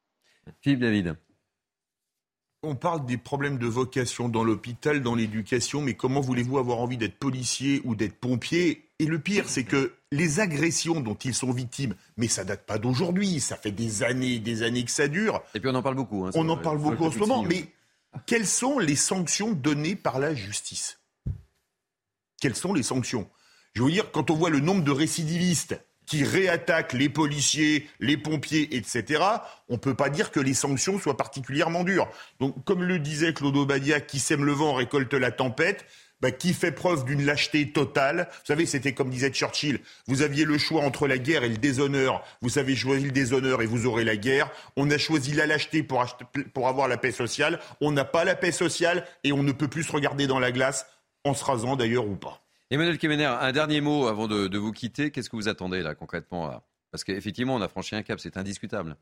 Philippe 0.61 0.81
David. 0.81 1.16
On 2.62 2.77
parle 2.77 3.05
des 3.05 3.18
problèmes 3.18 3.59
de 3.59 3.66
vocation 3.66 4.31
dans 4.31 4.43
l'hôpital, 4.43 5.03
dans 5.03 5.14
l'éducation, 5.14 5.83
mais 5.83 5.95
comment 5.95 6.22
voulez-vous 6.22 6.57
avoir 6.57 6.79
envie 6.79 6.97
d'être 6.97 7.18
policier 7.18 7.83
ou 7.85 7.95
d'être 7.95 8.18
pompier 8.18 8.84
Et 9.01 9.07
le 9.07 9.18
pire, 9.18 9.49
c'est 9.49 9.64
que 9.64 9.92
les 10.12 10.38
agressions 10.38 11.01
dont 11.01 11.16
ils 11.16 11.34
sont 11.34 11.51
victimes, 11.51 11.95
mais 12.16 12.28
ça 12.28 12.45
date 12.45 12.64
pas 12.64 12.78
d'aujourd'hui, 12.78 13.40
ça 13.40 13.57
fait 13.57 13.72
des 13.72 14.05
années 14.05 14.34
et 14.34 14.38
des 14.38 14.62
années 14.62 14.84
que 14.84 14.90
ça 14.90 15.09
dure. 15.09 15.42
Et 15.55 15.61
puis 15.61 15.68
on 15.68 15.74
en 15.74 15.82
parle 15.82 15.97
beaucoup. 15.97 16.24
Hein, 16.24 16.30
on 16.34 16.49
en 16.49 16.57
parle 16.57 16.78
beaucoup 16.78 17.05
en 17.05 17.11
ce 17.11 17.18
moment, 17.18 17.42
mais 17.42 17.66
quelles 18.26 18.47
sont 18.47 18.78
les 18.78 18.95
sanctions 18.95 19.53
données 19.53 19.97
par 19.97 20.20
la 20.20 20.34
justice? 20.34 21.01
Quelles 22.40 22.55
sont 22.55 22.72
les 22.72 22.84
sanctions? 22.84 23.28
Je 23.72 23.82
veux 23.82 23.90
dire, 23.90 24.12
quand 24.12 24.30
on 24.30 24.36
voit 24.36 24.51
le 24.51 24.61
nombre 24.61 24.84
de 24.84 24.92
récidivistes 24.92 25.76
qui 26.07 26.22
réattaquent 26.22 26.92
les 26.92 27.09
policiers, 27.09 27.88
les 27.99 28.16
pompiers, 28.16 28.76
etc., 28.76 29.24
on 29.68 29.74
ne 29.74 29.78
peut 29.78 29.95
pas 29.95 30.11
dire 30.11 30.30
que 30.30 30.38
les 30.38 30.55
sanctions 30.55 31.01
soient 31.01 31.16
particulièrement 31.16 31.82
dures. 31.82 32.09
Donc, 32.38 32.62
comme 32.64 32.84
le 32.84 32.99
disait 33.01 33.34
Claude 33.34 33.57
Obadia, 33.57 34.01
qui 34.01 34.20
sème 34.20 34.45
le 34.45 34.53
vent 34.53 34.74
récolte 34.74 35.14
la 35.14 35.32
tempête, 35.32 35.86
bah, 36.20 36.30
qui 36.30 36.54
fait 36.54 36.72
preuve 36.72 37.04
d'une 37.04 37.24
lâcheté 37.24 37.70
totale. 37.72 38.28
Vous 38.30 38.46
savez, 38.46 38.66
c'était 38.66 38.94
comme 38.94 39.10
disait 39.10 39.30
Churchill, 39.30 39.80
vous 40.06 40.22
aviez 40.22 40.44
le 40.44 40.58
choix 40.58 40.82
entre 40.82 41.06
la 41.06 41.18
guerre 41.18 41.44
et 41.44 41.48
le 41.48 41.58
déshonneur. 41.58 42.24
Vous 42.40 42.58
avez 42.58 42.76
choisi 42.76 43.04
le 43.04 43.10
déshonneur 43.10 43.62
et 43.62 43.66
vous 43.66 43.86
aurez 43.86 44.04
la 44.04 44.16
guerre. 44.16 44.50
On 44.76 44.90
a 44.90 44.98
choisi 44.98 45.32
la 45.32 45.46
lâcheté 45.46 45.82
pour, 45.82 46.04
pour 46.52 46.68
avoir 46.68 46.88
la 46.88 46.96
paix 46.96 47.12
sociale. 47.12 47.60
On 47.80 47.92
n'a 47.92 48.04
pas 48.04 48.24
la 48.24 48.34
paix 48.34 48.52
sociale 48.52 49.06
et 49.22 49.32
on 49.32 49.42
ne 49.42 49.52
peut 49.52 49.68
plus 49.68 49.82
se 49.82 49.92
regarder 49.92 50.26
dans 50.26 50.38
la 50.38 50.52
glace, 50.52 50.86
en 51.24 51.34
se 51.34 51.44
rasant 51.44 51.76
d'ailleurs 51.76 52.06
ou 52.06 52.16
pas. 52.16 52.40
Emmanuel 52.70 52.98
Kemener, 52.98 53.26
un 53.26 53.52
dernier 53.52 53.80
mot 53.80 54.06
avant 54.06 54.26
de, 54.26 54.58
vous 54.58 54.72
quitter. 54.72 55.10
Qu'est-ce 55.10 55.28
que 55.28 55.36
vous 55.36 55.48
attendez 55.48 55.82
là 55.82 55.94
concrètement 55.94 56.62
Parce 56.90 57.04
qu'effectivement, 57.04 57.54
on 57.54 57.60
a 57.60 57.68
franchi 57.68 57.94
un 57.94 58.02
cap, 58.02 58.18
c'est 58.18 58.36
indiscutable 58.36 58.96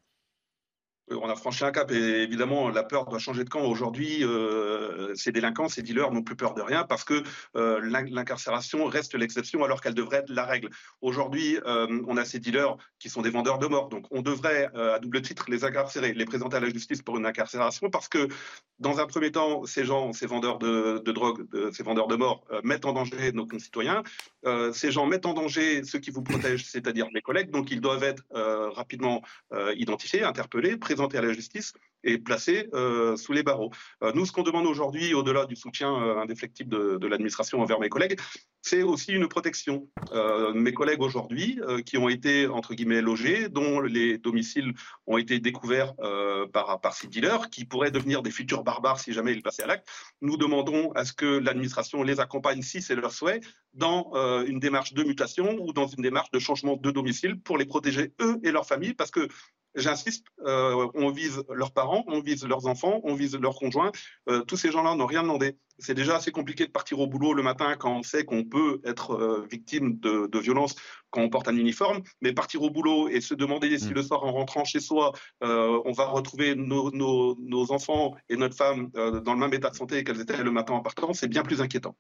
on 1.11 1.29
a 1.29 1.37
franchi 1.37 1.65
un 1.65 1.73
cap 1.73 1.91
et 1.91 2.23
évidemment 2.23 2.69
la 2.69 2.83
peur 2.83 3.07
doit 3.07 3.19
changer 3.19 3.45
de 3.45 3.49
camp. 3.49 3.63
Aujourd'hui, 3.63 4.25
euh, 4.25 5.15
ces 5.15 5.33
délinquants, 5.33 5.69
ces 5.69 5.83
dealers 5.83 6.11
n'ont 6.13 6.23
plus 6.23 6.37
peur 6.37 6.55
de 6.55 6.63
rien 6.63 6.85
parce 6.85 7.05
que 7.05 7.23
euh, 7.57 7.81
l'incarcération 7.83 8.87
reste 8.87 9.15
l'exception 9.15 9.65
alors 9.65 9.81
qu'elle 9.81 9.95
devrait 9.95 10.19
être 10.19 10.31
la 10.31 10.45
règle. 10.45 10.71
Aujourd'hui, 11.01 11.59
euh, 11.67 12.03
on 12.07 12.17
a 12.17 12.25
ces 12.25 12.39
dealers 12.39 12.77
qui 12.99 13.09
sont 13.09 13.23
des 13.23 13.31
vendeurs 13.31 13.59
de 13.59 13.67
mort, 13.67 13.89
donc 13.89 14.07
on 14.11 14.23
devrait 14.23 14.71
à 14.75 14.99
double 14.99 15.23
titre 15.23 15.47
les 15.49 15.65
incarcérer, 15.65 16.13
les 16.13 16.25
présenter 16.25 16.57
à 16.57 16.61
la 16.61 16.71
justice 16.71 17.03
pour 17.03 17.19
une 17.19 17.27
incarcération 17.27 17.91
parce 17.91 18.09
que 18.09 18.29
dans 18.79 19.01
un 19.01 19.07
premier 19.07 19.33
temps, 19.33 19.65
ces 19.65 19.85
gens, 19.85 20.13
ces 20.13 20.27
vendeurs 20.27 20.59
de, 20.59 20.99
drogue, 21.13 21.47
ces 21.73 21.83
vendeurs 21.83 22.09
de 22.09 22.17
mort 22.17 22.45
mettent 22.65 22.85
en 22.85 22.93
danger 22.93 23.33
nos 23.33 23.47
concitoyens. 23.47 24.03
Ces 24.73 24.91
gens 24.91 25.07
mettent 25.07 25.27
en 25.27 25.35
danger 25.35 25.85
ceux 25.85 25.99
qui 25.99 26.11
vous 26.11 26.23
protègent, 26.23 26.65
c'est-à-dire 26.65 27.09
mes 27.13 27.21
collègues, 27.21 27.51
donc 27.51 27.71
ils 27.71 27.81
doivent 27.81 28.03
être 28.03 28.25
rapidement 28.75 29.23
identifiés, 29.77 30.23
interpellés, 30.25 30.77
présentés 30.77 31.19
à 31.19 31.23
la 31.23 31.33
justice 31.33 31.73
et 32.05 32.19
placés 32.19 32.69
euh, 32.75 33.17
sous 33.17 33.33
les 33.33 33.43
barreaux. 33.43 33.71
Euh, 34.03 34.13
nous, 34.15 34.27
ce 34.27 34.33
qu'on 34.33 34.43
demande 34.43 34.67
aujourd'hui, 34.67 35.15
au-delà 35.15 35.47
du 35.47 35.57
soutien 35.57 35.95
euh, 35.95 36.19
indéflectible 36.19 36.99
de, 36.99 37.07
l'administration 37.07 37.61
envers 37.61 37.81
mes 37.81 37.89
collègues, 37.89 38.19
c'est 38.63 38.83
aussi 38.83 39.13
une 39.13 39.27
protection. 39.27 39.89
mes 40.55 40.73
collègues 40.73 41.03
aujourd'hui, 41.03 41.59
qui 41.85 41.99
ont 41.99 42.09
été, 42.09 42.47
entre 42.47 42.75
guillemets, 42.75 43.03
logés, 43.03 43.49
dont 43.49 43.81
les 43.81 44.19
domiciles 44.19 44.73
ont 45.09 45.19
été 45.19 45.41
découverts 45.41 45.95
par, 46.53 46.81
par 46.81 46.95
ces 46.95 47.09
dealers, 47.09 47.51
qui 47.51 47.65
pourraient 47.65 47.91
devenir 47.91 48.23
des 48.23 48.31
futurs 48.31 48.63
barbares 48.63 49.01
si 49.01 49.13
jamais 49.13 49.33
ils 49.33 49.43
passaient 49.43 49.65
à 49.65 49.67
l'acte, 49.67 49.89
nous 50.21 50.37
demandons 50.37 50.93
à 50.93 51.05
ce 51.05 51.13
que 51.13 51.27
l'administration 51.27 52.05
les 52.05 52.21
accompagne, 52.21 52.63
si 52.63 52.81
c'est 52.81 52.95
leur 52.95 53.13
souhait, 53.13 53.41
dans 53.75 54.13
une 54.47 54.61
démarche 54.61 54.95
de 54.95 55.03
mutation 55.03 55.59
ou 55.61 55.73
dans 55.73 55.89
une 55.89 56.03
démarche 56.03 56.31
de 56.31 56.39
changement 56.39 56.77
de 56.77 56.91
domicile 56.93 57.41
pour 57.41 57.59
les 57.59 57.67
protéger, 57.67 58.13
eux 58.21 58.39
et 58.45 58.53
leurs 58.53 58.67
familles, 58.67 58.95
parce 58.95 59.11
que 59.11 59.29
J'insiste, 59.75 60.27
euh, 60.45 60.89
on 60.95 61.11
vise 61.11 61.43
leurs 61.49 61.73
parents, 61.73 62.05
on 62.07 62.21
vise 62.21 62.45
leurs 62.45 62.67
enfants, 62.67 63.01
on 63.05 63.15
vise 63.15 63.37
leurs 63.37 63.57
conjoints. 63.57 63.93
Euh, 64.29 64.43
tous 64.43 64.57
ces 64.57 64.71
gens-là 64.71 64.95
n'ont 64.95 65.07
rien 65.07 65.23
demandé. 65.23 65.57
C'est 65.79 65.95
déjà 65.95 66.17
assez 66.17 66.31
compliqué 66.31 66.67
de 66.67 66.71
partir 66.71 67.01
au 67.01 67.07
boulot 67.07 67.35
le 67.35 67.43
matin 67.43 67.75
quand 67.79 67.99
on 67.99 68.03
sait 68.03 68.25
qu'on 68.25 68.45
peut 68.45 68.81
être 68.85 69.13
euh, 69.13 69.47
victime 69.51 69.99
de, 69.99 70.27
de 70.27 70.39
violence 70.39 70.75
quand 71.11 71.21
on 71.21 71.29
porte 71.29 71.49
un 71.49 71.57
uniforme, 71.57 72.03
mais 72.21 72.33
partir 72.33 72.63
au 72.63 72.71
boulot 72.71 73.09
et 73.09 73.21
se 73.21 73.35
demander 73.35 73.79
si 73.79 73.91
mm. 73.91 73.95
le 73.95 74.03
soir 74.03 74.25
en 74.25 74.33
rentrant 74.33 74.65
chez 74.65 74.81
soi, 74.81 75.13
on 75.43 75.93
va 75.93 76.07
retrouver 76.07 76.55
nos, 76.55 76.91
nos, 76.91 77.37
nos, 77.39 77.71
enfants 77.71 78.15
et 78.31 78.37
notre 78.37 78.57
femme 78.57 78.91
dans 78.95 79.35
le 79.35 79.39
même 79.39 79.53
état 79.53 79.69
de 79.69 79.77
santé 79.77 80.05
qu'elles 80.05 80.21
étaient 80.21 80.43
le 80.43 80.51
matin 80.51 80.73
en 80.73 80.81
partant, 80.81 81.13
c'est 81.13 81.29
bien 81.29 81.43
plus 81.43 81.61
inquiétant. 81.61 81.95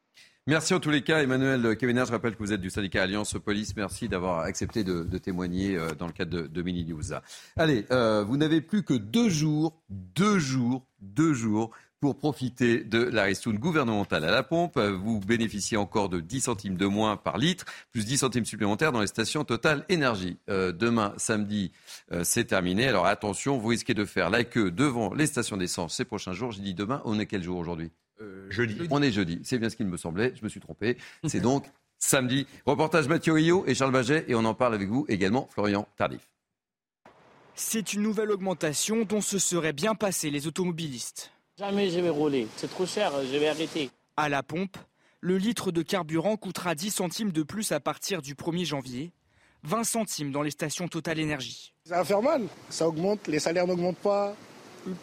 Merci 0.48 0.74
en 0.74 0.80
tous 0.80 0.90
les 0.90 1.02
cas, 1.02 1.22
Emmanuel 1.22 1.76
Kevener. 1.76 2.02
Je 2.04 2.10
rappelle 2.10 2.34
que 2.34 2.40
vous 2.40 2.52
êtes 2.52 2.60
du 2.60 2.68
syndicat 2.70 3.04
Alliance 3.04 3.34
Police. 3.34 3.76
Merci 3.76 4.08
d'avoir 4.08 4.40
accepté 4.40 4.82
de, 4.82 5.18
témoigner 5.18 5.76
euh, 5.76 5.94
dans 5.94 6.06
le 6.06 6.12
cadre 6.12 6.32
de, 6.32 6.46
de 6.48 6.62
Mini 6.62 6.84
News. 6.84 7.14
Allez, 7.56 7.86
euh, 7.92 8.24
vous 8.24 8.36
n'avez 8.36 8.60
plus 8.60 8.82
que 8.82 8.94
deux 8.94 9.28
jours, 9.28 9.80
deux 9.88 10.40
jours, 10.40 10.84
deux 11.00 11.32
jours 11.32 11.70
pour 12.02 12.18
profiter 12.18 12.82
de 12.82 12.98
la 12.98 13.22
ristourne 13.22 13.58
gouvernementale 13.58 14.24
à 14.24 14.32
la 14.32 14.42
pompe. 14.42 14.76
Vous 14.76 15.20
bénéficiez 15.20 15.76
encore 15.76 16.08
de 16.08 16.18
10 16.18 16.40
centimes 16.40 16.76
de 16.76 16.86
moins 16.86 17.16
par 17.16 17.38
litre, 17.38 17.64
plus 17.92 18.04
10 18.04 18.18
centimes 18.18 18.44
supplémentaires 18.44 18.90
dans 18.90 19.00
les 19.00 19.06
stations 19.06 19.44
Total 19.44 19.86
Énergie. 19.88 20.36
Euh, 20.50 20.72
demain, 20.72 21.14
samedi, 21.16 21.70
c'est 22.24 22.46
terminé. 22.46 22.88
Alors 22.88 23.06
attention, 23.06 23.56
vous 23.56 23.68
risquez 23.68 23.94
de 23.94 24.04
faire 24.04 24.30
la 24.30 24.42
queue 24.42 24.72
devant 24.72 25.14
les 25.14 25.26
stations 25.26 25.56
d'essence 25.56 25.94
ces 25.94 26.04
prochains 26.04 26.32
jours. 26.32 26.50
J'ai 26.50 26.62
dit 26.62 26.74
demain, 26.74 27.00
on 27.04 27.20
est 27.20 27.26
quel 27.26 27.44
jour 27.44 27.56
aujourd'hui? 27.56 27.92
Euh, 28.20 28.50
jeudi. 28.50 28.76
On 28.90 29.00
est 29.00 29.12
jeudi, 29.12 29.40
c'est 29.44 29.58
bien 29.58 29.70
ce 29.70 29.76
qu'il 29.76 29.86
me 29.86 29.96
semblait, 29.96 30.32
je 30.36 30.44
me 30.44 30.48
suis 30.48 30.60
trompé. 30.60 30.96
C'est 31.24 31.40
donc 31.40 31.66
samedi. 31.98 32.46
Reportage 32.66 33.08
Mathieu 33.08 33.32
Rio 33.32 33.64
et 33.66 33.74
Charles 33.74 33.92
Baget, 33.92 34.24
et 34.28 34.34
on 34.34 34.44
en 34.44 34.54
parle 34.54 34.74
avec 34.74 34.88
vous 34.88 35.04
également, 35.08 35.48
Florian 35.52 35.86
Tardif. 35.96 36.28
C'est 37.54 37.92
une 37.92 38.02
nouvelle 38.02 38.30
augmentation 38.30 39.04
dont 39.04 39.20
se 39.20 39.38
seraient 39.38 39.72
bien 39.72 39.94
passés 39.94 40.30
les 40.30 40.46
automobilistes. 40.46 41.31
Jamais 41.58 41.90
je 41.90 42.00
vais 42.00 42.08
rouler, 42.08 42.48
c'est 42.56 42.70
trop 42.70 42.86
cher, 42.86 43.12
je 43.30 43.36
vais 43.36 43.48
arrêter. 43.48 43.90
À 44.16 44.30
la 44.30 44.42
pompe, 44.42 44.78
le 45.20 45.36
litre 45.36 45.70
de 45.70 45.82
carburant 45.82 46.36
coûtera 46.36 46.74
10 46.74 46.90
centimes 46.90 47.30
de 47.30 47.42
plus 47.42 47.72
à 47.72 47.80
partir 47.80 48.22
du 48.22 48.34
1er 48.34 48.64
janvier, 48.64 49.12
20 49.64 49.84
centimes 49.84 50.32
dans 50.32 50.40
les 50.40 50.50
stations 50.50 50.88
Total 50.88 51.18
Énergie. 51.18 51.74
Ça 51.84 51.96
va 51.98 52.04
faire 52.04 52.22
mal, 52.22 52.46
ça 52.70 52.88
augmente, 52.88 53.28
les 53.28 53.38
salaires 53.38 53.66
n'augmentent 53.66 53.98
pas, 53.98 54.34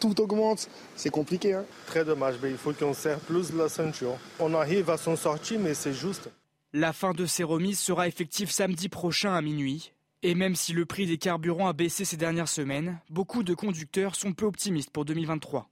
tout 0.00 0.20
augmente, 0.20 0.68
c'est 0.96 1.10
compliqué. 1.10 1.54
Hein. 1.54 1.64
Très 1.86 2.04
dommage, 2.04 2.34
mais 2.42 2.50
il 2.50 2.58
faut 2.58 2.72
qu'on 2.72 2.94
serre 2.94 3.20
plus 3.20 3.52
la 3.52 3.68
ceinture. 3.68 4.18
On 4.40 4.52
arrive 4.52 4.90
à 4.90 4.96
s'en 4.96 5.14
sortir, 5.14 5.60
mais 5.60 5.74
c'est 5.74 5.94
juste. 5.94 6.30
La 6.72 6.92
fin 6.92 7.12
de 7.12 7.26
ces 7.26 7.44
remises 7.44 7.78
sera 7.78 8.08
effective 8.08 8.50
samedi 8.50 8.88
prochain 8.88 9.34
à 9.34 9.40
minuit. 9.40 9.92
Et 10.22 10.34
même 10.34 10.56
si 10.56 10.72
le 10.72 10.84
prix 10.84 11.06
des 11.06 11.16
carburants 11.16 11.68
a 11.68 11.72
baissé 11.72 12.04
ces 12.04 12.16
dernières 12.16 12.48
semaines, 12.48 13.00
beaucoup 13.08 13.44
de 13.44 13.54
conducteurs 13.54 14.16
sont 14.16 14.32
peu 14.32 14.46
optimistes 14.46 14.90
pour 14.90 15.04
2023. 15.04 15.70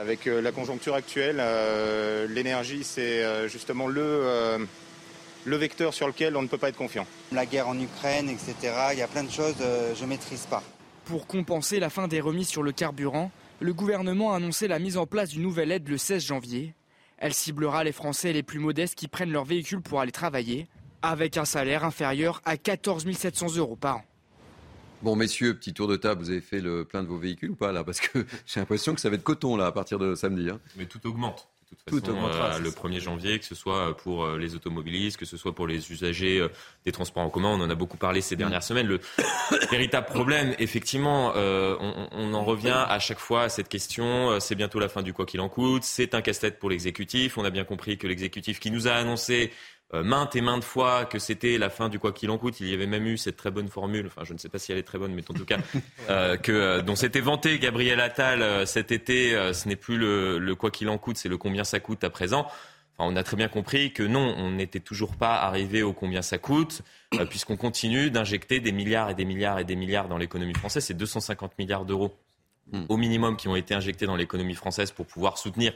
Avec 0.00 0.26
euh, 0.26 0.40
la 0.40 0.52
conjoncture 0.52 0.94
actuelle, 0.94 1.36
euh, 1.38 2.26
l'énergie, 2.26 2.82
c'est 2.82 3.22
euh, 3.22 3.46
justement 3.46 3.86
le, 3.86 4.66
le 5.44 5.56
vecteur 5.56 5.92
sur 5.92 6.06
lequel 6.06 6.34
on 6.34 6.42
ne 6.42 6.48
peut 6.48 6.56
pas 6.56 6.70
être 6.70 6.76
confiant. 6.76 7.06
La 7.30 7.44
guerre 7.44 7.68
en 7.68 7.78
Ukraine, 7.78 8.30
etc., 8.30 8.54
il 8.92 8.98
y 8.98 9.02
a 9.02 9.08
plein 9.08 9.24
de 9.24 9.30
choses, 9.30 9.56
je 9.58 10.02
ne 10.02 10.08
maîtrise 10.08 10.46
pas. 10.46 10.62
Pour 11.04 11.26
compenser 11.26 11.78
la 11.78 11.90
fin 11.90 12.08
des 12.08 12.20
remises 12.20 12.48
sur 12.48 12.62
le 12.62 12.72
carburant, 12.72 13.30
le 13.60 13.74
gouvernement 13.74 14.32
a 14.32 14.36
annoncé 14.36 14.66
la 14.66 14.78
mise 14.78 14.96
en 14.96 15.06
place 15.06 15.30
d'une 15.30 15.42
nouvelle 15.42 15.70
aide 15.70 15.88
le 15.88 15.98
16 15.98 16.24
janvier. 16.24 16.74
Elle 17.18 17.34
ciblera 17.34 17.84
les 17.84 17.92
Français 17.92 18.32
les 18.32 18.42
plus 18.42 18.60
modestes 18.60 18.94
qui 18.94 19.08
prennent 19.08 19.30
leur 19.30 19.44
véhicule 19.44 19.82
pour 19.82 20.00
aller 20.00 20.12
travailler, 20.12 20.68
avec 21.02 21.36
un 21.36 21.44
salaire 21.44 21.84
inférieur 21.84 22.40
à 22.44 22.56
14 22.56 23.04
700 23.12 23.56
euros 23.56 23.76
par 23.76 23.98
an. 23.98 24.04
Bon, 25.02 25.16
messieurs, 25.16 25.54
petit 25.54 25.74
tour 25.74 25.88
de 25.88 25.96
table, 25.96 26.22
vous 26.22 26.30
avez 26.30 26.40
fait 26.40 26.60
le 26.60 26.84
plein 26.84 27.02
de 27.02 27.08
vos 27.08 27.18
véhicules 27.18 27.50
ou 27.50 27.56
pas 27.56 27.72
là? 27.72 27.82
Parce 27.82 28.00
que 28.00 28.24
j'ai 28.46 28.60
l'impression 28.60 28.94
que 28.94 29.00
ça 29.00 29.08
va 29.10 29.16
être 29.16 29.24
coton 29.24 29.56
là 29.56 29.66
à 29.66 29.72
partir 29.72 29.98
de 29.98 30.14
samedi. 30.14 30.48
Hein. 30.48 30.60
Mais 30.76 30.86
tout 30.86 31.04
augmente. 31.08 31.48
toute 31.86 32.06
façon, 32.06 32.16
euh, 32.24 32.58
le 32.60 32.70
1er 32.70 33.00
janvier, 33.00 33.40
que 33.40 33.44
ce 33.44 33.56
soit 33.56 33.96
pour 33.96 34.24
euh, 34.24 34.38
les 34.38 34.54
automobilistes, 34.54 35.16
que 35.16 35.24
ce 35.24 35.36
soit 35.36 35.56
pour 35.56 35.66
les 35.66 35.90
usagers 35.90 36.38
euh, 36.38 36.50
des 36.84 36.92
transports 36.92 37.24
en 37.24 37.30
commun. 37.30 37.48
On 37.48 37.60
en 37.60 37.68
a 37.68 37.74
beaucoup 37.74 37.96
parlé 37.96 38.20
ces 38.20 38.36
dernières 38.36 38.62
semaines. 38.62 38.86
Le 38.86 39.00
véritable 39.72 40.06
problème, 40.06 40.54
effectivement, 40.60 41.32
on, 41.34 42.08
on, 42.12 42.32
en 42.32 42.44
revient 42.44 42.84
à 42.88 43.00
chaque 43.00 43.18
fois 43.18 43.42
à 43.42 43.48
cette 43.48 43.68
question. 43.68 44.38
C'est 44.38 44.54
bientôt 44.54 44.78
la 44.78 44.88
fin 44.88 45.02
du 45.02 45.12
quoi 45.12 45.26
qu'il 45.26 45.40
en 45.40 45.48
coûte. 45.48 45.82
C'est 45.82 46.14
un 46.14 46.22
casse-tête 46.22 46.60
pour 46.60 46.70
l'exécutif. 46.70 47.38
On 47.38 47.44
a 47.44 47.50
bien 47.50 47.64
compris 47.64 47.98
que 47.98 48.06
l'exécutif 48.06 48.60
qui 48.60 48.70
nous 48.70 48.86
a 48.86 48.92
annoncé 48.92 49.50
euh, 49.50 49.81
maintes 49.92 50.36
et 50.36 50.40
maintes 50.40 50.64
fois 50.64 51.04
que 51.04 51.18
c'était 51.18 51.58
la 51.58 51.70
fin 51.70 51.88
du 51.88 51.98
quoi 51.98 52.12
qu'il 52.12 52.30
en 52.30 52.38
coûte. 52.38 52.60
Il 52.60 52.68
y 52.68 52.74
avait 52.74 52.86
même 52.86 53.06
eu 53.06 53.18
cette 53.18 53.36
très 53.36 53.50
bonne 53.50 53.68
formule, 53.68 54.06
enfin 54.06 54.22
je 54.24 54.32
ne 54.32 54.38
sais 54.38 54.48
pas 54.48 54.58
si 54.58 54.72
elle 54.72 54.78
est 54.78 54.82
très 54.82 54.98
bonne, 54.98 55.12
mais 55.14 55.22
en 55.28 55.34
tout 55.34 55.44
cas, 55.44 55.58
euh, 56.10 56.36
que, 56.36 56.52
euh, 56.52 56.82
dont 56.82 56.96
s'était 56.96 57.20
vanté 57.20 57.58
Gabriel 57.58 58.00
Attal 58.00 58.66
cet 58.66 58.92
été. 58.92 59.32
ce 59.52 59.68
n'est 59.68 59.76
plus 59.76 59.98
le, 59.98 60.38
le 60.38 60.54
quoi 60.54 60.70
qu'il 60.70 60.88
en 60.88 60.98
coûte, 60.98 61.16
c'est 61.16 61.28
le 61.28 61.36
combien 61.36 61.64
ça 61.64 61.80
coûte 61.80 62.04
à 62.04 62.10
présent. 62.10 62.46
Enfin, 62.96 63.10
on 63.10 63.16
a 63.16 63.22
très 63.22 63.36
bien 63.36 63.48
compris 63.48 63.92
que 63.92 64.02
non, 64.02 64.34
on 64.36 64.52
n'était 64.52 64.80
toujours 64.80 65.16
pas 65.16 65.36
arrivé 65.36 65.82
au 65.82 65.92
combien 65.92 66.22
ça 66.22 66.38
coûte, 66.38 66.82
puisqu'on 67.30 67.56
continue 67.56 68.10
d'injecter 68.10 68.60
des 68.60 68.72
milliards 68.72 69.10
et 69.10 69.14
des 69.14 69.24
milliards 69.24 69.58
et 69.58 69.64
des 69.64 69.76
milliards 69.76 70.08
dans 70.08 70.18
l'économie 70.18 70.54
française. 70.54 70.84
C'est 70.84 70.94
250 70.94 71.58
milliards 71.58 71.84
d'euros 71.84 72.14
au 72.88 72.96
minimum 72.96 73.36
qui 73.36 73.48
ont 73.48 73.56
été 73.56 73.74
injectés 73.74 74.06
dans 74.06 74.16
l'économie 74.16 74.54
française 74.54 74.92
pour 74.92 75.06
pouvoir 75.06 75.38
soutenir 75.38 75.72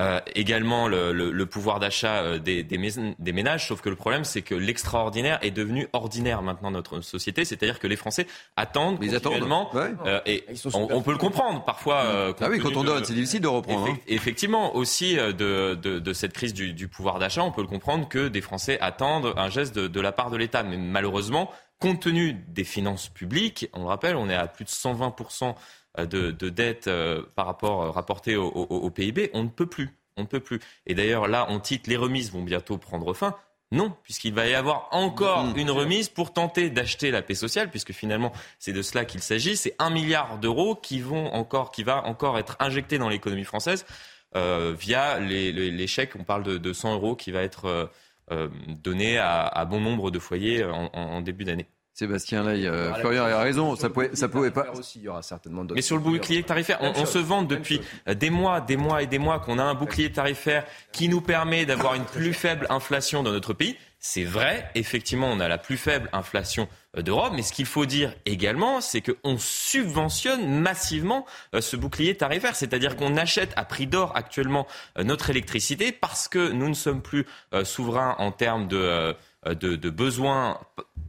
euh, 0.00 0.18
également 0.34 0.88
le, 0.88 1.12
le, 1.12 1.30
le 1.30 1.46
pouvoir 1.46 1.78
d'achat 1.78 2.22
euh, 2.22 2.38
des, 2.38 2.62
des, 2.62 2.78
des, 3.18 3.32
ménages, 3.32 3.68
sauf 3.68 3.82
que 3.82 3.90
le 3.90 3.96
problème, 3.96 4.24
c'est 4.24 4.40
que 4.40 4.54
l'extraordinaire 4.54 5.38
est 5.42 5.50
devenu 5.50 5.88
ordinaire 5.92 6.40
maintenant 6.40 6.70
dans 6.70 6.78
notre 6.78 7.02
société, 7.02 7.44
c'est-à-dire 7.44 7.78
que 7.78 7.86
les 7.86 7.96
Français 7.96 8.26
attendent 8.56 8.98
Ils 9.02 9.12
continuellement, 9.12 9.68
attendent. 9.70 9.98
Euh, 10.06 10.20
et 10.24 10.44
on, 10.72 10.88
on, 10.90 11.02
peut 11.02 11.12
le 11.12 11.18
comprendre 11.18 11.64
parfois. 11.64 12.04
Euh, 12.04 12.32
ah 12.40 12.46
oui, 12.48 12.58
quand 12.60 12.76
on 12.76 12.84
donne, 12.84 13.04
c'est 13.04 13.12
difficile 13.12 13.42
de 13.42 13.48
reprendre. 13.48 13.88
hein. 13.90 13.98
Effectivement, 14.08 14.74
aussi 14.74 15.16
de, 15.16 15.32
de, 15.74 15.98
de, 15.98 16.12
cette 16.14 16.32
crise 16.32 16.54
du, 16.54 16.72
du 16.72 16.88
pouvoir 16.88 17.18
d'achat, 17.18 17.42
on 17.42 17.52
peut 17.52 17.60
le 17.62 17.66
comprendre 17.68 18.08
que 18.08 18.28
des 18.28 18.40
Français 18.40 18.78
attendent 18.80 19.34
un 19.36 19.50
geste 19.50 19.74
de, 19.74 19.86
de 19.86 20.00
la 20.00 20.12
part 20.12 20.30
de 20.30 20.38
l'État, 20.38 20.62
mais 20.62 20.78
malheureusement, 20.78 21.50
compte 21.80 22.00
tenu 22.00 22.34
des 22.34 22.64
finances 22.64 23.08
publiques, 23.08 23.68
on 23.72 23.80
le 23.80 23.86
rappelle, 23.86 24.14
on 24.14 24.28
est 24.28 24.34
à 24.34 24.46
plus 24.46 24.64
de 24.64 24.70
120 24.70 25.06
euh, 25.42 25.52
de, 25.98 26.30
de 26.30 26.48
dette 26.48 26.86
euh, 26.86 27.22
par 27.34 27.46
rapport 27.46 27.82
euh, 27.82 27.90
rapportée 27.90 28.36
au, 28.36 28.46
au, 28.48 28.64
au, 28.64 28.90
PIB, 28.90 29.30
on 29.34 29.44
ne 29.44 29.48
peut 29.48 29.66
plus. 29.66 29.90
On 30.16 30.22
ne 30.22 30.26
peut 30.26 30.40
plus. 30.40 30.60
Et 30.86 30.94
d'ailleurs, 30.94 31.28
là, 31.28 31.46
on 31.48 31.60
titre 31.60 31.88
les 31.88 31.96
remises 31.96 32.32
vont 32.32 32.42
bientôt 32.42 32.78
prendre 32.78 33.12
fin. 33.14 33.36
Non, 33.72 33.94
puisqu'il 34.02 34.34
va 34.34 34.48
y 34.48 34.54
avoir 34.54 34.88
encore 34.90 35.44
mmh, 35.44 35.58
une 35.58 35.70
remise 35.70 36.08
pour 36.08 36.32
tenter 36.32 36.70
d'acheter 36.70 37.12
la 37.12 37.22
paix 37.22 37.36
sociale, 37.36 37.70
puisque 37.70 37.92
finalement 37.92 38.32
c'est 38.58 38.72
de 38.72 38.82
cela 38.82 39.04
qu'il 39.04 39.20
s'agit. 39.20 39.56
C'est 39.56 39.76
un 39.78 39.90
milliard 39.90 40.38
d'euros 40.38 40.74
qui 40.74 41.00
vont 41.00 41.32
encore, 41.32 41.70
qui 41.70 41.84
va 41.84 42.04
encore 42.04 42.36
être 42.38 42.56
injecté 42.58 42.98
dans 42.98 43.08
l'économie 43.08 43.44
française 43.44 43.86
euh, 44.34 44.74
via 44.76 45.20
les, 45.20 45.52
les, 45.52 45.70
les, 45.70 45.86
chèques. 45.86 46.16
On 46.16 46.24
parle 46.24 46.42
de, 46.42 46.58
de 46.58 46.72
100 46.72 46.94
euros 46.94 47.14
qui 47.14 47.30
va 47.30 47.42
être 47.42 47.90
euh, 48.32 48.48
donné 48.66 49.18
à, 49.18 49.46
à, 49.46 49.64
bon 49.66 49.80
nombre 49.80 50.10
de 50.10 50.18
foyers 50.18 50.64
en, 50.64 50.90
en 50.92 51.20
début 51.20 51.44
d'année. 51.44 51.68
Sébastien 52.00 52.44
Lay, 52.44 52.66
euh, 52.66 52.94
Florian 52.94 53.24
a 53.24 53.40
raison, 53.40 53.76
ça 53.76 53.90
pouvait, 53.90 54.16
ça 54.16 54.26
pouvait 54.26 54.50
pas. 54.50 54.70
Aussi, 54.72 55.00
il 55.00 55.02
y 55.02 55.08
aura 55.08 55.20
certainement 55.20 55.66
Mais 55.74 55.82
sur 55.82 55.96
le 55.96 56.02
bouclier 56.02 56.42
tarifaire, 56.42 56.78
on, 56.80 56.94
on 56.96 57.04
se 57.04 57.18
vante 57.18 57.46
depuis 57.46 57.82
des 58.06 58.30
mois, 58.30 58.62
des 58.62 58.78
mois 58.78 59.02
et 59.02 59.06
des 59.06 59.18
mois 59.18 59.38
qu'on 59.38 59.58
a 59.58 59.62
un 59.62 59.74
bouclier 59.74 60.10
tarifaire 60.10 60.64
qui 60.92 61.10
nous 61.10 61.20
permet 61.20 61.66
d'avoir 61.66 61.96
une 61.96 62.06
plus 62.06 62.32
faible 62.32 62.66
inflation 62.70 63.22
dans 63.22 63.32
notre 63.32 63.52
pays. 63.52 63.76
C'est 63.98 64.24
vrai, 64.24 64.70
effectivement, 64.74 65.28
on 65.30 65.40
a 65.40 65.48
la 65.48 65.58
plus 65.58 65.76
faible 65.76 66.08
inflation 66.14 66.68
euh, 66.96 67.02
d'Europe, 67.02 67.34
mais 67.36 67.42
ce 67.42 67.52
qu'il 67.52 67.66
faut 67.66 67.84
dire 67.84 68.14
également, 68.24 68.80
c'est 68.80 69.02
qu'on 69.02 69.36
subventionne 69.36 70.58
massivement 70.58 71.26
euh, 71.54 71.60
ce 71.60 71.76
bouclier 71.76 72.16
tarifaire, 72.16 72.56
c'est-à-dire 72.56 72.96
qu'on 72.96 73.18
achète 73.18 73.52
à 73.56 73.66
prix 73.66 73.86
d'or 73.86 74.12
actuellement 74.14 74.66
notre 74.96 75.28
électricité 75.28 75.92
parce 75.92 76.28
que 76.28 76.50
nous 76.50 76.70
ne 76.70 76.74
sommes 76.74 77.02
plus 77.02 77.26
souverains 77.62 78.14
en 78.18 78.32
termes 78.32 78.68
de, 78.68 79.14
de, 79.46 79.76
de 79.76 79.90
besoins 79.90 80.58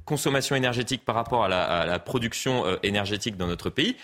consommation 0.06 0.56
énergétique 0.56 1.06
par 1.06 1.16
rapport 1.16 1.44
à 1.44 1.48
la, 1.48 1.64
à 1.64 1.86
la 1.86 2.00
production 2.00 2.66
euh, 2.66 2.78
énergétique 2.84 3.38
dans 3.38 3.48
notre 3.48 3.70
pays. 3.70 3.96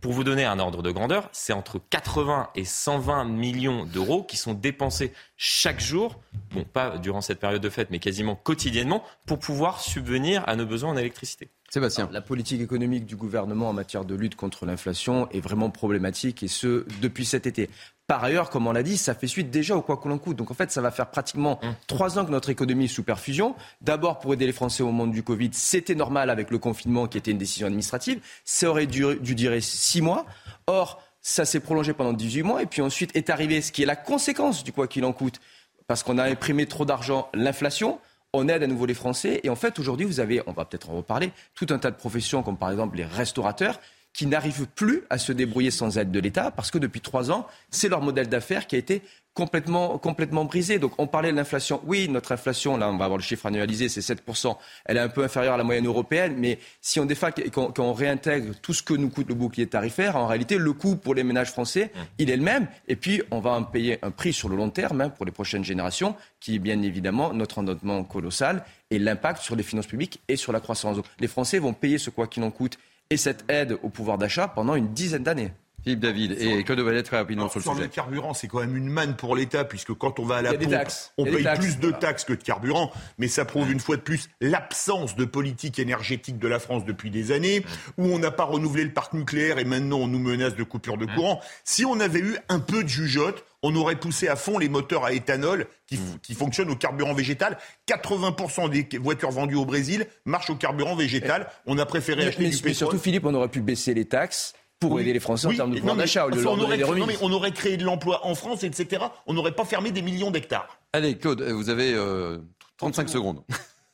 Pour 0.00 0.12
vous 0.12 0.24
donner 0.24 0.46
un 0.46 0.58
ordre 0.58 0.82
de 0.82 0.90
grandeur, 0.90 1.28
c'est 1.32 1.52
entre 1.52 1.78
80 1.90 2.48
et 2.54 2.64
120 2.64 3.24
millions 3.24 3.84
d'euros 3.84 4.22
qui 4.22 4.38
sont 4.38 4.54
dépensés 4.54 5.12
chaque 5.36 5.80
jour, 5.80 6.18
bon 6.54 6.64
pas 6.64 6.96
durant 6.96 7.20
cette 7.20 7.38
période 7.38 7.60
de 7.60 7.68
fête, 7.68 7.90
mais 7.90 7.98
quasiment 7.98 8.34
quotidiennement, 8.34 9.04
pour 9.26 9.38
pouvoir 9.38 9.82
subvenir 9.82 10.42
à 10.46 10.56
nos 10.56 10.64
besoins 10.64 10.92
en 10.92 10.96
électricité. 10.96 11.50
Sébastien. 11.70 12.08
la 12.12 12.20
politique 12.20 12.60
économique 12.60 13.06
du 13.06 13.14
gouvernement 13.14 13.68
en 13.68 13.72
matière 13.72 14.04
de 14.04 14.16
lutte 14.16 14.34
contre 14.34 14.66
l'inflation 14.66 15.28
est 15.30 15.38
vraiment 15.38 15.70
problématique 15.70 16.42
et 16.42 16.48
ce 16.48 16.84
depuis 17.00 17.24
cet 17.24 17.46
été. 17.46 17.70
Par 18.08 18.24
ailleurs, 18.24 18.50
comme 18.50 18.66
on 18.66 18.72
l'a 18.72 18.82
dit, 18.82 18.96
ça 18.96 19.14
fait 19.14 19.28
suite 19.28 19.52
déjà 19.52 19.76
au 19.76 19.82
quoi 19.82 19.96
qu'on 19.96 20.10
en 20.10 20.18
coûte. 20.18 20.36
Donc 20.36 20.50
en 20.50 20.54
fait, 20.54 20.72
ça 20.72 20.80
va 20.80 20.90
faire 20.90 21.10
pratiquement 21.10 21.60
mmh. 21.62 21.68
trois 21.86 22.18
ans 22.18 22.24
que 22.24 22.32
notre 22.32 22.50
économie 22.50 22.86
est 22.86 22.88
sous 22.88 23.04
perfusion. 23.04 23.54
D'abord 23.82 24.18
pour 24.18 24.34
aider 24.34 24.46
les 24.46 24.52
Français 24.52 24.82
au 24.82 24.86
moment 24.86 25.06
du 25.06 25.22
Covid, 25.22 25.50
c'était 25.52 25.94
normal 25.94 26.28
avec 26.28 26.50
le 26.50 26.58
confinement 26.58 27.06
qui 27.06 27.18
était 27.18 27.30
une 27.30 27.38
décision 27.38 27.68
administrative. 27.68 28.20
Ça 28.44 28.68
aurait 28.68 28.88
dû, 28.88 29.04
dû 29.20 29.36
durer 29.36 29.60
six 29.60 30.02
mois. 30.02 30.26
Or, 30.66 31.00
ça 31.20 31.44
s'est 31.44 31.60
prolongé 31.60 31.92
pendant 31.92 32.12
18 32.12 32.42
mois 32.42 32.62
et 32.62 32.66
puis 32.66 32.82
ensuite 32.82 33.14
est 33.14 33.30
arrivé 33.30 33.62
ce 33.62 33.70
qui 33.70 33.84
est 33.84 33.86
la 33.86 33.94
conséquence 33.94 34.64
du 34.64 34.72
quoi 34.72 34.88
qu'il 34.88 35.04
en 35.04 35.12
coûte. 35.12 35.40
Parce 35.86 36.02
qu'on 36.02 36.18
a 36.18 36.24
imprimé 36.24 36.66
trop 36.66 36.84
d'argent, 36.84 37.28
l'inflation 37.32 38.00
on 38.32 38.48
aide 38.48 38.62
à 38.62 38.66
nouveau 38.66 38.86
les 38.86 38.94
Français. 38.94 39.40
Et 39.42 39.50
en 39.50 39.56
fait, 39.56 39.78
aujourd'hui, 39.78 40.06
vous 40.06 40.20
avez, 40.20 40.42
on 40.46 40.52
va 40.52 40.64
peut-être 40.64 40.90
en 40.90 40.96
reparler, 40.96 41.32
tout 41.54 41.66
un 41.70 41.78
tas 41.78 41.90
de 41.90 41.96
professions, 41.96 42.42
comme 42.42 42.56
par 42.56 42.70
exemple 42.70 42.96
les 42.96 43.04
restaurateurs, 43.04 43.80
qui 44.12 44.26
n'arrivent 44.26 44.66
plus 44.74 45.02
à 45.10 45.18
se 45.18 45.32
débrouiller 45.32 45.70
sans 45.70 45.98
aide 45.98 46.10
de 46.10 46.20
l'État, 46.20 46.50
parce 46.50 46.70
que 46.70 46.78
depuis 46.78 47.00
trois 47.00 47.30
ans, 47.30 47.46
c'est 47.70 47.88
leur 47.88 48.02
modèle 48.02 48.28
d'affaires 48.28 48.66
qui 48.66 48.76
a 48.76 48.78
été 48.78 49.02
complètement, 49.34 49.98
complètement 49.98 50.44
brisé. 50.44 50.78
Donc 50.78 50.92
on 50.98 51.06
parlait 51.06 51.30
de 51.30 51.36
l'inflation. 51.36 51.80
Oui, 51.84 52.08
notre 52.08 52.32
inflation, 52.32 52.76
là 52.76 52.90
on 52.90 52.96
va 52.96 53.04
avoir 53.04 53.18
le 53.18 53.22
chiffre 53.22 53.46
annualisé, 53.46 53.88
c'est 53.88 54.00
7%. 54.00 54.56
Elle 54.84 54.96
est 54.96 55.00
un 55.00 55.08
peu 55.08 55.22
inférieure 55.22 55.54
à 55.54 55.56
la 55.56 55.64
moyenne 55.64 55.86
européenne, 55.86 56.34
mais 56.36 56.58
si 56.80 57.00
on 57.00 57.92
réintègre 57.92 58.54
tout 58.60 58.74
ce 58.74 58.82
que 58.82 58.94
nous 58.94 59.08
coûte 59.08 59.28
le 59.28 59.34
bouclier 59.34 59.66
tarifaire, 59.66 60.16
en 60.16 60.26
réalité 60.26 60.58
le 60.58 60.72
coût 60.72 60.96
pour 60.96 61.14
les 61.14 61.22
ménages 61.22 61.52
français, 61.52 61.92
il 62.18 62.30
est 62.30 62.36
le 62.36 62.42
même. 62.42 62.66
Et 62.88 62.96
puis 62.96 63.22
on 63.30 63.40
va 63.40 63.52
en 63.52 63.62
payer 63.62 63.98
un 64.02 64.10
prix 64.10 64.32
sur 64.32 64.48
le 64.48 64.56
long 64.56 64.70
terme 64.70 65.00
hein, 65.00 65.08
pour 65.08 65.24
les 65.24 65.32
prochaines 65.32 65.64
générations, 65.64 66.16
qui 66.40 66.56
est 66.56 66.58
bien 66.58 66.82
évidemment 66.82 67.32
notre 67.32 67.58
endettement 67.58 68.02
colossal 68.04 68.64
et 68.90 68.98
l'impact 68.98 69.42
sur 69.42 69.54
les 69.54 69.62
finances 69.62 69.86
publiques 69.86 70.20
et 70.28 70.36
sur 70.36 70.52
la 70.52 70.60
croissance. 70.60 70.96
Donc 70.96 71.06
les 71.20 71.28
Français 71.28 71.60
vont 71.60 71.72
payer 71.72 71.98
ce 71.98 72.10
quoi 72.10 72.26
qu'il 72.26 72.42
en 72.42 72.50
coûte 72.50 72.78
et 73.10 73.16
cette 73.16 73.44
aide 73.48 73.76
au 73.82 73.88
pouvoir 73.88 74.18
d'achat 74.18 74.48
pendant 74.48 74.74
une 74.74 74.92
dizaine 74.92 75.24
d'années. 75.24 75.52
Philippe 75.82 76.00
David 76.00 76.36
et 76.38 76.62
que 76.62 76.72
de 76.74 77.00
très 77.00 77.16
rapidement 77.16 77.48
sur 77.48 77.58
le 77.58 77.62
sur 77.62 77.72
sujet. 77.72 77.84
le 77.84 77.90
carburant, 77.90 78.34
c'est 78.34 78.48
quand 78.48 78.60
même 78.60 78.76
une 78.76 78.88
manne 78.88 79.16
pour 79.16 79.34
l'État, 79.34 79.64
puisque 79.64 79.94
quand 79.94 80.18
on 80.18 80.24
va 80.24 80.36
à 80.36 80.42
la 80.42 80.52
pompe, 80.52 80.74
on 81.16 81.24
paye 81.24 81.48
plus 81.58 81.78
de 81.78 81.90
taxes 81.90 82.24
que 82.24 82.34
de 82.34 82.42
carburant, 82.42 82.92
mais 83.18 83.28
ça 83.28 83.44
prouve 83.44 83.72
une 83.72 83.80
fois 83.80 83.96
de 83.96 84.02
plus 84.02 84.28
l'absence 84.40 85.16
de 85.16 85.24
politique 85.24 85.78
énergétique 85.78 86.38
de 86.38 86.48
la 86.48 86.58
France 86.58 86.84
depuis 86.84 87.10
des 87.10 87.32
années, 87.32 87.64
où 87.96 88.04
on 88.04 88.18
n'a 88.18 88.30
pas 88.30 88.44
renouvelé 88.44 88.84
le 88.84 88.92
parc 88.92 89.14
nucléaire 89.14 89.58
et 89.58 89.64
maintenant 89.64 89.98
on 89.98 90.06
nous 90.06 90.18
menace 90.18 90.54
de 90.54 90.64
coupure 90.64 90.98
de 90.98 91.06
courant. 91.06 91.40
Si 91.64 91.86
on 91.86 91.98
avait 91.98 92.20
eu 92.20 92.36
un 92.50 92.60
peu 92.60 92.84
de 92.84 92.88
jugeote, 92.88 93.44
on 93.62 93.74
aurait 93.76 93.96
poussé 93.96 94.28
à 94.28 94.36
fond 94.36 94.58
les 94.58 94.68
moteurs 94.68 95.04
à 95.04 95.12
éthanol 95.12 95.66
qui, 95.86 95.98
qui 96.22 96.34
fonctionnent 96.34 96.70
au 96.70 96.76
carburant 96.76 97.14
végétal. 97.14 97.58
80% 97.88 98.70
des 98.70 98.98
voitures 98.98 99.30
vendues 99.30 99.56
au 99.56 99.64
Brésil 99.64 100.06
marchent 100.24 100.50
au 100.50 100.56
carburant 100.56 100.96
végétal. 100.96 101.48
On 101.66 101.78
a 101.78 101.86
préféré 101.86 102.22
mais, 102.22 102.28
acheter 102.28 102.42
mais, 102.44 102.50
du 102.50 102.56
pétrole. 102.56 102.70
Mais 102.70 102.74
surtout, 102.74 102.98
Philippe, 102.98 103.26
on 103.26 103.34
aurait 103.34 103.48
pu 103.48 103.60
baisser 103.60 103.94
les 103.94 104.06
taxes 104.06 104.54
pour 104.78 104.92
Oui. 104.92 105.02
aider 105.02 105.12
les 105.12 105.20
Français 105.20 105.46
Oui, 105.46 105.54
en 105.54 105.58
termes 105.58 105.74
de 105.74 105.78
pouvoir 105.78 105.96
d'achat 105.96 106.24
au 106.24 106.30
lieu 106.30 106.36
de 106.36 106.40
enfin, 106.40 106.56
leur 106.56 106.58
on, 106.58 106.62
aurait 106.62 106.98
non, 106.98 107.06
mais 107.06 107.16
on 107.20 107.32
aurait 107.32 107.52
créé 107.52 107.76
de 107.76 107.84
l'emploi 107.84 108.26
en 108.26 108.34
France, 108.34 108.64
etc. 108.64 109.04
On 109.26 109.34
n'aurait 109.34 109.52
pas 109.52 109.66
fermé 109.66 109.90
des 109.90 110.02
millions 110.02 110.30
d'hectares. 110.30 110.78
Allez, 110.94 111.18
Claude, 111.18 111.42
vous 111.42 111.68
avez 111.68 111.92
euh, 111.92 112.38
35 112.78 113.10
secondes. 113.10 113.42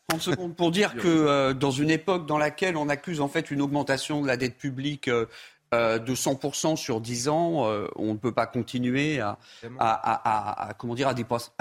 30 0.09 0.23
secondes 0.23 0.55
pour 0.55 0.71
dire 0.71 0.95
que 0.95 1.09
euh, 1.09 1.53
dans 1.53 1.73
une 1.73 1.91
époque 1.91 2.27
dans 2.27 2.39
laquelle 2.39 2.77
on 2.77 2.89
accuse 2.89 3.21
en 3.21 3.27
fait 3.27 3.51
une 3.51 3.61
augmentation 3.61 4.23
de 4.23 4.29
la 4.29 4.37
dette 4.37 4.57
publique 4.57 5.09
euh, 5.09 5.27
euh, 5.75 5.99
de 5.99 6.14
100% 6.14 6.77
sur 6.77 7.01
10 7.01 7.29
ans, 7.29 7.69
euh, 7.69 7.89
on 7.97 8.12
ne 8.12 8.19
peut 8.19 8.33
pas 8.33 8.47
continuer 8.47 9.21
à, 9.21 9.39
à, 9.79 9.89
à, 9.89 10.69
à 10.69 10.75
comment 10.75 10.95
dire, 10.95 11.09
à, 11.09 11.14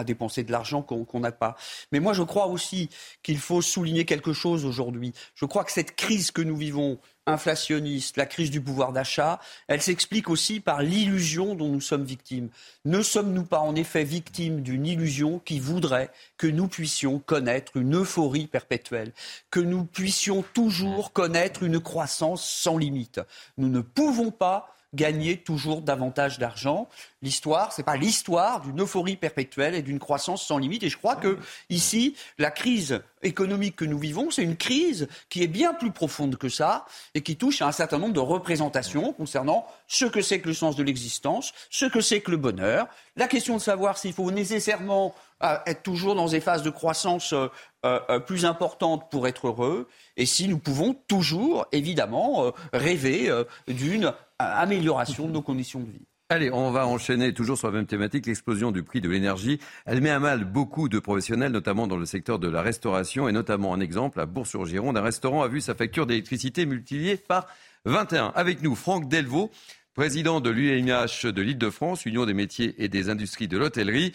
dépenser, 0.03 0.43
de 0.43 0.51
l'argent 0.51 0.81
qu'on 0.81 1.05
qu'on 1.05 1.19
n'a 1.19 1.31
pas. 1.31 1.55
Mais 1.91 1.99
moi, 1.99 2.13
je 2.13 2.23
crois 2.23 2.47
aussi 2.47 2.89
qu'il 3.23 3.39
faut 3.39 3.61
souligner 3.61 4.05
quelque 4.05 4.33
chose 4.33 4.65
aujourd'hui. 4.65 5.13
Je 5.33 5.45
crois 5.45 5.63
que 5.63 5.71
cette 5.71 5.95
crise 5.95 6.31
que 6.31 6.41
nous 6.41 6.55
vivons, 6.55 6.99
inflationniste, 7.27 8.17
la 8.17 8.25
crise 8.25 8.51
du 8.51 8.61
pouvoir 8.61 8.93
d'achat, 8.93 9.39
elle 9.67 9.81
s'explique 9.81 10.29
aussi 10.29 10.59
par 10.59 10.81
l'illusion 10.81 11.55
dont 11.55 11.69
nous 11.69 11.81
sommes 11.81 12.03
victimes. 12.03 12.49
Ne 12.85 13.01
sommes-nous 13.01 13.45
pas 13.45 13.59
en 13.59 13.75
effet 13.75 14.03
victimes 14.03 14.61
d'une 14.61 14.85
illusion 14.85 15.39
qui 15.39 15.59
voudrait 15.59 16.11
que 16.37 16.47
nous 16.47 16.67
puissions 16.67 17.19
connaître 17.19 17.77
une 17.77 17.95
euphorie 17.95 18.47
perpétuelle, 18.47 19.11
que 19.49 19.59
nous 19.59 19.85
puissions 19.85 20.43
toujours 20.53 21.13
connaître 21.13 21.63
une 21.63 21.79
croissance 21.79 22.47
sans 22.47 22.77
limite? 22.77 23.19
Nous 23.57 23.69
ne 23.69 23.81
pouvons 23.81 24.31
pas 24.31 24.75
gagner 24.95 25.37
toujours 25.37 25.81
davantage 25.81 26.39
d'argent. 26.39 26.87
L'histoire, 27.25 27.73
c'est 27.73 27.81
pas 27.81 27.97
l'histoire 27.97 28.61
d'une 28.61 28.83
euphorie 28.83 29.15
perpétuelle 29.15 29.73
et 29.73 29.81
d'une 29.81 29.97
croissance 29.97 30.45
sans 30.45 30.59
limite. 30.59 30.83
Et 30.83 30.89
je 30.89 30.97
crois 30.99 31.15
que 31.15 31.39
ici, 31.71 32.15
la 32.37 32.51
crise 32.51 33.01
économique 33.23 33.75
que 33.75 33.83
nous 33.83 33.97
vivons, 33.97 34.29
c'est 34.29 34.43
une 34.43 34.55
crise 34.55 35.07
qui 35.27 35.41
est 35.41 35.47
bien 35.47 35.73
plus 35.73 35.89
profonde 35.89 36.35
que 36.35 36.49
ça 36.49 36.85
et 37.15 37.23
qui 37.23 37.35
touche 37.35 37.63
à 37.63 37.67
un 37.67 37.71
certain 37.71 37.97
nombre 37.97 38.13
de 38.13 38.19
représentations 38.19 39.11
concernant 39.11 39.65
ce 39.87 40.05
que 40.05 40.21
c'est 40.21 40.39
que 40.39 40.49
le 40.49 40.53
sens 40.53 40.75
de 40.75 40.83
l'existence, 40.83 41.51
ce 41.71 41.85
que 41.85 41.99
c'est 41.99 42.21
que 42.21 42.29
le 42.29 42.37
bonheur, 42.37 42.85
la 43.15 43.27
question 43.27 43.55
de 43.57 43.61
savoir 43.61 43.97
s'il 43.97 44.13
faut 44.13 44.29
nécessairement 44.29 45.15
euh, 45.41 45.57
être 45.65 45.81
toujours 45.81 46.13
dans 46.13 46.27
des 46.27 46.41
phases 46.41 46.61
de 46.61 46.69
croissance 46.69 47.33
euh, 47.33 47.49
euh, 47.85 48.19
plus 48.19 48.45
importantes 48.45 49.09
pour 49.09 49.27
être 49.27 49.47
heureux, 49.47 49.87
et 50.15 50.27
si 50.27 50.47
nous 50.47 50.59
pouvons 50.59 50.93
toujours, 51.07 51.65
évidemment, 51.71 52.51
rêver 52.71 53.31
d'une 53.67 54.13
amélioration 54.37 55.25
de 55.25 55.31
nos 55.31 55.41
conditions 55.41 55.79
de 55.79 55.89
vie. 55.89 56.05
Allez, 56.29 56.49
on 56.49 56.71
va 56.71 56.87
enchaîner 56.87 57.35
toujours 57.35 57.55
sur 57.55 57.67
la 57.67 57.73
même 57.73 57.85
thématique, 57.85 58.25
l'explosion 58.25 58.71
du 58.71 58.81
prix 58.81 58.99
de 58.99 59.07
l'énergie. 59.07 59.59
Elle 59.85 60.01
met 60.01 60.09
à 60.09 60.19
mal 60.19 60.43
beaucoup 60.43 60.89
de 60.89 60.97
professionnels, 60.97 61.51
notamment 61.51 61.85
dans 61.85 61.97
le 61.97 62.07
secteur 62.07 62.39
de 62.39 62.47
la 62.47 62.63
restauration, 62.63 63.29
et 63.29 63.31
notamment 63.31 63.75
un 63.75 63.79
exemple 63.79 64.19
à 64.19 64.25
Bourg-sur-Gironde. 64.25 64.97
Un 64.97 65.03
restaurant 65.03 65.43
a 65.43 65.47
vu 65.47 65.61
sa 65.61 65.75
facture 65.75 66.07
d'électricité 66.07 66.65
multipliée 66.65 67.17
par 67.17 67.47
21. 67.85 68.31
Avec 68.33 68.63
nous, 68.63 68.73
Franck 68.73 69.07
Delvaux, 69.07 69.51
président 69.93 70.41
de 70.41 70.49
l'UMH 70.49 71.31
de 71.31 71.41
l'Île-de-France, 71.43 72.07
Union 72.07 72.25
des 72.25 72.33
métiers 72.33 72.73
et 72.79 72.87
des 72.87 73.09
industries 73.09 73.47
de 73.47 73.59
l'hôtellerie. 73.59 74.11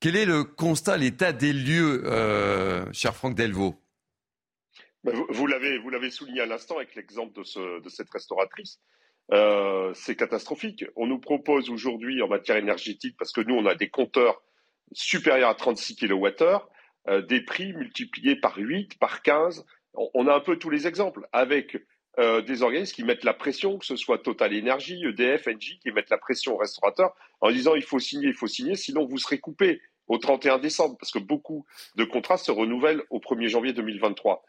Quel 0.00 0.16
est 0.16 0.26
le 0.26 0.42
constat, 0.42 0.96
l'état 0.96 1.32
des 1.32 1.52
lieux, 1.52 2.02
euh, 2.06 2.92
cher 2.92 3.14
Franck 3.14 3.36
Delvaux? 3.36 3.76
Ben, 5.04 5.14
Vous 5.30 5.46
l'avez, 5.46 6.10
souligné 6.10 6.40
à 6.40 6.46
l'instant 6.46 6.76
avec 6.76 6.96
l'exemple 6.96 7.38
de, 7.38 7.88
cette 7.88 8.10
restauratrice. 8.10 8.80
Euh, 9.32 9.92
c'est 9.94 10.16
catastrophique. 10.16 10.84
On 10.94 11.06
nous 11.06 11.18
propose 11.18 11.70
aujourd'hui 11.70 12.22
en 12.22 12.28
matière 12.28 12.56
énergétique, 12.56 13.16
parce 13.18 13.32
que 13.32 13.40
nous, 13.40 13.54
on 13.54 13.66
a 13.66 13.74
des 13.74 13.88
compteurs 13.88 14.42
supérieurs 14.92 15.50
à 15.50 15.54
36 15.54 15.96
kWh, 15.96 16.58
euh, 17.08 17.22
des 17.22 17.40
prix 17.40 17.72
multipliés 17.72 18.36
par 18.36 18.56
8, 18.56 18.98
par 18.98 19.22
15. 19.22 19.66
On, 19.94 20.28
a 20.28 20.34
un 20.34 20.40
peu 20.40 20.58
tous 20.58 20.70
les 20.70 20.86
exemples, 20.86 21.26
avec 21.32 21.76
euh, 22.18 22.42
des 22.42 22.62
organismes 22.62 22.94
qui 22.94 23.04
mettent 23.04 23.24
la 23.24 23.34
pression, 23.34 23.78
que 23.78 23.86
ce 23.86 23.96
soit 23.96 24.18
Total 24.18 24.56
Energy, 24.56 25.02
EDF, 25.04 25.48
Engie, 25.48 25.78
qui 25.80 25.90
mettent 25.90 26.10
la 26.10 26.18
pression 26.18 26.54
aux 26.54 26.58
restaurateurs 26.58 27.14
en 27.40 27.50
disant 27.50 27.74
il 27.74 27.82
faut 27.82 27.98
signer, 27.98 28.28
il 28.28 28.34
faut 28.34 28.46
signer, 28.46 28.76
sinon 28.76 29.06
vous 29.06 29.18
serez 29.18 29.38
coupé 29.38 29.80
au 30.06 30.18
31 30.18 30.58
décembre, 30.58 30.96
parce 30.98 31.10
que 31.10 31.18
beaucoup 31.18 31.66
de 31.96 32.04
contrats 32.04 32.36
se 32.36 32.52
renouvellent 32.52 33.02
au 33.10 33.18
1er 33.18 33.48
janvier 33.48 33.72
2023. 33.72 34.44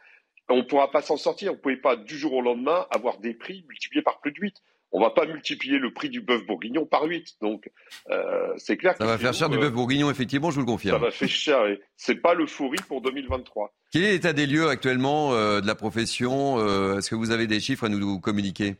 On 0.50 0.58
ne 0.58 0.62
pourra 0.62 0.92
pas 0.92 1.02
s'en 1.02 1.18
sortir. 1.18 1.52
On 1.52 1.56
ne 1.56 1.60
pouvait 1.60 1.78
pas 1.78 1.96
du 1.96 2.18
jour 2.18 2.34
au 2.34 2.42
lendemain 2.42 2.86
avoir 2.92 3.20
des 3.20 3.34
prix 3.34 3.66
multipliés 3.68 4.02
par 4.02 4.20
plus 4.20 4.32
de 4.32 4.40
8. 4.40 4.56
On 4.94 5.00
ne 5.00 5.04
va 5.04 5.10
pas 5.10 5.26
multiplier 5.26 5.80
le 5.80 5.92
prix 5.92 6.10
du 6.10 6.22
bœuf 6.22 6.46
bourguignon 6.46 6.86
par 6.86 7.04
8. 7.04 7.38
Donc, 7.42 7.70
euh, 8.10 8.54
c'est 8.58 8.78
clair. 8.78 8.96
Ça 8.98 9.06
va 9.06 9.18
faire 9.18 9.34
cher 9.34 9.50
du 9.50 9.58
bœuf 9.58 9.74
bourguignon, 9.74 10.10
effectivement, 10.10 10.50
je 10.50 10.56
vous 10.56 10.62
le 10.62 10.66
confirme. 10.66 10.98
Ça 10.98 11.06
va 11.06 11.12
faire 11.12 11.28
cher. 11.28 11.60
Ce 11.98 12.12
n'est 12.12 12.18
pas 12.18 12.34
l'euphorie 12.34 12.80
pour 12.88 13.02
2023. 13.02 13.74
Quel 13.92 14.04
est 14.04 14.12
l'état 14.14 14.32
des 14.32 14.48
lieux 14.48 14.70
actuellement 14.70 15.34
euh, 15.34 15.60
de 15.60 15.68
la 15.68 15.76
profession 15.76 16.60
euh, 16.60 16.98
Est-ce 16.98 17.10
que 17.10 17.16
vous 17.16 17.32
avez 17.32 17.48
des 17.48 17.60
chiffres 17.60 17.84
à 17.84 17.90
nous 17.90 18.20
communiquer? 18.20 18.76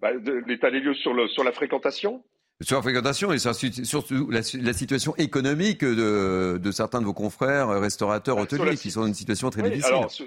Bah, 0.00 0.10
L'état 0.46 0.70
des 0.70 0.80
lieux 0.80 0.94
sur, 0.94 1.14
le, 1.14 1.28
sur 1.28 1.44
la 1.44 1.52
fréquentation? 1.52 2.24
Sur 2.62 2.76
la 2.76 2.82
fréquentation 2.82 3.32
et 3.32 3.38
surtout 3.38 4.30
la, 4.30 4.42
situation 4.42 5.14
économique 5.16 5.84
de, 5.84 6.58
de, 6.58 6.70
certains 6.70 7.00
de 7.00 7.06
vos 7.06 7.12
confrères 7.12 7.68
restaurateurs 7.68 8.36
bah, 8.36 8.42
hôteliers 8.42 8.76
qui 8.76 8.90
sont 8.90 9.00
dans 9.00 9.06
une 9.06 9.14
situation 9.14 9.50
très 9.50 9.62
difficile. 9.62 9.86
Alors, 9.86 10.10
sur, 10.10 10.26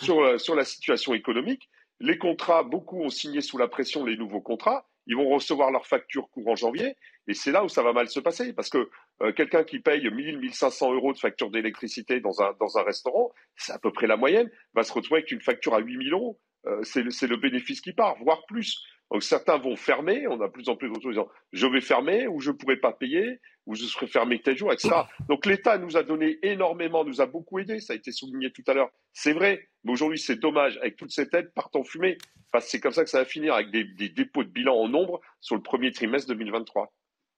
sur, 0.00 0.40
sur, 0.40 0.54
la 0.54 0.64
situation 0.64 1.12
économique, 1.12 1.68
les 2.00 2.18
contrats, 2.18 2.62
beaucoup 2.62 3.02
ont 3.02 3.10
signé 3.10 3.40
sous 3.40 3.58
la 3.58 3.68
pression 3.68 4.04
les 4.04 4.16
nouveaux 4.16 4.40
contrats. 4.40 4.86
Ils 5.06 5.16
vont 5.16 5.28
recevoir 5.28 5.70
leur 5.70 5.86
facture 5.86 6.30
courant 6.30 6.56
janvier. 6.56 6.96
Et 7.26 7.34
c'est 7.34 7.52
là 7.52 7.64
où 7.64 7.68
ça 7.68 7.82
va 7.82 7.92
mal 7.92 8.08
se 8.08 8.20
passer. 8.20 8.52
Parce 8.52 8.70
que 8.70 8.88
euh, 9.22 9.32
quelqu'un 9.32 9.64
qui 9.64 9.78
paye 9.78 10.08
1000, 10.10 10.38
1500 10.38 10.94
euros 10.94 11.12
de 11.12 11.18
facture 11.18 11.50
d'électricité 11.50 12.20
dans 12.20 12.42
un, 12.42 12.54
dans 12.58 12.78
un 12.78 12.82
restaurant, 12.82 13.32
c'est 13.56 13.72
à 13.72 13.78
peu 13.78 13.92
près 13.92 14.06
la 14.06 14.16
moyenne, 14.16 14.50
va 14.74 14.82
se 14.82 14.92
retrouver 14.92 15.20
avec 15.20 15.30
une 15.30 15.40
facture 15.40 15.74
à 15.74 15.78
8000 15.78 16.12
euros. 16.12 16.40
Euh, 16.66 16.82
c'est 16.82 17.26
le 17.26 17.36
bénéfice 17.36 17.82
qui 17.82 17.92
part, 17.92 18.16
voire 18.22 18.44
plus. 18.46 18.82
Donc 19.10 19.22
certains 19.22 19.58
vont 19.58 19.76
fermer, 19.76 20.26
on 20.28 20.40
a 20.40 20.46
de 20.46 20.52
plus 20.52 20.68
en 20.68 20.76
plus 20.76 20.88
d'autres 20.88 21.08
disant 21.08 21.28
je 21.52 21.66
vais 21.66 21.80
fermer 21.80 22.26
ou 22.26 22.40
je 22.40 22.50
ne 22.50 22.56
pourrai 22.56 22.76
pas 22.76 22.92
payer 22.92 23.40
ou 23.66 23.74
je 23.74 23.84
serai 23.84 24.06
fermé 24.06 24.40
tel 24.40 24.56
jour, 24.56 24.72
etc. 24.72 24.94
Donc 25.28 25.46
l'État 25.46 25.78
nous 25.78 25.96
a 25.96 26.02
donné 26.02 26.38
énormément, 26.42 27.04
nous 27.04 27.20
a 27.20 27.26
beaucoup 27.26 27.58
aidé, 27.58 27.80
ça 27.80 27.92
a 27.92 27.96
été 27.96 28.12
souligné 28.12 28.50
tout 28.50 28.64
à 28.66 28.74
l'heure. 28.74 28.90
C'est 29.12 29.32
vrai, 29.32 29.68
mais 29.84 29.92
aujourd'hui 29.92 30.18
c'est 30.18 30.36
dommage, 30.36 30.76
avec 30.78 30.96
toute 30.96 31.12
cette 31.12 31.32
aide 31.34 31.52
partant 31.54 31.80
en 31.80 31.84
fumée. 31.84 32.18
c'est 32.60 32.80
comme 32.80 32.92
ça 32.92 33.04
que 33.04 33.10
ça 33.10 33.18
va 33.18 33.24
finir, 33.24 33.54
avec 33.54 33.70
des, 33.70 33.84
des 33.84 34.08
dépôts 34.08 34.44
de 34.44 34.50
bilan 34.50 34.74
en 34.74 34.88
nombre 34.88 35.20
sur 35.40 35.54
le 35.54 35.62
premier 35.62 35.92
trimestre 35.92 36.28
2023. 36.28 36.92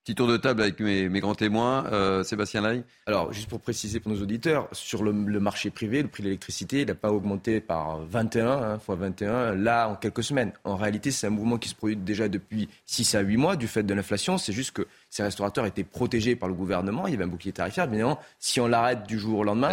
Petit 0.07 0.15
tour 0.15 0.29
de 0.29 0.37
table 0.37 0.63
avec 0.63 0.79
mes, 0.79 1.09
grands 1.19 1.35
témoins. 1.35 1.85
Euh, 1.87 2.23
Sébastien 2.23 2.61
Lai. 2.61 2.85
Alors, 3.07 3.33
juste 3.33 3.49
pour 3.49 3.59
préciser 3.59 3.99
pour 3.99 4.13
nos 4.13 4.23
auditeurs, 4.23 4.69
sur 4.71 5.03
le, 5.03 5.13
marché 5.13 5.71
privé, 5.71 6.01
le 6.01 6.07
prix 6.07 6.23
de 6.23 6.29
l'électricité, 6.29 6.83
il 6.83 6.87
n'a 6.87 6.95
pas 6.95 7.11
augmenté 7.11 7.61
par 7.61 7.99
21, 8.03 8.49
hein, 8.49 8.79
fois 8.79 8.95
21, 8.95 9.57
là, 9.57 9.89
en 9.89 9.97
quelques 9.97 10.23
semaines. 10.23 10.53
En 10.63 10.77
réalité, 10.77 11.11
c'est 11.11 11.27
un 11.27 11.31
mouvement 11.31 11.59
qui 11.59 11.69
se 11.69 11.75
produit 11.75 11.97
déjà 11.97 12.29
depuis 12.29 12.69
6 12.85 13.17
à 13.17 13.21
8 13.21 13.37
mois 13.37 13.57
du 13.57 13.67
fait 13.67 13.83
de 13.83 13.95
l'inflation. 13.95 14.39
C'est 14.39 14.53
juste 14.53 14.71
que 14.71 14.87
ces 15.11 15.23
restaurateurs 15.23 15.67
étaient 15.67 15.85
protégés 15.85 16.37
par 16.37 16.49
le 16.49 16.55
gouvernement. 16.55 17.07
Il 17.07 17.13
y 17.13 17.15
avait 17.15 17.25
un 17.25 17.29
bouclier 17.29 17.53
tarifaire. 17.53 17.87
Bien 17.87 17.95
évidemment, 17.95 18.21
si 18.39 18.61
on 18.61 18.67
l'arrête 18.67 19.07
du 19.07 19.19
jour 19.19 19.41
au 19.41 19.45
lendemain, 19.45 19.71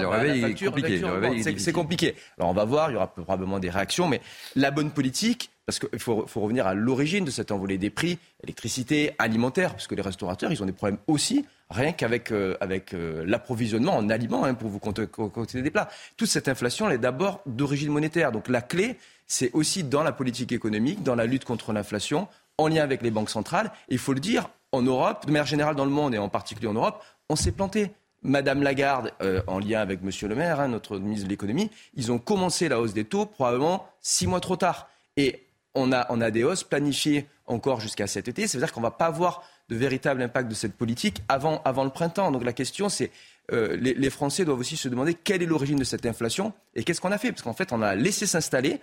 c'est 1.58 1.74
compliqué. 1.74 2.16
Alors, 2.38 2.50
on 2.50 2.54
va 2.54 2.66
voir, 2.66 2.90
il 2.92 2.94
y 2.94 2.96
aura 2.96 3.08
probablement 3.08 3.60
des 3.60 3.70
réactions, 3.70 4.08
mais 4.08 4.22
la 4.56 4.72
bonne 4.72 4.92
politique, 4.92 5.50
parce 5.66 5.80
qu'il 5.80 6.00
faut, 6.00 6.26
revenir 6.36 6.68
à 6.68 6.74
l'origine 6.74 7.26
de 7.26 7.32
cette 7.32 7.52
envolée 7.52 7.78
des 7.78 7.90
prix, 7.90 8.20
électricité, 8.44 9.14
alimentaire, 9.18 9.72
parce 9.72 9.88
que 9.88 9.96
les 9.96 10.02
restaurateurs, 10.02 10.52
ils 10.52 10.62
ont 10.62 10.66
des 10.66 10.74
problèmes 10.74 11.00
aussi, 11.08 11.46
rien 11.70 11.94
qu'avec 11.94 12.32
euh, 12.32 12.56
avec, 12.60 12.94
euh, 12.94 13.24
l'approvisionnement 13.26 13.96
en 13.96 14.10
aliments 14.10 14.44
hein, 14.44 14.54
pour 14.54 14.70
vous 14.70 14.80
concocter 14.80 15.62
des 15.62 15.72
plats. 15.72 15.90
Toute 16.18 16.28
cette 16.28 16.48
inflation, 16.48 16.88
elle 16.88 16.96
est 16.96 17.00
d'abord 17.00 17.42
d'origine 17.46 17.92
monétaire. 17.92 18.32
Donc 18.32 18.50
la 18.50 18.62
clé, 18.62 18.98
c'est 19.26 19.52
aussi 19.54 19.84
dans 19.84 20.04
la 20.04 20.12
politique 20.12 20.52
économique, 20.52 21.02
dans 21.02 21.16
la 21.16 21.26
lutte 21.26 21.46
contre 21.46 21.72
l'inflation, 21.72 22.28
en 22.58 22.68
lien 22.68 22.84
avec 22.84 23.02
les 23.02 23.12
banques 23.12 23.30
centrales. 23.30 23.72
il 23.90 23.98
faut 23.98 24.14
le 24.14 24.20
dire, 24.20 24.50
en 24.74 24.82
Europe, 24.82 25.26
de 25.26 25.32
manière 25.32 25.46
générale 25.46 25.76
dans 25.76 25.86
le 25.86 25.92
monde 25.92 26.14
et 26.14 26.18
en 26.18 26.28
particulier 26.28 26.68
en 26.68 26.74
Europe, 26.74 27.02
on 27.30 27.38
s'est 27.38 27.54
planté. 27.54 27.92
Madame 28.24 28.64
Lagarde, 28.64 29.12
euh, 29.22 29.42
en 29.48 29.60
lien 29.60 29.82
avec 29.82 30.02
Monsieur 30.02 30.28
le 30.28 30.36
Maire, 30.36 30.60
hein, 30.60 30.70
notre 30.70 30.98
ministre 30.98 31.26
de 31.26 31.30
l'économie, 31.30 31.70
ils 31.94 32.12
ont 32.12 32.20
commencé 32.20 32.70
la 32.70 32.80
hausse 32.80 32.94
des 32.94 33.04
taux 33.04 33.26
probablement 33.26 33.86
six 34.02 34.28
mois 34.28 34.40
trop 34.40 34.56
tard. 34.56 34.90
Et 35.18 35.46
on 35.76 35.92
a, 35.92 36.32
des 36.32 36.44
hausses 36.44 36.64
planifiées 36.64 37.28
encore 37.48 37.82
jusqu'à 37.82 38.08
cet 38.08 38.28
été. 38.28 38.48
Ça 38.48 38.58
veut 38.58 38.64
dire 38.64 38.72
qu'on 38.72 38.80
ne 38.80 38.86
va 38.86 38.92
pas 38.92 39.08
avoir 39.08 39.44
de 39.70 39.76
véritable 39.76 40.22
impact 40.22 40.48
de 40.48 40.54
cette 40.54 40.74
politique 40.74 41.22
avant, 41.28 41.62
le 41.66 41.90
printemps. 41.90 42.32
Donc 42.32 42.44
la 42.44 42.54
question, 42.54 42.90
c'est 42.90 43.12
euh, 43.52 43.76
les, 43.76 43.94
les, 43.94 44.10
Français 44.10 44.46
doivent 44.46 44.60
aussi 44.60 44.78
se 44.78 44.88
demander 44.88 45.16
quelle 45.16 45.42
est 45.44 45.48
l'origine 45.48 45.78
de 45.78 45.84
cette 45.84 46.06
inflation 46.06 46.54
et 46.76 46.84
qu'est-ce 46.84 47.02
qu'on 47.02 47.12
a 47.12 47.18
fait? 47.18 47.32
Parce 47.32 47.42
qu'en 47.42 47.54
fait, 47.54 47.74
on 47.74 47.82
a 47.82 47.96
laissé 47.96 48.26
s'installer 48.26 48.80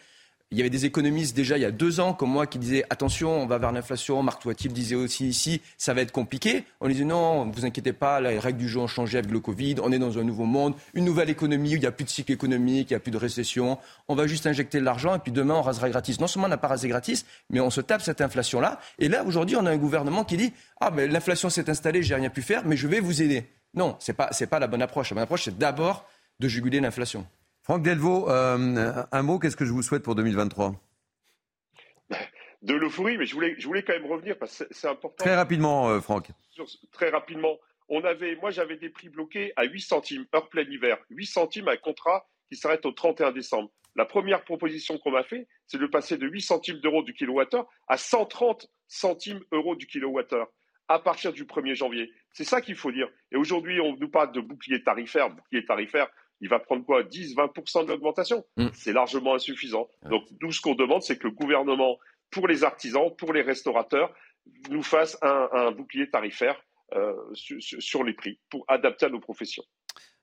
il 0.52 0.58
y 0.58 0.60
avait 0.62 0.70
des 0.70 0.84
économistes 0.84 1.36
déjà 1.36 1.56
il 1.56 1.60
y 1.60 1.64
a 1.64 1.70
deux 1.70 2.00
ans 2.00 2.12
comme 2.12 2.30
moi 2.30 2.46
qui 2.46 2.58
disaient 2.58 2.84
attention, 2.90 3.30
on 3.30 3.46
va 3.46 3.58
vers 3.58 3.70
l'inflation. 3.70 4.20
Marc 4.22 4.42
Toitil 4.42 4.72
disait 4.72 4.96
aussi 4.96 5.28
ici, 5.28 5.60
ça 5.78 5.94
va 5.94 6.00
être 6.00 6.10
compliqué. 6.10 6.64
On 6.80 6.88
disait 6.88 7.04
non, 7.04 7.48
vous 7.50 7.64
inquiétez 7.64 7.92
pas, 7.92 8.20
les 8.20 8.38
règles 8.38 8.58
du 8.58 8.68
jeu 8.68 8.80
ont 8.80 8.88
changé 8.88 9.18
avec 9.18 9.30
le 9.30 9.38
Covid. 9.38 9.76
On 9.82 9.92
est 9.92 9.98
dans 9.98 10.18
un 10.18 10.24
nouveau 10.24 10.46
monde, 10.46 10.74
une 10.94 11.04
nouvelle 11.04 11.30
économie 11.30 11.74
où 11.74 11.76
il 11.76 11.80
n'y 11.80 11.86
a 11.86 11.92
plus 11.92 12.04
de 12.04 12.10
cycle 12.10 12.32
économique, 12.32 12.90
il 12.90 12.94
n'y 12.94 12.96
a 12.96 13.00
plus 13.00 13.12
de 13.12 13.16
récession. 13.16 13.78
On 14.08 14.16
va 14.16 14.26
juste 14.26 14.46
injecter 14.46 14.80
de 14.80 14.84
l'argent 14.84 15.14
et 15.14 15.20
puis 15.20 15.30
demain 15.30 15.54
on 15.54 15.62
rasera 15.62 15.88
gratis. 15.88 16.18
Non 16.18 16.26
seulement 16.26 16.46
on 16.46 16.50
n'a 16.50 16.58
pas 16.58 16.68
rasé 16.68 16.88
gratis, 16.88 17.26
mais 17.48 17.60
on 17.60 17.70
se 17.70 17.80
tape 17.80 18.02
cette 18.02 18.20
inflation-là. 18.20 18.80
Et 18.98 19.08
là 19.08 19.24
aujourd'hui, 19.24 19.56
on 19.56 19.66
a 19.66 19.70
un 19.70 19.78
gouvernement 19.78 20.24
qui 20.24 20.36
dit 20.36 20.52
ah 20.80 20.90
mais 20.90 21.06
l'inflation 21.06 21.48
s'est 21.48 21.70
installée, 21.70 22.02
j'ai 22.02 22.16
rien 22.16 22.30
pu 22.30 22.42
faire, 22.42 22.66
mais 22.66 22.76
je 22.76 22.88
vais 22.88 22.98
vous 22.98 23.22
aider. 23.22 23.48
Non, 23.74 23.96
pas 24.16 24.30
c'est 24.32 24.48
pas 24.48 24.58
la 24.58 24.66
bonne 24.66 24.82
approche. 24.82 25.10
La 25.10 25.14
bonne 25.14 25.22
approche, 25.22 25.44
c'est 25.44 25.56
d'abord 25.56 26.06
de 26.40 26.48
juguler 26.48 26.80
l'inflation. 26.80 27.24
Franck 27.70 27.84
Delvaux, 27.84 28.28
euh, 28.28 29.04
un 29.12 29.22
mot, 29.22 29.38
qu'est-ce 29.38 29.54
que 29.54 29.64
je 29.64 29.70
vous 29.70 29.82
souhaite 29.82 30.02
pour 30.02 30.16
2023 30.16 30.74
de 32.62 32.74
l'euphorie, 32.74 33.16
mais 33.16 33.26
je 33.26 33.34
voulais, 33.34 33.54
je 33.58 33.66
voulais 33.68 33.84
quand 33.84 33.92
même 33.92 34.10
revenir 34.10 34.36
parce 34.36 34.58
que 34.58 34.64
c'est 34.72 34.88
important. 34.88 35.24
Très 35.24 35.36
rapidement, 35.36 35.88
euh, 35.88 36.00
Franck. 36.00 36.30
très 36.90 37.10
rapidement. 37.10 37.58
On 37.88 38.02
avait, 38.02 38.34
moi, 38.34 38.50
j'avais 38.50 38.76
des 38.76 38.88
prix 38.88 39.08
bloqués 39.08 39.52
à 39.54 39.66
8 39.66 39.82
centimes, 39.82 40.26
heure 40.34 40.48
plein 40.48 40.64
hiver. 40.64 40.98
8 41.10 41.26
centimes, 41.26 41.68
un 41.68 41.76
contrat 41.76 42.26
qui 42.48 42.56
s'arrête 42.56 42.84
au 42.86 42.90
31 42.90 43.30
décembre. 43.30 43.70
La 43.94 44.04
première 44.04 44.42
proposition 44.42 44.98
qu'on 44.98 45.12
m'a 45.12 45.22
fait, 45.22 45.46
c'est 45.68 45.78
de 45.78 45.86
passer 45.86 46.16
de 46.16 46.26
8 46.26 46.40
centimes 46.40 46.80
d'euros 46.80 47.04
du 47.04 47.14
kilowattheure 47.14 47.68
à 47.86 47.96
130 47.96 48.66
centimes 48.88 49.42
euros 49.52 49.76
du 49.76 49.86
kilowattheure 49.86 50.48
à 50.88 50.98
partir 50.98 51.32
du 51.32 51.44
1er 51.44 51.76
janvier. 51.76 52.12
C'est 52.32 52.42
ça 52.42 52.60
qu'il 52.60 52.74
faut 52.74 52.90
dire. 52.90 53.08
Et 53.30 53.36
aujourd'hui, 53.36 53.80
on 53.80 53.96
nous 53.96 54.10
parle 54.10 54.32
de 54.32 54.40
bouclier 54.40 54.82
tarifaire. 54.82 55.30
Bouclier 55.30 55.64
tarifaire, 55.64 56.08
il 56.40 56.48
va 56.48 56.58
prendre 56.58 56.84
quoi 56.84 57.02
10, 57.02 57.36
20% 57.36 57.84
de 57.84 57.88
l'augmentation 57.92 58.44
mm. 58.56 58.68
C'est 58.72 58.92
largement 58.92 59.34
insuffisant. 59.34 59.88
Donc, 60.04 60.24
nous, 60.40 60.52
ce 60.52 60.60
qu'on 60.60 60.74
demande, 60.74 61.02
c'est 61.02 61.18
que 61.18 61.28
le 61.28 61.34
gouvernement 61.34 61.98
pour 62.30 62.48
les 62.48 62.64
artisans, 62.64 63.14
pour 63.16 63.32
les 63.32 63.42
restaurateurs, 63.42 64.14
nous 64.70 64.82
fasse 64.82 65.18
un, 65.22 65.70
bouclier 65.72 66.08
tarifaire 66.08 66.60
euh, 66.94 67.14
sur, 67.34 68.04
les 68.04 68.14
prix 68.14 68.40
pour 68.48 68.64
adapter 68.68 69.06
à 69.06 69.08
nos 69.08 69.20
professions. 69.20 69.64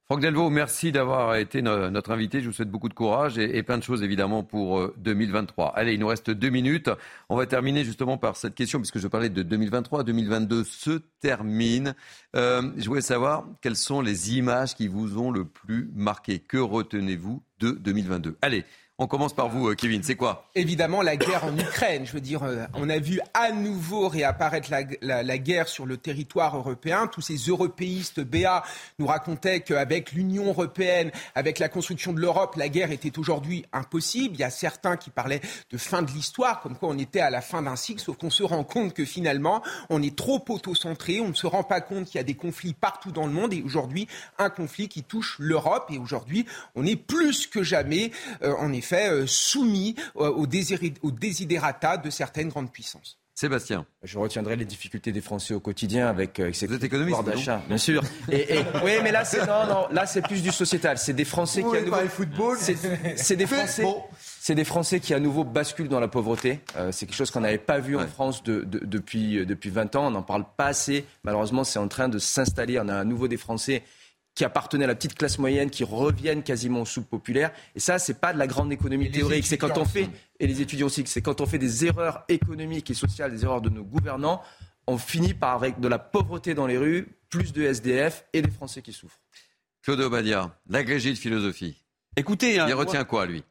Franck 0.10 0.22
Delvaux, 0.22 0.50
merci 0.50 0.94
d'avoir 0.94 1.36
été 1.36 1.62
notre 1.62 2.12
invité. 2.12 2.40
Je 2.40 2.48
vous 2.48 2.54
souhaite 2.54 2.72
beaucoup 2.72 2.88
de 2.88 2.94
courage 2.94 3.38
et, 3.38 3.62
plein 3.62 3.78
de 3.78 3.84
choses 3.84 4.04
évidemment 4.04 4.42
pour 4.42 4.90
2023. 5.00 5.66
Euh, 5.66 5.72
Allez, 5.76 5.96
il 5.96 6.00
nous 6.00 6.08
reste 6.08 6.32
deux 6.32 6.50
minutes. 6.50 6.90
On 7.28 7.36
va 7.36 7.46
terminer 7.46 7.84
justement 7.84 8.18
par 8.18 8.38
cette 8.38 8.56
question 8.56 8.80
puisque 8.80 9.00
je 9.00 9.08
parlais 9.10 9.28
de 9.28 9.44
2023. 9.44 10.06
2022 10.06 10.64
se 10.64 11.02
termine. 11.20 11.94
Euh, 12.38 12.72
je 12.78 12.88
voulais 12.88 13.02
savoir 13.02 13.50
quelles 13.60 13.76
sont 13.76 14.00
les 14.00 14.38
images 14.38 14.76
qui 14.76 14.88
vous 14.88 15.18
ont 15.18 15.30
le 15.30 15.44
plus 15.44 15.92
marqué. 15.94 16.40
Que 16.40 16.58
retenez-vous 16.58 17.44
de 17.60 17.72
2022 17.72 18.38
Allez, 18.42 18.64
on 19.00 19.06
commence 19.06 19.34
par 19.34 19.48
vous, 19.50 19.70
euh, 19.70 19.76
Kevin. 19.76 20.02
C'est 20.02 20.16
quoi? 20.16 20.50
Évidemment, 20.56 21.04
la 21.04 21.18
guerre 21.18 21.46
en 21.46 21.56
Ukraine. 21.56 22.08
Je 22.08 22.14
veux 22.14 22.22
dire, 22.22 22.42
euh, 22.42 22.66
on 22.74 22.90
a 22.90 22.98
vu 22.98 23.20
à 23.36 23.52
nouveau 23.52 24.08
réapparaître 24.08 24.72
la, 24.72 25.38
guerre 25.38 25.68
sur 25.68 25.86
le 25.86 25.98
territoire 25.98 26.58
européen. 26.58 27.06
Tous 27.06 27.22
ces 27.22 27.36
européistes 27.36 28.22
BA 28.22 28.64
nous 28.98 29.06
racontaient 29.06 29.60
qu'avec 29.60 30.14
l'Union 30.14 30.48
européenne, 30.48 31.12
avec 31.36 31.60
la 31.60 31.70
construction 31.70 32.12
de 32.12 32.20
l'Europe, 32.20 32.56
la 32.56 32.70
guerre 32.70 32.92
était 32.92 33.20
aujourd'hui 33.20 33.66
impossible. 33.72 34.34
Il 34.34 34.40
y 34.40 34.44
a 34.44 34.50
certains 34.50 34.98
qui 34.98 35.12
parlaient 35.12 35.42
de 35.70 35.78
fin 35.78 36.02
de 36.02 36.10
l'histoire, 36.10 36.62
comme 36.62 36.76
quoi 36.76 36.90
on 36.90 36.98
était 36.98 37.20
à 37.20 37.30
la 37.30 37.42
fin 37.42 37.62
d'un 37.62 37.76
cycle, 37.76 38.02
sauf 38.02 38.18
qu'on 38.18 38.32
se 38.32 38.42
rend 38.42 38.64
compte 38.64 38.96
que 38.96 39.06
finalement, 39.06 39.62
on 39.92 40.02
est 40.02 40.16
trop 40.16 40.44
autocentré. 40.50 41.22
On 41.22 41.30
ne 41.30 41.34
se 41.36 41.46
rend 41.46 41.64
pas 41.64 41.82
compte 41.82 42.06
qu'il 42.06 42.16
y 42.16 42.20
a 42.20 42.24
des 42.24 42.34
conflits 42.34 42.74
partout 42.74 43.12
dans 43.12 43.28
le 43.28 43.34
monde. 43.34 43.54
Et 43.54 43.62
aujourd'hui, 43.62 44.08
un 44.40 44.50
conflit 44.50 44.90
qui 44.90 45.04
touche 45.04 45.36
l'Europe. 45.38 45.92
Et 45.92 46.00
aujourd'hui, 46.00 46.48
on 46.74 46.84
est 46.84 46.96
plus 46.96 47.46
que 47.46 47.62
jamais, 47.62 48.10
euh, 48.42 48.56
en 48.58 48.74
effet, 48.74 48.87
euh, 48.96 49.28
soumis 49.28 49.96
euh, 50.18 50.30
aux, 50.30 50.46
aux 51.04 51.12
désiderata 51.12 51.98
de 51.98 52.10
certaines 52.10 52.50
grandes 52.50 52.72
puissances. 52.72 53.20
Sébastien. 53.34 53.86
Je 54.02 54.18
retiendrai 54.18 54.56
les 54.56 54.66
difficultés 54.66 55.12
des 55.12 55.22
Français 55.22 55.54
au 55.54 55.60
quotidien 55.60 56.08
avec, 56.08 56.40
euh, 56.40 56.48
êtes 56.50 56.84
économiste, 56.84 57.24
d'achat, 57.24 57.62
bien 57.68 57.78
sûr. 57.78 58.02
Et, 58.32 58.58
oui, 58.84 58.94
mais 59.04 59.12
là 59.12 59.26
c'est 59.26 59.46
non, 59.46 59.68
non, 59.68 59.88
là 59.92 60.08
c'est 60.08 60.24
plus 60.24 60.42
du 60.42 60.52
sociétal. 60.52 60.98
C'est 60.98 61.14
des 61.14 61.24
Français 61.24 61.62
qui 61.62 61.78
à 61.78 61.82
nouveau. 61.82 61.98
football. 62.10 62.58
C'est 62.60 63.36
des 63.36 63.46
Français. 63.46 63.84
C'est 64.18 64.56
des 64.56 64.64
Français 64.64 65.00
qui 65.00 65.14
à 65.14 65.20
nouveau 65.20 65.44
basculent 65.44 65.88
dans 65.88 66.00
la 66.00 66.08
pauvreté. 66.08 66.62
c'est 66.90 67.06
quelque 67.06 67.16
chose 67.16 67.30
qu'on 67.30 67.42
n'avait 67.42 67.60
pas 67.60 67.78
vu 67.78 67.96
en 67.96 68.08
France 68.08 68.42
de, 68.44 68.64
depuis 68.64 69.46
depuis 69.46 69.70
20 69.70 69.96
ans. 69.96 70.08
On 70.08 70.12
n'en 70.12 70.24
parle 70.24 70.46
pas 70.58 70.68
assez. 70.68 71.06
Malheureusement, 71.24 71.64
c'est 71.64 71.78
en 71.78 71.88
train 71.88 72.10
de 72.10 72.18
s'installer. 72.18 72.80
On 72.80 72.88
a 72.88 72.96
à 72.96 73.04
nouveau 73.04 73.28
des 73.28 73.38
Français 73.38 73.84
qui 74.38 74.46
appartenaient 74.46 74.84
à 74.84 74.88
la 74.88 74.94
petite 74.94 75.16
classe 75.16 75.40
moyenne, 75.40 75.72
qui 75.72 75.84
reviennent 75.84 76.44
quasiment 76.44 76.84
aux 76.84 76.86
soupes 76.86 77.10
populaires. 77.10 77.52
Et 77.74 77.80
ça, 77.80 77.98
c'est 77.98 78.22
pas 78.22 78.34
de 78.34 78.38
la 78.38 78.46
grande 78.46 78.72
économie 78.72 79.10
théorique. 79.10 79.48
C'est 79.48 79.58
quand 79.58 79.80
on 79.80 79.84
fait, 79.84 80.12
et 80.40 80.46
les 80.46 80.62
étudiants 80.62 80.86
aussi, 80.86 81.02
c'est 81.08 81.24
quand 81.24 81.42
on 81.42 81.48
fait 81.48 81.58
des 81.58 81.86
erreurs 81.86 82.24
économiques 82.30 82.92
et 82.92 82.94
sociales, 82.94 83.32
des 83.32 83.46
erreurs 83.46 83.62
de 83.62 83.70
nos 83.70 83.84
gouvernants, 83.84 84.44
on 84.86 85.00
finit 85.00 85.34
par, 85.34 85.56
avec 85.56 85.80
de 85.80 85.88
la 85.88 85.98
pauvreté 85.98 86.54
dans 86.54 86.68
les 86.68 86.78
rues, 86.78 87.08
plus 87.32 87.52
de 87.52 87.64
SDF 87.64 88.26
et 88.32 88.44
des 88.44 88.52
Français 88.52 88.84
qui 88.84 88.94
souffrent. 88.94 89.20
Claude 89.82 90.02
Obadia, 90.02 90.56
l'agrégé 90.70 91.10
de 91.10 91.18
philosophie. 91.18 91.84
Écoutez, 92.16 92.60
hein, 92.60 92.68
il 92.68 92.76
retient 92.76 93.06
quoi, 93.06 93.26
lui? 93.26 93.44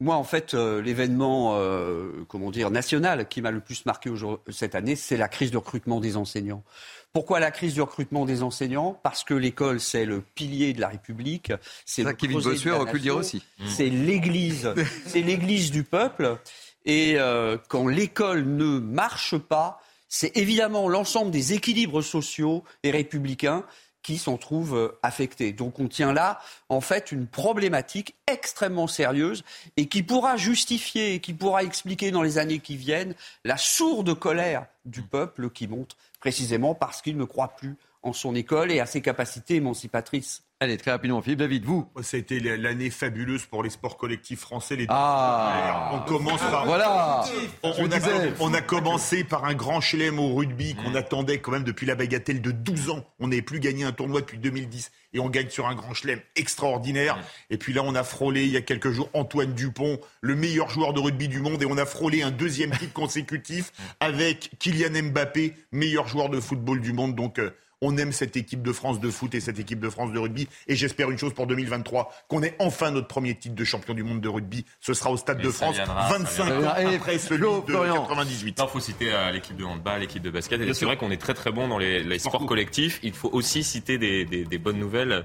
Moi, 0.00 0.16
en 0.16 0.24
fait, 0.24 0.54
euh, 0.54 0.80
l'événement, 0.80 1.56
euh, 1.58 2.24
comment 2.26 2.50
dire, 2.50 2.70
national 2.70 3.28
qui 3.28 3.42
m'a 3.42 3.50
le 3.50 3.60
plus 3.60 3.84
marqué 3.84 4.10
cette 4.50 4.74
année, 4.74 4.96
c'est 4.96 5.18
la 5.18 5.28
crise 5.28 5.50
de 5.50 5.58
recrutement 5.58 6.00
des 6.00 6.16
enseignants. 6.16 6.64
Pourquoi 7.12 7.38
la 7.38 7.50
crise 7.50 7.74
du 7.74 7.82
recrutement 7.82 8.24
des 8.24 8.42
enseignants? 8.42 8.98
Parce 9.02 9.24
que 9.24 9.34
l'école, 9.34 9.78
c'est 9.78 10.06
le 10.06 10.22
pilier 10.22 10.72
de 10.72 10.80
la 10.80 10.88
République. 10.88 11.52
C'est 11.84 12.04
ça 12.04 12.14
Kevin 12.14 12.40
Bossuet 12.40 12.70
aurait 12.70 12.90
pu 12.90 12.96
le 12.96 13.02
dire 13.02 13.16
aussi. 13.16 13.42
C'est 13.68 13.88
l'Église, 13.88 14.72
c'est 15.06 15.20
l'Église 15.20 15.70
du 15.70 15.82
peuple. 15.84 16.38
Et 16.86 17.14
euh, 17.18 17.58
quand 17.68 17.86
l'école 17.86 18.44
ne 18.44 18.78
marche 18.78 19.36
pas, 19.36 19.82
c'est 20.08 20.36
évidemment 20.36 20.88
l'ensemble 20.88 21.30
des 21.30 21.52
équilibres 21.52 22.02
sociaux 22.02 22.64
et 22.82 22.90
républicains 22.90 23.64
qui 24.02 24.18
s'en 24.18 24.36
trouvent 24.36 24.76
euh, 24.76 24.98
affectés. 25.02 25.52
Donc 25.52 25.78
on 25.78 25.88
tient 25.88 26.12
là, 26.12 26.40
en 26.68 26.80
fait, 26.80 27.12
une 27.12 27.26
problématique 27.26 28.14
extrêmement 28.26 28.86
sérieuse 28.86 29.44
et 29.76 29.86
qui 29.86 30.02
pourra 30.02 30.36
justifier, 30.36 31.20
qui 31.20 31.34
pourra 31.34 31.62
expliquer 31.62 32.10
dans 32.10 32.22
les 32.22 32.38
années 32.38 32.60
qui 32.60 32.76
viennent 32.76 33.14
la 33.44 33.56
sourde 33.56 34.14
colère 34.14 34.66
du 34.84 35.02
peuple 35.02 35.50
qui 35.50 35.68
monte 35.68 35.96
précisément 36.20 36.74
parce 36.74 37.02
qu'il 37.02 37.16
ne 37.16 37.24
croit 37.24 37.56
plus 37.56 37.76
en 38.02 38.12
son 38.12 38.34
école 38.34 38.72
et 38.72 38.80
à 38.80 38.86
ses 38.86 39.02
capacités 39.02 39.56
émancipatrices. 39.56 40.42
Allez, 40.62 40.76
très 40.76 40.90
rapidement, 40.90 41.22
Philippe 41.22 41.38
David, 41.38 41.64
vous 41.64 41.88
Ça 42.02 42.18
a 42.18 42.20
été 42.20 42.38
l'année 42.38 42.90
fabuleuse 42.90 43.46
pour 43.46 43.62
les 43.62 43.70
sports 43.70 43.96
collectifs 43.96 44.40
français. 44.40 44.76
Les 44.76 44.84
ah, 44.90 45.90
on 45.94 46.00
commence 46.00 46.40
par. 46.40 46.66
Voilà 46.66 47.24
on, 47.62 47.90
a, 47.90 47.98
on, 48.40 48.52
a, 48.52 48.60
commencé 48.60 49.24
par 49.24 49.46
un 49.46 49.54
grand 49.54 49.80
chelem 49.80 50.18
au 50.18 50.34
rugby 50.34 50.74
qu'on 50.74 50.94
attendait 50.94 51.38
quand 51.38 51.52
même 51.52 51.64
depuis 51.64 51.86
la 51.86 51.94
bagatelle 51.94 52.42
de 52.42 52.50
12 52.50 52.90
ans. 52.90 53.06
On 53.20 53.28
n'avait 53.28 53.40
plus 53.40 53.58
gagné 53.58 53.84
un 53.84 53.92
tournoi 53.92 54.20
depuis 54.20 54.36
2010 54.36 54.90
et 55.14 55.18
on 55.18 55.30
gagne 55.30 55.48
sur 55.48 55.66
un 55.66 55.74
grand 55.74 55.94
chelem 55.94 56.20
extraordinaire. 56.36 57.18
Et 57.48 57.56
puis 57.56 57.72
là, 57.72 57.82
on 57.82 57.94
a 57.94 58.04
frôlé 58.04 58.44
il 58.44 58.52
y 58.52 58.58
a 58.58 58.60
quelques 58.60 58.90
jours 58.90 59.08
Antoine 59.14 59.54
Dupont, 59.54 59.98
le 60.20 60.34
meilleur 60.34 60.68
joueur 60.68 60.92
de 60.92 61.00
rugby 61.00 61.28
du 61.28 61.40
monde, 61.40 61.62
et 61.62 61.66
on 61.66 61.78
a 61.78 61.86
frôlé 61.86 62.22
un 62.22 62.30
deuxième 62.30 62.72
titre 62.72 62.92
consécutif 62.92 63.72
avec 63.98 64.50
Kylian 64.58 65.10
Mbappé, 65.10 65.54
meilleur 65.72 66.06
joueur 66.06 66.28
de 66.28 66.38
football 66.38 66.82
du 66.82 66.92
monde. 66.92 67.14
Donc, 67.14 67.38
euh, 67.38 67.50
on 67.80 67.96
aime 67.96 68.12
cette 68.12 68.36
équipe 68.36 68.62
de 68.62 68.72
France 68.72 69.00
de 69.00 69.10
foot 69.10 69.34
et 69.34 69.40
cette 69.40 69.58
équipe 69.58 69.80
de 69.80 69.90
France 69.90 70.12
de 70.12 70.18
rugby. 70.18 70.48
Et 70.68 70.76
j'espère 70.76 71.10
une 71.10 71.18
chose 71.18 71.34
pour 71.34 71.46
2023, 71.46 72.12
qu'on 72.28 72.42
ait 72.42 72.54
enfin 72.58 72.90
notre 72.90 73.08
premier 73.08 73.34
titre 73.34 73.54
de 73.54 73.64
champion 73.64 73.94
du 73.94 74.02
monde 74.02 74.20
de 74.20 74.28
rugby. 74.28 74.64
Ce 74.80 74.94
sera 74.94 75.10
au 75.10 75.16
Stade 75.16 75.40
de 75.40 75.50
France, 75.50 75.76
25 75.76 76.44
ans 76.44 76.68
après 76.94 77.18
celui 77.18 77.40
de 77.40 77.66
98. 77.66 78.58
Il 78.58 78.68
faut 78.68 78.80
citer 78.80 79.12
euh, 79.12 79.30
l'équipe 79.30 79.56
de 79.56 79.64
handball, 79.64 80.00
l'équipe 80.00 80.22
de 80.22 80.30
basket. 80.30 80.60
Et 80.60 80.74
c'est 80.74 80.84
vrai 80.84 80.96
qu'on 80.96 81.10
est 81.10 81.20
très 81.20 81.34
très 81.34 81.52
bon 81.52 81.68
dans 81.68 81.78
les, 81.78 82.18
sports 82.18 82.46
collectifs. 82.46 83.00
Il 83.02 83.12
faut 83.12 83.30
aussi 83.32 83.62
citer 83.62 83.98
des, 83.98 84.58
bonnes 84.58 84.78
nouvelles, 84.78 85.24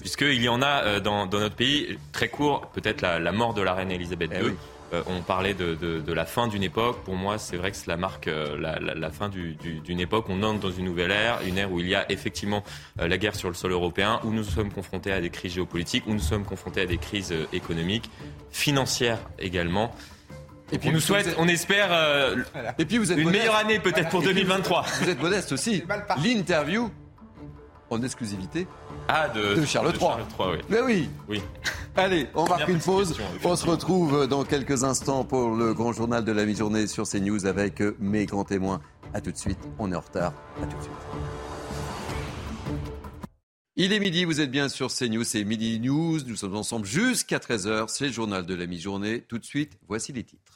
puisqu'il 0.00 0.42
y 0.42 0.48
en 0.48 0.60
a 0.62 0.82
euh, 0.84 1.00
dans, 1.00 1.26
notre 1.26 1.54
pays. 1.54 1.98
Très 2.12 2.28
court, 2.28 2.68
peut-être 2.72 3.02
la, 3.02 3.32
mort 3.32 3.54
de 3.54 3.62
la 3.62 3.74
reine 3.74 3.90
Elisabeth 3.90 4.32
II. 4.32 4.54
Eh 4.83 4.83
euh, 4.94 5.02
on 5.06 5.22
parlait 5.22 5.54
de, 5.54 6.12
la 6.12 6.24
fin 6.24 6.46
d'une 6.46 6.62
époque. 6.62 7.02
Pour 7.04 7.16
moi, 7.16 7.38
c'est 7.38 7.56
vrai 7.56 7.70
que 7.70 7.76
cela 7.76 7.96
marque 7.96 8.28
euh, 8.28 8.56
la, 8.58 9.10
fin 9.10 9.28
d'une 9.28 10.00
époque. 10.00 10.26
On 10.28 10.42
entre 10.42 10.60
dans 10.60 10.70
une 10.70 10.84
nouvelle 10.84 11.10
ère, 11.10 11.40
une 11.46 11.58
ère 11.58 11.72
où 11.72 11.80
il 11.80 11.88
y 11.88 11.94
a 11.94 12.10
effectivement 12.10 12.62
euh, 13.00 13.08
la 13.08 13.18
guerre 13.18 13.34
sur 13.34 13.48
le 13.48 13.54
sol 13.54 13.72
européen, 13.72 14.20
où 14.24 14.30
nous 14.30 14.44
sommes 14.44 14.72
confrontés 14.72 15.12
à 15.12 15.20
des 15.20 15.30
crises 15.30 15.54
géopolitiques, 15.54 16.06
où 16.06 16.12
nous 16.12 16.20
sommes 16.20 16.44
confrontés 16.44 16.82
à 16.82 16.86
des 16.86 16.98
crises 16.98 17.34
économiques, 17.52 18.10
financières 18.50 19.18
également. 19.38 19.92
Et 20.72 20.78
puis 20.78 20.88
on 20.88 20.92
nous 20.92 21.00
souhaite, 21.00 21.34
on 21.38 21.46
espère 21.46 21.90
et 22.78 22.84
puis 22.84 22.96
vous 22.96 23.12
êtes 23.12 23.18
une 23.18 23.30
meilleure 23.30 23.56
année 23.56 23.78
peut-être 23.78 24.08
pour 24.08 24.22
2023. 24.22 24.86
Vous 25.02 25.10
êtes 25.10 25.20
modeste 25.20 25.52
aussi. 25.52 25.84
L'interview 26.24 26.90
en 27.90 28.02
exclusivité 28.02 28.66
ah, 29.08 29.28
de, 29.28 29.64
Charles 29.64 29.92
III. 30.00 30.58
Mais 30.68 30.80
oui. 30.80 31.08
Oui. 31.28 31.42
Allez, 31.96 32.26
on 32.34 32.46
marque 32.46 32.68
une 32.68 32.80
pause. 32.80 33.16
On 33.44 33.56
se 33.56 33.66
retrouve 33.66 34.26
dans 34.26 34.44
quelques 34.44 34.82
instants 34.82 35.24
pour 35.24 35.50
le 35.50 35.74
grand 35.74 35.92
journal 35.92 36.24
de 36.24 36.32
la 36.32 36.44
mi-journée 36.44 36.86
sur 36.86 37.08
CNews 37.08 37.46
avec 37.46 37.82
mes 38.00 38.26
grands 38.26 38.44
témoins. 38.44 38.80
A 39.12 39.20
tout 39.20 39.30
de 39.30 39.36
suite. 39.36 39.58
On 39.78 39.92
est 39.92 39.96
en 39.96 40.00
retard. 40.00 40.32
À 40.62 40.66
tout 40.66 40.76
de 40.76 40.82
suite. 40.82 40.92
Il 43.76 43.92
est 43.92 43.98
midi, 43.98 44.24
vous 44.24 44.40
êtes 44.40 44.52
bien 44.52 44.68
sur 44.68 44.88
CNews, 44.88 45.24
c'est 45.24 45.42
Midi 45.42 45.80
News. 45.80 46.20
Nous 46.26 46.36
sommes 46.36 46.54
ensemble 46.54 46.86
jusqu'à 46.86 47.38
13h. 47.38 47.86
C'est 47.88 48.06
le 48.06 48.12
journal 48.12 48.46
de 48.46 48.54
la 48.54 48.66
mi-journée. 48.66 49.22
Tout 49.22 49.38
de 49.38 49.44
suite, 49.44 49.78
voici 49.88 50.12
les 50.12 50.22
titres. 50.22 50.53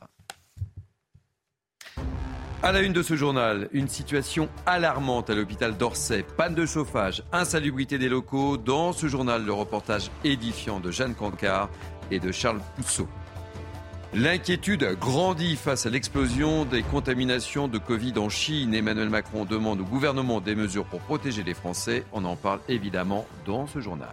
À 2.60 2.72
la 2.72 2.80
une 2.80 2.92
de 2.92 3.02
ce 3.02 3.14
journal, 3.14 3.68
une 3.72 3.86
situation 3.86 4.48
alarmante 4.66 5.30
à 5.30 5.34
l'hôpital 5.36 5.76
d'Orsay. 5.76 6.24
Panne 6.36 6.56
de 6.56 6.66
chauffage, 6.66 7.22
insalubrité 7.30 7.98
des 7.98 8.08
locaux. 8.08 8.56
Dans 8.56 8.92
ce 8.92 9.06
journal, 9.06 9.44
le 9.44 9.52
reportage 9.52 10.10
édifiant 10.24 10.80
de 10.80 10.90
Jeanne 10.90 11.14
Cancard 11.14 11.70
et 12.10 12.18
de 12.18 12.32
Charles 12.32 12.60
Pousseau. 12.74 13.06
L'inquiétude 14.12 14.98
grandit 14.98 15.54
face 15.54 15.86
à 15.86 15.90
l'explosion 15.90 16.64
des 16.64 16.82
contaminations 16.82 17.68
de 17.68 17.78
Covid 17.78 18.14
en 18.18 18.28
Chine. 18.28 18.74
Emmanuel 18.74 19.08
Macron 19.08 19.44
demande 19.44 19.80
au 19.82 19.84
gouvernement 19.84 20.40
des 20.40 20.56
mesures 20.56 20.86
pour 20.86 20.98
protéger 20.98 21.44
les 21.44 21.54
Français. 21.54 22.04
On 22.12 22.24
en 22.24 22.34
parle 22.34 22.58
évidemment 22.68 23.24
dans 23.46 23.68
ce 23.68 23.80
journal. 23.80 24.08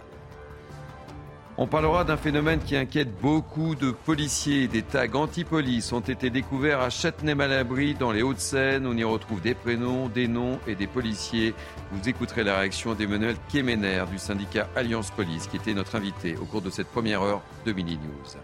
On 1.57 1.67
parlera 1.67 2.03
d'un 2.03 2.17
phénomène 2.17 2.59
qui 2.59 2.75
inquiète 2.75 3.17
beaucoup 3.21 3.75
de 3.75 3.91
policiers. 3.91 4.67
Des 4.67 4.81
tags 4.81 5.07
anti-police 5.13 5.93
ont 5.93 6.01
été 6.01 6.29
découverts 6.29 6.81
à 6.81 6.89
Châtenay-Malabry 6.89 7.93
dans 7.93 8.11
les 8.11 8.23
Hauts-de-Seine. 8.23 8.85
On 8.85 8.97
y 8.97 9.05
retrouve 9.05 9.39
des 9.39 9.53
prénoms, 9.53 10.09
des 10.09 10.27
noms 10.27 10.59
et 10.67 10.75
des 10.75 10.85
policiers. 10.85 11.53
Vous 11.93 12.09
écouterez 12.09 12.43
la 12.43 12.59
réaction 12.59 12.93
d'Emmanuel 12.93 13.37
Kemener 13.49 14.03
du 14.11 14.17
syndicat 14.17 14.67
Alliance 14.75 15.11
Police 15.11 15.47
qui 15.47 15.55
était 15.55 15.73
notre 15.73 15.95
invité 15.95 16.35
au 16.35 16.43
cours 16.43 16.61
de 16.61 16.69
cette 16.69 16.87
première 16.87 17.21
heure 17.21 17.41
de 17.65 17.71
Mini 17.71 17.95
News. 17.95 18.41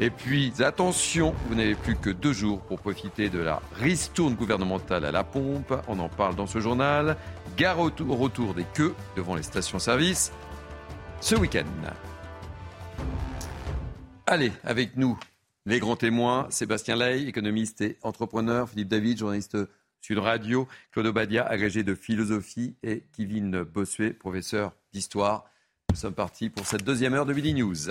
Et 0.00 0.10
puis, 0.10 0.52
attention, 0.58 1.36
vous 1.46 1.54
n'avez 1.54 1.76
plus 1.76 1.94
que 1.94 2.10
deux 2.10 2.32
jours 2.32 2.58
pour 2.62 2.80
profiter 2.80 3.28
de 3.28 3.38
la 3.38 3.62
ristourne 3.76 4.34
gouvernementale 4.34 5.04
à 5.04 5.12
la 5.12 5.22
pompe. 5.22 5.72
On 5.86 6.00
en 6.00 6.08
parle 6.08 6.34
dans 6.34 6.48
ce 6.48 6.58
journal. 6.58 7.16
Gare 7.56 7.78
au 7.78 7.92
retour 8.16 8.54
des 8.54 8.66
queues 8.74 8.96
devant 9.16 9.36
les 9.36 9.44
stations-service 9.44 10.32
ce 11.20 11.36
week-end. 11.36 11.62
Allez, 14.26 14.52
avec 14.64 14.96
nous, 14.96 15.18
les 15.66 15.78
grands 15.78 15.96
témoins, 15.96 16.46
Sébastien 16.48 16.96
Ley, 16.96 17.24
économiste 17.24 17.82
et 17.82 17.98
entrepreneur, 18.02 18.66
Philippe 18.66 18.88
David, 18.88 19.18
journaliste 19.18 19.58
Sud 20.00 20.16
Radio, 20.16 20.66
Claude 20.92 21.08
Obadia, 21.08 21.44
agrégé 21.44 21.82
de 21.82 21.94
philosophie, 21.94 22.74
et 22.82 23.04
Kevin 23.14 23.62
Bossuet, 23.64 24.14
professeur 24.14 24.72
d'histoire. 24.94 25.44
Nous 25.90 25.96
sommes 25.96 26.14
partis 26.14 26.48
pour 26.48 26.66
cette 26.66 26.84
deuxième 26.84 27.12
heure 27.12 27.26
de 27.26 27.34
Midi 27.34 27.52
News. 27.52 27.90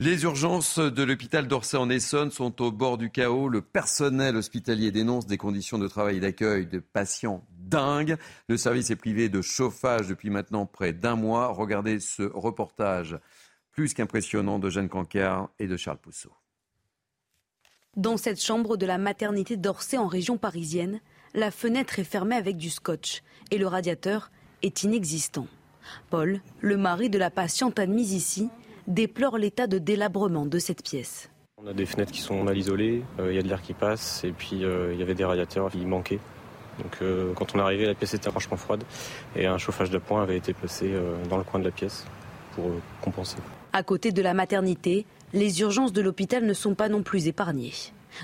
Les 0.00 0.24
urgences 0.24 0.80
de 0.80 1.02
l'hôpital 1.04 1.46
d'Orsay 1.46 1.76
en 1.76 1.88
Essonne 1.90 2.32
sont 2.32 2.60
au 2.60 2.72
bord 2.72 2.98
du 2.98 3.10
chaos. 3.10 3.48
Le 3.48 3.60
personnel 3.60 4.34
hospitalier 4.34 4.90
dénonce 4.90 5.28
des 5.28 5.38
conditions 5.38 5.78
de 5.78 5.86
travail 5.86 6.16
et 6.16 6.20
d'accueil 6.20 6.66
de 6.66 6.80
patients 6.80 7.46
dingues. 7.52 8.16
Le 8.48 8.56
service 8.56 8.90
est 8.90 8.96
privé 8.96 9.28
de 9.28 9.40
chauffage 9.40 10.08
depuis 10.08 10.28
maintenant 10.28 10.66
près 10.66 10.92
d'un 10.92 11.14
mois. 11.14 11.52
Regardez 11.52 12.00
ce 12.00 12.24
reportage 12.24 13.16
plus 13.72 13.94
qu'impressionnant 13.94 14.58
de 14.58 14.70
Jeanne 14.70 14.88
Cancard 14.88 15.48
et 15.58 15.66
de 15.66 15.76
Charles 15.76 15.98
Pousseau. 15.98 16.30
Dans 17.96 18.16
cette 18.16 18.40
chambre 18.40 18.76
de 18.76 18.86
la 18.86 18.96
maternité 18.96 19.56
d'Orsay 19.56 19.98
en 19.98 20.06
région 20.06 20.38
parisienne, 20.38 21.00
la 21.34 21.50
fenêtre 21.50 21.98
est 21.98 22.04
fermée 22.04 22.36
avec 22.36 22.56
du 22.56 22.70
scotch 22.70 23.22
et 23.50 23.58
le 23.58 23.66
radiateur 23.66 24.30
est 24.62 24.82
inexistant. 24.82 25.46
Paul, 26.10 26.40
le 26.60 26.76
mari 26.76 27.10
de 27.10 27.18
la 27.18 27.30
patiente 27.30 27.78
admise 27.78 28.12
ici, 28.12 28.48
déplore 28.86 29.38
l'état 29.38 29.66
de 29.66 29.78
délabrement 29.78 30.46
de 30.46 30.58
cette 30.58 30.82
pièce. 30.82 31.30
On 31.58 31.66
a 31.66 31.74
des 31.74 31.86
fenêtres 31.86 32.12
qui 32.12 32.20
sont 32.20 32.42
mal 32.42 32.56
isolées, 32.56 33.02
euh, 33.20 33.30
il 33.30 33.36
y 33.36 33.38
a 33.38 33.42
de 33.42 33.48
l'air 33.48 33.62
qui 33.62 33.74
passe 33.74 34.24
et 34.24 34.32
puis 34.32 34.64
euh, 34.64 34.92
il 34.92 34.98
y 34.98 35.02
avait 35.02 35.14
des 35.14 35.24
radiateurs 35.24 35.70
qui 35.70 35.84
manquaient. 35.84 36.18
Donc 36.78 36.96
euh, 37.02 37.32
quand 37.34 37.54
on 37.54 37.58
est 37.58 37.62
arrivé, 37.62 37.86
la 37.86 37.94
pièce 37.94 38.14
était 38.14 38.30
franchement 38.30 38.56
froide 38.56 38.84
et 39.36 39.46
un 39.46 39.58
chauffage 39.58 39.90
d'appoint 39.90 40.22
avait 40.22 40.38
été 40.38 40.54
placé 40.54 40.92
dans 41.28 41.36
le 41.36 41.44
coin 41.44 41.60
de 41.60 41.64
la 41.66 41.70
pièce 41.70 42.06
pour 42.54 42.70
compenser. 43.02 43.36
À 43.74 43.82
côté 43.82 44.12
de 44.12 44.20
la 44.20 44.34
maternité, 44.34 45.06
les 45.32 45.62
urgences 45.62 45.94
de 45.94 46.02
l'hôpital 46.02 46.44
ne 46.44 46.52
sont 46.52 46.74
pas 46.74 46.90
non 46.90 47.02
plus 47.02 47.26
épargnées. 47.26 47.72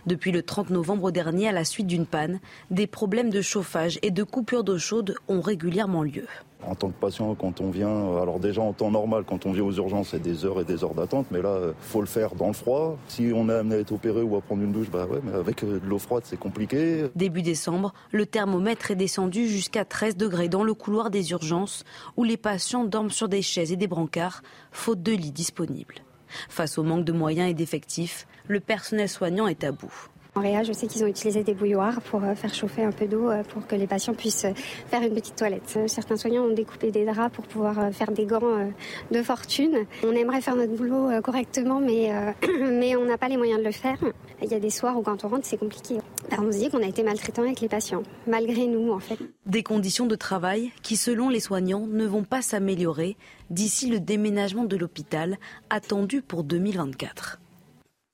Depuis 0.06 0.30
le 0.30 0.42
30 0.42 0.68
novembre 0.68 1.10
dernier, 1.10 1.48
à 1.48 1.52
la 1.52 1.64
suite 1.64 1.86
d'une 1.86 2.04
panne, 2.04 2.38
des 2.70 2.86
problèmes 2.86 3.30
de 3.30 3.40
chauffage 3.40 3.98
et 4.02 4.10
de 4.10 4.22
coupure 4.24 4.62
d'eau 4.62 4.78
chaude 4.78 5.14
ont 5.26 5.40
régulièrement 5.40 6.02
lieu. 6.02 6.26
En 6.66 6.74
tant 6.74 6.88
que 6.88 7.00
patient, 7.00 7.34
quand 7.36 7.60
on 7.60 7.70
vient, 7.70 8.20
alors 8.20 8.40
déjà 8.40 8.60
en 8.62 8.72
temps 8.72 8.90
normal, 8.90 9.24
quand 9.24 9.46
on 9.46 9.52
vient 9.52 9.62
aux 9.62 9.72
urgences, 9.72 10.08
c'est 10.10 10.22
des 10.22 10.44
heures 10.44 10.60
et 10.60 10.64
des 10.64 10.82
heures 10.82 10.94
d'attente, 10.94 11.26
mais 11.30 11.40
là, 11.40 11.56
il 11.60 11.64
euh, 11.68 11.72
faut 11.80 12.00
le 12.00 12.06
faire 12.06 12.34
dans 12.34 12.48
le 12.48 12.52
froid. 12.52 12.98
Si 13.06 13.30
on 13.32 13.48
est 13.48 13.54
amené 13.54 13.76
à 13.76 13.78
être 13.78 13.92
opéré 13.92 14.22
ou 14.22 14.36
à 14.36 14.40
prendre 14.40 14.62
une 14.62 14.72
douche, 14.72 14.90
bah 14.90 15.06
ouais, 15.06 15.20
mais 15.22 15.32
avec 15.34 15.62
euh, 15.62 15.78
de 15.78 15.86
l'eau 15.86 15.98
froide, 15.98 16.24
c'est 16.26 16.38
compliqué. 16.38 17.04
Début 17.14 17.42
décembre, 17.42 17.94
le 18.10 18.26
thermomètre 18.26 18.90
est 18.90 18.96
descendu 18.96 19.48
jusqu'à 19.48 19.84
13 19.84 20.16
degrés 20.16 20.48
dans 20.48 20.64
le 20.64 20.74
couloir 20.74 21.10
des 21.10 21.30
urgences, 21.30 21.84
où 22.16 22.24
les 22.24 22.36
patients 22.36 22.84
dorment 22.84 23.10
sur 23.10 23.28
des 23.28 23.42
chaises 23.42 23.72
et 23.72 23.76
des 23.76 23.86
brancards, 23.86 24.42
faute 24.72 25.02
de 25.02 25.12
lits 25.12 25.30
disponibles. 25.30 26.02
Face 26.48 26.76
au 26.76 26.82
manque 26.82 27.04
de 27.04 27.12
moyens 27.12 27.50
et 27.50 27.54
d'effectifs, 27.54 28.26
le 28.48 28.60
personnel 28.60 29.08
soignant 29.08 29.46
est 29.46 29.64
à 29.64 29.72
bout. 29.72 30.08
Je 30.42 30.72
sais 30.72 30.86
qu'ils 30.86 31.02
ont 31.04 31.08
utilisé 31.08 31.42
des 31.42 31.54
bouilloires 31.54 32.00
pour 32.00 32.22
euh, 32.22 32.34
faire 32.34 32.54
chauffer 32.54 32.84
un 32.84 32.92
peu 32.92 33.06
d'eau 33.06 33.28
euh, 33.28 33.42
pour 33.42 33.66
que 33.66 33.74
les 33.74 33.86
patients 33.86 34.14
puissent 34.14 34.44
euh, 34.44 34.52
faire 34.88 35.02
une 35.02 35.14
petite 35.14 35.36
toilette. 35.36 35.78
Certains 35.86 36.16
soignants 36.16 36.44
ont 36.44 36.54
découpé 36.54 36.90
des 36.90 37.04
draps 37.04 37.34
pour 37.34 37.46
pouvoir 37.46 37.92
faire 37.92 38.12
des 38.12 38.24
gants 38.24 38.70
de 39.10 39.22
fortune. 39.22 39.86
On 40.04 40.12
aimerait 40.12 40.40
faire 40.40 40.56
notre 40.56 40.74
boulot 40.74 41.20
correctement, 41.22 41.80
mais, 41.80 42.12
mais 42.60 42.96
on 42.96 43.04
n'a 43.04 43.18
pas 43.18 43.28
les 43.28 43.36
moyens 43.36 43.58
de 43.60 43.64
le 43.64 43.72
faire. 43.72 43.98
Il 44.42 44.48
y 44.48 44.54
a 44.54 44.60
des 44.60 44.70
soirs 44.70 44.96
où 44.96 45.02
quand 45.02 45.24
on 45.24 45.28
rentre, 45.28 45.46
c'est 45.46 45.56
compliqué. 45.56 45.98
on 46.38 46.52
se 46.52 46.58
dit 46.58 46.70
qu'on 46.70 46.82
a 46.82 46.86
été 46.86 47.02
maltraitant 47.02 47.42
avec 47.42 47.60
les 47.60 47.68
patients, 47.68 48.02
malgré 48.26 48.66
nous 48.66 48.92
en 48.92 49.00
fait. 49.00 49.18
Des 49.46 49.62
conditions 49.62 50.06
de 50.06 50.16
travail 50.16 50.70
qui, 50.82 50.96
selon 50.96 51.28
les 51.28 51.40
soignants, 51.40 51.86
ne 51.86 52.06
vont 52.06 52.24
pas 52.24 52.42
s'améliorer 52.42 53.16
d'ici 53.50 53.88
le 53.88 54.00
déménagement 54.00 54.64
de 54.64 54.76
l'hôpital 54.76 55.38
attendu 55.70 56.22
pour 56.22 56.44
2024. 56.44 57.40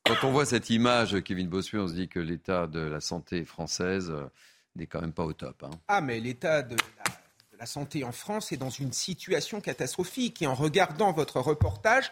Quand 0.07 0.29
on 0.29 0.33
voit 0.33 0.45
cette 0.45 0.69
image, 0.69 1.23
Kevin 1.23 1.49
Bossuet, 1.49 1.79
on 1.79 1.89
se 1.89 1.95
dit 1.95 2.09
que 2.09 2.21
l'état 2.21 2.67
de 2.67 2.81
la 2.81 3.01
santé 3.01 3.45
française 3.45 4.13
n'est 4.77 4.87
quand 4.87 5.01
même 5.01 5.15
pas 5.15 5.25
au 5.25 5.33
top. 5.33 5.63
Hein. 5.63 5.71
Ah, 5.89 6.03
mais 6.03 6.21
l'état 6.21 6.63
de 6.63 6.77
la 6.77 7.05
santé 7.67 8.05
en 8.05 8.13
France 8.13 8.53
est 8.53 8.57
dans 8.57 8.71
une 8.71 8.93
situation 8.93 9.61
catastrophique. 9.61 10.43
Et 10.43 10.47
en 10.47 10.55
regardant 10.55 11.13
votre 11.13 11.41
reportage, 11.41 12.11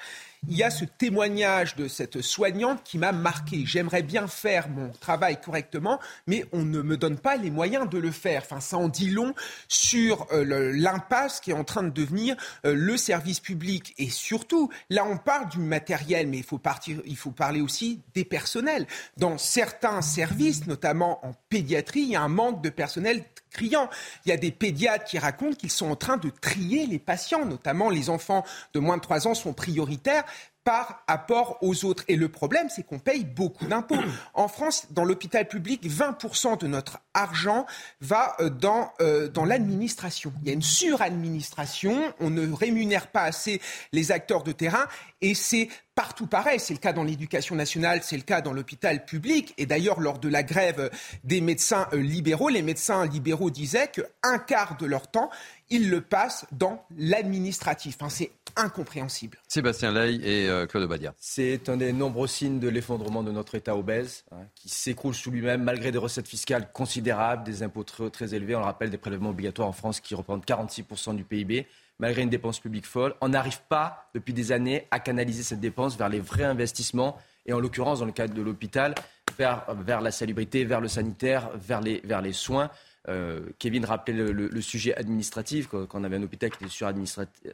il 0.49 0.57
y 0.57 0.65
a 0.65 0.71
ce 0.71 0.85
témoignage 0.85 1.77
de 1.77 1.87
cette 1.87 2.21
soignante 2.21 2.83
qui 2.83 2.99
m'a 2.99 3.13
marqué. 3.13 3.65
J'aimerais 3.65 4.03
bien 4.03 4.27
faire 4.27 4.69
mon 4.69 4.91
travail 4.91 5.41
correctement, 5.41 6.01
mais 6.27 6.45
on 6.53 6.63
ne 6.63 6.83
me 6.83 6.97
donne 6.97 7.17
pas 7.17 7.37
les 7.37 7.51
moyens 7.51 7.89
de 7.89 7.99
le 7.99 8.11
faire. 8.11 8.43
Enfin, 8.45 8.61
ça 8.61 8.77
en 8.77 8.89
dit 8.89 9.11
long 9.11 9.35
sur 9.69 10.27
euh, 10.33 10.73
l'impasse 10.75 11.41
qui 11.41 11.53
est 11.53 11.55
en 11.55 11.63
train 11.63 11.85
de 11.85 11.91
devenir 11.91 12.37
euh, 12.67 12.75
le 12.75 12.97
service 12.97 13.39
public. 13.39 13.95
Et 13.99 14.11
surtout, 14.11 14.69
là, 14.91 15.05
on 15.05 15.17
parle 15.17 15.49
du 15.49 15.59
matériel, 15.59 16.27
mais 16.27 16.39
il 16.39 16.45
faut, 16.45 16.59
partir, 16.59 17.01
il 17.05 17.17
faut 17.17 17.31
parler 17.31 17.61
aussi 17.61 18.01
des 18.15 18.25
personnels. 18.25 18.87
Dans 19.17 19.39
certains 19.39 20.03
services, 20.03 20.67
notamment 20.67 21.25
en 21.25 21.35
pédiatrie, 21.51 22.01
il 22.01 22.11
y 22.11 22.17
a 22.17 22.23
un 22.23 22.29
manque 22.29 22.63
de 22.63 22.71
personnel 22.71 23.25
Il 23.61 23.79
y 24.27 24.33
a 24.33 24.37
des 24.37 24.51
pédiatres 24.51 25.05
qui 25.05 25.19
racontent 25.19 25.57
qu'ils 25.57 25.71
sont 25.71 25.91
en 25.91 25.97
train 25.97 26.17
de 26.17 26.31
trier 26.31 26.87
les 26.87 26.99
patients, 26.99 27.45
notamment 27.45 27.91
les 27.91 28.11
enfants 28.11 28.45
de 28.75 28.81
moins 28.81 28.97
de 28.97 29.03
3 29.03 29.29
ans 29.29 29.35
sont 29.35 29.53
prioritaires 29.53 30.25
par 30.65 31.03
rapport 31.09 31.59
aux 31.61 31.85
autres. 31.85 32.05
Et 32.09 32.17
le 32.17 32.29
problème, 32.29 32.69
c'est 32.69 32.85
qu'on 32.85 32.99
paye 32.99 33.25
beaucoup 33.25 33.67
d'impôts. 33.67 33.97
En 34.35 34.49
France, 34.49 34.87
dans 34.91 35.05
l'hôpital 35.05 35.49
public, 35.49 35.85
20% 35.89 36.59
de 36.59 36.67
notre 36.67 37.01
argent 37.15 37.67
va 38.01 38.37
euh, 38.41 38.49
dans, 38.49 38.93
euh, 39.01 39.29
dans 39.29 39.45
l'administration. 39.45 40.33
Il 40.43 40.49
y 40.49 40.51
a 40.51 40.55
une 40.55 40.63
suradministration, 40.63 42.15
on 42.21 42.31
ne 42.31 42.53
rémunère 42.53 43.09
pas 43.09 43.23
assez 43.23 43.61
les 43.93 44.13
acteurs 44.13 44.45
de 44.45 44.53
terrain 44.53 44.87
et 45.21 45.35
c'est 45.35 45.69
partout 45.95 46.26
pareil. 46.26 46.59
C'est 46.59 46.74
le 46.74 46.78
cas 46.78 46.93
dans 46.93 47.05
l'éducation 47.05 47.55
nationale, 47.55 48.01
c'est 48.03 48.16
le 48.16 48.22
cas 48.22 48.40
dans 48.40 48.53
l'hôpital 48.53 49.05
public. 49.05 49.55
Et 49.59 49.66
d'ailleurs, 49.66 50.01
lors 50.01 50.18
de 50.18 50.28
la 50.28 50.43
grève 50.43 50.90
des 51.24 51.40
médecins 51.40 51.86
euh, 51.93 51.99
libéraux, 51.99 52.49
les 52.49 52.62
médecins 52.62 53.07
libéraux 53.07 53.51
disaient 53.51 53.88
qu'un 53.88 54.38
quart 54.38 54.76
de 54.76 54.86
leur 54.86 55.11
temps, 55.11 55.30
ils 55.70 55.90
le 55.90 56.01
passent 56.01 56.47
dans 56.53 56.84
l'administratif. 56.97 57.97
c'est 58.09 58.30
incompréhensible. 58.57 59.38
Sébastien 59.49 59.93
Ley 59.93 60.16
et 60.16 60.49
euh, 60.49 60.66
Claude 60.66 60.86
Badia. 60.88 61.14
C'est 61.18 61.68
un 61.68 61.78
des 61.78 61.93
nombreux 61.93 62.26
signes 62.26 62.61
de 62.61 62.68
l'effondrement 62.68 63.22
de 63.22 63.32
notre 63.32 63.55
État 63.55 63.74
obèse, 63.76 64.24
hein, 64.32 64.45
qui 64.55 64.68
s'écroule 64.68 65.14
sous 65.14 65.30
lui-même 65.30 65.62
malgré 65.62 65.90
des 65.90 65.99
recettes 65.99 66.28
fiscales 66.28 66.70
considérables, 66.72 67.45
des 67.45 67.62
impôts 67.62 67.84
très, 67.84 68.11
très 68.11 68.34
élevés. 68.34 68.55
On 68.55 68.61
le 68.61 68.66
rappelle, 68.66 68.90
des 68.90 68.99
prélèvements 68.99 69.30
obligatoires 69.30 69.68
en 69.68 69.72
France 69.72 70.01
qui 70.01 70.14
représentent 70.14 70.47
46% 70.47 71.16
du 71.16 71.24
PIB 71.24 71.66
malgré 71.99 72.22
une 72.22 72.30
dépense 72.30 72.61
publique 72.61 72.86
folle. 72.86 73.14
On 73.20 73.28
n'arrive 73.28 73.61
pas, 73.68 74.09
depuis 74.14 74.32
des 74.32 74.53
années, 74.53 74.86
à 74.90 75.01
canaliser 75.01 75.43
cette 75.43 75.61
dépense 75.61 75.97
vers 75.97 76.09
les 76.09 76.20
vrais 76.20 76.45
investissements, 76.45 77.16
et 77.47 77.53
en 77.53 77.61
l'occurrence, 77.61 78.01
dans 78.01 78.07
le 78.07 78.12
cadre 78.12 78.34
de 78.34 78.43
l'hôpital, 78.43 78.95
vers, 79.38 80.01
la 80.01 80.11
salubrité, 80.11 80.64
vers 80.64 80.80
le 80.80 80.88
sanitaire, 80.88 81.51
vers 81.55 81.80
les, 81.80 82.32
soins. 82.32 82.70
Euh, 83.09 83.40
Kevin 83.59 83.84
rappelait 83.84 84.14
le, 84.14 84.61
sujet 84.61 84.95
administratif, 84.95 85.68
quand 85.68 85.86
on 85.95 86.05
avait 86.05 86.16
un 86.16 86.22
hôpital 86.22 86.51
qui 86.51 86.64
était 86.64 86.72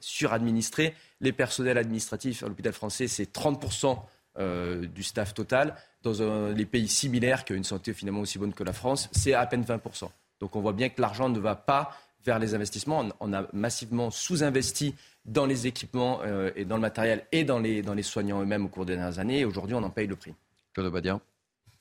suradministré. 0.00 0.94
Les 1.20 1.32
personnels 1.32 1.78
administratifs 1.78 2.42
à 2.42 2.48
l'hôpital 2.48 2.72
français, 2.72 3.08
c'est 3.08 3.32
30% 3.32 3.98
euh, 4.38 4.86
du 4.86 5.02
staff 5.02 5.34
total. 5.34 5.74
Dans 6.02 6.52
les 6.54 6.66
pays 6.66 6.88
similaires, 6.88 7.44
qui 7.44 7.52
ont 7.52 7.56
une 7.56 7.64
santé 7.64 7.92
finalement 7.92 8.20
aussi 8.20 8.38
bonne 8.38 8.54
que 8.54 8.64
la 8.64 8.72
France, 8.72 9.08
c'est 9.12 9.34
à 9.34 9.44
peine 9.46 9.62
20%. 9.62 10.08
Donc 10.40 10.54
on 10.54 10.60
voit 10.60 10.72
bien 10.72 10.88
que 10.88 11.00
l'argent 11.00 11.28
ne 11.28 11.40
va 11.40 11.56
pas 11.56 11.90
vers 12.28 12.38
les 12.38 12.54
investissements. 12.54 13.08
On, 13.20 13.32
a 13.32 13.46
massivement 13.54 14.10
sous-investi 14.10 14.94
dans 15.24 15.46
les 15.46 15.66
équipements 15.66 16.20
euh, 16.24 16.50
et 16.56 16.66
dans 16.66 16.76
le 16.76 16.82
matériel 16.82 17.24
et 17.32 17.44
dans 17.44 17.58
les, 17.58 17.80
dans 17.80 17.94
les 17.94 18.02
soignants 18.02 18.42
eux-mêmes 18.42 18.66
au 18.66 18.68
cours 18.68 18.84
des 18.84 18.96
dernières 18.96 19.18
années. 19.18 19.40
Et 19.40 19.44
aujourd'hui, 19.46 19.74
on 19.74 19.82
en 19.82 19.88
paye 19.88 20.06
le 20.06 20.16
prix. 20.16 20.34
Claude 20.74 20.92
Badia. 20.92 21.20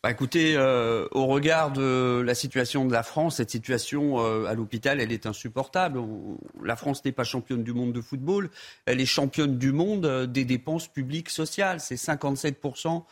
Bah 0.04 0.12
écoutez, 0.12 0.56
euh, 0.56 1.06
au 1.12 1.26
regard 1.26 1.72
de 1.72 2.24
la 2.26 2.34
situation 2.34 2.86
de 2.86 2.94
la 2.94 3.04
France, 3.04 3.38
cette 3.38 3.50
situation 3.50 4.24
euh, 4.24 4.46
à 4.46 4.54
l'hôpital, 4.54 5.02
elle 5.02 5.12
est 5.12 5.26
insupportable. 5.26 6.00
la 6.64 6.78
France 6.78 7.04
n'est 7.04 7.12
pas 7.12 7.26
championne 7.26 7.64
du 7.64 7.74
monde 7.74 7.92
de 7.92 8.00
football, 8.00 8.50
elle 8.86 9.02
est 9.02 9.06
championne 9.06 9.58
du 9.58 9.74
monde 9.74 10.28
des 10.28 10.46
dépenses 10.46 10.88
publiques 10.88 11.30
sociales. 11.30 11.82
C'est 11.82 11.96
57% 11.96 13.04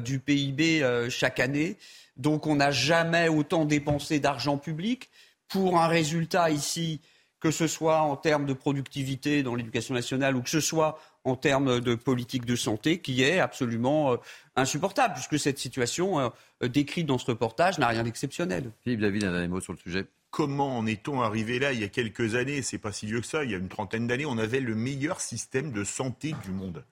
du 0.00 0.18
PIB 0.18 0.82
chaque 1.08 1.40
année. 1.40 1.78
Donc 2.18 2.46
on 2.46 2.56
n'a 2.56 2.72
jamais 2.72 3.28
autant 3.28 3.64
dépensé 3.64 4.20
d'argent 4.20 4.58
public 4.58 5.08
pour 5.52 5.78
un 5.78 5.86
résultat 5.86 6.50
ici, 6.50 7.00
que 7.40 7.50
ce 7.50 7.66
soit 7.66 8.00
en 8.00 8.16
termes 8.16 8.46
de 8.46 8.52
productivité 8.54 9.42
dans 9.42 9.54
l'éducation 9.54 9.94
nationale 9.94 10.36
ou 10.36 10.42
que 10.42 10.50
ce 10.50 10.60
soit 10.60 10.98
en 11.24 11.36
termes 11.36 11.80
de 11.80 11.94
politique 11.94 12.46
de 12.46 12.56
santé, 12.56 13.00
qui 13.00 13.22
est 13.22 13.38
absolument 13.38 14.12
euh, 14.12 14.16
insupportable, 14.56 15.14
puisque 15.14 15.38
cette 15.38 15.58
situation 15.58 16.20
euh, 16.20 16.68
décrite 16.68 17.06
dans 17.06 17.18
ce 17.18 17.26
reportage 17.26 17.78
n'a 17.78 17.88
rien 17.88 18.02
d'exceptionnel. 18.02 18.70
Philippe 18.82 19.00
David, 19.00 19.24
un 19.24 19.32
dernier 19.32 19.48
mot 19.48 19.60
sur 19.60 19.72
le 19.72 19.78
sujet. 19.78 20.06
Comment 20.30 20.78
en 20.78 20.86
est-on 20.86 21.20
arrivé 21.20 21.58
là 21.58 21.72
il 21.72 21.80
y 21.80 21.84
a 21.84 21.88
quelques 21.88 22.34
années? 22.36 22.62
C'est 22.62 22.78
pas 22.78 22.90
si 22.90 23.06
vieux 23.06 23.20
que 23.20 23.26
ça. 23.26 23.44
Il 23.44 23.50
y 23.50 23.54
a 23.54 23.58
une 23.58 23.68
trentaine 23.68 24.06
d'années, 24.06 24.24
on 24.24 24.38
avait 24.38 24.60
le 24.60 24.74
meilleur 24.74 25.20
système 25.20 25.72
de 25.72 25.84
santé 25.84 26.34
du 26.44 26.50
monde. 26.50 26.84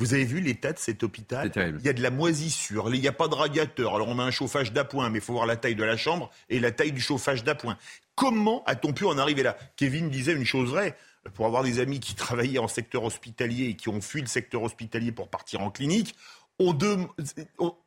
Vous 0.00 0.14
avez 0.14 0.24
vu 0.24 0.40
l'état 0.40 0.72
de 0.72 0.78
cet 0.78 1.02
hôpital 1.02 1.50
Il 1.56 1.84
y 1.84 1.88
a 1.88 1.92
de 1.92 2.00
la 2.00 2.10
moisissure, 2.10 2.94
il 2.94 3.00
n'y 3.00 3.08
a 3.08 3.12
pas 3.12 3.26
de 3.26 3.34
radiateur. 3.34 3.96
Alors 3.96 4.06
on 4.06 4.14
met 4.14 4.22
un 4.22 4.30
chauffage 4.30 4.72
d'appoint, 4.72 5.10
mais 5.10 5.18
il 5.18 5.24
faut 5.24 5.32
voir 5.32 5.44
la 5.44 5.56
taille 5.56 5.74
de 5.74 5.82
la 5.82 5.96
chambre 5.96 6.30
et 6.48 6.60
la 6.60 6.70
taille 6.70 6.92
du 6.92 7.00
chauffage 7.00 7.42
d'appoint. 7.42 7.76
Comment 8.14 8.62
a-t-on 8.66 8.92
pu 8.92 9.06
en 9.06 9.18
arriver 9.18 9.42
là? 9.42 9.56
Kevin 9.74 10.08
disait 10.08 10.34
une 10.34 10.44
chose 10.44 10.70
vraie. 10.70 10.96
Pour 11.34 11.46
avoir 11.46 11.64
des 11.64 11.80
amis 11.80 11.98
qui 11.98 12.14
travaillaient 12.14 12.60
en 12.60 12.68
secteur 12.68 13.02
hospitalier 13.02 13.70
et 13.70 13.74
qui 13.74 13.88
ont 13.88 14.00
fui 14.00 14.20
le 14.20 14.28
secteur 14.28 14.62
hospitalier 14.62 15.10
pour 15.10 15.28
partir 15.28 15.62
en 15.62 15.70
clinique, 15.72 16.14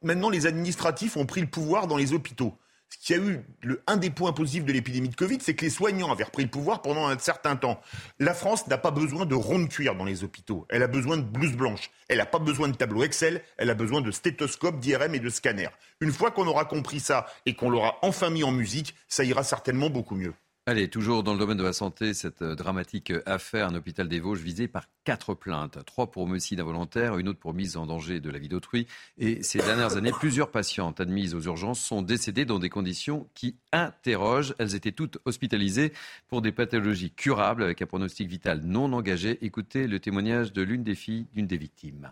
maintenant 0.04 0.30
les 0.30 0.48
administratifs 0.48 1.16
ont 1.16 1.26
pris 1.26 1.40
le 1.40 1.48
pouvoir 1.48 1.88
dans 1.88 1.96
les 1.96 2.12
hôpitaux. 2.12 2.58
Ce 2.92 2.98
qu'il 2.98 3.16
y 3.16 3.20
a 3.20 3.24
eu, 3.24 3.46
un 3.88 3.96
des 3.96 4.10
points 4.10 4.34
positifs 4.34 4.66
de 4.66 4.74
l'épidémie 4.74 5.08
de 5.08 5.16
Covid, 5.16 5.40
c'est 5.42 5.56
que 5.56 5.64
les 5.64 5.72
soignants 5.72 6.12
avaient 6.12 6.26
repris 6.26 6.44
le 6.44 6.50
pouvoir 6.50 6.82
pendant 6.82 7.08
un 7.08 7.18
certain 7.18 7.56
temps. 7.56 7.82
La 8.20 8.34
France 8.34 8.68
n'a 8.68 8.78
pas 8.78 8.92
besoin 8.92 9.26
de 9.26 9.34
ronde 9.34 9.70
cuir 9.70 9.96
dans 9.96 10.04
les 10.04 10.26
hôpitaux. 10.26 10.66
Elle 10.70 10.84
a 10.84 10.88
besoin 10.88 11.16
de 11.16 11.24
blouse 11.24 11.54
blanche. 11.54 11.90
Elle 12.10 12.18
n'a 12.18 12.26
pas 12.26 12.40
besoin 12.40 12.68
de 12.68 12.76
tableau 12.76 13.04
Excel. 13.04 13.42
Elle 13.58 13.70
a 13.70 13.76
besoin 13.76 14.02
de 14.02 14.12
stéthoscope, 14.12 14.80
d'IRM 14.80 15.16
et 15.16 15.20
de 15.20 15.30
scanner. 15.30 15.70
Une 16.02 16.12
fois 16.12 16.32
qu'on 16.32 16.48
aura 16.48 16.66
compris 16.66 17.00
ça 17.00 17.28
et 17.46 17.56
qu'on 17.56 17.70
l'aura 17.70 17.98
enfin 18.02 18.30
mis 18.30 18.44
en 18.44 18.52
musique, 18.52 18.94
ça 19.08 19.24
ira 19.24 19.44
certainement 19.44 19.90
beaucoup 19.90 20.16
mieux. 20.16 20.34
Allez, 20.68 20.90
toujours 20.90 21.24
dans 21.24 21.34
le 21.34 21.40
domaine 21.40 21.58
de 21.58 21.64
la 21.64 21.74
santé, 21.74 22.14
cette 22.14 22.44
euh, 22.44 22.54
dramatique 22.54 23.10
euh, 23.10 23.24
affaire, 23.26 23.68
un 23.68 23.74
hôpital 23.74 24.08
des 24.08 24.20
Vosges 24.20 24.42
visé 24.42 24.68
par 24.68 24.86
quatre 25.04 25.34
plaintes. 25.34 25.84
Trois 25.86 26.12
pour 26.12 26.22
homicide 26.22 26.60
involontaire, 26.60 27.18
une 27.18 27.30
autre 27.30 27.40
pour 27.40 27.56
mise 27.56 27.78
en 27.78 27.88
danger 27.88 28.20
de 28.20 28.30
la 28.30 28.38
vie 28.38 28.48
d'autrui. 28.48 28.86
Et 29.18 29.42
ces 29.42 29.58
dernières 29.58 29.98
années, 29.98 30.12
plusieurs 30.12 30.52
patientes 30.52 31.02
admises 31.02 31.34
aux 31.34 31.42
urgences 31.42 31.80
sont 31.80 32.04
décédées 32.04 32.46
dans 32.46 32.60
des 32.60 32.70
conditions 32.70 33.28
qui 33.34 33.58
interrogent. 33.72 34.54
Elles 34.60 34.76
étaient 34.76 34.92
toutes 34.92 35.18
hospitalisées 35.26 35.94
pour 36.28 36.44
des 36.44 36.52
pathologies 36.52 37.12
curables 37.12 37.64
avec 37.64 37.82
un 37.82 37.88
pronostic 37.88 38.30
vital 38.30 38.62
non 38.64 38.94
engagé. 38.94 39.44
Écoutez 39.44 39.88
le 39.88 40.00
témoignage 40.00 40.54
de 40.54 40.62
l'une 40.62 40.84
des 40.84 40.96
filles 40.96 41.26
d'une 41.34 41.48
des 41.48 41.58
victimes. 41.58 42.12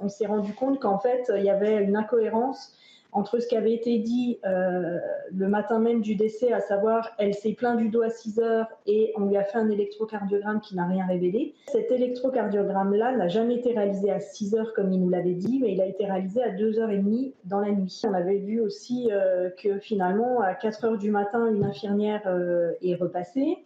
On 0.00 0.10
s'est 0.10 0.26
rendu 0.26 0.52
compte 0.52 0.80
qu'en 0.80 0.98
fait, 0.98 1.32
il 1.34 1.44
y 1.44 1.50
avait 1.50 1.82
une 1.82 1.96
incohérence 1.96 2.76
entre 3.16 3.40
ce 3.40 3.46
qui 3.46 3.56
avait 3.56 3.72
été 3.72 3.98
dit 3.98 4.38
euh, 4.44 4.98
le 5.34 5.48
matin 5.48 5.78
même 5.78 6.02
du 6.02 6.16
décès, 6.16 6.52
à 6.52 6.60
savoir 6.60 7.12
elle 7.16 7.32
s'est 7.32 7.54
plaint 7.54 7.78
du 7.78 7.88
dos 7.88 8.02
à 8.02 8.10
6 8.10 8.40
heures 8.40 8.66
et 8.86 9.14
on 9.16 9.24
lui 9.24 9.38
a 9.38 9.44
fait 9.44 9.56
un 9.56 9.70
électrocardiogramme 9.70 10.60
qui 10.60 10.76
n'a 10.76 10.86
rien 10.86 11.06
révélé. 11.06 11.54
Cet 11.68 11.90
électrocardiogramme-là 11.90 13.16
n'a 13.16 13.28
jamais 13.28 13.54
été 13.54 13.72
réalisé 13.72 14.10
à 14.10 14.20
6 14.20 14.54
heures 14.54 14.74
comme 14.74 14.92
il 14.92 15.00
nous 15.00 15.08
l'avait 15.08 15.32
dit, 15.32 15.60
mais 15.62 15.72
il 15.72 15.80
a 15.80 15.86
été 15.86 16.04
réalisé 16.04 16.42
à 16.42 16.50
2h30 16.50 17.32
dans 17.46 17.60
la 17.60 17.72
nuit. 17.72 18.02
On 18.06 18.12
avait 18.12 18.36
vu 18.36 18.60
aussi 18.60 19.08
euh, 19.10 19.48
que 19.62 19.78
finalement, 19.78 20.42
à 20.42 20.54
4 20.54 20.84
heures 20.84 20.98
du 20.98 21.10
matin, 21.10 21.46
une 21.46 21.64
infirmière 21.64 22.22
euh, 22.26 22.72
est 22.82 22.96
repassée 22.96 23.56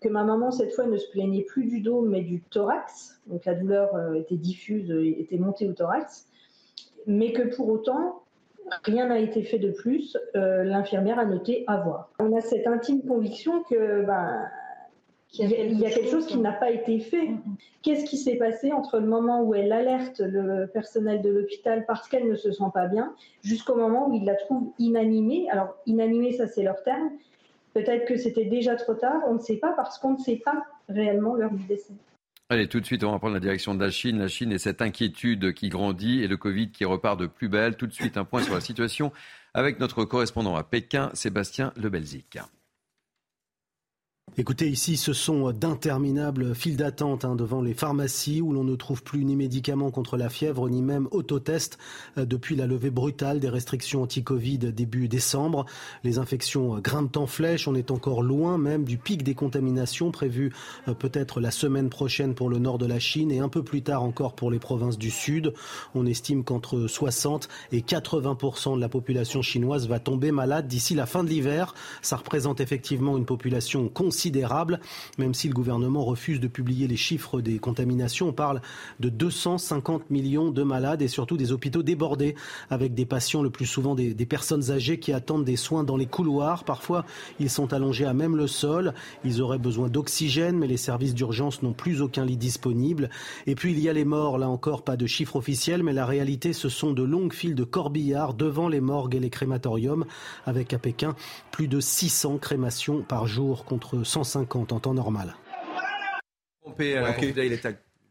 que 0.00 0.08
ma 0.08 0.24
maman, 0.24 0.50
cette 0.50 0.72
fois, 0.72 0.86
ne 0.86 0.96
se 0.96 1.10
plaignait 1.10 1.42
plus 1.42 1.64
du 1.64 1.80
dos, 1.80 2.02
mais 2.02 2.20
du 2.20 2.40
thorax. 2.40 3.18
Donc 3.26 3.44
la 3.46 3.54
douleur 3.54 4.14
était 4.14 4.36
diffuse, 4.36 4.90
était 4.90 5.38
montée 5.38 5.66
au 5.66 5.72
thorax. 5.72 6.28
Mais 7.06 7.32
que 7.32 7.54
pour 7.56 7.70
autant, 7.70 8.25
Rien 8.84 9.06
n'a 9.06 9.18
été 9.18 9.42
fait 9.42 9.58
de 9.58 9.70
plus. 9.70 10.16
Euh, 10.34 10.64
l'infirmière 10.64 11.18
a 11.18 11.24
noté 11.24 11.64
avoir. 11.66 12.10
On 12.18 12.36
a 12.36 12.40
cette 12.40 12.66
intime 12.66 13.02
conviction 13.02 13.62
que 13.62 14.04
ben, 14.04 14.48
il 15.38 15.78
y 15.78 15.86
a 15.86 15.90
quelque 15.90 16.10
chose 16.10 16.26
qui 16.26 16.38
n'a 16.38 16.52
pas 16.52 16.70
été 16.70 16.98
fait. 16.98 17.30
Qu'est-ce 17.82 18.04
qui 18.04 18.16
s'est 18.16 18.36
passé 18.36 18.72
entre 18.72 18.98
le 18.98 19.06
moment 19.06 19.42
où 19.42 19.54
elle 19.54 19.72
alerte 19.72 20.20
le 20.20 20.66
personnel 20.66 21.22
de 21.22 21.30
l'hôpital 21.30 21.84
parce 21.86 22.08
qu'elle 22.08 22.28
ne 22.28 22.34
se 22.34 22.52
sent 22.52 22.70
pas 22.72 22.86
bien, 22.86 23.14
jusqu'au 23.42 23.76
moment 23.76 24.08
où 24.08 24.14
il 24.14 24.24
la 24.24 24.34
trouve 24.34 24.72
inanimée? 24.78 25.46
Alors, 25.50 25.76
inanimée, 25.86 26.32
ça 26.32 26.46
c'est 26.46 26.62
leur 26.62 26.82
terme. 26.82 27.10
Peut-être 27.74 28.06
que 28.06 28.16
c'était 28.16 28.46
déjà 28.46 28.74
trop 28.76 28.94
tard, 28.94 29.22
on 29.28 29.34
ne 29.34 29.38
sait 29.38 29.58
pas 29.58 29.72
parce 29.72 29.98
qu'on 29.98 30.12
ne 30.12 30.18
sait 30.18 30.40
pas 30.42 30.64
réellement 30.88 31.34
l'heure 31.34 31.52
du 31.52 31.64
décès. 31.64 31.92
Allez, 32.48 32.68
tout 32.68 32.78
de 32.78 32.86
suite, 32.86 33.02
on 33.02 33.10
va 33.10 33.18
prendre 33.18 33.34
la 33.34 33.40
direction 33.40 33.74
de 33.74 33.84
la 33.84 33.90
Chine. 33.90 34.20
La 34.20 34.28
Chine 34.28 34.52
et 34.52 34.58
cette 34.58 34.80
inquiétude 34.80 35.52
qui 35.52 35.68
grandit 35.68 36.22
et 36.22 36.28
le 36.28 36.36
Covid 36.36 36.70
qui 36.70 36.84
repart 36.84 37.18
de 37.18 37.26
plus 37.26 37.48
belle. 37.48 37.76
Tout 37.76 37.88
de 37.88 37.92
suite, 37.92 38.16
un 38.16 38.24
point 38.24 38.40
sur 38.40 38.54
la 38.54 38.60
situation 38.60 39.12
avec 39.52 39.80
notre 39.80 40.04
correspondant 40.04 40.54
à 40.54 40.62
Pékin, 40.62 41.10
Sébastien 41.12 41.72
Lebelzik. 41.76 42.38
Écoutez, 44.38 44.68
ici, 44.68 44.98
ce 44.98 45.14
sont 45.14 45.50
d'interminables 45.50 46.54
files 46.54 46.76
d'attente 46.76 47.24
hein, 47.24 47.36
devant 47.36 47.62
les 47.62 47.72
pharmacies 47.72 48.42
où 48.42 48.52
l'on 48.52 48.64
ne 48.64 48.76
trouve 48.76 49.02
plus 49.02 49.24
ni 49.24 49.34
médicaments 49.34 49.90
contre 49.90 50.18
la 50.18 50.28
fièvre, 50.28 50.68
ni 50.68 50.82
même 50.82 51.08
autotests 51.10 51.78
euh, 52.18 52.26
depuis 52.26 52.54
la 52.54 52.66
levée 52.66 52.90
brutale 52.90 53.40
des 53.40 53.48
restrictions 53.48 54.02
anti-Covid 54.02 54.58
début 54.58 55.08
décembre. 55.08 55.64
Les 56.04 56.18
infections 56.18 56.78
grimpent 56.80 57.16
en 57.16 57.26
flèche. 57.26 57.66
On 57.66 57.74
est 57.74 57.90
encore 57.90 58.22
loin 58.22 58.58
même 58.58 58.84
du 58.84 58.98
pic 58.98 59.22
des 59.22 59.34
contaminations 59.34 60.10
prévu 60.10 60.52
euh, 60.86 60.92
peut-être 60.92 61.40
la 61.40 61.50
semaine 61.50 61.88
prochaine 61.88 62.34
pour 62.34 62.50
le 62.50 62.58
nord 62.58 62.76
de 62.76 62.84
la 62.84 62.98
Chine 62.98 63.32
et 63.32 63.38
un 63.38 63.48
peu 63.48 63.62
plus 63.62 63.80
tard 63.80 64.02
encore 64.02 64.34
pour 64.34 64.50
les 64.50 64.58
provinces 64.58 64.98
du 64.98 65.10
sud. 65.10 65.54
On 65.94 66.04
estime 66.04 66.44
qu'entre 66.44 66.88
60 66.88 67.48
et 67.72 67.80
80% 67.80 68.76
de 68.76 68.80
la 68.82 68.90
population 68.90 69.40
chinoise 69.40 69.88
va 69.88 69.98
tomber 69.98 70.30
malade 70.30 70.68
d'ici 70.68 70.94
la 70.94 71.06
fin 71.06 71.24
de 71.24 71.30
l'hiver. 71.30 71.74
Ça 72.02 72.16
représente 72.16 72.60
effectivement 72.60 73.16
une 73.16 73.24
population 73.24 73.88
considérable, 74.16 74.80
même 75.18 75.34
si 75.34 75.46
le 75.46 75.52
gouvernement 75.52 76.02
refuse 76.02 76.40
de 76.40 76.48
publier 76.48 76.88
les 76.88 76.96
chiffres 76.96 77.42
des 77.42 77.58
contaminations. 77.58 78.28
On 78.28 78.32
parle 78.32 78.62
de 78.98 79.10
250 79.10 80.08
millions 80.08 80.50
de 80.50 80.62
malades 80.62 81.02
et 81.02 81.08
surtout 81.08 81.36
des 81.36 81.52
hôpitaux 81.52 81.82
débordés 81.82 82.34
avec 82.70 82.94
des 82.94 83.04
patients, 83.04 83.42
le 83.42 83.50
plus 83.50 83.66
souvent 83.66 83.94
des, 83.94 84.14
des 84.14 84.24
personnes 84.24 84.70
âgées 84.70 84.98
qui 84.98 85.12
attendent 85.12 85.44
des 85.44 85.56
soins 85.56 85.84
dans 85.84 85.98
les 85.98 86.06
couloirs. 86.06 86.64
Parfois, 86.64 87.04
ils 87.40 87.50
sont 87.50 87.74
allongés 87.74 88.06
à 88.06 88.14
même 88.14 88.36
le 88.36 88.46
sol. 88.46 88.94
Ils 89.22 89.42
auraient 89.42 89.58
besoin 89.58 89.90
d'oxygène, 89.90 90.56
mais 90.56 90.66
les 90.66 90.78
services 90.78 91.12
d'urgence 91.12 91.62
n'ont 91.62 91.74
plus 91.74 92.00
aucun 92.00 92.24
lit 92.24 92.38
disponible. 92.38 93.10
Et 93.46 93.54
puis, 93.54 93.72
il 93.72 93.80
y 93.80 93.90
a 93.90 93.92
les 93.92 94.06
morts. 94.06 94.38
Là 94.38 94.48
encore, 94.48 94.82
pas 94.82 94.96
de 94.96 95.06
chiffres 95.06 95.36
officiels, 95.36 95.82
mais 95.82 95.92
la 95.92 96.06
réalité, 96.06 96.54
ce 96.54 96.70
sont 96.70 96.94
de 96.94 97.02
longues 97.02 97.34
files 97.34 97.54
de 97.54 97.64
corbillards 97.64 98.32
devant 98.32 98.70
les 98.70 98.80
morgues 98.80 99.16
et 99.16 99.20
les 99.20 99.28
crématoriums, 99.28 100.06
avec 100.46 100.72
à 100.72 100.78
Pékin 100.78 101.14
plus 101.50 101.68
de 101.68 101.80
600 101.80 102.38
crémations 102.38 103.02
par 103.02 103.26
jour 103.26 103.66
contre 103.66 104.05
150 104.06 104.72
en 104.72 104.80
temps 104.80 104.94
normal. 104.94 105.34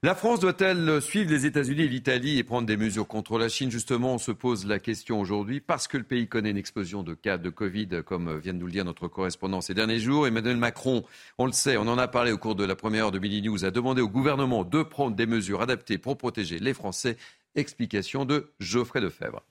La 0.03 0.13
France 0.13 0.39
doit-elle 0.39 1.01
suivre 1.01 1.31
les 1.31 1.47
États-Unis 1.47 1.83
et 1.83 1.87
l'Italie 1.87 2.37
et 2.37 2.43
prendre 2.43 2.67
des 2.67 2.77
mesures 2.77 3.07
contre 3.07 3.39
la 3.39 3.49
Chine? 3.49 3.71
Justement, 3.71 4.13
on 4.13 4.17
se 4.19 4.31
pose 4.31 4.67
la 4.67 4.77
question 4.77 5.19
aujourd'hui 5.19 5.61
parce 5.61 5.87
que 5.87 5.97
le 5.97 6.03
pays 6.03 6.27
connaît 6.27 6.51
une 6.51 6.57
explosion 6.57 7.01
de 7.01 7.15
cas 7.15 7.39
de 7.39 7.49
Covid, 7.49 7.89
comme 8.05 8.37
vient 8.37 8.53
de 8.53 8.59
nous 8.59 8.67
le 8.67 8.71
dire 8.71 8.85
notre 8.85 9.07
correspondant 9.07 9.61
ces 9.61 9.73
derniers 9.73 9.99
jours. 9.99 10.27
Emmanuel 10.27 10.57
Macron, 10.57 11.03
on 11.39 11.47
le 11.47 11.53
sait, 11.53 11.77
on 11.77 11.87
en 11.87 11.97
a 11.97 12.07
parlé 12.07 12.31
au 12.31 12.37
cours 12.37 12.53
de 12.55 12.63
la 12.63 12.75
première 12.75 13.05
heure 13.05 13.11
de 13.11 13.19
Midi 13.19 13.41
News, 13.41 13.65
a 13.65 13.71
demandé 13.71 14.01
au 14.01 14.09
gouvernement 14.09 14.63
de 14.63 14.83
prendre 14.83 15.15
des 15.15 15.25
mesures 15.25 15.61
adaptées 15.61 15.97
pour 15.97 16.17
protéger 16.17 16.59
les 16.59 16.75
Français. 16.75 17.17
Explication 17.55 18.25
de 18.25 18.51
Geoffrey 18.59 19.01
Defebvre. 19.01 19.41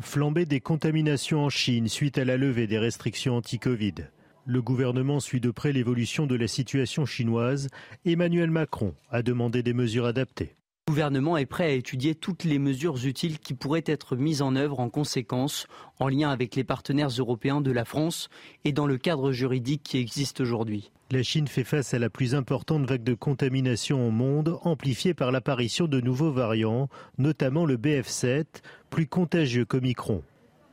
Flambée 0.00 0.46
des 0.46 0.60
contaminations 0.60 1.44
en 1.44 1.50
Chine 1.50 1.88
suite 1.88 2.16
à 2.16 2.24
la 2.24 2.36
levée 2.36 2.66
des 2.66 2.78
restrictions 2.78 3.36
anti-Covid. 3.36 3.94
Le 4.48 4.62
gouvernement 4.62 5.18
suit 5.18 5.40
de 5.40 5.50
près 5.50 5.72
l'évolution 5.72 6.28
de 6.28 6.36
la 6.36 6.46
situation 6.46 7.04
chinoise. 7.04 7.66
Emmanuel 8.04 8.48
Macron 8.48 8.94
a 9.10 9.22
demandé 9.22 9.64
des 9.64 9.72
mesures 9.72 10.06
adaptées. 10.06 10.54
Le 10.86 10.92
gouvernement 10.92 11.36
est 11.36 11.46
prêt 11.46 11.64
à 11.64 11.72
étudier 11.72 12.14
toutes 12.14 12.44
les 12.44 12.60
mesures 12.60 13.04
utiles 13.06 13.40
qui 13.40 13.54
pourraient 13.54 13.82
être 13.86 14.14
mises 14.14 14.42
en 14.42 14.54
œuvre 14.54 14.78
en 14.78 14.88
conséquence, 14.88 15.66
en 15.98 16.06
lien 16.06 16.30
avec 16.30 16.54
les 16.54 16.62
partenaires 16.62 17.08
européens 17.08 17.60
de 17.60 17.72
la 17.72 17.84
France 17.84 18.28
et 18.64 18.70
dans 18.70 18.86
le 18.86 18.98
cadre 18.98 19.32
juridique 19.32 19.82
qui 19.82 19.98
existe 19.98 20.40
aujourd'hui. 20.40 20.92
La 21.10 21.24
Chine 21.24 21.48
fait 21.48 21.64
face 21.64 21.92
à 21.92 21.98
la 21.98 22.08
plus 22.08 22.36
importante 22.36 22.86
vague 22.86 23.02
de 23.02 23.14
contamination 23.14 24.06
au 24.06 24.12
monde, 24.12 24.60
amplifiée 24.62 25.12
par 25.12 25.32
l'apparition 25.32 25.88
de 25.88 26.00
nouveaux 26.00 26.30
variants, 26.30 26.88
notamment 27.18 27.64
le 27.64 27.76
BF7, 27.76 28.44
plus 28.90 29.08
contagieux 29.08 29.64
qu'Omicron. 29.64 30.22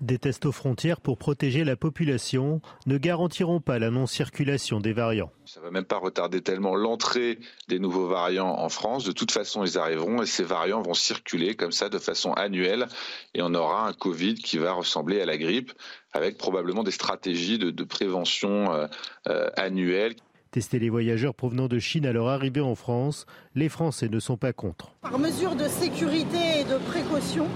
Des 0.04 0.20
tests 0.20 0.46
aux 0.46 0.52
frontières 0.52 1.00
pour 1.00 1.18
protéger 1.18 1.64
la 1.64 1.78
population 1.78 2.60
ne 2.88 2.98
garantiront 2.98 3.62
pas 3.62 3.80
la 3.80 3.90
non-circulation 3.90 4.82
des 4.82 4.92
variants. 4.92 5.32
Ça 5.46 5.62
ne 5.62 5.66
va 5.66 5.72
même 5.72 5.86
pas 5.86 5.98
retarder 5.98 6.42
tellement 6.42 6.76
l'entrée 6.76 7.40
des 7.70 7.80
nouveaux 7.80 8.08
variants 8.08 8.54
en 8.54 8.68
France. 8.68 9.06
De 9.06 9.14
toute 9.14 9.32
façon, 9.32 9.64
ils 9.64 9.78
arriveront 9.78 10.22
et 10.22 10.26
ces 10.26 10.44
variants 10.44 10.82
vont 10.82 10.94
circuler 10.94 11.56
comme 11.56 11.72
ça 11.72 11.88
de 11.88 12.00
façon 12.00 12.34
annuelle 12.34 12.88
et 13.34 13.42
on 13.42 13.54
aura 13.54 13.88
un 13.88 13.94
Covid 13.94 14.36
qui 14.36 14.58
va 14.58 14.74
ressembler 14.74 15.22
à 15.22 15.26
la 15.26 15.38
grippe 15.38 15.72
avec 16.12 16.38
probablement 16.38 16.84
des 16.84 16.92
stratégies 16.92 17.58
de, 17.58 17.84
prévention 17.86 18.74
euh, 18.74 18.88
euh, 19.30 19.50
annuelles. 19.56 20.16
Tester 20.52 20.80
les 20.80 20.90
voyageurs 20.90 21.34
provenant 21.34 21.70
de 21.70 21.80
Chine 21.80 22.06
à 22.06 22.12
leur 22.12 22.28
arrivée 22.28 22.60
en 22.60 22.76
France, 22.76 23.26
les 23.56 23.70
Français 23.70 24.10
ne 24.10 24.20
sont 24.20 24.36
pas 24.36 24.52
contre. 24.52 24.92
Par 25.02 25.18
mesure 25.18 25.56
de 25.56 25.70
sécurité 25.70 26.60
et 26.60 26.64
de 26.66 26.78
précaution, 26.90 27.48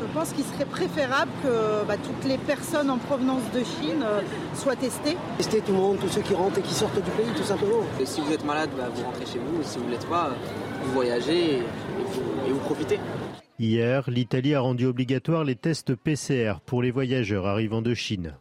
je 0.00 0.06
pense 0.12 0.32
qu'il 0.32 0.44
serait 0.44 0.64
préférable 0.64 1.30
que 1.42 1.86
bah, 1.86 1.96
toutes 1.96 2.28
les 2.28 2.38
personnes 2.38 2.90
en 2.90 2.98
provenance 2.98 3.42
de 3.52 3.60
Chine 3.60 4.02
euh, 4.02 4.20
soient 4.54 4.76
testées. 4.76 5.16
Tester 5.38 5.60
tout 5.60 5.72
le 5.72 5.78
monde, 5.78 5.98
tous 6.00 6.08
ceux 6.08 6.22
qui 6.22 6.34
rentrent 6.34 6.58
et 6.58 6.62
qui 6.62 6.74
sortent 6.74 7.02
du 7.02 7.10
pays, 7.10 7.32
tout 7.36 7.42
simplement. 7.42 7.82
Et 8.00 8.06
si 8.06 8.20
vous 8.20 8.32
êtes 8.32 8.44
malade, 8.44 8.70
bah, 8.76 8.88
vous 8.94 9.02
rentrez 9.04 9.26
chez 9.26 9.38
vous. 9.38 9.60
Et 9.60 9.64
si 9.64 9.78
vous 9.78 9.86
ne 9.86 9.90
l'êtes 9.90 10.08
pas, 10.08 10.34
vous 10.82 10.92
voyagez 10.92 11.56
et 11.56 11.62
vous, 12.12 12.48
et 12.48 12.52
vous 12.52 12.60
profitez. 12.60 12.98
Hier, 13.58 14.10
l'Italie 14.10 14.54
a 14.54 14.60
rendu 14.60 14.84
obligatoire 14.86 15.44
les 15.44 15.56
tests 15.56 15.94
PCR 15.94 16.60
pour 16.64 16.82
les 16.82 16.90
voyageurs 16.90 17.46
arrivant 17.46 17.80
de 17.80 17.94
Chine. 17.94 18.34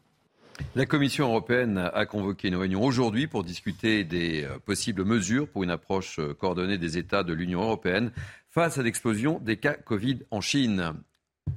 La 0.76 0.86
Commission 0.86 1.28
européenne 1.28 1.78
a 1.94 2.06
convoqué 2.06 2.48
une 2.48 2.56
réunion 2.56 2.84
aujourd'hui 2.84 3.28
pour 3.28 3.44
discuter 3.44 4.04
des 4.04 4.44
euh, 4.44 4.58
possibles 4.66 5.04
mesures 5.04 5.48
pour 5.48 5.64
une 5.64 5.70
approche 5.70 6.20
euh, 6.20 6.34
coordonnée 6.34 6.78
des 6.78 6.98
États 6.98 7.24
de 7.24 7.34
l'Union 7.34 7.62
européenne 7.62 8.12
face 8.50 8.78
à 8.78 8.84
l'explosion 8.84 9.40
des 9.40 9.58
cas 9.58 9.74
Covid 9.74 10.20
en 10.32 10.40
Chine. 10.40 10.94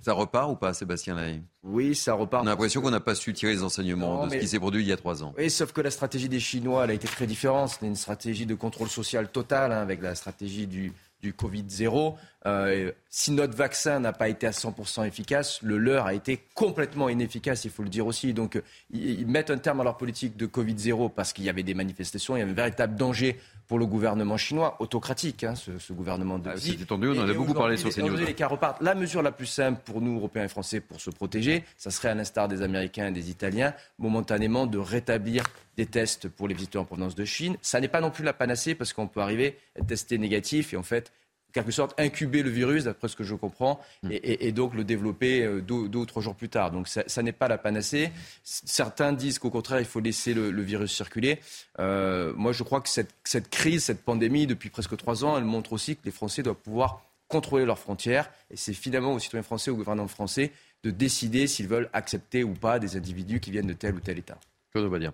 Ça 0.01 0.13
repart 0.13 0.51
ou 0.51 0.55
pas, 0.55 0.75
Sébastien 0.75 1.17
Lay? 1.17 1.43
Oui, 1.63 1.95
ça 1.95 2.15
repart. 2.15 2.45
On 2.45 2.47
a 2.47 2.51
l'impression 2.51 2.81
qu'on 2.81 2.91
n'a 2.91 3.01
pas 3.01 3.15
su 3.15 3.33
tirer 3.33 3.53
les 3.53 3.63
enseignements 3.63 4.27
de 4.27 4.33
ce 4.33 4.37
qui 4.37 4.49
s'est 4.49 4.59
produit 4.59 4.83
il 4.83 4.89
y 4.89 4.93
a 4.93 4.97
trois 4.97 5.23
ans. 5.23 5.35
Oui, 5.37 5.51
sauf 5.51 5.73
que 5.73 5.81
la 5.81 5.91
stratégie 5.91 6.29
des 6.29 6.41
Chinois 6.41 6.85
elle 6.85 6.91
a 6.91 6.95
été 6.95 7.09
très 7.09 7.27
différente. 7.27 7.71
C'était 7.71 7.87
une 7.87 7.97
stratégie 7.97 8.47
de 8.47 8.55
contrôle 8.55 8.89
social 8.89 9.29
total, 9.31 9.73
hein, 9.73 9.81
avec 9.81 10.01
la 10.01 10.15
stratégie 10.15 10.67
du 10.67 10.93
du 11.23 11.33
Covid 11.33 11.65
0. 11.69 12.17
Euh, 12.47 12.93
si 13.11 13.33
notre 13.33 13.57
vaccin 13.57 14.01
n'a 14.01 14.13
pas 14.13 14.29
été 14.29 14.47
à 14.47 14.53
100% 14.53 15.07
efficace, 15.07 15.61
le 15.63 15.77
leur 15.77 16.07
a 16.07 16.15
été 16.15 16.41
complètement 16.55 17.09
inefficace, 17.09 17.65
il 17.65 17.71
faut 17.71 17.83
le 17.83 17.89
dire 17.89 18.07
aussi. 18.07 18.33
Donc 18.33 18.61
ils, 18.93 19.27
mettent 19.27 19.51
un 19.51 19.59
terme 19.59 19.81
à 19.81 19.85
leur 19.85 19.97
politique 19.97 20.37
de 20.37 20.47
Covid 20.47 20.79
0 20.79 21.09
parce 21.09 21.33
qu'il 21.33 21.45
y 21.45 21.49
avait 21.49 21.63
des 21.63 21.75
manifestations, 21.75 22.37
il 22.37 22.41
y 22.41 22.43
avait 22.43 22.53
un 22.53 22.55
véritable 22.55 22.95
danger 22.95 23.39
pour 23.67 23.79
le 23.79 23.87
gouvernement 23.87 24.39
chinois, 24.39 24.77
autocratique, 24.81 25.45
hein, 25.45 25.55
ce, 25.55 25.93
gouvernement 25.93 26.39
de 26.39 26.49
ah, 26.49 26.55
Xi. 26.55 26.79
tendu, 26.87 27.09
on 27.09 27.21
en 27.21 27.29
a 27.29 27.35
beaucoup 27.35 27.53
parlé 27.53 27.77
sur 27.77 27.93
ces 27.93 28.03
news. 28.03 28.17
Les 28.17 28.33
cas 28.33 28.47
repartent. 28.47 28.81
La 28.81 28.95
mesure 28.95 29.21
la 29.21 29.31
plus 29.31 29.47
simple 29.47 29.83
pour 29.85 30.01
nous, 30.01 30.17
Européens 30.17 30.45
et 30.45 30.49
Français, 30.49 30.81
pour 30.81 31.01
se 31.01 31.11
protéger, 31.11 31.65
ça 31.77 31.91
serait 31.91 32.09
à 32.09 32.15
l'instar 32.15 32.49
des 32.49 32.63
Américains 32.63 33.09
et 33.09 33.13
des 33.13 33.29
Italiens, 33.29 33.75
momentanément 33.99 34.67
de 34.67 34.79
rétablir 34.79 35.45
des 35.79 35.87
tests 35.87 36.29
pour 36.29 36.49
les 36.49 36.55
visiteurs 36.55 36.83
en 36.83 36.85
provenance 36.85 37.15
de 37.15 37.25
Chine. 37.25 37.57
Ça 37.63 37.81
n'est 37.81 37.89
pas 37.89 38.01
non 38.01 38.11
plus 38.11 38.25
la 38.25 38.33
panacée 38.35 38.75
parce 38.75 38.93
qu'on 38.93 39.07
peut 39.07 39.21
arriver 39.21 39.57
à 39.81 39.85
tester 39.85 40.19
négatif 40.19 40.75
et 40.75 40.77
en 40.77 40.83
fait 40.83 41.13
quelque 41.53 41.71
sorte 41.71 41.99
incuber 41.99 42.43
le 42.43 42.51
virus, 42.51 42.85
d'après 42.85 43.09
ce 43.09 43.17
que 43.17 43.25
je 43.25 43.35
comprends, 43.35 43.81
mm. 44.03 44.11
et, 44.13 44.53
donc 44.53 44.75
le 44.75 44.85
développer 44.85 45.43
euh, 45.43 45.63
deux 45.63 45.99
ou 45.99 46.05
trois 46.05 46.21
jours 46.21 46.35
plus 46.35 46.51
tard. 46.51 46.73
Donc 46.73 46.89
ça, 46.89 47.23
n'est 47.23 47.33
pas 47.33 47.49
la 47.49 47.57
panacée. 47.57 48.11
Certains 48.43 49.13
disent 49.13 49.39
qu'au 49.39 49.51
contraire, 49.51 49.81
il 49.81 49.87
faut 49.87 50.01
laisser 50.01 50.35
le, 50.35 50.63
virus 50.63 50.93
circuler. 50.93 51.39
Euh, 51.79 52.35
moi, 52.37 52.53
je 52.53 52.63
crois 52.65 52.81
que 52.83 52.89
cette, 52.89 53.15
cette, 53.25 53.49
crise, 53.49 53.85
cette 53.85 54.03
pandémie, 54.03 54.47
depuis 54.47 54.69
presque 54.69 54.97
trois 54.97 55.25
ans, 55.25 55.39
elle 55.39 55.45
montre 55.45 55.73
aussi 55.73 55.97
que 55.97 56.03
les 56.05 56.11
Français 56.11 56.43
doivent 56.43 56.57
pouvoir 56.57 57.03
contrôler 57.29 57.65
leurs 57.65 57.79
frontières. 57.79 58.31
Et 58.51 58.57
c'est 58.57 58.75
finalement 58.75 59.15
aux 59.15 59.19
citoyens 59.19 59.43
français, 59.43 59.71
au 59.71 59.77
gouvernement 59.77 60.09
français, 60.09 60.53
de 60.83 60.91
décider 60.91 61.47
s'ils 61.47 61.69
veulent 61.69 61.89
accepter 61.93 62.45
ou 62.45 62.53
pas 62.53 62.79
des 62.79 62.97
individus 62.97 63.41
qui 63.41 63.53
viennent 63.53 63.67
de 63.67 63.73
tel 63.73 63.95
ou 63.95 64.01
tel 64.01 64.19
État. 64.19 64.39
Claude 64.73 64.95
dire 64.99 65.13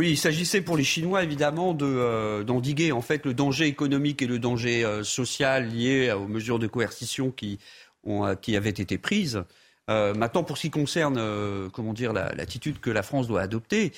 oui, 0.00 0.12
il 0.12 0.16
s'agissait 0.16 0.62
pour 0.62 0.78
les 0.78 0.82
Chinois 0.82 1.22
évidemment 1.22 1.76
euh, 1.82 2.42
d'endiguer 2.42 2.90
en 2.90 3.02
fait 3.02 3.26
le 3.26 3.34
danger 3.34 3.66
économique 3.66 4.22
et 4.22 4.26
le 4.26 4.38
danger 4.38 4.82
euh, 4.82 5.04
social 5.04 5.68
lié 5.68 6.10
aux 6.10 6.26
mesures 6.26 6.58
de 6.58 6.66
coercition 6.66 7.30
qui, 7.30 7.58
ont, 8.04 8.24
euh, 8.24 8.34
qui 8.34 8.56
avaient 8.56 8.70
été 8.70 8.96
prises. 8.96 9.44
maintenant, 9.88 10.42
pour 10.42 10.56
ce 10.56 10.62
qui 10.62 10.70
concerne, 10.70 11.20
comment 11.72 11.92
dire, 11.92 12.14
l'attitude 12.14 12.80
que 12.80 12.90
la 12.90 13.02
France 13.02 13.26
doit 13.26 13.42
adopter, 13.42 13.92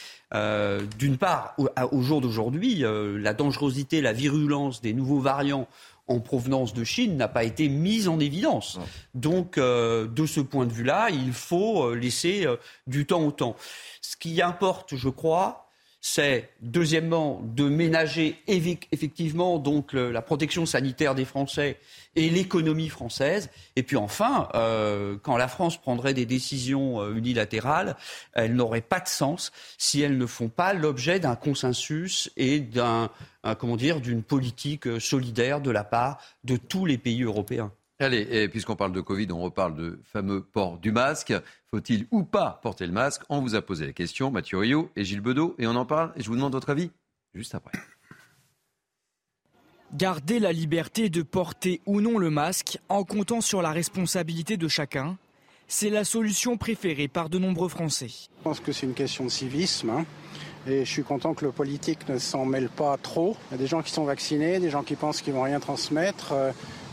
d'une 0.99 1.19
part, 1.19 1.55
au, 1.59 1.69
au 1.93 2.01
jour 2.01 2.23
d'aujourd'hui, 2.23 2.83
la 3.29 3.35
dangerosité, 3.35 4.01
la 4.01 4.15
virulence 4.15 4.81
des 4.81 4.95
nouveaux 4.95 5.21
variants 5.21 5.69
en 6.09 6.19
provenance 6.19 6.73
de 6.73 6.83
Chine 6.83 7.19
n'a 7.19 7.29
pas 7.29 7.45
été 7.45 7.69
mise 7.69 8.09
en 8.09 8.19
évidence. 8.21 8.81
Donc, 9.13 9.59
de 9.59 10.27
ce 10.27 10.41
point 10.41 10.65
de 10.65 10.73
vue-là, 10.73 11.11
il 11.11 11.35
faut 11.35 11.95
laisser 11.95 12.47
du 12.87 13.05
temps 13.05 13.27
au 13.27 13.31
temps. 13.31 13.55
Ce 14.01 14.17
qui 14.17 14.41
importe, 14.41 14.97
je 14.97 15.11
crois, 15.11 15.69
c'est 16.05 16.51
deuxièmement 16.61 17.41
de 17.45 17.69
ménager 17.69 18.43
effectivement 18.49 19.61
donc 19.61 19.93
la 19.93 20.21
protection 20.21 20.67
sanitaire 20.67 21.15
des 21.15 21.25
Français 21.25 21.79
et 22.17 22.29
l'économie 22.29 22.89
française. 22.89 23.51
Et 23.77 23.85
puis 23.85 23.97
enfin, 23.97 24.49
euh, 24.55 25.17
quand 25.23 25.37
la 25.37 25.47
France 25.47 25.81
prendrait 25.81 26.13
des 26.13 26.27
décisions 26.27 27.01
euh, 27.01 27.15
unilatérales, 27.15 27.97
elles 28.33 28.55
n'auraient 28.55 28.81
pas 28.81 28.99
de 28.99 29.09
sens 29.09 29.53
si 29.79 30.03
elles 30.03 30.19
ne 30.19 30.27
font 30.27 30.49
pas 30.49 30.75
l'objet 30.75 31.21
d'un 31.21 31.37
consensus 31.37 32.31
et 32.37 32.59
d'un 32.59 33.09
comment 33.59 33.77
dire 33.77 34.01
d'une 34.01 34.25
politique 34.25 34.89
euh, 34.89 34.99
solidaire 34.99 35.61
de 35.61 35.71
la 35.71 35.85
part 35.85 36.19
de 36.43 36.57
tous 36.57 36.85
les 36.85 36.99
pays 36.99 37.23
européens. 37.23 37.73
Allez, 38.03 38.49
puisqu'on 38.49 38.75
parle 38.75 38.91
de 38.91 39.01
Covid, 39.01 39.29
on 39.31 39.41
reparle 39.41 39.77
de 39.77 40.01
fameux 40.03 40.43
port 40.43 40.79
du 40.79 40.91
masque. 40.91 41.33
Faut-il 41.71 42.09
ou 42.11 42.25
pas 42.25 42.59
porter 42.61 42.85
le 42.85 42.93
masque? 42.93 43.23
On 43.29 43.41
vous 43.41 43.55
a 43.55 43.63
posé 43.63 43.87
la 43.87 43.93
question, 43.93 44.33
Mathieu 44.33 44.59
Rio 44.59 44.91
et 44.97 45.05
Gilles 45.05 45.21
Bedeau, 45.21 45.55
et 45.59 45.69
on 45.69 45.77
en 45.77 45.87
parle. 45.87 46.13
Et 46.17 46.23
je 46.23 46.29
vous 46.29 46.35
demande 46.35 46.53
votre 46.53 46.71
avis 46.71 46.91
juste 47.33 47.55
après. 47.55 47.79
Garder 49.95 50.41
la 50.41 50.51
liberté 50.51 51.11
de 51.11 51.23
porter 51.23 51.81
ou 51.87 52.01
non 52.01 52.19
le 52.19 52.29
masque 52.29 52.81
en 52.89 53.05
comptant 53.05 53.41
sur 53.41 53.63
la 53.63 53.71
responsabilité 53.71 54.57
de 54.57 54.67
chacun, 54.67 55.17
c'est 55.69 55.91
la 55.91 56.03
solution 56.03 56.57
préférée 56.57 57.07
par 57.07 57.29
de 57.29 57.39
nombreux 57.39 57.69
Français. 57.69 58.09
Je 58.09 58.43
pense 58.43 58.59
que 58.59 58.73
c'est 58.73 58.87
une 58.87 58.95
question 58.95 59.25
de 59.27 59.31
civisme. 59.31 59.91
Hein. 59.91 60.07
Et 60.67 60.85
je 60.85 60.91
suis 60.91 61.05
content 61.05 61.35
que 61.35 61.45
le 61.45 61.53
politique 61.53 62.09
ne 62.09 62.19
s'en 62.19 62.47
mêle 62.47 62.69
pas 62.69 62.97
trop. 62.97 63.37
Il 63.51 63.53
y 63.53 63.55
a 63.55 63.59
des 63.59 63.69
gens 63.69 63.83
qui 63.83 63.93
sont 63.93 64.05
vaccinés, 64.05 64.59
des 64.59 64.71
gens 64.71 64.83
qui 64.83 64.97
pensent 64.97 65.23
qu'ils 65.23 65.35
vont 65.35 65.43
rien 65.43 65.61
transmettre. 65.61 66.35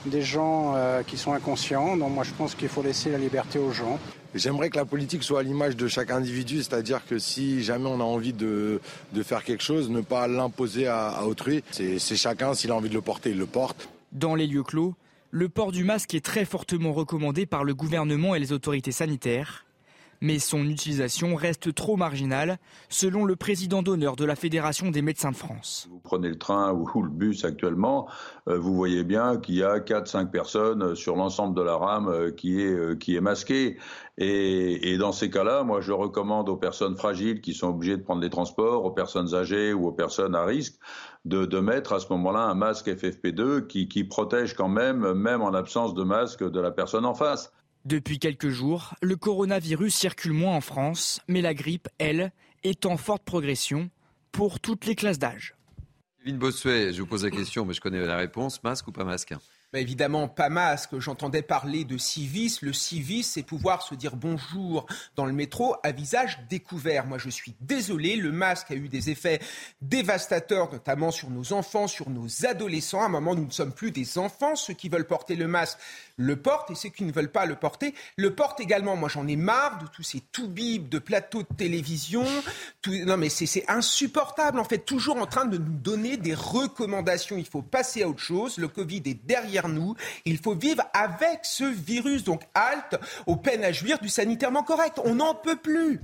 Des 0.06 0.22
gens 0.22 0.74
euh, 0.76 1.04
qui 1.04 1.18
sont 1.18 1.34
inconscients. 1.34 1.98
Donc 1.98 2.14
moi 2.14 2.24
je 2.24 2.34
pense 2.34 2.56
qu'il 2.56 2.70
faut 2.70 2.82
laisser 2.82 3.12
la 3.12 3.18
liberté 3.18 3.60
aux 3.60 3.72
gens. 3.72 4.00
J'aimerais 4.36 4.70
que 4.70 4.78
la 4.78 4.86
politique 4.86 5.24
soit 5.24 5.40
à 5.40 5.44
l'image 5.44 5.76
de 5.76 5.88
chaque 5.88 6.12
individu, 6.12 6.58
c'est-à-dire 6.58 7.02
que 7.06 7.18
si 7.18 7.64
jamais 7.64 7.88
on 7.88 8.00
a 8.00 8.04
envie 8.04 8.34
de, 8.34 8.80
faire 9.24 9.44
quelque 9.44 9.64
chose, 9.64 9.90
ne 9.90 10.02
pas 10.02 10.28
l'imposer 10.28 10.86
à, 10.88 11.10
à 11.10 11.24
autrui. 11.24 11.64
C'est 11.72 12.00
chacun, 12.16 12.54
s'il 12.54 12.72
a 12.72 12.76
envie 12.76 12.90
de 12.90 12.94
le 12.94 13.02
porter, 13.02 13.32
il 13.32 13.38
le 13.38 13.48
porte. 13.48 13.90
Dans 14.12 14.36
les 14.36 14.46
lieux 14.46 14.64
clos, 14.64 14.94
le 15.32 15.50
port 15.50 15.72
du 15.72 15.84
masque 15.84 16.14
est 16.14 16.24
très 16.24 16.46
fortement 16.46 16.94
recommandé 16.94 17.46
par 17.46 17.64
le 17.64 17.74
gouvernement 17.74 18.36
et 18.36 18.40
les 18.40 18.52
autorités 18.52 18.92
sanitaires 18.92 19.66
mais 20.22 20.40
son 20.40 20.64
utilisation 20.64 21.36
reste 21.36 21.74
trop 21.74 21.96
marginale, 21.96 22.58
selon 22.90 23.26
le 23.26 23.36
président 23.36 23.82
d'honneur 23.82 24.16
de 24.16 24.26
la 24.26 24.36
Fédération 24.36 24.92
des 24.92 25.02
médecins 25.02 25.32
de 25.32 25.36
France. 25.36 25.88
Vous 25.92 26.00
prenez 26.00 26.30
le 26.30 26.38
train 26.38 26.74
ou 26.74 26.88
le 27.02 27.10
bus 27.10 27.46
actuellement, 27.46 28.08
euh, 28.48 28.58
vous 28.58 28.76
voyez 28.76 29.04
bien 29.04 29.38
qu'il 29.38 29.56
y 29.56 29.64
a 29.64 29.80
4-5 29.80 30.30
personnes 30.30 30.96
sur 30.96 31.16
l'ensemble 31.16 31.56
de 31.56 31.62
la 31.62 31.76
rame 31.76 32.08
euh, 32.08 32.32
qui 32.32 32.62
est, 32.62 32.74
euh, 32.74 32.96
qui 32.96 33.16
est 33.16 33.22
masquée. 33.22 33.78
Et, 34.22 34.98
dans 34.98 35.14
ces 35.14 35.30
cas-là, 35.30 35.64
moi, 35.64 35.80
je 35.80 35.94
recommande 35.94 36.50
aux 36.50 36.58
personnes 36.58 36.98
fragiles 36.98 37.40
qui 37.40 37.54
sont 37.54 37.70
obligées 37.70 37.96
de 37.96 38.04
prendre 38.04 38.22
les 38.22 38.30
transports, 38.30 38.84
aux 38.84 38.92
personnes 38.92 39.34
âgées 39.34 39.72
ou 39.72 39.88
aux 39.88 39.94
personnes 39.94 40.36
à 40.36 40.44
risque, 40.44 40.76
de, 41.24 41.60
mettre 41.60 41.94
à 41.94 42.00
ce 42.00 42.08
moment-là 42.10 42.42
un 42.42 42.54
masque 42.54 42.90
FFP2 42.90 43.68
qui, 43.68 43.88
qui 43.88 44.04
protège 44.04 44.56
quand 44.56 44.68
même, 44.68 45.14
même 45.14 45.42
en 45.42 45.54
absence 45.54 45.94
de 45.94 46.04
masque 46.04 46.44
de 46.44 46.60
la 46.60 46.72
personne 46.72 47.06
en 47.06 47.14
face. 47.14 47.54
Depuis 47.86 48.20
quelques 48.20 48.50
jours, 48.50 48.96
le 49.02 49.16
coronavirus 49.16 49.96
circule 49.96 50.34
moins 50.34 50.56
en 50.56 50.62
France, 50.62 51.22
mais 51.28 51.42
la 51.42 51.54
grippe, 51.54 51.88
elle, 51.98 52.32
est 52.64 52.86
en 52.86 52.98
forte 52.98 53.24
progression 53.24 53.90
pour 54.32 54.60
toutes 54.60 54.86
les 54.86 54.96
classes 54.96 55.20
d'âge. 55.20 55.56
Kevin 56.20 56.38
Bossuet, 56.38 56.94
je 56.94 57.02
vous 57.02 57.08
pose 57.08 57.24
la 57.24 57.32
question, 57.32 57.66
mais 57.66 57.74
je 57.74 57.82
connais 57.82 58.06
la 58.06 58.18
réponse. 58.18 58.62
Masque 58.64 58.88
ou 58.88 58.92
pas 58.92 59.06
masque? 59.06 59.34
Évidemment, 59.74 60.28
pas 60.28 60.50
masque. 60.50 60.98
J'entendais 61.00 61.42
parler 61.42 61.84
de 61.84 61.98
civisme. 61.98 62.66
Le 62.66 62.74
civisme, 62.74 63.32
c'est 63.34 63.44
pouvoir 63.44 63.84
se 63.84 63.94
dire 63.94 64.16
bonjour 64.16 64.88
dans 65.16 65.26
le 65.26 65.34
métro 65.34 65.76
à 65.84 65.92
visage 65.92 66.40
découvert. 66.50 67.06
Moi, 67.06 67.18
je 67.18 67.30
suis 67.30 67.56
désolé. 67.62 68.16
Le 68.16 68.32
masque 68.32 68.72
a 68.72 68.76
eu 68.76 68.90
des 68.90 69.10
effets 69.10 69.40
dévastateurs, 69.82 70.72
notamment 70.72 71.12
sur 71.12 71.30
nos 71.30 71.54
enfants, 71.54 71.88
sur 71.88 72.10
nos 72.10 72.46
adolescents. 72.46 73.02
À 73.02 73.06
un 73.06 73.10
moment, 73.10 73.36
nous 73.36 73.46
ne 73.46 73.52
sommes 73.52 73.74
plus 73.74 73.92
des 73.92 74.18
enfants. 74.18 74.56
Ceux 74.56 74.74
qui 74.74 74.90
veulent 74.90 75.08
porter 75.08 75.36
le 75.36 75.48
masque 75.48 75.78
le 76.18 76.36
portent 76.36 76.72
et 76.72 76.76
ceux 76.76 76.90
qui 76.90 77.04
ne 77.04 77.12
veulent 77.12 77.32
pas 77.32 77.46
le 77.46 77.56
porter 77.56 77.94
le 78.18 78.34
portent 78.34 78.60
également. 78.60 78.96
Moi, 78.96 79.10
j'en 79.10 79.28
ai 79.28 79.36
marre 79.36 79.82
de 79.84 79.88
tous 79.88 80.04
ces 80.04 80.20
toubibs 80.20 80.90
de 80.90 81.00
plateaux 81.00 81.44
de 81.44 81.56
télévision. 81.56 82.26
Non, 82.88 83.18
mais 83.18 83.30
c'est 83.30 83.70
insupportable, 83.70 84.60
en 84.60 84.64
fait, 84.64 84.80
toujours 84.80 85.18
en 85.18 85.28
train 85.28 85.46
de 85.46 85.58
nous 85.58 85.78
donner 85.78 86.18
des 86.18 86.34
recommandations. 86.34 87.38
Il 87.38 87.46
faut 87.46 87.62
passer 87.62 88.04
à 88.04 88.10
autre 88.10 88.20
chose. 88.20 88.58
Le 88.58 88.68
Covid 88.68 89.04
est 89.06 89.26
derrière 89.26 89.59
nous. 89.68 89.96
Il 90.26 90.38
faut 90.38 90.56
vivre 90.56 90.84
avec 90.94 91.40
ce 91.44 91.64
virus. 91.64 92.24
Donc, 92.24 92.44
halte 92.54 93.00
aux 93.26 93.36
peines 93.36 93.64
à 93.64 93.72
jouir 93.72 94.00
du 94.00 94.10
sanitairement 94.10 94.64
correct. 94.64 95.00
On 95.04 95.16
n'en 95.16 95.36
peut 95.36 95.58
plus. 95.58 96.00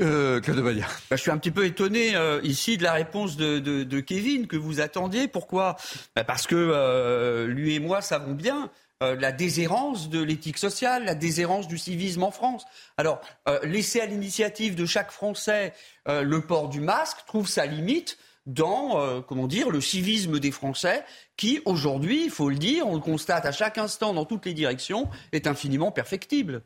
Euh, 0.00 0.40
bah, 0.40 0.72
Je 1.12 1.16
suis 1.16 1.30
un 1.30 1.38
petit 1.38 1.52
peu 1.52 1.64
étonné 1.66 2.16
euh, 2.16 2.40
ici 2.42 2.76
de 2.76 2.82
la 2.82 2.94
réponse 2.94 3.36
de, 3.36 3.60
de, 3.60 4.00
Kevin 4.00 4.48
que 4.48 4.56
vous 4.56 4.80
attendiez. 4.80 5.28
Pourquoi? 5.28 5.76
Bah, 6.16 6.24
Parce 6.24 6.48
que 6.48 6.56
euh, 6.56 7.46
lui 7.46 7.74
et 7.74 7.78
moi 7.78 8.00
savons 8.00 8.32
bien 8.32 8.70
euh, 9.02 9.16
la 9.16 9.32
déshérence 9.32 10.08
de 10.08 10.22
l'éthique 10.22 10.56
sociale, 10.56 11.04
la 11.04 11.16
déshérence 11.16 11.66
du 11.66 11.78
civisme 11.78 12.22
en 12.22 12.30
France. 12.30 12.64
Alors, 12.96 13.20
euh, 13.48 13.58
laisser 13.64 14.00
à 14.00 14.06
l'initiative 14.06 14.76
de 14.76 14.86
chaque 14.86 15.10
Français 15.10 15.74
euh, 16.08 16.22
le 16.22 16.40
port 16.40 16.68
du 16.68 16.80
masque 16.80 17.18
trouve 17.26 17.48
sa 17.48 17.66
limite 17.66 18.18
dans, 18.46 19.22
comment 19.22 19.46
dire, 19.46 19.70
le 19.70 19.80
civisme 19.80 20.38
des 20.38 20.50
Français, 20.50 21.04
qui 21.36 21.60
aujourd'hui, 21.64 22.24
il 22.24 22.30
faut 22.30 22.50
le 22.50 22.56
dire, 22.56 22.86
on 22.86 22.94
le 22.94 23.00
constate 23.00 23.46
à 23.46 23.52
chaque 23.52 23.78
instant 23.78 24.12
dans 24.12 24.24
toutes 24.24 24.46
les 24.46 24.54
directions, 24.54 25.08
est 25.32 25.46
infiniment 25.46 25.92
perfectible. 25.92 26.62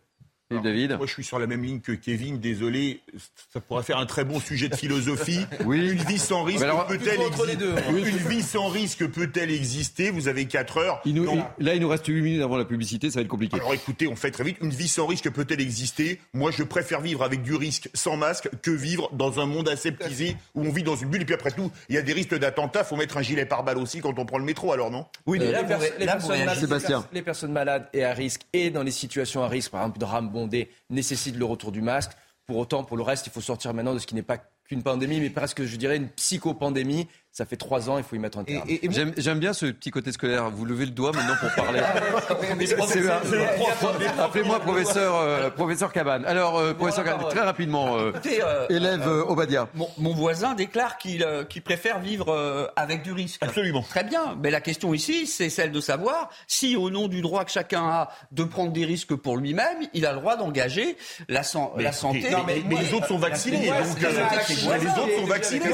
David 0.51 0.97
Moi, 0.97 1.07
je 1.07 1.13
suis 1.13 1.25
sur 1.25 1.39
la 1.39 1.47
même 1.47 1.63
ligne 1.63 1.81
que 1.81 1.93
Kevin. 1.93 2.39
Désolé, 2.39 3.03
ça 3.53 3.61
pourrait 3.61 3.83
faire 3.83 3.99
un 3.99 4.07
très 4.07 4.25
bon 4.25 4.41
sujet 4.41 4.71
de 4.71 4.77
philosophie. 4.77 5.41
oui. 5.67 5.91
Une 5.91 6.03
vie 6.03 6.19
sans 6.19 6.43
risque 6.43 6.65
peut-elle 6.89 7.21
exister 7.21 7.89
Une 7.91 8.29
vie 8.29 8.43
sans 8.43 8.69
risque 8.69 9.07
peut-elle 9.09 9.51
exister? 9.51 10.11
Vous 10.11 10.27
avez 10.27 10.47
4 10.47 10.79
heures. 10.79 11.03
Là, 11.59 11.75
il 11.75 11.83
nous 11.83 11.89
reste 11.89 12.07
8 12.07 12.23
minutes 12.23 12.43
avant 12.43 12.57
la 12.57 12.65
publicité, 12.65 13.11
ça 13.11 13.17
va 13.17 13.23
être 13.23 13.29
compliqué. 13.29 13.57
Alors 13.57 13.75
écoutez, 13.75 14.09
on 14.09 14.17
fait 14.17 14.31
très 14.31 14.45
vite. 14.45 14.57
Une 14.63 14.71
vie 14.71 14.89
sans 14.89 15.07
risque 15.07 15.31
peut-elle 15.31 15.61
exister? 15.61 16.19
Moi, 16.33 16.51
je 16.51 16.63
préfère 16.63 17.03
vivre 17.03 17.23
avec 17.23 17.43
du 17.43 17.55
risque 17.55 17.91
sans 17.93 18.17
masque 18.17 18.49
que 18.63 18.71
vivre 18.71 19.11
dans 19.13 19.41
un 19.41 19.47
monde 19.47 19.69
aseptisé 19.69 20.37
où 20.55 20.63
on 20.63 20.71
vit 20.71 20.83
dans 20.83 20.97
une 20.97 21.11
bulle. 21.11 21.23
Et 21.23 21.27
puis 21.27 21.35
après 21.35 21.51
tout, 21.51 21.71
il 21.91 21.95
y 21.95 21.99
a 21.99 22.03
des 22.03 22.15
risques 22.15 22.39
d'attentat. 22.39 22.85
faut 22.85 22.97
mettre 22.97 23.19
un 23.19 23.23
gilet 23.23 23.45
pare-balles 23.45 23.79
aussi 23.79 24.01
quand 24.01 24.19
on 24.19 24.25
prend 24.25 24.39
le 24.39 24.45
métro, 24.45 24.73
alors 24.73 24.91
non? 24.91 25.05
Oui, 25.27 25.39
mais 25.39 25.53
les, 25.53 27.23
personnes 27.23 27.53
malades, 27.53 27.89
et 27.93 28.05
à 28.05 28.15
risque 28.15 28.43
et 28.55 28.71
dans 28.71 28.83
les 28.83 28.91
situations 28.91 29.43
à 29.43 29.49
risque, 29.49 29.71
par 29.71 29.83
exemple 29.83 29.99
de 29.99 30.05
nécessite 30.91 31.37
le 31.37 31.45
retour 31.45 31.73
du 31.73 31.81
masque. 31.81 32.13
Pour 32.47 32.59
autant, 32.59 32.85
pour 32.85 32.97
le 32.97 33.03
reste, 33.03 33.27
il 33.27 33.31
faut 33.31 33.41
sortir 33.41 33.75
maintenant 33.75 33.95
de 33.95 33.99
ce 33.99 34.07
qui 34.07 34.15
n'est 34.15 34.23
pas 34.23 34.39
qu'une 34.65 34.83
pandémie, 34.83 35.21
mais 35.21 35.31
presque, 35.31 35.65
je 35.65 35.77
dirais, 35.77 35.97
une 35.97 36.09
psychopandémie. 36.11 37.09
Ça 37.39 37.47
fait 37.47 37.57
trois 37.57 37.89
ans, 37.89 37.99
il 37.99 38.03
faut 38.03 38.17
y 38.17 38.19
mettre 38.19 38.39
un 38.39 38.43
terme. 38.43 38.65
Et, 38.69 38.81
J'aime, 38.91 39.13
j'aime 39.17 39.39
bien 39.39 39.53
ce 39.53 39.67
petit 39.67 39.93
côté 39.93 40.11
scolaire. 40.11 40.51
Vous 40.51 40.65
levez 40.65 40.87
le 40.87 40.91
doigt 40.91 41.13
maintenant 41.13 41.37
pour 41.41 41.55
parler. 41.55 41.79
Appelez-moi 44.19 44.59
professeur, 44.59 45.15
euh, 45.15 45.49
professeur 45.49 45.93
Cabane. 45.93 46.25
Alors, 46.25 46.59
euh, 46.59 46.75
professeur 46.75 47.05
Cabane, 47.05 47.29
très 47.29 47.43
rapidement, 47.43 47.97
euh, 47.97 48.11
élève 48.71 49.07
Obadia. 49.07 49.69
Mon, 49.75 49.89
mon, 49.99 50.15
voisin 50.15 50.55
déclare 50.55 50.99
qu'il 50.99 51.25
qu'il 51.49 51.63
préfère 51.63 52.01
vivre 52.01 52.73
avec 52.75 53.03
du 53.03 53.13
risque. 53.13 53.41
Absolument. 53.41 53.83
Très 53.83 54.03
bien. 54.03 54.37
Mais 54.43 54.51
la 54.51 54.61
question 54.61 54.93
ici, 54.93 55.29
c'est 55.29 55.49
celle 55.49 55.71
de 55.71 55.81
savoir 55.81 56.31
si, 56.49 56.75
au 56.75 56.91
nom 56.91 57.07
du 57.07 57.23
droit 57.23 57.45
que 57.45 57.53
chacun 57.53 57.85
a 57.85 58.09
de 58.33 58.43
prendre 58.43 58.73
des 58.73 58.85
risques 58.85 59.15
pour 59.15 59.37
lui-même, 59.37 59.79
il 59.95 60.07
a 60.07 60.13
le 60.13 60.19
droit 60.19 60.37
d'engager 60.37 60.97
la, 61.29 61.43
la 61.77 61.93
santé. 61.93 62.31
Non, 62.33 62.43
mais, 62.45 62.65
les 62.69 62.95
autres 62.95 63.07
sont 63.07 63.19
vaccinés. 63.19 63.69
Donc, 63.69 64.01
les 64.01 64.89
autres 64.89 65.21
sont 65.21 65.27
vaccinés. 65.27 65.69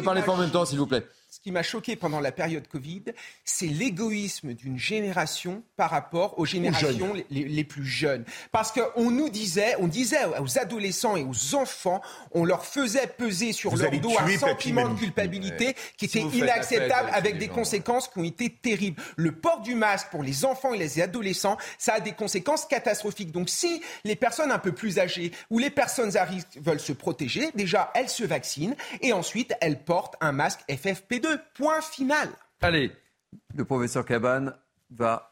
Ne 0.00 0.04
parlez 0.04 0.22
pas 0.22 0.32
en 0.32 0.36
même 0.38 0.50
temps, 0.50 0.64
s'il 0.64 0.78
vous 0.78 0.86
plaît 0.86 1.06
ce 1.40 1.44
qui 1.44 1.52
m'a 1.52 1.62
choqué 1.62 1.96
pendant 1.96 2.20
la 2.20 2.32
période 2.32 2.68
Covid, 2.68 3.02
c'est 3.46 3.64
l'égoïsme 3.66 4.52
d'une 4.52 4.78
génération 4.78 5.62
par 5.74 5.88
rapport 5.88 6.38
aux 6.38 6.44
générations 6.44 7.14
les, 7.30 7.64
plus 7.64 7.86
jeunes. 7.86 8.26
Parce 8.52 8.70
qu'on 8.72 9.10
nous 9.10 9.30
disait, 9.30 9.74
on 9.78 9.88
disait 9.88 10.18
aux 10.38 10.58
adolescents 10.58 11.16
et 11.16 11.24
aux 11.24 11.54
enfants, 11.54 12.02
on 12.32 12.44
leur 12.44 12.66
faisait 12.66 13.06
peser 13.06 13.54
sur 13.54 13.74
leur 13.74 13.90
dos 13.90 14.12
un 14.18 14.36
sentiment 14.36 14.86
de 14.86 14.98
culpabilité 14.98 15.74
qui 15.96 16.04
était 16.04 16.20
inacceptable 16.20 17.08
avec 17.10 17.38
des 17.38 17.48
conséquences 17.48 18.08
qui 18.08 18.18
ont 18.18 18.24
été 18.24 18.50
terribles. 18.50 19.02
Le 19.16 19.32
port 19.32 19.62
du 19.62 19.74
masque 19.74 20.08
pour 20.10 20.22
les 20.22 20.44
enfants 20.44 20.74
et 20.74 20.78
les 20.78 21.00
adolescents, 21.00 21.56
ça 21.78 21.94
a 21.94 22.00
des 22.00 22.12
conséquences 22.12 22.66
catastrophiques. 22.66 23.32
Donc 23.32 23.48
si 23.48 23.80
les 24.04 24.16
personnes 24.16 24.52
un 24.52 24.58
peu 24.58 24.72
plus 24.72 24.98
âgées 24.98 25.32
ou 25.48 25.58
les 25.58 25.70
personnes 25.70 26.18
à 26.18 26.24
risque 26.24 26.58
veulent 26.60 26.80
se 26.80 26.92
protéger, 26.92 27.48
déjà 27.54 27.90
elles 27.94 28.10
se 28.10 28.24
vaccinent 28.24 28.76
et 29.00 29.14
ensuite 29.14 29.54
elles 29.62 29.82
portent 29.82 30.16
un 30.20 30.32
masque 30.32 30.60
FFP2. 30.68 31.29
Point 31.54 31.80
final. 31.82 32.28
Allez, 32.60 32.92
le 33.54 33.64
professeur 33.64 34.04
Cabane 34.04 34.54
va 34.90 35.29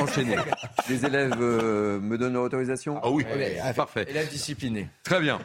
enchaîner. 0.00 0.36
Les 0.88 1.04
élèves 1.04 1.36
euh, 1.40 2.00
me 2.00 2.18
donnent 2.18 2.34
leur 2.34 2.42
autorisation 2.42 3.00
Ah 3.02 3.10
oui, 3.10 3.24
parfait. 3.76 4.06
Élèves 4.08 4.28
disciplinés. 4.28 4.88
Très 5.02 5.20
bien. 5.20 5.38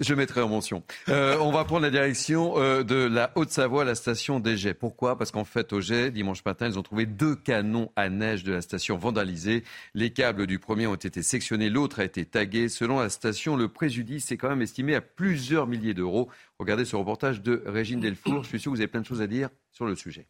Je 0.00 0.14
mettrai 0.14 0.40
en 0.40 0.48
mention. 0.48 0.82
Euh, 1.08 1.36
on 1.40 1.52
va 1.52 1.64
prendre 1.64 1.82
la 1.82 1.90
direction 1.90 2.54
euh, 2.58 2.82
de 2.82 2.96
la 2.96 3.32
Haute-Savoie, 3.34 3.84
la 3.84 3.94
station 3.94 4.40
des 4.40 4.74
Pourquoi? 4.74 5.16
Parce 5.16 5.30
qu'en 5.30 5.44
fait, 5.44 5.72
au 5.72 5.80
Jet, 5.80 6.10
dimanche 6.10 6.44
matin, 6.44 6.66
ils 6.66 6.78
ont 6.78 6.82
trouvé 6.82 7.06
deux 7.06 7.36
canons 7.36 7.90
à 7.96 8.08
neige 8.08 8.44
de 8.44 8.52
la 8.52 8.62
station 8.62 8.96
vandalisés. 8.96 9.64
Les 9.94 10.10
câbles 10.10 10.46
du 10.46 10.58
premier 10.58 10.86
ont 10.86 10.94
été 10.94 11.22
sectionnés, 11.22 11.70
l'autre 11.70 12.00
a 12.00 12.04
été 12.04 12.24
tagué. 12.24 12.68
Selon 12.68 12.98
la 12.98 13.08
station, 13.08 13.56
le 13.56 13.68
préjudice 13.68 14.30
est 14.32 14.36
quand 14.36 14.48
même 14.48 14.62
estimé 14.62 14.94
à 14.94 15.00
plusieurs 15.00 15.66
milliers 15.66 15.94
d'euros. 15.94 16.28
Regardez 16.58 16.84
ce 16.84 16.96
reportage 16.96 17.42
de 17.42 17.62
Régine 17.66 18.00
Delfour. 18.00 18.42
Je 18.42 18.48
suis 18.48 18.60
sûr 18.60 18.72
que 18.72 18.76
vous 18.76 18.80
avez 18.80 18.88
plein 18.88 19.00
de 19.00 19.06
choses 19.06 19.22
à 19.22 19.26
dire 19.26 19.48
sur 19.72 19.86
le 19.86 19.94
sujet. 19.94 20.26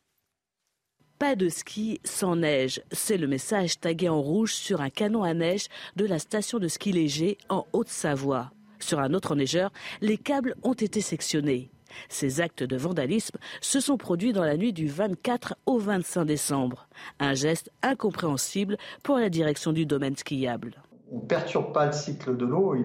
Pas 1.18 1.34
de 1.34 1.48
ski 1.48 2.00
sans 2.04 2.36
neige. 2.36 2.80
C'est 2.92 3.16
le 3.16 3.26
message 3.26 3.80
tagué 3.80 4.08
en 4.08 4.22
rouge 4.22 4.54
sur 4.54 4.80
un 4.80 4.88
canon 4.88 5.24
à 5.24 5.34
neige 5.34 5.66
de 5.96 6.06
la 6.06 6.20
station 6.20 6.60
de 6.60 6.68
ski 6.68 6.92
léger 6.92 7.38
en 7.48 7.66
Haute-Savoie. 7.72 8.52
Sur 8.78 9.00
un 9.00 9.12
autre 9.14 9.34
neigeur, 9.34 9.72
les 10.00 10.16
câbles 10.16 10.54
ont 10.62 10.74
été 10.74 11.00
sectionnés. 11.00 11.72
Ces 12.08 12.40
actes 12.40 12.62
de 12.62 12.76
vandalisme 12.76 13.38
se 13.60 13.80
sont 13.80 13.96
produits 13.96 14.32
dans 14.32 14.44
la 14.44 14.56
nuit 14.56 14.72
du 14.72 14.86
24 14.86 15.56
au 15.66 15.78
25 15.78 16.24
décembre. 16.24 16.86
Un 17.18 17.34
geste 17.34 17.72
incompréhensible 17.82 18.76
pour 19.02 19.18
la 19.18 19.28
direction 19.28 19.72
du 19.72 19.86
domaine 19.86 20.14
skiable. 20.14 20.76
On 21.10 21.16
ne 21.16 21.26
perturbe 21.26 21.72
pas 21.72 21.86
le 21.86 21.92
cycle 21.92 22.36
de 22.36 22.46
l'eau, 22.46 22.76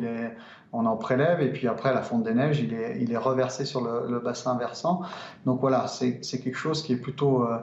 on 0.75 0.87
en 0.87 0.97
prélève 0.97 1.39
et 1.41 1.51
puis 1.51 1.67
après 1.67 1.93
la 1.93 2.01
fonte 2.01 2.23
des 2.23 2.33
neiges, 2.33 2.59
il 2.61 2.73
est, 2.73 3.17
reversé 3.17 3.63
sur 3.63 3.81
le, 3.81 4.19
bassin 4.19 4.57
versant. 4.57 5.01
Donc 5.45 5.59
voilà, 5.61 5.85
c'est 5.87 6.19
quelque 6.19 6.57
chose 6.57 6.81
qui 6.81 6.93
est 6.93 6.97
plutôt... 6.97 7.43
Euh, 7.43 7.59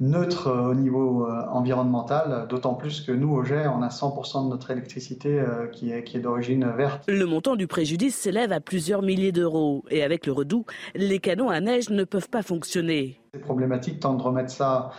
neutre 0.00 0.48
euh, 0.48 0.70
au 0.70 0.74
niveau 0.74 1.26
euh, 1.26 1.46
environnemental, 1.50 2.46
d'autant 2.48 2.74
plus 2.74 3.00
que 3.00 3.12
nous, 3.12 3.32
au 3.32 3.44
GER, 3.44 3.72
on 3.74 3.82
a 3.82 3.88
100% 3.88 4.44
de 4.44 4.50
notre 4.50 4.70
électricité 4.70 5.40
euh, 5.40 5.66
qui 5.66 5.90
est, 5.90 6.04
qui 6.04 6.16
est 6.16 6.20
d'origine 6.20 6.66
verte. 6.76 7.04
Le 7.08 7.24
montant 7.24 7.56
du 7.56 7.66
préjudice 7.66 8.16
s'élève 8.16 8.52
à 8.52 8.60
plusieurs 8.60 9.02
milliers 9.02 9.32
d'euros. 9.32 9.84
Et 9.90 10.02
avec 10.02 10.26
le 10.26 10.32
redout, 10.32 10.66
les 10.94 11.18
canons 11.18 11.48
à 11.48 11.60
neige 11.60 11.90
ne 11.90 12.04
peuvent 12.04 12.28
pas 12.28 12.42
fonctionner. 12.42 13.20
C'est 13.32 13.40
problématique 13.40 14.00
tant 14.00 14.14
de 14.14 14.22
remettre 14.22 14.50
ça 14.50 14.90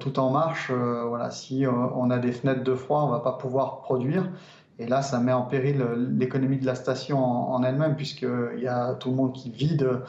tout 0.00 0.18
en 0.18 0.30
marche. 0.30 0.70
voilà, 0.70 1.30
si 1.30 1.64
on 1.66 2.10
a 2.10 2.18
des 2.18 2.32
fenêtres 2.32 2.62
de 2.62 2.74
froid, 2.74 3.04
on 3.04 3.06
ne 3.06 3.12
va 3.12 3.20
pas 3.20 3.32
pouvoir 3.32 3.80
produire. 3.80 4.28
Et 4.78 4.86
là, 4.86 5.00
ça 5.00 5.18
met 5.18 5.32
en 5.32 5.42
péril 5.42 5.82
l'économie 6.18 6.58
de 6.58 6.66
la 6.66 6.74
station 6.74 7.18
en 7.18 7.62
elle-même, 7.62 7.96
puisqu'il 7.96 8.60
y 8.60 8.68
a 8.68 8.94
tout 8.94 9.08
le 9.08 9.16
monde 9.16 9.32
qui 9.32 9.50
vide 9.50 10.02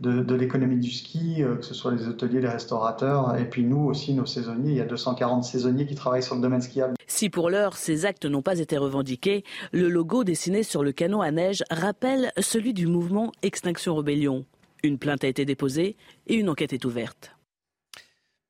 de, 0.00 0.34
l'économie 0.34 0.78
du 0.78 0.90
ski, 0.90 1.42
euh, 1.42 1.56
que 1.56 1.64
ce 1.64 1.74
soit 1.74 1.92
les 1.92 2.08
hôteliers, 2.08 2.40
les 2.40 2.48
restaurateurs, 2.48 3.36
et 3.36 3.44
puis 3.44 3.64
nous 3.64 3.84
aussi, 3.84 4.14
nos 4.14 4.26
saisonniers. 4.26 4.70
Il 4.70 4.76
y 4.76 4.80
a 4.80 4.86
240 4.86 5.44
saisonniers 5.44 5.86
qui 5.86 5.94
travaillent 5.94 6.22
sur 6.22 6.34
le 6.34 6.40
domaine 6.40 6.62
skiable. 6.62 6.94
Si 7.06 7.28
pour 7.28 7.50
l'heure, 7.50 7.76
ces 7.76 8.06
actes 8.06 8.24
n'ont 8.24 8.42
pas 8.42 8.58
été 8.58 8.78
revendiqués, 8.78 9.44
le 9.72 9.88
logo 9.88 10.24
dessiné 10.24 10.62
sur 10.62 10.82
le 10.82 10.92
canon 10.92 11.20
à 11.20 11.30
neige 11.30 11.62
rappelle 11.70 12.32
celui 12.38 12.72
du 12.72 12.86
mouvement 12.86 13.32
Extinction 13.42 13.94
Rebellion. 13.94 14.44
Une 14.82 14.96
plainte 14.96 15.24
a 15.24 15.28
été 15.28 15.44
déposée 15.44 15.96
et 16.26 16.34
une 16.34 16.48
enquête 16.48 16.72
est 16.72 16.84
ouverte. 16.84 17.32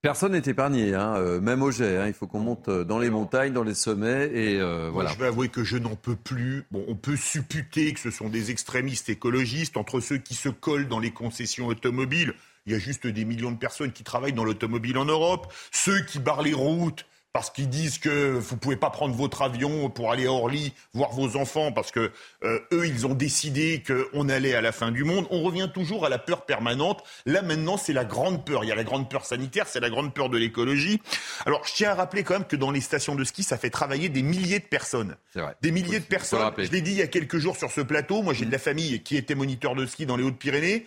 Personne 0.02 0.32
n'est 0.32 0.43
épargné, 0.47 0.94
hein, 0.94 1.16
euh, 1.16 1.43
même 1.43 1.62
au 1.62 1.70
jet. 1.70 1.98
Hein, 1.98 2.06
il 2.06 2.14
faut 2.14 2.27
qu'on 2.27 2.40
monte 2.40 2.68
euh, 2.68 2.85
dans 2.85 2.98
les 2.98 3.10
montagnes, 3.10 3.52
dans 3.52 3.62
les 3.62 3.74
sommets, 3.74 4.31
et 4.32 4.59
euh, 4.59 4.89
voilà. 4.90 5.10
Je 5.10 5.18
vais 5.18 5.27
avouer 5.27 5.51
que 5.51 5.62
je 5.62 5.77
n'en 5.77 5.94
peux 5.94 6.16
plus. 6.16 6.64
Bon, 6.70 6.82
on 6.89 6.94
peut 6.94 7.16
supputer 7.16 7.93
que 7.93 8.01
ce 8.01 8.10
sont 8.10 8.31
des 8.31 8.51
extrémistes 8.51 9.10
écologistes 9.10 9.77
entre 9.77 10.01
ceux 10.01 10.16
qui 10.16 10.35
se 10.35 10.48
collent 10.48 10.89
dans 10.89 11.01
les 11.01 11.10
concessions 11.10 11.66
automobiles. 11.66 12.32
Il 12.64 12.72
y 12.72 12.77
a 12.77 12.78
juste 12.78 13.06
des 13.06 13.27
millions 13.27 13.52
de 13.52 13.59
personnes 13.59 13.93
qui 13.93 14.02
travaillent 14.02 14.32
dans 14.32 14.44
l'automobile 14.44 14.97
en 14.97 15.05
Europe. 15.05 15.52
Ceux 15.70 16.01
qui 16.01 16.18
barrent 16.18 16.43
les 16.43 16.55
routes 16.55 17.05
parce 17.32 17.51
qu'ils 17.51 17.69
disent 17.69 17.98
que 17.98 18.32
vous 18.32 18.57
pouvez 18.57 18.77
pas 18.77 18.90
prendre 18.90 19.15
votre 19.15 19.43
avion 19.43 19.89
pour 19.89 20.11
aller 20.11 20.27
à 20.27 20.32
Orly 20.32 20.73
voir 20.94 21.12
vos 21.12 21.36
enfants 21.36 21.70
parce 21.70 21.93
que 21.93 22.11
euh, 22.43 22.59
eux 22.73 22.86
ils 22.86 23.07
ont 23.07 23.15
décidé 23.15 23.85
qu'on 23.86 24.28
allait 24.28 24.55
à 24.55 24.61
la 24.61 24.73
fin 24.73 24.90
du 24.90 25.05
monde. 25.05 25.27
On 25.31 25.43
revient 25.43 25.70
toujours 25.73 26.05
à 26.05 26.09
la 26.09 26.19
peur 26.19 26.44
permanente. 26.44 27.05
Là 27.27 27.43
maintenant 27.43 27.77
c'est 27.77 27.93
la 27.93 28.05
grande 28.05 28.44
peur. 28.44 28.65
Il 28.65 28.69
y 28.69 28.73
a 28.73 28.74
la 28.74 28.82
grande 28.82 29.09
peur 29.09 29.24
sanitaire, 29.24 29.69
c'est 29.69 29.78
la 29.78 29.90
grande 29.90 30.12
peur 30.12 30.28
de 30.28 30.39
l'écologie. 30.39 31.01
Alors 31.47 31.65
je 31.65 31.74
tiens 31.74 31.90
à 31.90 31.94
rappeler 31.94 32.24
quand 32.24 32.35
même 32.35 32.47
que 32.47 32.57
dans 32.57 32.73
les 32.73 32.81
stations 32.81 33.15
de 33.15 33.23
ski 33.23 33.44
ça 33.44 33.59
fait 33.59 33.70
travailler 33.70 34.09
des 34.09 34.23
milliers 34.23 34.59
de 34.59 34.65
personnes. 34.65 35.16
Vrai. 35.36 35.55
Des 35.62 35.70
milliers 35.70 36.01
de 36.01 36.05
personnes. 36.05 36.52
Je 36.59 36.70
l'ai 36.70 36.81
dit 36.81 36.90
il 36.90 36.98
y 36.98 37.02
a 37.02 37.07
quelques 37.07 37.39
jours 37.39 37.57
sur 37.57 37.70
ce 37.70 37.81
plateau. 37.81 38.23
Moi 38.23 38.35
j'ai 38.35 38.44
de 38.44 38.52
la 38.52 38.59
famille 38.59 39.02
qui 39.02 39.16
était 39.16 39.36
moniteur 39.36 39.77
de 39.77 39.86
ski 39.86 40.05
dans 40.05 40.16
les 40.16 40.24
Hautes-Pyrénées, 40.24 40.85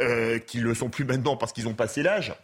euh, 0.00 0.40
qui 0.40 0.58
le 0.58 0.74
sont 0.74 0.88
plus 0.88 1.04
maintenant 1.04 1.36
parce 1.36 1.52
qu'ils 1.52 1.68
ont 1.68 1.74
passé 1.74 2.02
l'âge. 2.02 2.34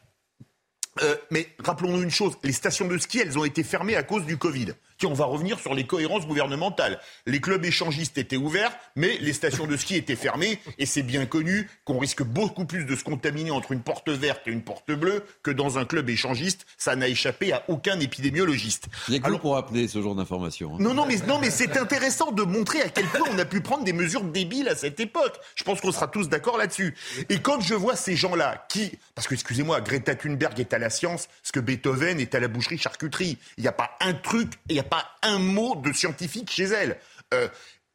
Euh, 1.02 1.16
mais 1.30 1.48
rappelons-nous 1.64 2.02
une 2.02 2.10
chose, 2.10 2.36
les 2.42 2.52
stations 2.52 2.86
de 2.86 2.98
ski, 2.98 3.20
elles 3.20 3.38
ont 3.38 3.44
été 3.44 3.62
fermées 3.62 3.96
à 3.96 4.02
cause 4.02 4.24
du 4.24 4.36
Covid 4.36 4.74
on 5.06 5.14
va 5.14 5.24
revenir 5.24 5.58
sur 5.58 5.74
les 5.74 5.84
cohérences 5.84 6.26
gouvernementales. 6.26 7.00
Les 7.26 7.40
clubs 7.40 7.64
échangistes 7.64 8.18
étaient 8.18 8.36
ouverts, 8.36 8.72
mais 8.96 9.18
les 9.20 9.32
stations 9.32 9.66
de 9.66 9.76
ski 9.76 9.96
étaient 9.96 10.16
fermées, 10.16 10.60
et 10.78 10.86
c'est 10.86 11.02
bien 11.02 11.26
connu 11.26 11.68
qu'on 11.84 11.98
risque 11.98 12.22
beaucoup 12.22 12.64
plus 12.64 12.84
de 12.84 12.96
se 12.96 13.04
contaminer 13.04 13.50
entre 13.50 13.72
une 13.72 13.82
porte 13.82 14.08
verte 14.08 14.46
et 14.46 14.50
une 14.50 14.62
porte 14.62 14.90
bleue 14.92 15.24
que 15.42 15.50
dans 15.50 15.78
un 15.78 15.84
club 15.84 16.08
échangiste. 16.10 16.66
Ça 16.78 16.96
n'a 16.96 17.08
échappé 17.08 17.52
à 17.52 17.64
aucun 17.68 17.98
épidémiologiste. 18.00 18.88
Il 19.08 19.14
y 19.14 19.16
a 19.16 19.20
que 19.20 19.32
pour 19.36 19.56
appeler 19.56 19.88
ce 19.88 20.00
genre 20.02 20.14
d'informations. 20.14 20.74
Hein. 20.74 20.78
Non, 20.80 20.94
non, 20.94 21.06
mais, 21.06 21.16
non, 21.26 21.38
mais 21.38 21.50
c'est 21.50 21.76
intéressant 21.76 22.32
de 22.32 22.42
montrer 22.42 22.82
à 22.82 22.88
quel 22.88 23.06
point 23.06 23.28
on 23.32 23.38
a 23.38 23.44
pu 23.44 23.60
prendre 23.60 23.84
des 23.84 23.92
mesures 23.92 24.24
débiles 24.24 24.68
à 24.68 24.76
cette 24.76 25.00
époque. 25.00 25.38
Je 25.54 25.64
pense 25.64 25.80
qu'on 25.80 25.92
sera 25.92 26.08
tous 26.08 26.28
d'accord 26.28 26.58
là-dessus. 26.58 26.94
Et 27.28 27.40
quand 27.40 27.60
je 27.60 27.74
vois 27.74 27.96
ces 27.96 28.16
gens-là 28.16 28.66
qui, 28.68 28.92
parce 29.14 29.28
que 29.28 29.34
excusez-moi, 29.34 29.80
Greta 29.80 30.14
Thunberg 30.14 30.58
est 30.60 30.72
à 30.72 30.78
la 30.78 30.90
science, 30.90 31.28
ce 31.42 31.52
que 31.52 31.60
Beethoven 31.60 32.20
est 32.20 32.34
à 32.34 32.40
la 32.40 32.48
boucherie-charcuterie. 32.48 33.38
Il 33.56 33.62
n'y 33.62 33.68
a 33.68 33.72
pas 33.72 33.96
un 34.00 34.14
truc, 34.14 34.52
il 34.68 34.74
n'y 34.74 34.80
a 34.80 34.84
pas 34.90 35.06
un 35.22 35.38
mot 35.38 35.76
de 35.76 35.92
scientifique 35.92 36.50
chez 36.50 36.64
elle. 36.64 36.98
Euh, 37.32 37.48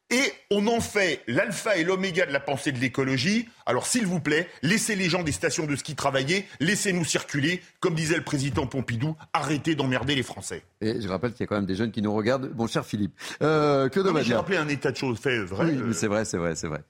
et 0.08 0.32
on 0.52 0.68
en 0.68 0.80
fait 0.80 1.22
l'alpha 1.26 1.76
et 1.76 1.82
l'oméga 1.82 2.26
de 2.26 2.32
la 2.32 2.38
pensée 2.38 2.70
de 2.70 2.78
l'écologie. 2.78 3.48
Alors 3.66 3.88
s'il 3.88 4.06
vous 4.06 4.20
plaît, 4.20 4.48
laissez 4.62 4.94
les 4.94 5.08
gens 5.08 5.24
des 5.24 5.32
stations 5.32 5.66
de 5.66 5.74
ski 5.74 5.96
travailler, 5.96 6.46
laissez-nous 6.60 7.04
circuler. 7.04 7.60
Comme 7.80 7.94
disait 7.94 8.16
le 8.16 8.22
président 8.22 8.68
Pompidou, 8.68 9.16
arrêtez 9.32 9.74
d'emmerder 9.74 10.14
les 10.14 10.22
Français. 10.22 10.62
Et 10.80 11.00
je 11.00 11.08
rappelle 11.08 11.32
qu'il 11.32 11.40
y 11.40 11.44
a 11.44 11.46
quand 11.48 11.56
même 11.56 11.66
des 11.66 11.74
jeunes 11.74 11.90
qui 11.90 12.02
nous 12.02 12.14
regardent. 12.14 12.52
Mon 12.54 12.68
cher 12.68 12.86
Philippe, 12.86 13.18
euh, 13.42 13.88
que 13.88 13.98
dommage. 13.98 14.26
J'ai 14.26 14.36
rappelé 14.36 14.58
un 14.58 14.68
état 14.68 14.92
de 14.92 14.96
choses 14.96 15.18
fait 15.18 15.40
vrai. 15.40 15.72
Oui, 15.72 15.92
c'est 15.92 16.06
vrai, 16.06 16.24
c'est 16.24 16.38
vrai, 16.38 16.54
c'est 16.54 16.68
vrai. 16.68 16.84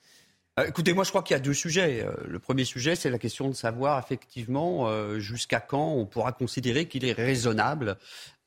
Euh, 0.58 0.66
écoutez, 0.66 0.94
moi 0.94 1.04
je 1.04 1.10
crois 1.10 1.22
qu'il 1.22 1.34
y 1.34 1.36
a 1.36 1.40
deux 1.40 1.54
sujets. 1.54 2.06
Le 2.26 2.38
premier 2.38 2.64
sujet, 2.64 2.96
c'est 2.96 3.10
la 3.10 3.18
question 3.18 3.48
de 3.48 3.54
savoir 3.54 3.98
effectivement 3.98 4.88
jusqu'à 5.18 5.60
quand 5.60 5.92
on 5.92 6.06
pourra 6.06 6.32
considérer 6.32 6.86
qu'il 6.86 7.04
est 7.04 7.12
raisonnable 7.12 7.98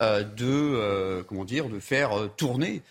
euh, 0.01 0.23
de, 0.23 0.45
euh, 0.45 1.23
comment 1.23 1.43
dire, 1.43 1.67
de 1.67 1.81
faire 1.81 2.17
euh, 2.17 2.27
tourner 2.27 2.81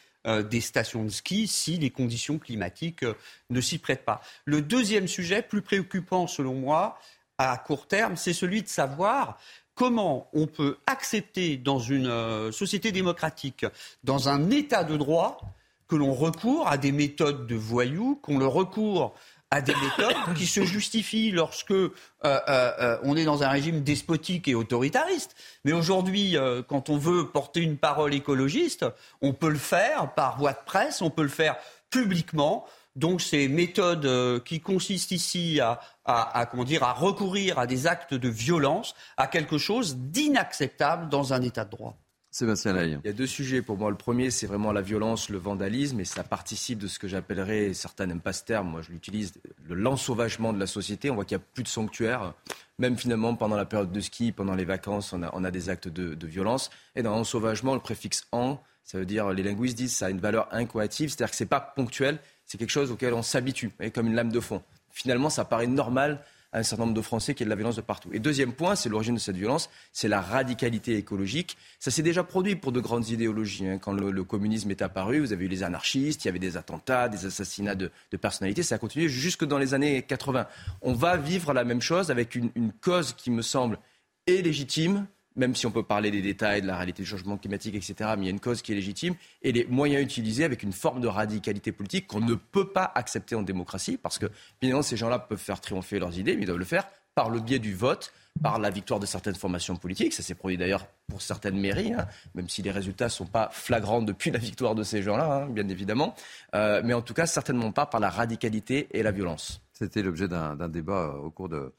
des 0.51 0.61
stations 0.61 1.05
de 1.05 1.09
ski 1.09 1.47
si 1.47 1.79
les 1.79 1.89
conditions 1.89 2.39
climatiques 2.39 3.03
ne 3.49 3.61
s'y 3.63 3.79
prêtent 3.79 4.05
pas. 4.05 4.21
Le 4.45 4.61
deuxième 4.61 5.09
sujet, 5.09 5.41
plus 5.41 5.63
préoccupant 5.63 6.27
selon 6.27 6.53
moi, 6.53 6.99
à 7.39 7.57
court 7.57 7.87
terme, 7.87 8.15
c'est 8.17 8.35
celui 8.35 8.61
de 8.61 8.69
savoir 8.69 9.39
comment 9.75 10.29
on 10.35 10.47
peut 10.47 10.77
accepter 10.87 11.57
dans 11.57 11.79
une 11.79 12.53
société 12.53 12.93
démocratique, 12.93 13.65
dans 14.05 14.29
un 14.29 14.51
état 14.51 14.85
de 14.85 14.99
droit, 14.99 15.41
que 15.89 15.97
l'on 15.97 16.13
recourt 16.13 16.69
à 16.69 16.77
des 16.77 16.93
méthodes 16.93 17.47
de 17.47 17.55
voyous, 17.55 18.17
qu'on 18.23 18.39
le 18.39 18.47
recourt 18.47 19.15
à 19.51 19.63
des 19.63 19.75
méthodes 19.75 20.35
qui 20.37 20.47
se 20.47 20.65
justifient 20.65 21.31
lorsque 21.31 21.71
euh, 21.71 21.91
euh, 22.25 22.41
euh, 22.49 22.99
on 23.03 23.17
est 23.17 23.25
dans 23.25 23.43
un 23.43 23.49
régime 23.49 23.83
despotique 23.83 24.47
et 24.47 24.55
autoritariste. 24.55 25.35
Mais 25.65 25.73
aujourd'hui, 25.73 26.37
quand 26.69 26.91
on 26.91 26.99
veut 26.99 27.29
porter 27.29 27.61
une 27.61 27.79
parole 27.79 28.15
écologiste, 28.15 28.85
on 29.23 29.33
peut 29.33 29.49
le 29.49 29.59
faire 29.59 30.13
par 30.15 30.39
voie 30.39 30.53
de 30.53 30.65
presse, 30.67 31.01
on 31.01 31.11
peut 31.11 31.23
le 31.23 31.29
faire 31.29 31.57
publiquement. 31.91 32.67
Donc 32.97 33.21
ces 33.21 33.49
méthodes 33.49 34.43
qui 34.45 34.61
consistent 34.61 35.13
ici 35.13 35.61
à, 35.61 35.81
à, 36.05 36.47
comment 36.47 36.65
dire, 36.65 36.83
à 36.83 36.93
recourir 36.93 37.59
à 37.59 37.67
des 37.67 37.87
actes 37.87 38.15
de 38.15 38.29
violence, 38.29 38.95
à 39.17 39.29
quelque 39.29 39.57
chose 39.57 39.97
d'inacceptable 39.97 41.09
dans 41.09 41.33
un 41.33 41.41
État 41.43 41.65
de 41.65 41.71
droit. 41.71 41.97
Sébastien 42.39 42.81
Il 42.81 43.01
y 43.05 43.09
a 43.09 43.13
deux 43.13 43.27
sujets 43.27 43.63
pour 43.63 43.77
moi. 43.77 43.91
Le 43.91 43.97
premier, 43.97 44.31
c'est 44.31 44.47
vraiment 44.47 44.71
la 44.71 44.81
violence, 44.81 45.29
le 45.29 45.39
vandalisme, 45.39 45.99
et 45.99 46.05
ça 46.05 46.23
participe 46.23 46.79
de 46.79 46.87
ce 46.87 47.01
que 47.01 47.09
j'appellerais, 47.09 47.75
certains 47.75 48.07
n'aiment 48.07 48.21
pas 48.21 48.33
ce 48.33 48.45
terme, 48.45 48.69
moi 48.69 48.81
je 48.81 48.93
l'utilise, 48.93 49.33
le 49.69 49.75
l'ensauvagement 49.75 50.53
de 50.53 50.61
la 50.61 50.69
société. 50.69 51.11
On 51.11 51.17
voit 51.17 51.25
qu'il 51.25 51.37
n'y 51.37 51.43
a 51.43 51.47
plus 51.53 51.65
de 51.65 51.69
sanctuaires. 51.69 52.35
Même 52.79 52.97
finalement, 52.97 53.35
pendant 53.35 53.57
la 53.57 53.65
période 53.65 53.91
de 53.91 54.01
ski, 54.01 54.31
pendant 54.31 54.55
les 54.55 54.65
vacances, 54.65 55.13
on 55.13 55.25
a, 55.25 55.31
on 55.33 55.43
a 55.43 55.51
des 55.51 55.69
actes 55.69 55.89
de, 55.89 56.15
de, 56.15 56.27
violence. 56.29 56.71
Et 56.95 57.03
dans 57.03 57.11
l'ensauvagement, 57.11 57.75
le 57.75 57.81
préfixe 57.81 58.29
en, 58.31 58.61
ça 58.85 58.99
veut 58.99 59.07
dire, 59.07 59.31
les 59.31 59.43
linguistes 59.43 59.77
disent, 59.77 59.97
ça 59.97 60.07
a 60.07 60.11
une 60.11 60.21
valeur 60.21 60.47
incoative, 60.53 61.09
c'est-à-dire 61.09 61.33
que 61.33 61.37
c'est 61.37 61.47
pas 61.47 61.61
ponctuel, 61.61 62.21
c'est 62.47 62.57
quelque 62.57 62.71
chose 62.71 62.93
auquel 62.93 63.15
on 63.15 63.23
s'habitue, 63.23 63.73
comme 63.93 64.07
une 64.07 64.15
lame 64.15 64.31
de 64.31 64.39
fond. 64.39 64.63
Finalement, 64.93 65.29
ça 65.29 65.45
paraît 65.45 65.67
normal 65.67 66.23
un 66.53 66.63
certain 66.63 66.85
nombre 66.85 66.97
de 66.97 67.03
Français 67.03 67.35
qui 67.35 67.43
a 67.43 67.45
de 67.45 67.51
la 67.51 67.57
violence 67.57 67.77
de 67.77 67.83
partout. 67.83 68.09
Et 68.13 68.19
deuxième 68.19 68.53
point, 68.53 68.75
c'est 68.75 68.89
l'origine 68.89 69.15
de 69.15 69.21
cette 69.21 69.37
violence, 69.37 69.69
c'est 69.93 70.09
la 70.09 70.21
radicalité 70.21 70.97
écologique. 70.97 71.57
Ça 71.79 71.91
s'est 71.91 72.03
déjà 72.03 72.25
produit 72.25 72.57
pour 72.57 72.73
de 72.73 72.81
grandes 72.81 73.09
idéologies. 73.09 73.67
Hein. 73.67 73.79
Quand 73.79 73.93
le, 73.93 74.25
communisme 74.25 74.71
est 74.71 74.83
apparu, 74.83 75.21
vous 75.21 75.33
avez 75.33 75.45
eu 75.45 75.49
les 75.49 75.63
anarchistes, 75.63 76.25
il 76.25 76.29
y 76.29 76.31
avait 76.31 76.39
des 76.39 76.57
attentats, 76.57 77.09
des 77.09 77.27
assassinats 77.27 77.75
de, 77.75 77.91
personnalités. 78.21 78.63
Ça 78.63 78.77
a 78.77 78.79
continué 78.79 79.09
jusque 79.09 79.45
dans 79.45 79.59
les 79.59 79.75
années 79.75 80.03
80. 80.03 80.47
On 80.83 80.95
va 80.95 81.17
vivre 81.17 81.53
la 81.53 81.65
même 81.65 81.83
chose 81.83 82.11
avec 82.11 82.35
une, 82.35 82.51
une 82.55 82.73
cause 82.73 83.13
qui 83.13 83.31
me 83.31 83.43
semble 83.43 83.79
est 84.27 84.43
légitime, 84.43 85.07
même 85.39 85.55
si 85.55 85.67
on 85.67 85.71
peut 85.71 85.83
parler 85.83 86.11
des 86.11 86.21
détails, 86.21 86.61
de 86.61 86.67
la 86.67 86.77
réalité 86.77 87.03
du 87.03 87.09
changement 87.09 87.39
climatique, 87.39 87.75
etc., 87.75 87.95
mais 88.17 88.25
il 88.25 88.27
y 88.27 88.29
a 88.29 88.33
une 88.33 88.41
cause 88.41 88.61
qui 88.61 88.73
est 88.73 88.75
légitime, 88.75 89.15
et 89.43 89.53
les 89.53 89.65
moyens 89.65 90.03
utilisés 90.03 90.45
avec 90.45 90.63
une 90.63 90.73
forme 90.73 91.01
de 91.01 91.09
radicalité 91.09 91.73
politique 91.73 92.07
qu'on 92.07 92.21
ne 92.21 92.35
peut 92.35 92.69
pas 92.69 92.93
accepter 92.95 93.35
en 93.35 93.43
démocratie, 93.43 93.97
parce 93.97 94.19
que, 94.19 94.27
évidemment, 94.61 94.83
ces 94.83 94.97
gens-là 94.97 95.19
peuvent 95.19 95.39
faire 95.39 95.61
triompher 95.61 95.99
leurs 95.99 96.19
idées, 96.19 96.37
mais 96.37 96.43
ils 96.43 96.47
doivent 96.47 96.59
le 96.59 96.65
faire 96.65 96.89
par 97.15 97.31
le 97.31 97.41
biais 97.41 97.59
du 97.59 97.75
vote, 97.75 98.13
par 98.43 98.59
la 98.59 98.71
victoire 98.71 99.01
de 99.01 99.07
certaines 99.07 99.35
formations 99.35 99.77
politiques. 99.77 100.13
Ça 100.13 100.23
s'est 100.23 100.35
produit 100.37 100.57
d'ailleurs 100.57 100.87
pour 101.09 101.21
certaines 101.21 101.59
mairies, 101.59 101.93
hein, 101.93 102.07
même 102.35 102.49
si 102.49 102.63
les 102.63 102.71
résultats 102.71 103.07
ne 103.07 103.11
sont 103.11 103.27
pas 103.27 103.49
flagrants 103.51 104.03
depuis 104.03 104.31
la 104.33 104.39
victoire 104.39 104.75
de 104.75 104.83
ces 104.83 105.03
gens-là, 105.03 105.43
hein, 105.43 105.47
bien 105.49 105.69
évidemment. 105.69 106.15
Euh, 106.55 106.81
mais 106.85 106.95
en 106.95 107.03
tout 107.03 107.15
cas, 107.15 107.27
certainement 107.27 107.73
pas 107.73 107.87
par 107.87 108.01
la 108.01 108.11
radicalité 108.11 108.89
et 108.93 109.03
la 109.03 109.11
violence. 109.11 109.61
C'était 109.73 110.03
l'objet 110.03 110.29
d'un 110.29 110.69
débat 110.69 111.15
au 111.15 111.31
cours 111.31 111.49
de, 111.49 111.73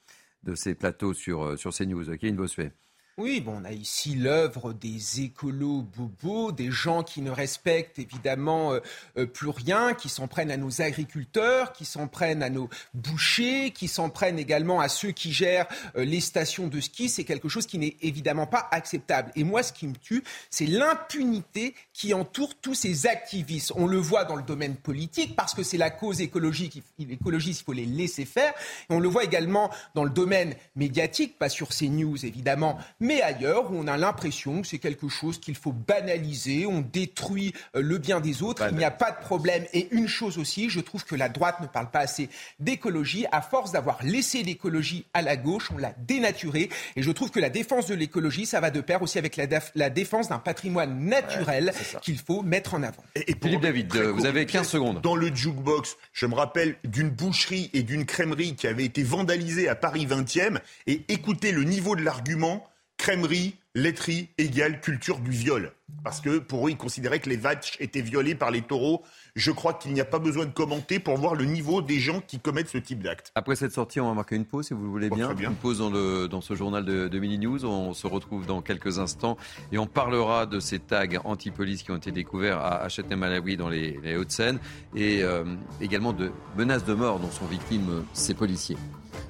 ces 0.56 0.76
plateaux 0.76 1.14
sur, 1.14 1.44
euh, 1.44 1.56
sur 1.56 1.74
CNews. 1.74 2.06
Kevin 2.18 2.36
Bossuet. 2.36 2.74
Oui, 3.20 3.42
bon, 3.42 3.58
on 3.62 3.66
a 3.66 3.74
ici 3.74 4.16
l'œuvre 4.16 4.72
des 4.72 5.20
écolos 5.20 5.82
bobos, 5.82 6.54
des 6.54 6.72
gens 6.72 7.04
qui 7.04 7.22
ne 7.22 7.32
respectent 7.32 8.00
évidemment 8.00 8.72
euh, 8.72 8.80
euh, 9.18 9.26
plus 9.26 9.50
rien, 9.50 9.94
qui 9.94 10.08
s'en 10.08 10.30
prennent 10.30 10.52
à 10.52 10.56
nos 10.56 10.82
agriculteurs, 10.82 11.74
qui 11.74 11.84
s'en 11.84 12.08
prennent 12.08 12.42
à 12.42 12.50
nos 12.50 12.70
bouchers, 12.94 13.72
qui 13.72 13.90
s'en 13.90 14.10
prennent 14.10 14.40
également 14.40 14.80
à 14.80 14.88
ceux 14.88 15.12
qui 15.12 15.34
gèrent 15.34 15.68
euh, 15.98 16.06
les 16.06 16.22
stations 16.22 16.68
de 16.68 16.80
ski. 16.80 17.10
C'est 17.10 17.26
quelque 17.26 17.50
chose 17.50 17.66
qui 17.66 17.78
n'est 17.78 17.98
évidemment 18.02 18.48
pas 18.48 18.70
acceptable. 18.72 19.34
Et 19.36 19.44
moi, 19.44 19.64
ce 19.64 19.74
qui 19.74 19.88
me 19.88 19.98
tue, 19.98 20.24
c'est 20.50 20.66
l'impunité 20.66 21.76
qui 21.92 22.14
entoure 22.14 22.56
tous 22.56 22.74
ces 22.74 23.06
activistes. 23.06 23.74
On 23.76 23.86
le 23.86 23.98
voit 23.98 24.24
dans 24.24 24.38
le 24.38 24.44
domaine 24.44 24.78
politique 24.78 25.36
parce 25.36 25.54
que 25.54 25.64
c'est 25.64 25.78
la 25.78 25.90
cause 25.90 26.22
écologique. 26.22 26.82
Écologiste, 26.98 27.60
il 27.60 27.64
faut 27.66 27.74
les 27.74 27.86
laisser 27.86 28.24
faire. 28.24 28.54
Et 28.90 28.94
on 28.94 29.02
le 29.02 29.10
voit 29.10 29.26
également 29.26 29.70
dans 29.94 30.06
le 30.06 30.10
domaine 30.10 30.56
médiatique, 30.78 31.38
pas 31.38 31.50
sur 31.50 31.74
ces 31.74 31.90
news 31.90 32.26
évidemment 32.26 32.80
ailleurs 33.22 33.72
où 33.72 33.76
on 33.76 33.88
a 33.88 33.98
l'impression 33.98 34.62
que 34.62 34.68
c'est 34.68 34.78
quelque 34.78 35.10
chose 35.10 35.40
qu'il 35.40 35.56
faut 35.56 35.72
banaliser, 35.72 36.66
on 36.66 36.82
détruit 36.82 37.54
euh, 37.76 37.82
le 37.82 37.98
bien 37.98 38.20
des 38.20 38.44
autres, 38.44 38.66
il 38.70 38.78
n'y 38.78 38.84
a 38.84 38.92
pas 38.92 39.12
de 39.12 39.20
problème. 39.20 39.66
Et 39.74 39.88
une 39.92 40.08
chose 40.08 40.38
aussi, 40.38 40.70
je 40.70 40.80
trouve 40.80 41.06
que 41.06 41.16
la 41.16 41.30
droite 41.30 41.60
ne 41.62 41.68
parle 41.68 41.90
pas 41.92 42.00
assez 42.00 42.30
d'écologie. 42.60 43.26
À 43.32 43.42
force 43.42 43.72
d'avoir 43.72 44.04
laissé 44.04 44.44
l'écologie 44.44 45.06
à 45.14 45.22
la 45.22 45.36
gauche, 45.36 45.70
on 45.74 45.78
l'a 45.78 45.94
dénaturée. 46.08 46.70
Et 46.96 47.02
je 47.02 47.12
trouve 47.12 47.32
que 47.32 47.40
la 47.40 47.50
défense 47.50 47.88
de 47.88 47.96
l'écologie, 47.96 48.46
ça 48.46 48.60
va 48.60 48.72
de 48.72 48.82
pair 48.82 49.02
aussi 49.02 49.18
avec 49.18 49.36
la, 49.38 49.90
défense 49.90 50.30
d'un 50.30 50.40
patrimoine 50.40 51.06
naturel 51.06 51.74
qu'il 52.02 52.18
faut 52.18 52.42
mettre 52.44 52.74
en 52.76 52.84
avant. 52.84 53.04
Et, 53.16 53.36
Philippe 53.42 53.62
David, 53.62 53.96
vous 53.96 54.26
avez 54.26 54.46
15 54.46 54.68
secondes. 54.68 55.02
Dans 55.02 55.16
le 55.16 55.34
jukebox, 55.34 55.98
je 56.14 56.26
me 56.26 56.36
rappelle 56.36 56.76
d'une 56.84 57.10
boucherie 57.10 57.70
et 57.74 57.84
d'une 57.84 58.06
crèmerie 58.06 58.56
qui 58.56 58.68
avait 58.68 58.86
été 58.86 59.04
vandalisée 59.04 59.68
à 59.68 59.76
Paris 59.76 60.06
20e. 60.06 60.60
Et 60.88 61.04
écoutez 61.08 61.52
le 61.52 61.64
niveau 61.64 61.96
de 61.96 62.02
l'argument 62.02 62.64
crèmerie, 63.00 63.56
laiterie 63.76 64.30
égale 64.38 64.82
culture 64.82 65.20
du 65.20 65.32
viol. 65.32 65.72
Parce 66.04 66.22
que 66.22 66.38
pour 66.38 66.68
eux, 66.68 66.72
ils 66.72 66.78
considéraient 66.78 67.20
que 67.20 67.30
les 67.30 67.38
vaches 67.38 67.78
étaient 67.80 68.02
violées 68.02 68.36
par 68.36 68.52
les 68.52 68.62
taureaux. 68.62 69.04
Je 69.36 69.52
crois 69.52 69.74
qu'il 69.74 69.94
n'y 69.94 70.02
a 70.02 70.06
pas 70.06 70.20
besoin 70.20 70.46
de 70.46 70.52
commenter 70.52 71.00
pour 71.00 71.18
voir 71.18 71.34
le 71.34 71.46
niveau 71.46 71.82
des 71.82 72.00
gens 72.00 72.22
qui 72.22 72.40
commettent 72.40 72.68
ce 72.68 72.78
type 72.78 73.02
d'acte. 73.02 73.32
Après 73.36 73.56
cette 73.56 73.72
sortie, 73.72 74.00
on 74.02 74.08
va 74.08 74.14
marquer 74.14 74.36
une 74.36 74.46
pause, 74.46 74.68
si 74.68 74.74
vous 74.74 74.84
le 74.84 74.90
voulez 74.90 75.10
bien. 75.10 75.34
Une 75.34 75.56
pause 75.56 75.80
dans, 75.80 75.90
le, 75.90 76.28
dans 76.28 76.42
ce 76.42 76.56
journal 76.56 76.84
de, 76.84 77.08
de, 77.08 77.20
Mini 77.20 77.40
News. 77.40 77.66
On 77.66 77.94
se 77.94 78.06
retrouve 78.06 78.46
dans 78.46 78.62
quelques 78.62 79.00
instants 79.00 79.38
et 79.72 79.78
on 79.78 79.88
parlera 79.88 80.46
de 80.46 80.60
ces 80.60 80.80
tags 80.80 81.08
anti-police 81.24 81.84
qui 81.84 81.92
ont 81.92 81.98
été 81.98 82.12
découverts 82.12 82.60
à, 82.60 82.90
Châtenay-Malabry 82.90 83.56
dans 83.56 83.70
les, 83.70 84.18
Hauts-de-Seine 84.18 84.60
et 84.94 85.24
euh, 85.24 85.46
également 85.80 86.12
de 86.12 86.32
menaces 86.58 86.84
de 86.84 86.94
mort 86.94 87.20
dont 87.20 87.32
sont 87.32 87.46
victimes 87.46 88.04
ces 88.14 88.34
policiers. 88.34 88.78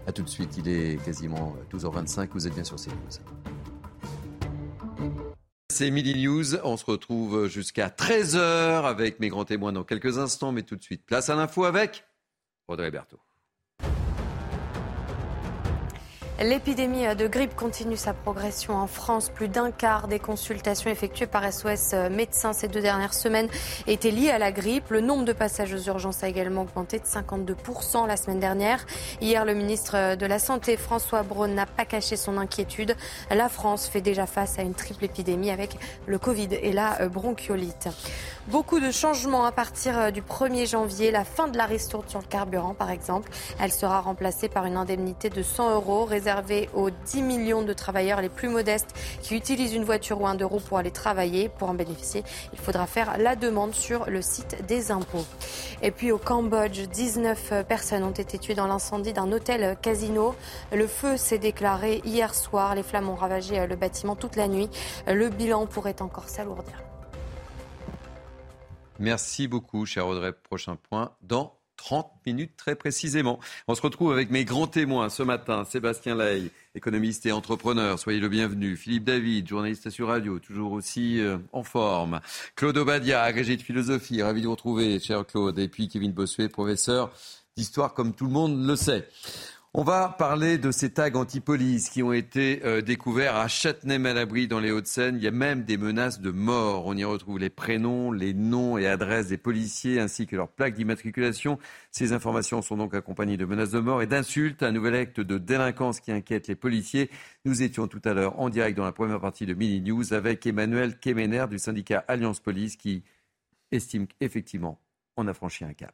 A 0.08 0.12
tout 0.12 0.24
de 0.24 0.30
suite, 0.30 0.58
il 0.58 0.68
est 0.68 1.04
quasiment 1.06 1.56
12h25. 1.72 2.30
Vous 2.34 2.48
êtes 2.48 2.56
bien 2.56 2.64
sur 2.64 2.78
CNews. 2.78 3.59
C'est 5.72 5.92
Midi 5.92 6.16
News. 6.16 6.56
On 6.64 6.78
se 6.78 6.86
retrouve 6.86 7.48
jusqu'à 7.48 7.90
13h 7.90 8.86
avec 8.86 9.20
mes 9.20 9.30
grands 9.30 9.46
témoins 9.46 9.72
dans 9.72 9.84
quelques 9.84 10.18
instants, 10.18 10.52
mais 10.52 10.64
tout 10.64 10.76
de 10.76 10.82
suite, 10.82 11.06
place 11.06 11.30
à 11.30 11.36
l'info 11.36 11.64
avec 11.64 12.06
Audrey 12.68 12.90
Berthaud. 12.90 13.20
L'épidémie 16.42 17.04
de 17.18 17.28
grippe 17.28 17.54
continue 17.54 17.98
sa 17.98 18.14
progression 18.14 18.74
en 18.78 18.88
France. 18.88 19.28
Plus 19.28 19.50
d'un 19.50 19.72
quart 19.72 20.08
des 20.08 20.20
consultations 20.20 20.90
effectuées 20.90 21.28
par 21.28 21.52
SOS 21.52 21.94
médecins 22.10 22.54
ces 22.54 22.70
deux 22.70 22.80
dernières 22.80 23.14
semaines 23.14 23.50
étaient 23.88 24.10
liées 24.10 24.30
à 24.30 24.38
la 24.38 24.54
grippe. 24.54 24.90
Le 24.90 25.02
nombre 25.02 25.26
de 25.26 25.34
passages 25.34 25.74
aux 25.74 25.82
urgences 25.90 26.24
a 26.24 26.30
également 26.30 26.62
augmenté 26.62 26.98
de 26.98 27.04
52% 27.04 28.08
la 28.08 28.16
semaine 28.16 28.40
dernière. 28.40 28.86
Hier, 29.20 29.44
le 29.44 29.54
ministre 29.54 30.16
de 30.16 30.26
la 30.26 30.40
Santé, 30.40 30.78
François 30.78 31.24
Braun, 31.24 31.54
n'a 31.54 31.66
pas 31.66 31.84
caché 31.84 32.16
son 32.16 32.38
inquiétude. 32.38 32.96
La 33.30 33.50
France 33.50 33.90
fait 33.90 34.00
déjà 34.00 34.26
face 34.26 34.60
à 34.60 34.62
une 34.62 34.76
triple 34.76 35.04
épidémie 35.04 35.52
avec 35.52 35.76
le 36.06 36.20
Covid 36.20 36.50
et 36.54 36.72
la 36.72 37.10
bronchiolite. 37.10 37.90
Beaucoup 38.48 38.80
de 38.80 38.92
changements 38.92 39.46
à 39.46 39.52
partir 39.52 40.12
du 40.14 40.22
1er 40.22 40.68
janvier. 40.68 41.12
La 41.12 41.26
fin 41.26 41.50
de 41.50 41.58
la 41.58 41.66
ristourne 41.66 42.08
sur 42.08 42.20
le 42.20 42.26
carburant, 42.26 42.74
par 42.74 42.92
exemple. 42.92 43.30
Elle 43.60 43.74
sera 43.74 44.00
remplacée 44.00 44.48
par 44.48 44.66
une 44.66 44.78
indemnité 44.78 45.30
de 45.30 45.44
100 45.44 45.76
euros 45.76 46.06
aux 46.74 46.90
10 46.90 47.22
millions 47.22 47.62
de 47.62 47.74
travailleurs 47.74 48.22
les 48.22 48.30
plus 48.30 48.50
modestes 48.50 48.94
qui 49.22 49.36
utilisent 49.36 49.74
une 49.74 49.84
voiture 49.84 50.22
ou 50.22 50.28
un 50.28 50.36
deux 50.36 50.46
roues 50.46 50.60
pour 50.60 50.78
aller 50.78 50.92
travailler. 50.92 51.50
Pour 51.50 51.70
en 51.70 51.74
bénéficier, 51.74 52.24
il 52.54 52.60
faudra 52.60 52.88
faire 52.88 53.18
la 53.18 53.36
demande 53.36 53.74
sur 53.74 54.10
le 54.10 54.22
site 54.22 54.66
des 54.68 54.92
impôts. 54.92 55.26
Et 55.82 55.92
puis 55.92 56.12
au 56.12 56.18
Cambodge, 56.18 56.88
19 56.88 57.66
personnes 57.68 58.04
ont 58.04 58.12
été 58.12 58.38
tuées 58.38 58.56
dans 58.56 58.68
l'incendie 58.68 59.14
d'un 59.14 59.32
hôtel 59.32 59.78
casino. 59.82 60.36
Le 60.72 60.88
feu 60.88 61.18
s'est 61.18 61.40
déclaré 61.40 62.02
hier 62.06 62.34
soir. 62.36 62.76
Les 62.76 62.84
flammes 62.84 63.10
ont 63.10 63.16
ravagé 63.16 63.66
le 63.66 63.76
bâtiment 63.76 64.16
toute 64.16 64.36
la 64.36 64.48
nuit. 64.48 64.70
Le 65.08 65.30
bilan 65.30 65.66
pourrait 65.66 66.02
encore 66.02 66.30
s'alourdir. 66.30 66.84
Merci 69.00 69.48
beaucoup, 69.48 69.86
cher 69.86 70.08
Audrey. 70.08 70.34
Prochain 70.34 70.76
point 70.76 71.14
dans 71.22 71.59
30 71.80 72.12
minutes 72.26 72.58
très 72.58 72.76
précisément. 72.76 73.40
On 73.70 73.74
se 73.74 73.82
retrouve 73.82 74.12
avec 74.12 74.32
mes 74.32 74.44
grands 74.44 74.68
témoins 74.68 75.10
ce 75.10 75.24
matin. 75.24 75.64
Sébastien 75.64 76.14
Lay, 76.14 76.52
économiste 76.76 77.26
et 77.26 77.32
entrepreneur, 77.32 77.98
soyez 77.98 78.20
le 78.20 78.28
bienvenu. 78.28 78.76
Philippe 78.76 79.06
David, 79.06 79.48
journaliste 79.48 79.90
sur 79.90 80.10
radio, 80.10 80.40
toujours 80.40 80.74
aussi 80.74 81.22
euh, 81.22 81.38
en 81.54 81.64
forme. 81.64 82.20
Claude 82.58 82.78
Obadia, 82.78 83.22
agrégé 83.24 83.56
de 83.56 83.62
philosophie, 83.62 84.22
ravi 84.22 84.42
de 84.42 84.48
vous 84.48 84.52
retrouver, 84.52 85.00
cher 85.00 85.26
Claude. 85.26 85.58
Et 85.58 85.70
puis 85.70 85.88
Kevin 85.88 86.12
Bossuet, 86.12 86.50
professeur 86.50 87.12
d'histoire 87.56 87.94
comme 87.94 88.14
tout 88.14 88.26
le 88.26 88.32
monde 88.32 88.68
le 88.68 88.76
sait. 88.76 89.08
On 89.80 89.84
va 89.84 90.10
parler 90.10 90.58
de 90.58 90.72
ces 90.72 90.90
tags 90.90 91.16
anti-police 91.16 91.90
qui 91.90 92.04
ont 92.04 92.12
été 92.12 92.60
euh, 92.66 92.82
découverts 92.82 93.38
à 93.38 93.48
Châtenay-Malabry 93.48 94.50
dans 94.50 94.60
les 94.60 94.72
Hauts-de-Seine. 94.72 95.16
Il 95.16 95.24
y 95.24 95.28
a 95.28 95.32
même 95.32 95.64
des 95.64 95.78
menaces 95.78 96.20
de 96.20 96.32
mort. 96.32 96.86
On 96.86 96.98
y 96.98 97.06
retrouve 97.06 97.40
les 97.40 97.50
prénoms, 97.50 98.12
les 98.12 98.34
noms 98.34 98.78
et 98.78 98.88
adresses 98.88 99.28
des 99.28 99.38
policiers 99.38 100.02
ainsi 100.02 100.28
que 100.28 100.36
leurs 100.36 100.50
plaques 100.50 100.74
d'immatriculation. 100.74 101.60
Ces 101.92 102.12
informations 102.12 102.62
sont 102.62 102.76
donc 102.76 102.94
accompagnées 102.94 103.38
de 103.38 103.46
menaces 103.46 103.72
de 103.72 103.80
mort 103.80 104.02
et 104.02 104.06
d'insultes. 104.06 104.64
Un 104.64 104.74
nouvel 104.74 104.96
acte 104.96 105.22
de 105.22 105.38
délinquance 105.38 106.02
qui 106.02 106.12
inquiète 106.12 106.50
les 106.50 106.56
policiers. 106.56 107.10
Nous 107.46 107.64
étions 107.64 107.88
tout 107.88 108.02
à 108.04 108.14
l'heure 108.14 108.38
en 108.38 108.50
direct 108.50 108.76
dans 108.76 108.84
la 108.84 108.92
première 108.92 109.22
partie 109.22 109.46
de 109.46 109.54
Mini 109.54 109.80
News 109.80 110.14
avec 110.14 110.46
Emmanuel 110.46 111.00
Kemener 111.00 111.46
du 111.50 111.58
syndicat 111.58 112.04
Alliance 112.10 112.42
Police 112.42 112.76
qui 112.76 113.06
estime 113.72 114.08
qu'effectivement 114.08 114.78
on 115.16 115.26
a 115.26 115.34
franchi 115.34 115.64
un 115.64 115.72
cap. 115.72 115.94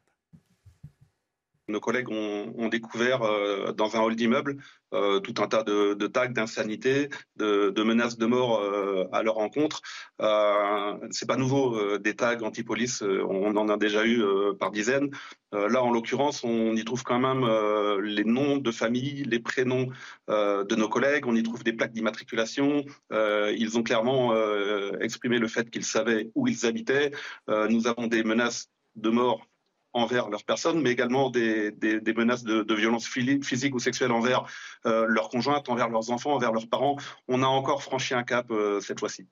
Nos 1.67 1.79
collègues 1.79 2.09
ont, 2.09 2.69
découvert 2.69 3.23
euh, 3.23 3.71
dans 3.71 3.95
un 3.95 4.01
hall 4.01 4.15
d'immeuble 4.15 4.57
euh, 4.93 5.19
tout 5.19 5.33
un 5.41 5.47
tas 5.47 5.63
de, 5.63 6.07
tags 6.07 6.27
d'insanité, 6.27 7.09
de, 7.37 7.83
menaces 7.83 8.17
de 8.17 8.25
mort 8.27 8.59
euh, 8.59 9.05
à 9.11 9.23
leur 9.23 9.39
encontre. 9.39 9.81
C'est 11.11 11.27
pas 11.27 11.37
nouveau, 11.37 11.97
des 11.97 12.15
tags 12.15 12.41
anti-police, 12.41 13.01
on 13.01 13.55
en 13.55 13.69
a 13.69 13.77
déjà 13.77 14.05
eu 14.05 14.23
par 14.59 14.71
dizaines. 14.71 15.09
là, 15.51 15.83
en 15.83 15.91
l'occurrence, 15.91 16.43
on 16.43 16.75
y 16.75 16.83
trouve 16.85 17.03
quand 17.03 17.19
même 17.19 17.45
les 18.01 18.23
noms 18.23 18.57
de 18.57 18.71
famille, 18.71 19.23
les 19.23 19.39
prénoms 19.39 19.87
de 20.27 20.75
nos 20.75 20.89
collègues, 20.89 21.25
on 21.27 21.35
y 21.35 21.43
trouve 21.43 21.63
des 21.63 21.73
plaques 21.73 21.93
d'immatriculation. 21.93 22.83
ils 23.11 23.77
ont 23.77 23.83
clairement 23.83 24.33
exprimé 24.99 25.39
le 25.39 25.47
fait 25.47 25.69
qu'ils 25.69 25.85
savaient 25.85 26.31
où 26.35 26.47
ils 26.47 26.65
habitaient. 26.65 27.11
nous 27.47 27.87
avons 27.87 28.07
des 28.07 28.23
menaces 28.23 28.69
de 28.95 29.09
mort 29.09 29.45
envers 29.95 30.29
leurs 30.29 30.43
personnes, 30.43 30.81
mais 30.81 30.91
également 30.91 31.29
des, 31.29 31.73
menaces 32.15 32.43
de, 32.43 32.63
de 32.63 32.75
violences 32.75 33.07
physiques 33.07 33.73
ou 33.73 33.79
sexuelles 33.79 34.11
envers 34.11 34.45
euh, 34.85 35.05
leurs 35.07 35.29
conjointes, 35.29 35.69
envers 35.69 35.89
leurs 35.89 36.11
enfants, 36.11 36.33
envers 36.33 36.51
leurs 36.51 36.67
parents. 36.67 36.97
On 37.29 37.41
a 37.41 37.47
encore 37.47 37.81
franchi 37.81 38.13
un 38.13 38.23
cap 38.23 38.51
euh, 38.51 38.81
cette 38.81 38.99
fois-ci. 38.99 39.25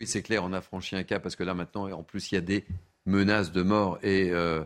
Oui, 0.00 0.06
c'est 0.06 0.22
clair, 0.22 0.42
on 0.44 0.52
a 0.54 0.62
franchi 0.62 0.96
un 0.96 1.02
cap 1.02 1.22
parce 1.22 1.36
que 1.36 1.44
là 1.44 1.52
maintenant, 1.52 1.90
en 1.92 2.02
plus, 2.02 2.32
il 2.32 2.36
y 2.36 2.38
a 2.38 2.40
des 2.40 2.64
menaces 3.04 3.52
de 3.52 3.62
mort 3.62 3.98
et 4.02 4.30
euh, 4.30 4.64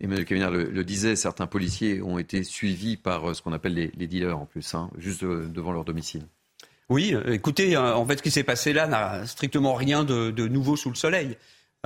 Emmanuel 0.00 0.24
Caviner 0.24 0.50
le, 0.50 0.84
disait, 0.84 1.16
certains 1.16 1.48
policiers 1.48 2.00
ont 2.00 2.18
été 2.18 2.44
suivis 2.44 2.96
par 2.96 3.34
ce 3.34 3.42
qu'on 3.42 3.52
appelle 3.52 3.74
les, 3.74 4.06
dealers 4.06 4.38
en 4.38 4.46
plus, 4.46 4.74
hein, 4.74 4.90
juste 4.96 5.24
devant 5.24 5.72
leur 5.72 5.84
domicile. 5.84 6.22
Oui, 6.88 7.14
écoutez, 7.26 7.76
en 7.76 8.06
fait, 8.06 8.18
ce 8.18 8.22
qui 8.22 8.30
s'est 8.30 8.44
passé 8.44 8.72
là 8.72 8.86
n'a 8.86 9.26
strictement 9.26 9.74
rien 9.74 10.04
de 10.04 10.46
nouveau 10.46 10.76
sous 10.76 10.88
le 10.88 10.94
soleil. 10.94 11.36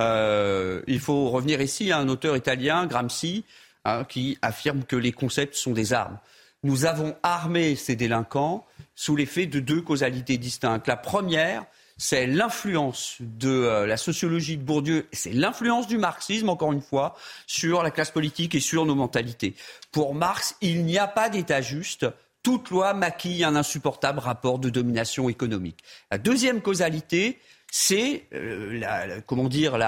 Euh, 0.03 0.81
il 0.87 0.99
faut 0.99 1.29
revenir 1.29 1.61
ici 1.61 1.91
à 1.91 1.99
un 1.99 2.09
auteur 2.09 2.35
italien, 2.35 2.85
Gramsci, 2.85 3.45
hein, 3.85 4.03
qui 4.03 4.37
affirme 4.41 4.83
que 4.83 4.95
les 4.95 5.11
concepts 5.11 5.55
sont 5.55 5.71
des 5.71 5.93
armes. 5.93 6.19
Nous 6.63 6.85
avons 6.85 7.15
armé 7.23 7.75
ces 7.75 7.95
délinquants 7.95 8.65
sous 8.95 9.15
l'effet 9.15 9.45
de 9.45 9.59
deux 9.59 9.81
causalités 9.81 10.37
distinctes. 10.37 10.87
La 10.87 10.95
première, 10.95 11.65
c'est 11.97 12.25
l'influence 12.25 13.17
de 13.19 13.49
euh, 13.49 13.85
la 13.85 13.97
sociologie 13.97 14.57
de 14.57 14.63
Bourdieu, 14.63 15.07
c'est 15.11 15.31
l'influence 15.31 15.87
du 15.87 15.97
marxisme, 15.97 16.49
encore 16.49 16.71
une 16.71 16.81
fois, 16.81 17.15
sur 17.47 17.83
la 17.83 17.91
classe 17.91 18.11
politique 18.11 18.55
et 18.55 18.59
sur 18.59 18.85
nos 18.85 18.95
mentalités. 18.95 19.55
Pour 19.91 20.15
Marx, 20.15 20.55
il 20.61 20.85
n'y 20.85 20.97
a 20.97 21.07
pas 21.07 21.29
d'État 21.29 21.61
juste. 21.61 22.05
Toute 22.41 22.71
loi 22.71 22.93
maquille 22.93 23.43
un 23.45 23.55
insupportable 23.55 24.19
rapport 24.19 24.59
de 24.59 24.69
domination 24.69 25.29
économique. 25.29 25.79
La 26.11 26.17
deuxième 26.17 26.61
causalité, 26.61 27.39
c'est 27.75 28.25
euh, 28.35 28.77
la, 28.77 29.21
comment 29.21 29.49
dire 29.49 29.79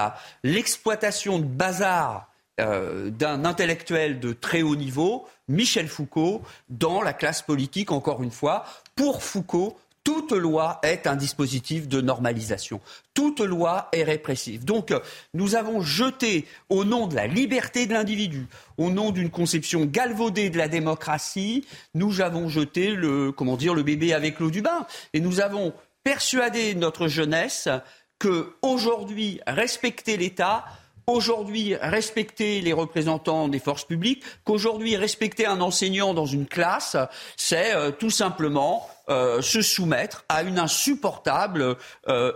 l'exploitation 0.42 1.38
de 1.38 1.44
bazar 1.44 2.28
euh, 2.58 3.10
d'un 3.10 3.44
intellectuel 3.44 4.18
de 4.18 4.32
très 4.32 4.62
haut 4.62 4.74
niveau, 4.74 5.28
Michel 5.46 5.86
Foucault, 5.86 6.42
dans 6.68 7.00
la 7.00 7.12
classe 7.12 7.42
politique, 7.42 7.92
encore 7.92 8.24
une 8.24 8.32
fois. 8.32 8.64
Pour 8.96 9.22
Foucault, 9.22 9.78
toute 10.02 10.32
loi 10.32 10.80
est 10.82 11.06
un 11.06 11.14
dispositif 11.14 11.86
de 11.86 12.00
normalisation. 12.00 12.80
Toute 13.14 13.38
loi 13.40 13.88
est 13.92 14.02
répressive. 14.02 14.64
Donc, 14.64 14.92
nous 15.34 15.54
avons 15.54 15.80
jeté, 15.80 16.46
au 16.68 16.84
nom 16.84 17.06
de 17.06 17.14
la 17.14 17.28
liberté 17.28 17.86
de 17.86 17.92
l'individu, 17.92 18.46
au 18.78 18.90
nom 18.90 19.12
d'une 19.12 19.30
conception 19.30 19.84
galvaudée 19.84 20.50
de 20.50 20.58
la 20.58 20.66
démocratie, 20.66 21.64
nous 21.94 22.20
avons 22.20 22.48
jeté 22.48 22.90
le, 22.90 23.30
comment 23.30 23.56
dire, 23.56 23.74
le 23.74 23.84
bébé 23.84 24.12
avec 24.12 24.40
l'eau 24.40 24.50
du 24.50 24.62
bain. 24.62 24.86
Et 25.12 25.20
nous 25.20 25.40
avons 25.40 25.72
persuader 26.06 26.76
notre 26.76 27.08
jeunesse 27.08 27.68
que 28.20 28.54
aujourd'hui 28.62 29.40
respecter 29.44 30.16
l'État, 30.16 30.64
aujourd'hui 31.08 31.74
respecter 31.74 32.60
les 32.60 32.72
représentants 32.72 33.48
des 33.48 33.58
forces 33.58 33.82
publiques, 33.82 34.22
qu'aujourd'hui 34.44 34.94
respecter 34.96 35.46
un 35.46 35.60
enseignant 35.60 36.14
dans 36.14 36.24
une 36.24 36.46
classe, 36.46 36.96
c'est 37.36 37.74
euh, 37.74 37.90
tout 37.90 38.10
simplement 38.10 38.88
euh, 39.08 39.42
se 39.42 39.62
soumettre 39.62 40.24
à 40.28 40.44
une 40.44 40.60
insupportable 40.60 41.74
euh, 42.06 42.32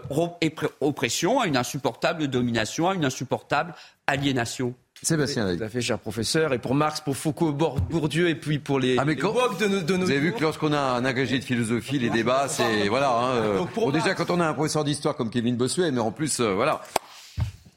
oppression, 0.80 1.38
à 1.38 1.46
une 1.46 1.56
insupportable 1.56 2.26
domination, 2.26 2.88
à 2.88 2.96
une 2.96 3.04
insupportable 3.04 3.72
aliénation. 4.08 4.74
Sébastien 5.02 5.56
Tout 5.56 5.62
à 5.62 5.68
fait, 5.68 5.80
cher 5.80 5.98
professeur. 5.98 6.52
Et 6.52 6.58
pour 6.58 6.74
Marx, 6.74 7.00
pour 7.00 7.16
Foucault, 7.16 7.52
Bourdieu, 7.52 8.28
et 8.28 8.34
puis 8.34 8.58
pour 8.58 8.78
les, 8.78 8.98
ah, 8.98 9.04
mais 9.04 9.14
de, 9.14 9.22
nos, 9.22 9.80
de 9.80 9.94
Vous 9.94 10.10
avez 10.10 10.20
vu 10.20 10.32
que 10.32 10.42
lorsqu'on 10.42 10.72
a 10.72 10.78
un 10.78 11.04
agrégé 11.04 11.38
de 11.38 11.44
philosophie, 11.44 11.98
les 11.98 12.10
débats, 12.10 12.48
c'est... 12.48 12.88
Voilà. 12.88 13.10
Hein, 13.10 13.30
euh, 13.36 13.64
bon, 13.74 13.90
déjà, 13.90 14.14
quand 14.14 14.30
on 14.30 14.40
a 14.40 14.46
un 14.46 14.52
professeur 14.52 14.84
d'histoire 14.84 15.16
comme 15.16 15.30
Kevin 15.30 15.56
Bossuet, 15.56 15.90
mais 15.90 16.00
en 16.00 16.12
plus, 16.12 16.40
euh, 16.40 16.54
voilà... 16.54 16.80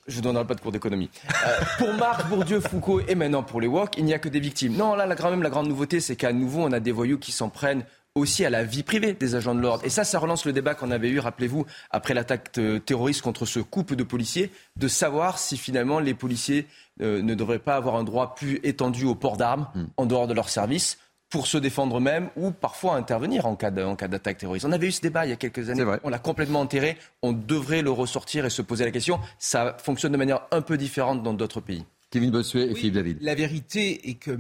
Je 0.06 0.18
ne 0.18 0.24
donnerai 0.24 0.46
pas 0.46 0.54
de 0.54 0.60
cours 0.60 0.74
d'économie. 0.74 1.10
Euh, 1.26 1.62
pour 1.78 1.94
Marx, 1.94 2.26
Bourdieu, 2.26 2.60
Foucault 2.60 3.00
et 3.08 3.16
maintenant 3.16 3.42
pour 3.42 3.62
les 3.62 3.68
WOC, 3.68 3.98
il 3.98 4.04
n'y 4.04 4.14
a 4.14 4.20
que 4.20 4.28
des 4.28 4.42
victimes. 4.42 4.76
Non, 4.76 4.96
là, 4.96 5.06
la, 5.06 5.16
quand 5.16 5.30
même, 5.30 5.44
la 5.44 5.50
grande 5.50 5.70
nouveauté, 5.70 6.02
c'est 6.02 6.18
qu'à 6.18 6.34
nouveau, 6.34 6.60
on 6.64 6.74
a 6.74 6.82
des 6.82 6.92
voyous 6.92 7.18
qui 7.18 7.32
s'en 7.32 7.48
prennent 7.48 7.86
aussi 8.16 8.46
à 8.46 8.50
la 8.50 8.64
vie 8.64 8.84
privée 8.84 9.14
des 9.14 9.36
agents 9.36 9.56
de 9.56 9.62
l'ordre. 9.62 9.84
Et 9.86 9.90
ça, 9.90 10.04
ça 10.04 10.20
relance 10.20 10.46
le 10.46 10.54
débat 10.54 10.76
qu'on 10.76 10.92
avait 10.92 11.10
eu, 11.10 11.20
rappelez-vous, 11.20 11.66
après 11.90 12.14
l'attaque 12.14 12.52
terroriste 12.86 13.22
contre 13.22 13.46
ce 13.46 13.60
couple 13.60 13.96
de 13.96 14.04
policiers, 14.04 14.52
de 14.76 14.88
savoir 14.88 15.40
si 15.40 15.58
finalement 15.58 16.00
les 16.00 16.14
policiers 16.14 16.68
euh, 17.02 17.22
ne 17.24 17.34
devraient 17.34 17.60
pas 17.60 17.76
avoir 17.76 17.96
un 17.96 18.04
droit 18.04 18.36
plus 18.36 18.60
étendu 18.64 19.06
au 19.06 19.16
port 19.16 19.38
d'armes 19.38 19.68
hmm. 19.74 19.86
en 19.98 20.06
dehors 20.06 20.28
de 20.28 20.34
leur 20.34 20.50
service 20.50 21.00
pour 21.32 21.48
se 21.48 21.58
défendre 21.58 21.98
eux-mêmes 21.98 22.30
ou 22.36 22.52
parfois 22.52 22.94
intervenir 22.94 23.48
en 23.48 23.56
cas 23.56 23.72
d'attaque 23.72 24.38
terroriste. 24.38 24.68
On 24.68 24.72
avait 24.72 24.86
eu 24.86 24.92
ce 24.92 25.02
débat 25.02 25.26
il 25.26 25.30
y 25.30 25.34
a 25.34 25.36
quelques 25.36 25.72
années, 25.72 25.84
on 26.04 26.10
l'a 26.10 26.20
complètement 26.20 26.60
enterré, 26.60 26.96
on 27.24 27.32
devrait 27.32 27.82
le 27.82 27.90
ressortir 27.90 28.46
et 28.46 28.52
se 28.52 28.62
poser 28.62 28.86
la 28.86 28.92
question. 28.92 29.20
Ça 29.40 29.76
fonctionne 29.80 30.12
de 30.12 30.18
manière 30.18 30.42
un 30.52 30.62
peu 30.62 30.78
différente 30.78 31.24
dans 31.24 31.34
d'autres 31.34 31.60
pays. 31.60 31.84
Kevin 32.12 32.30
Bossuet 32.30 32.70
et 32.70 32.76
Philippe 32.76 32.94
David. 32.94 33.18
La 33.22 33.34
vérité 33.34 34.08
est 34.08 34.14
que 34.14 34.38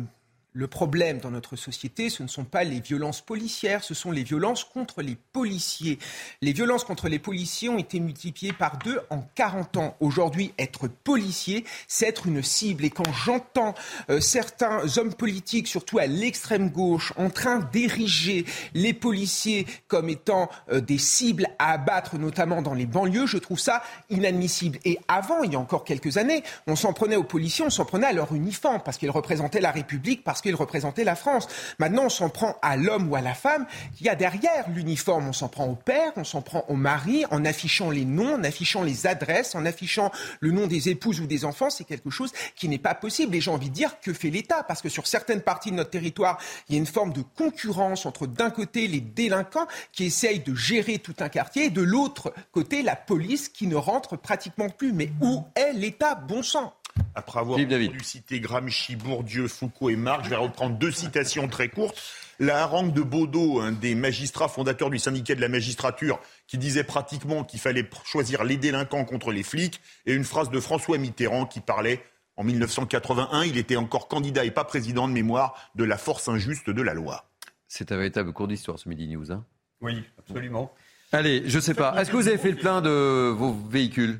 le 0.53 0.67
problème 0.67 1.19
dans 1.19 1.31
notre 1.31 1.55
société, 1.55 2.09
ce 2.09 2.21
ne 2.21 2.27
sont 2.27 2.43
pas 2.43 2.63
les 2.63 2.79
violences 2.79 3.21
policières, 3.21 3.83
ce 3.83 3.95
sont 3.95 4.11
les 4.11 4.23
violences 4.23 4.63
contre 4.63 5.01
les 5.01 5.17
policiers. 5.33 5.97
Les 6.41 6.53
violences 6.53 6.83
contre 6.83 7.09
les 7.09 7.19
policiers 7.19 7.69
ont 7.69 7.79
été 7.79 7.99
multipliées 7.99 8.53
par 8.53 8.77
deux 8.77 8.99
en 9.09 9.23
40 9.33 9.77
ans. 9.77 9.97
Aujourd'hui, 9.99 10.53
être 10.59 10.87
policier, 10.87 11.65
c'est 11.87 12.07
être 12.07 12.27
une 12.27 12.43
cible. 12.43 12.85
Et 12.85 12.91
quand 12.91 13.11
j'entends 13.25 13.73
euh, 14.11 14.19
certains 14.19 14.81
hommes 14.97 15.15
politiques, 15.15 15.67
surtout 15.67 15.97
à 15.97 16.05
l'extrême 16.05 16.69
gauche, 16.69 17.13
en 17.17 17.31
train 17.31 17.59
d'ériger 17.71 18.45
les 18.75 18.93
policiers 18.93 19.65
comme 19.87 20.07
étant 20.07 20.49
euh, 20.71 20.81
des 20.81 20.99
cibles 20.99 21.47
à 21.57 21.71
abattre, 21.71 22.19
notamment 22.19 22.61
dans 22.61 22.75
les 22.75 22.85
banlieues, 22.85 23.25
je 23.25 23.39
trouve 23.39 23.59
ça 23.59 23.81
inadmissible. 24.11 24.77
Et 24.85 24.99
avant, 25.07 25.41
il 25.41 25.53
y 25.53 25.55
a 25.55 25.59
encore 25.59 25.83
quelques 25.83 26.17
années, 26.17 26.43
on 26.67 26.75
s'en 26.75 26.93
prenait 26.93 27.15
aux 27.15 27.23
policiers, 27.23 27.65
on 27.65 27.71
s'en 27.71 27.85
prenait 27.85 28.07
à 28.07 28.13
leur 28.13 28.33
uniforme, 28.35 28.81
parce 28.85 28.97
qu'ils 28.97 29.09
représentaient 29.09 29.59
la 29.59 29.71
République, 29.71 30.23
parce 30.23 30.42
qu'il 30.43 30.53
représentait 30.55 31.03
la 31.03 31.15
France. 31.15 31.47
Maintenant, 31.79 32.03
on 32.05 32.09
s'en 32.09 32.29
prend 32.29 32.57
à 32.61 32.77
l'homme 32.77 33.09
ou 33.09 33.15
à 33.15 33.21
la 33.21 33.33
femme 33.33 33.65
qui 33.95 34.07
a 34.09 34.15
derrière 34.15 34.69
l'uniforme. 34.69 35.27
On 35.29 35.33
s'en 35.33 35.47
prend 35.47 35.65
au 35.65 35.75
père, 35.75 36.11
on 36.17 36.23
s'en 36.23 36.41
prend 36.41 36.65
au 36.67 36.75
mari, 36.75 37.25
en 37.31 37.43
affichant 37.45 37.89
les 37.89 38.05
noms, 38.05 38.35
en 38.35 38.43
affichant 38.43 38.83
les 38.83 39.07
adresses, 39.07 39.55
en 39.55 39.65
affichant 39.65 40.11
le 40.41 40.51
nom 40.51 40.67
des 40.67 40.89
épouses 40.89 41.21
ou 41.21 41.25
des 41.25 41.45
enfants. 41.45 41.69
C'est 41.69 41.85
quelque 41.85 42.11
chose 42.11 42.31
qui 42.55 42.67
n'est 42.67 42.77
pas 42.77 42.93
possible. 42.93 43.35
Et 43.35 43.41
j'ai 43.41 43.51
envie 43.51 43.69
de 43.69 43.73
dire 43.73 43.99
que 44.01 44.13
fait 44.13 44.29
l'État? 44.29 44.63
Parce 44.63 44.81
que 44.81 44.89
sur 44.89 45.07
certaines 45.07 45.41
parties 45.41 45.71
de 45.71 45.77
notre 45.77 45.89
territoire, 45.89 46.37
il 46.69 46.75
y 46.75 46.77
a 46.77 46.79
une 46.79 46.85
forme 46.85 47.13
de 47.13 47.21
concurrence 47.21 48.05
entre 48.05 48.27
d'un 48.27 48.51
côté 48.51 48.87
les 48.87 49.01
délinquants 49.01 49.67
qui 49.91 50.05
essayent 50.05 50.41
de 50.41 50.53
gérer 50.53 50.99
tout 50.99 51.15
un 51.19 51.29
quartier 51.29 51.65
et 51.65 51.69
de 51.69 51.81
l'autre 51.81 52.33
côté 52.51 52.83
la 52.83 52.95
police 52.95 53.47
qui 53.49 53.67
ne 53.67 53.75
rentre 53.75 54.17
pratiquement 54.17 54.69
plus. 54.69 54.91
Mais 54.91 55.09
où 55.21 55.45
est 55.55 55.73
l'État? 55.73 56.15
Bon 56.15 56.43
sang 56.43 56.73
après 57.15 57.39
avoir 57.39 57.59
citer 58.01 58.39
Gramsci, 58.39 58.95
Bourdieu, 58.95 59.47
Foucault 59.47 59.89
et 59.89 59.95
Marx, 59.95 60.25
je 60.25 60.29
vais 60.29 60.35
reprendre 60.35 60.77
deux 60.77 60.91
citations 60.91 61.47
très 61.47 61.69
courtes. 61.69 62.01
La 62.39 62.63
harangue 62.63 62.93
de 62.93 63.01
Baudot, 63.01 63.61
un 63.61 63.71
des 63.71 63.95
magistrats 63.95 64.47
fondateurs 64.47 64.89
du 64.89 64.99
syndicat 64.99 65.35
de 65.35 65.41
la 65.41 65.49
magistrature, 65.49 66.19
qui 66.47 66.57
disait 66.57 66.83
pratiquement 66.83 67.43
qu'il 67.43 67.59
fallait 67.59 67.87
choisir 68.03 68.43
les 68.43 68.57
délinquants 68.57 69.05
contre 69.05 69.31
les 69.31 69.43
flics, 69.43 69.81
et 70.05 70.13
une 70.13 70.23
phrase 70.23 70.49
de 70.49 70.59
François 70.59 70.97
Mitterrand 70.97 71.45
qui 71.45 71.59
parlait 71.59 72.03
en 72.35 72.43
1981, 72.43 73.43
il 73.43 73.57
était 73.57 73.75
encore 73.75 74.07
candidat 74.07 74.43
et 74.43 74.51
pas 74.51 74.63
président 74.63 75.07
de 75.07 75.13
mémoire 75.13 75.71
de 75.75 75.83
la 75.83 75.97
force 75.97 76.27
injuste 76.27 76.69
de 76.69 76.81
la 76.81 76.95
loi. 76.95 77.29
C'est 77.67 77.91
un 77.91 77.97
véritable 77.97 78.33
cours 78.33 78.47
d'histoire 78.47 78.79
ce 78.79 78.89
Midi 78.89 79.07
News. 79.07 79.31
Hein 79.31 79.45
oui, 79.81 80.03
absolument. 80.17 80.73
Allez, 81.11 81.43
je 81.45 81.59
sais 81.59 81.75
pas. 81.75 81.99
Est-ce 82.01 82.09
que 82.09 82.15
vous 82.15 82.27
avez 82.27 82.39
fait 82.39 82.51
le 82.51 82.57
plein 82.57 82.81
de 82.81 83.31
vos 83.37 83.53
véhicules? 83.53 84.19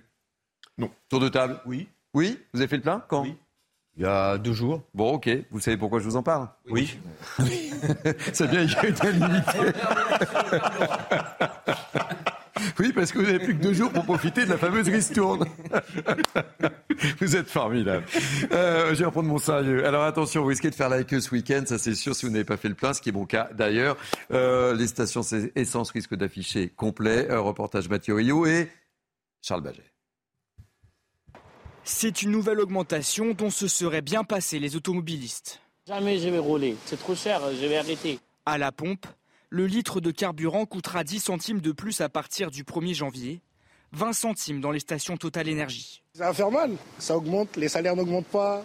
Non. 0.77 0.91
Tour 1.09 1.19
de 1.19 1.29
table? 1.29 1.59
Oui. 1.65 1.87
Oui 2.13 2.39
Vous 2.53 2.61
avez 2.61 2.67
fait 2.67 2.77
le 2.77 2.83
plein 2.83 3.03
Quand 3.07 3.23
Oui. 3.23 3.35
Il 3.95 4.01
y 4.03 4.07
a 4.07 4.39
deux 4.39 4.53
jours. 4.53 4.81
Bon, 4.95 5.13
ok. 5.13 5.29
Vous 5.51 5.59
savez 5.59 5.77
pourquoi 5.77 5.99
je 5.99 6.05
vous 6.05 6.15
en 6.15 6.23
parle 6.23 6.49
Oui. 6.69 6.97
C'est 8.33 8.49
bien, 8.49 8.63
il 8.63 8.71
y 8.71 8.75
a. 8.75 8.81
Oui, 12.79 12.91
parce 12.93 13.11
que 13.11 13.19
vous 13.19 13.25
n'avez 13.25 13.39
plus 13.39 13.57
que 13.57 13.61
deux 13.61 13.73
jours 13.73 13.91
pour 13.91 14.05
profiter 14.05 14.45
de 14.45 14.49
la 14.49 14.57
fameuse 14.57 14.87
ristourne. 14.87 15.45
vous 17.19 17.35
êtes 17.35 17.49
formidable. 17.49 18.05
Euh, 18.51 18.93
je 18.93 18.99
vais 18.99 19.05
reprendre 19.05 19.27
mon 19.27 19.37
sérieux. 19.37 19.85
Alors 19.85 20.03
attention, 20.03 20.41
vous 20.41 20.47
risquez 20.47 20.69
de 20.69 20.75
faire 20.75 20.89
la 20.89 21.03
queue 21.03 21.19
ce 21.19 21.31
week-end, 21.31 21.63
ça 21.65 21.77
c'est 21.77 21.95
sûr, 21.95 22.15
si 22.15 22.25
vous 22.25 22.31
n'avez 22.31 22.45
pas 22.45 22.57
fait 22.57 22.69
le 22.69 22.75
plein, 22.75 22.93
ce 22.93 23.01
qui 23.01 23.09
est 23.09 23.13
mon 23.13 23.25
cas 23.25 23.49
d'ailleurs. 23.53 23.97
Euh, 24.31 24.73
les 24.75 24.87
stations 24.87 25.21
essence 25.55 25.91
risquent 25.91 26.15
d'afficher 26.15 26.69
complet. 26.69 27.29
Un 27.29 27.39
reportage 27.39 27.89
Mathieu 27.89 28.15
Rio 28.15 28.45
et 28.45 28.69
Charles 29.41 29.61
Baget. 29.61 29.92
C'est 31.85 32.21
une 32.21 32.31
nouvelle 32.31 32.61
augmentation 32.61 33.33
dont 33.33 33.49
se 33.49 33.67
seraient 33.67 34.01
bien 34.01 34.23
passés 34.23 34.57
les 34.57 34.77
automobilistes. 34.77 35.59
Jamais 35.85 36.17
je 36.17 36.29
vais 36.29 36.39
rouler. 36.39 36.77
C'est 36.85 36.97
trop 36.97 37.13
cher, 37.13 37.41
je 37.59 37.65
vais 37.65 37.75
arrêter. 37.75 38.19
À 38.45 38.57
la 38.57 38.71
pompe, 38.71 39.05
le 39.49 39.67
litre 39.67 39.99
de 39.99 40.09
carburant 40.09 40.65
coûtera 40.65 41.03
10 41.03 41.19
centimes 41.19 41.59
de 41.59 41.73
plus 41.73 41.99
à 41.99 42.07
partir 42.07 42.51
du 42.51 42.63
1er 42.63 42.93
janvier, 42.93 43.41
20 43.91 44.13
centimes 44.13 44.61
dans 44.61 44.71
les 44.71 44.79
stations 44.79 45.17
Total 45.17 45.49
Énergie. 45.49 46.03
Ça 46.13 46.27
va 46.27 46.33
faire 46.33 46.51
mal, 46.51 46.71
ça 46.99 47.17
augmente, 47.17 47.57
les 47.57 47.67
salaires 47.67 47.97
n'augmentent 47.97 48.27
pas, 48.27 48.63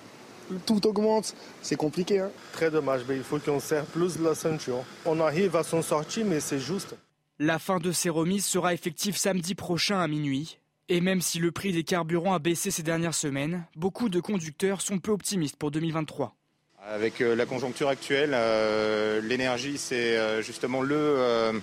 tout 0.65 0.87
augmente, 0.87 1.35
c'est 1.61 1.77
compliqué. 1.77 2.21
Hein. 2.21 2.31
Très 2.53 2.71
dommage, 2.71 3.01
mais 3.09 3.17
il 3.17 3.25
faut 3.25 3.41
qu'on 3.41 3.59
serre 3.59 3.85
plus 3.87 4.21
la 4.21 4.37
ceinture. 4.37 4.85
On 5.05 5.19
arrive 5.19 5.57
à 5.57 5.65
s'en 5.65 5.83
sortir, 5.83 6.25
mais 6.25 6.39
c'est 6.39 6.61
juste. 6.61 6.95
La 7.41 7.59
fin 7.59 7.79
de 7.79 7.91
ces 7.91 8.11
remises 8.11 8.47
sera 8.47 8.75
effective 8.75 9.17
samedi 9.17 9.57
prochain 9.57 9.99
à 9.99 10.07
minuit. 10.07 10.59
Et 10.91 11.03
même 11.03 11.21
si 11.21 11.39
le 11.39 11.53
prix 11.53 11.73
des 11.73 11.85
carburants 11.85 12.33
a 12.33 12.39
baissé 12.39 12.71
ces 12.71 12.83
dernières 12.83 13.15
semaines, 13.15 13.67
beaucoup 13.77 14.09
de 14.09 14.21
conducteurs 14.21 14.81
sont 14.81 14.99
peu 14.99 15.11
optimistes 15.11 15.57
pour 15.57 15.71
2023. 15.71 16.35
Avec 16.83 17.21
euh, 17.21 17.37
la 17.37 17.45
conjoncture 17.45 17.89
actuelle, 17.89 18.31
euh, 18.33 19.21
l'énergie, 19.21 19.77
c'est 19.77 20.17
euh, 20.17 20.41
justement 20.41 20.81
le, 20.81 21.61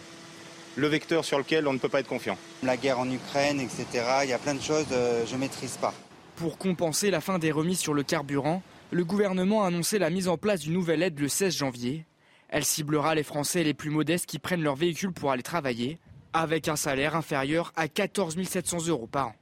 le 0.76 0.88
vecteur 0.88 1.26
sur 1.26 1.40
lequel 1.40 1.68
on 1.68 1.74
ne 1.74 1.80
peut 1.80 1.90
pas 1.90 2.02
être 2.02 2.08
confiant. 2.08 2.38
La 2.62 2.78
guerre 2.78 3.00
en 3.00 3.10
Ukraine, 3.10 3.60
etc., 3.60 3.86
il 4.24 4.30
y 4.30 4.34
a 4.34 4.38
plein 4.38 4.54
de 4.54 4.62
choses, 4.62 4.86
je 4.92 5.34
ne 5.34 5.40
maîtrise 5.40 5.78
pas. 5.78 5.96
Pour 6.36 6.60
compenser 6.60 7.10
la 7.10 7.22
fin 7.22 7.40
des 7.40 7.52
remises 7.52 7.80
sur 7.80 7.96
le 7.96 8.04
carburant, 8.04 8.62
le 8.92 9.04
gouvernement 9.04 9.64
a 9.64 9.68
annoncé 9.68 9.98
la 9.98 10.12
mise 10.12 10.28
en 10.28 10.38
place 10.38 10.60
d'une 10.60 10.74
nouvelle 10.74 11.02
aide 11.02 11.20
le 11.20 11.30
16 11.30 11.58
janvier. 11.58 12.06
Elle 12.50 12.66
ciblera 12.66 13.16
les 13.16 13.24
Français 13.24 13.64
les 13.64 13.74
plus 13.74 13.90
modestes 13.90 14.28
qui 14.28 14.38
prennent 14.38 14.62
leur 14.62 14.76
véhicule 14.76 15.12
pour 15.12 15.32
aller 15.32 15.42
travailler, 15.42 15.98
avec 16.36 16.68
un 16.68 16.76
salaire 16.76 17.16
inférieur 17.16 17.72
à 17.76 17.88
14 17.88 18.42
700 18.44 18.88
euros 18.88 19.08
par 19.08 19.30
an. 19.30 19.36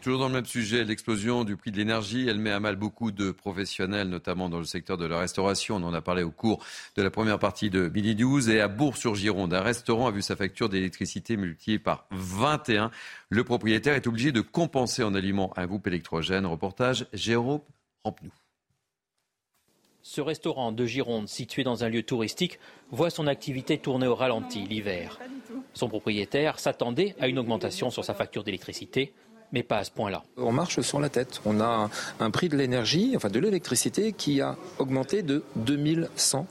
Toujours 0.00 0.18
dans 0.18 0.28
le 0.28 0.34
même 0.34 0.46
sujet, 0.46 0.82
l'explosion 0.82 1.44
du 1.44 1.58
prix 1.58 1.70
de 1.70 1.76
l'énergie, 1.76 2.26
elle 2.26 2.38
met 2.38 2.50
à 2.50 2.58
mal 2.58 2.76
beaucoup 2.76 3.12
de 3.12 3.32
professionnels, 3.32 4.08
notamment 4.08 4.48
dans 4.48 4.58
le 4.58 4.64
secteur 4.64 4.96
de 4.96 5.04
la 5.04 5.18
restauration. 5.18 5.76
On 5.76 5.82
en 5.82 5.92
a 5.92 6.00
parlé 6.00 6.22
au 6.22 6.30
cours 6.30 6.64
de 6.96 7.02
la 7.02 7.10
première 7.10 7.38
partie 7.38 7.68
de 7.68 7.90
Midi 7.90 8.14
12. 8.14 8.48
Et 8.48 8.62
à 8.62 8.68
Bourg-sur-Gironde, 8.68 9.52
un 9.52 9.60
restaurant 9.60 10.06
a 10.06 10.10
vu 10.10 10.22
sa 10.22 10.36
facture 10.36 10.70
d'électricité 10.70 11.36
multipliée 11.36 11.78
par 11.78 12.06
21. 12.12 12.90
Le 13.28 13.44
propriétaire 13.44 13.94
est 13.94 14.06
obligé 14.06 14.32
de 14.32 14.40
compenser 14.40 15.02
en 15.02 15.14
aliments 15.14 15.52
un 15.56 15.66
groupe 15.66 15.86
électrogène. 15.86 16.46
Reportage 16.46 17.06
Jérôme 17.12 17.60
Rampenou. 18.02 18.30
Ce 20.02 20.20
restaurant 20.20 20.72
de 20.72 20.86
Gironde, 20.86 21.28
situé 21.28 21.62
dans 21.62 21.84
un 21.84 21.88
lieu 21.88 22.02
touristique, 22.02 22.58
voit 22.90 23.10
son 23.10 23.26
activité 23.26 23.78
tourner 23.78 24.06
au 24.06 24.14
ralenti 24.14 24.62
l'hiver. 24.62 25.18
Son 25.74 25.88
propriétaire 25.88 26.58
s'attendait 26.58 27.14
à 27.20 27.28
une 27.28 27.38
augmentation 27.38 27.90
sur 27.90 28.04
sa 28.04 28.14
facture 28.14 28.44
d'électricité 28.44 29.12
mais 29.52 29.62
pas 29.62 29.78
à 29.78 29.84
ce 29.84 29.90
point-là. 29.90 30.22
On 30.36 30.52
marche 30.52 30.80
sur 30.80 31.00
la 31.00 31.08
tête. 31.08 31.40
On 31.44 31.60
a 31.60 31.90
un, 32.20 32.30
prix 32.30 32.48
de 32.48 32.56
l'énergie, 32.56 33.12
enfin 33.16 33.28
de 33.28 33.40
l'électricité, 33.40 34.12
qui 34.12 34.40
a 34.40 34.56
augmenté 34.78 35.22
de 35.22 35.44
2100%. 35.58 36.44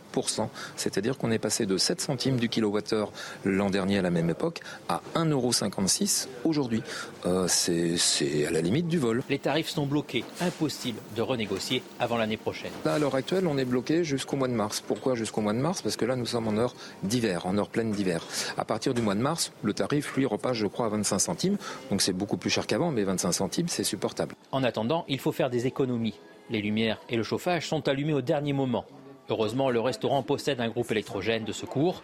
C'est-à-dire 0.76 1.18
qu'on 1.18 1.32
est 1.32 1.40
passé 1.40 1.66
de 1.66 1.78
7 1.78 2.02
centimes 2.02 2.38
du 2.38 2.50
kilowattheure 2.50 3.12
l'an 3.46 3.70
dernier 3.70 4.00
à 4.00 4.02
la 4.02 4.10
même 4.10 4.30
époque 4.30 4.60
à 4.88 5.02
1,56€ 5.16 6.28
aujourd'hui. 6.44 6.84
Euh, 7.26 7.48
c'est 7.48 8.46
à 8.46 8.52
la 8.52 8.62
limite 8.62 8.88
du 8.88 8.98
vol. 8.98 9.24
Les 9.30 9.40
tarifs 9.40 9.70
sont 9.70 9.86
bloqués. 9.86 10.24
Impossible 10.42 11.00
de 11.16 11.22
renégocier 11.22 11.84
avant 12.00 12.18
l'année 12.18 12.38
prochaine. 12.38 12.72
Là, 12.86 12.94
à 12.94 13.00
l'heure 13.00 13.16
actuelle, 13.16 13.48
on 13.48 13.58
est 13.58 13.66
bloqué 13.66 14.04
jusqu'au 14.04 14.36
mois 14.36 14.48
de 14.48 14.54
mars. 14.54 14.82
Pourquoi 14.86 15.16
jusqu'au 15.16 15.42
mois 15.42 15.54
de 15.54 15.60
mars? 15.60 15.82
Parce 15.82 15.96
que 15.96 16.06
là, 16.06 16.16
nous 16.16 16.26
sommes 16.26 16.48
en 16.48 16.58
heure 16.58 16.76
d'hiver, 17.04 17.46
en 17.46 17.58
heure 17.58 17.70
pleine 17.70 17.92
d'hiver. 17.92 18.26
À 18.58 18.66
partir 18.66 18.94
du 18.94 19.02
mois 19.02 19.16
de 19.16 19.22
mars, 19.22 19.52
le 19.64 19.74
tarif, 19.74 20.16
lui, 20.16 20.26
repasse, 20.26 20.58
je 20.58 20.68
crois, 20.68 20.88
à 20.88 20.90
25 20.90 21.20
centimes. 21.20 21.58
Donc 21.90 22.02
c'est 22.02 22.14
beaucoup 22.14 22.38
plus 22.38 22.50
cher 22.50 22.68
qu'avant 22.68 22.92
mais 22.92 23.04
25 23.04 23.32
centimes, 23.32 23.68
c'est 23.68 23.84
supportable. 23.84 24.36
En 24.52 24.64
attendant, 24.64 25.06
il 25.08 25.20
faut 25.20 25.32
faire 25.32 25.50
des 25.50 25.68
économies. 25.68 26.16
Les 26.50 26.62
lumières 26.62 27.00
et 27.10 27.16
le 27.16 27.24
chauffage 27.24 27.68
sont 27.68 27.88
allumés 27.88 28.14
au 28.14 28.22
dernier 28.22 28.54
moment. 28.54 28.86
Heureusement, 29.30 29.70
le 29.70 29.80
restaurant 29.80 30.24
possède 30.24 30.60
un 30.60 30.70
groupe 30.70 30.90
électrogène 30.92 31.44
de 31.44 31.52
secours 31.52 32.02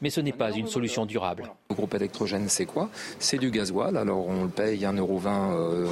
mais 0.00 0.10
ce 0.10 0.20
n'est 0.20 0.32
pas 0.32 0.50
une 0.50 0.66
solution 0.66 1.06
durable. 1.06 1.50
Le 1.70 1.74
groupe 1.74 1.94
électrogène, 1.94 2.48
c'est 2.48 2.66
quoi? 2.66 2.90
C'est 3.18 3.38
du 3.38 3.50
gasoil, 3.50 3.96
alors 3.96 4.26
on 4.26 4.44
le 4.44 4.50
paye 4.50 4.80
1,20€ 4.80 5.28
euh, 5.52 5.86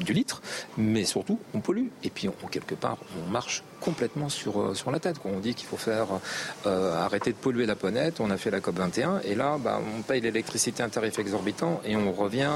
du 0.00 0.12
litre, 0.12 0.40
mais 0.76 1.04
surtout, 1.04 1.38
on 1.54 1.60
pollue. 1.60 1.88
Et 2.04 2.10
puis, 2.10 2.28
on, 2.28 2.46
quelque 2.48 2.74
part, 2.74 2.98
on 3.22 3.30
marche 3.30 3.62
complètement 3.80 4.28
sur, 4.28 4.60
euh, 4.60 4.74
sur 4.74 4.90
la 4.90 4.98
tête. 4.98 5.16
On 5.24 5.40
dit 5.40 5.54
qu'il 5.54 5.66
faut 5.66 5.76
faire 5.76 6.06
euh, 6.66 6.94
arrêter 6.96 7.32
de 7.32 7.36
polluer 7.36 7.66
la 7.66 7.76
planète, 7.76 8.20
on 8.20 8.30
a 8.30 8.36
fait 8.36 8.50
la 8.50 8.60
COP21, 8.60 9.22
et 9.24 9.34
là, 9.34 9.58
bah, 9.58 9.80
on 9.98 10.02
paye 10.02 10.20
l'électricité 10.20 10.82
à 10.82 10.86
un 10.86 10.88
tarif 10.88 11.18
exorbitant, 11.18 11.80
et 11.84 11.96
on 11.96 12.12
revient 12.12 12.50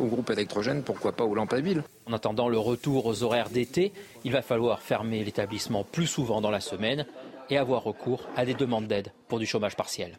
au 0.00 0.06
groupe 0.06 0.30
électrogène, 0.30 0.82
pourquoi 0.82 1.12
pas 1.12 1.24
aux 1.24 1.34
lampes 1.34 1.52
à 1.52 1.58
huile. 1.58 1.82
En 2.06 2.12
attendant 2.12 2.48
le 2.48 2.58
retour 2.58 3.06
aux 3.06 3.22
horaires 3.22 3.50
d'été, 3.50 3.92
il 4.24 4.32
va 4.32 4.42
falloir 4.42 4.80
fermer 4.80 5.24
l'établissement 5.24 5.84
plus 5.84 6.06
souvent 6.06 6.40
dans 6.40 6.50
la 6.50 6.60
semaine 6.60 7.06
et 7.50 7.58
avoir 7.58 7.82
recours 7.82 8.28
à 8.36 8.44
des 8.44 8.54
demandes 8.54 8.86
d'aide 8.86 9.12
pour 9.28 9.38
du 9.38 9.46
chômage 9.46 9.76
partiel. 9.76 10.18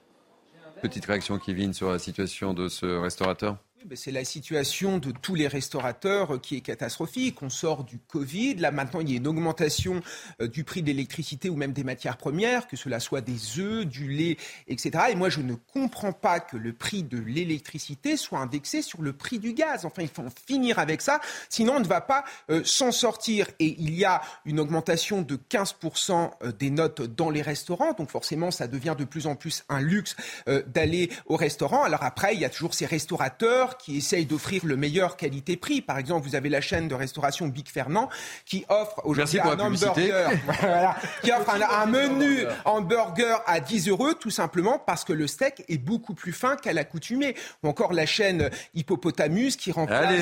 Petite 0.82 1.06
réaction, 1.06 1.38
Kevin, 1.40 1.74
sur 1.74 1.92
la 1.92 2.00
situation 2.00 2.54
de 2.54 2.70
ce 2.70 2.86
restaurateur? 2.86 3.58
C'est 3.96 4.12
la 4.12 4.26
situation 4.26 4.98
de 4.98 5.12
tous 5.12 5.36
les 5.36 5.48
restaurateurs 5.48 6.36
euh, 6.36 6.40
qui 6.40 6.58
est 6.58 6.62
catastrophique. 6.62 7.42
On 7.42 7.50
sort 7.50 7.84
du 7.84 7.98
Covid. 7.98 8.56
Là, 8.56 8.72
maintenant, 8.72 9.00
il 9.00 9.10
y 9.10 9.14
a 9.14 9.18
une 9.18 9.28
augmentation 9.28 10.02
euh, 10.42 10.48
du 10.48 10.64
prix 10.64 10.82
de 10.82 10.88
l'électricité 10.88 11.50
ou 11.50 11.56
même 11.56 11.72
des 11.72 11.84
matières 11.84 12.18
premières, 12.18 12.68
que 12.68 12.76
cela 12.76 13.00
soit 13.00 13.22
des 13.22 13.60
œufs, 13.60 13.86
du 13.86 14.10
lait, 14.10 14.38
etc. 14.68 15.06
Et 15.12 15.16
moi, 15.16 15.30
je 15.30 15.42
ne 15.42 15.56
comprends 15.56 16.12
pas 16.12 16.40
que 16.40 16.58
le 16.58 16.74
prix 16.74 17.04
de 17.04 17.20
l'électricité 17.20 18.18
soit 18.18 18.40
indexé 18.40 18.82
sur 18.82 19.02
le 19.02 19.14
prix 19.14 19.40
du 19.40 19.54
gaz. 19.54 19.86
Enfin, 19.86 20.02
il 20.02 20.10
faut 20.10 20.24
en 20.24 20.32
finir 20.46 20.80
avec 20.80 21.02
ça. 21.02 21.22
Sinon, 21.50 21.76
on 21.78 21.80
ne 21.80 21.88
va 21.88 22.02
pas 22.02 22.26
euh, 22.50 22.64
s'en 22.64 22.92
sortir. 22.92 23.48
Et 23.60 23.76
il 23.80 23.94
y 23.94 24.06
a 24.06 24.22
une 24.46 24.60
augmentation 24.60 25.22
de 25.22 25.38
15% 25.38 26.54
des 26.58 26.70
notes 26.70 27.02
dans 27.02 27.30
les 27.30 27.42
restaurants. 27.42 27.94
Donc, 27.94 28.10
forcément, 28.10 28.52
ça 28.52 28.68
devient 28.68 28.96
de 28.98 29.06
plus 29.06 29.28
en 29.28 29.36
plus 29.36 29.64
un 29.70 29.80
luxe 29.82 30.16
d'aller 30.68 31.10
au 31.26 31.36
restaurant. 31.36 31.84
Alors 31.84 32.04
après, 32.04 32.34
il 32.34 32.42
y 32.42 32.46
a 32.46 32.50
toujours 32.50 32.74
ces 32.74 32.86
restaurateurs 32.86 33.69
qui 33.78 33.98
essayent 33.98 34.26
d'offrir 34.26 34.66
le 34.66 34.76
meilleur 34.78 35.18
qualité-prix. 35.18 35.82
Par 35.82 35.98
exemple, 35.98 36.28
vous 36.28 36.36
avez 36.36 36.50
la 36.50 36.62
chaîne 36.62 36.88
de 36.88 36.96
restauration 36.96 37.48
Big 37.48 37.68
Fernand 37.68 38.10
qui 38.46 38.66
offre 38.70 39.02
aujourd'hui 39.04 39.40
un 39.40 39.60
hamburger, 39.60 40.32
qui 41.24 41.32
offre 41.32 41.50
un, 41.50 41.86
menu 41.86 42.46
hamburger 42.66 43.42
à 43.46 43.60
10 43.60 43.90
euros 43.90 44.14
tout 44.14 44.30
simplement 44.30 44.80
parce 44.80 45.04
que 45.04 45.14
le 45.14 45.28
steak 45.28 45.64
est 45.68 45.78
beaucoup 45.78 46.14
plus 46.14 46.34
fin 46.34 46.56
qu'à 46.56 46.74
l'accoutumée. 46.74 47.36
Ou 47.64 47.70
encore 47.70 47.94
la 47.94 48.06
chaîne 48.06 48.50
Hippopotamus 48.74 49.56
qui 49.56 49.72
remplace 49.72 50.14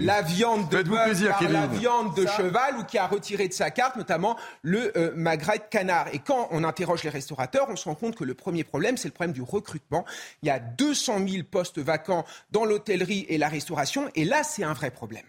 la 0.00 0.22
viande 0.22 0.68
de 0.68 0.82
bœuf 0.82 1.28
par 1.28 1.42
la 1.42 1.66
viande 1.66 2.14
de 2.16 2.26
cheval 2.26 2.76
ou 2.78 2.84
qui 2.84 2.98
a 2.98 3.06
retiré 3.06 3.48
de 3.48 3.52
sa 3.52 3.70
carte 3.70 3.96
notamment 3.96 4.36
le 4.62 4.96
euh, 4.96 5.12
magret 5.14 5.58
de 5.58 5.64
canard. 5.70 6.08
Et 6.12 6.18
quand 6.18 6.48
on 6.50 6.64
interroge 6.64 7.02
les 7.04 7.10
restaurateurs, 7.10 7.66
on 7.68 7.76
se 7.76 7.88
rend 7.88 7.94
compte 7.94 8.16
que 8.16 8.24
le 8.24 8.34
premier 8.34 8.64
problème, 8.64 8.96
c'est 8.96 9.08
le 9.08 9.12
problème 9.12 9.32
du 9.32 9.42
recrutement. 9.42 10.04
Il 10.42 10.46
y 10.46 10.50
a 10.50 10.58
200 10.58 11.26
000 11.28 11.44
postes 11.50 11.78
vacants 11.78 12.24
dans 12.50 12.64
le 12.64 12.78
l'hôtellerie 12.80 13.26
et 13.28 13.36
la 13.36 13.48
restauration. 13.48 14.10
Et 14.14 14.24
là, 14.24 14.42
c'est 14.42 14.64
un 14.64 14.72
vrai 14.72 14.90
problème. 14.90 15.24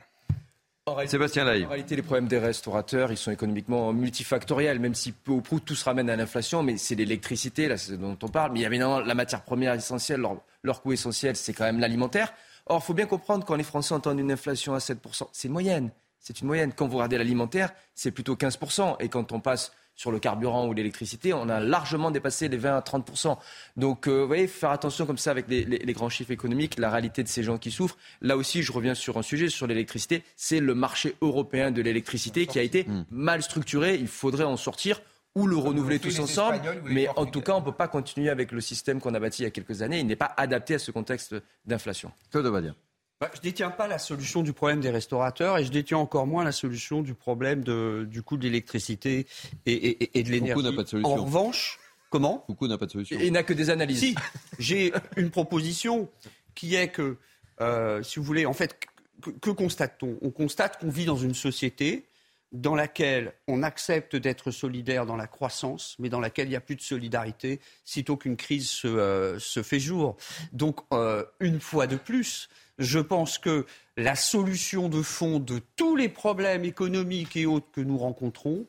Sébastien 1.05 1.43
Lai. 1.45 1.65
En 1.65 1.69
réalité, 1.69 1.95
les 1.95 2.01
problèmes 2.01 2.27
des 2.27 2.39
restaurateurs, 2.39 3.11
ils 3.11 3.17
sont 3.17 3.31
économiquement 3.31 3.93
multifactoriels, 3.93 4.79
même 4.79 4.95
si 4.95 5.11
peu 5.11 5.31
ou 5.31 5.41
prou 5.41 5.59
tout 5.59 5.75
se 5.75 5.85
ramène 5.85 6.09
à 6.09 6.15
l'inflation, 6.15 6.63
mais 6.63 6.77
c'est 6.77 6.95
l'électricité, 6.95 7.67
là, 7.67 7.77
c'est 7.77 7.97
dont 7.97 8.17
on 8.21 8.27
parle. 8.27 8.51
Mais 8.53 8.59
il 8.59 8.61
y 8.63 8.65
a 8.65 8.67
évidemment 8.67 8.99
la 8.99 9.13
matière 9.13 9.43
première 9.43 9.73
essentielle, 9.73 10.25
leur, 10.63 10.81
coût 10.81 10.93
essentiel, 10.93 11.35
c'est 11.35 11.53
quand 11.53 11.65
même 11.65 11.79
l'alimentaire. 11.79 12.33
Or, 12.65 12.81
il 12.81 12.85
faut 12.85 12.93
bien 12.93 13.05
comprendre 13.05 13.45
quand 13.45 13.55
les 13.55 13.63
Français 13.63 13.93
entendent 13.93 14.19
une 14.19 14.31
inflation 14.31 14.73
à 14.73 14.79
7%, 14.79 15.27
c'est 15.31 15.47
une 15.47 15.53
moyenne. 15.53 15.91
C'est 16.19 16.39
une 16.39 16.47
moyenne. 16.47 16.71
Quand 16.73 16.87
vous 16.87 16.97
regardez 16.97 17.17
l'alimentaire, 17.17 17.73
c'est 17.95 18.11
plutôt 18.11 18.35
15%. 18.35 18.97
Et 18.99 19.09
quand 19.09 19.31
on 19.31 19.39
passe 19.39 19.71
sur 20.01 20.11
le 20.11 20.17
carburant 20.17 20.67
ou 20.67 20.73
l'électricité, 20.73 21.31
on 21.31 21.47
a 21.47 21.59
largement 21.59 22.09
dépassé 22.09 22.47
les 22.47 22.57
20 22.57 22.75
à 22.75 22.81
30 22.81 23.37
Donc, 23.77 24.07
euh, 24.07 24.21
vous 24.21 24.27
voyez, 24.27 24.47
faire 24.47 24.71
attention 24.71 25.05
comme 25.05 25.19
ça 25.19 25.29
avec 25.29 25.45
les, 25.47 25.93
grands 25.93 26.09
chiffres 26.09 26.31
économiques, 26.31 26.79
la 26.79 26.89
réalité 26.89 27.21
de 27.21 27.27
ces 27.27 27.43
gens 27.43 27.59
qui 27.59 27.69
souffrent. 27.69 27.97
Là 28.19 28.35
aussi, 28.35 28.63
je 28.63 28.71
reviens 28.71 28.95
sur 28.95 29.19
un 29.19 29.21
sujet, 29.21 29.47
sur 29.49 29.67
l'électricité. 29.67 30.23
C'est 30.35 30.59
le 30.59 30.73
marché 30.73 31.13
européen 31.21 31.69
de 31.69 31.83
l'électricité 31.83 32.47
qui 32.47 32.57
a 32.57 32.63
été 32.63 32.85
hmm. 32.85 33.05
mal 33.11 33.43
structuré. 33.43 33.93
Il 33.93 34.07
faudrait 34.07 34.43
en 34.43 34.57
sortir 34.57 35.01
ou 35.35 35.45
le 35.45 35.55
renouveler 35.55 35.99
tous 35.99 36.19
ensemble. 36.19 36.59
Mais 36.85 37.07
en 37.15 37.27
tout 37.27 37.41
cas, 37.41 37.53
on 37.53 37.59
ne 37.59 37.65
peut 37.65 37.71
pas 37.71 37.87
continuer 37.87 38.31
avec 38.31 38.51
le 38.51 38.59
système 38.59 38.99
qu'on 38.99 39.13
a 39.13 39.19
bâti 39.19 39.43
il 39.43 39.45
y 39.45 39.47
a 39.47 39.51
quelques 39.51 39.83
années. 39.83 39.99
Il 39.99 40.07
n'est 40.07 40.15
pas 40.15 40.33
adapté 40.35 40.73
à 40.73 40.79
ce 40.79 40.89
contexte 40.89 41.35
d'inflation. 41.67 42.11
Claude 42.31 42.59
dire 42.63 42.73
bah, 43.22 43.30
je 43.34 43.38
ne 43.38 43.43
détiens 43.43 43.69
pas 43.69 43.88
la 43.88 43.99
solution 43.99 44.41
du 44.41 44.52
problème 44.52 44.81
des 44.81 44.89
restaurateurs 44.89 45.60
et 45.60 45.64
je 45.64 45.72
détiens 45.72 45.99
encore 45.99 46.26
moins 46.26 46.43
la 46.43 46.52
solution 46.52 47.03
du 47.03 47.14
problème 47.14 47.64
de, 47.64 48.07
du 48.10 48.23
coût 48.23 48.35
de 48.35 48.43
l'électricité 48.43 49.27
et, 49.68 50.18
et, 50.19 50.23
de 50.23 50.31
l'énergie. 50.31 50.56
Beaucoup 50.56 50.68
n'a 50.68 50.76
pas 50.76 50.84
de 50.84 50.89
solution. 50.89 51.14
En 51.14 51.23
revanche, 51.23 51.80
comment 52.10 52.43
Beaucoup 52.48 52.68
n'a 52.68 52.80
pas 52.80 52.88
de 52.88 52.91
solution. 52.91 53.19
Il 53.22 53.31
n'a 53.34 53.43
que 53.43 53.53
des 53.53 53.69
analyses. 53.69 53.99
Si, 53.99 54.15
j'ai 54.57 54.91
une 55.18 55.30
proposition 55.30 56.10
qui 56.56 56.73
est 56.73 56.88
que, 56.88 57.18
euh, 57.61 58.02
si 58.02 58.18
vous 58.18 58.26
voulez, 58.26 58.48
en 58.48 58.53
fait, 58.53 58.76
que, 59.22 59.30
que 59.30 59.52
constate-t-on? 59.52 60.18
On 60.23 60.31
constate 60.31 60.80
qu'on 60.80 60.89
vit 60.89 61.06
dans 61.06 61.18
une 61.18 61.35
société 61.35 62.07
dans 62.51 62.75
laquelle 62.75 63.33
on 63.47 63.63
accepte 63.63 64.15
d'être 64.15 64.51
solidaire 64.51 65.05
dans 65.05 65.15
la 65.15 65.27
croissance, 65.27 65.95
mais 65.99 66.09
dans 66.09 66.19
laquelle 66.19 66.47
il 66.47 66.51
n'y 66.51 66.55
a 66.55 66.61
plus 66.61 66.75
de 66.75 66.81
solidarité 66.81 67.59
sitôt 67.85 68.17
qu'une 68.17 68.35
crise 68.35 68.69
se, 68.69 68.87
euh, 68.87 69.39
fait 69.39 69.79
jour. 69.79 70.17
Donc, 70.51 70.79
euh, 70.91 71.23
une 71.39 71.59
fois 71.59 71.87
de 71.87 71.95
plus, 71.95 72.49
je 72.77 72.99
pense 72.99 73.37
que 73.37 73.65
la 73.95 74.15
solution 74.15 74.89
de 74.89 75.01
fond 75.01 75.39
de 75.39 75.61
tous 75.75 75.95
les 75.95 76.09
problèmes 76.09 76.65
économiques 76.65 77.35
et 77.35 77.45
autres 77.45 77.71
que 77.71 77.81
nous 77.81 77.97
rencontrons, 77.97 78.65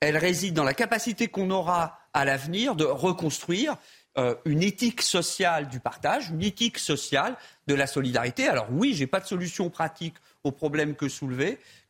elle 0.00 0.16
réside 0.16 0.54
dans 0.54 0.64
la 0.64 0.74
capacité 0.74 1.28
qu'on 1.28 1.50
aura 1.50 1.98
à 2.12 2.24
l'avenir 2.24 2.74
de 2.76 2.84
reconstruire 2.84 3.76
euh, 4.18 4.34
une 4.46 4.62
éthique 4.62 5.02
sociale 5.02 5.68
du 5.68 5.78
partage, 5.78 6.30
une 6.30 6.42
éthique 6.42 6.78
sociale 6.78 7.36
de 7.66 7.74
la 7.74 7.86
solidarité. 7.86 8.48
Alors 8.48 8.68
oui, 8.70 8.94
je 8.94 9.00
n'ai 9.00 9.06
pas 9.06 9.20
de 9.20 9.26
solution 9.26 9.68
pratique 9.68 10.14
aux 10.42 10.52
problèmes 10.52 10.94
que, 10.94 11.06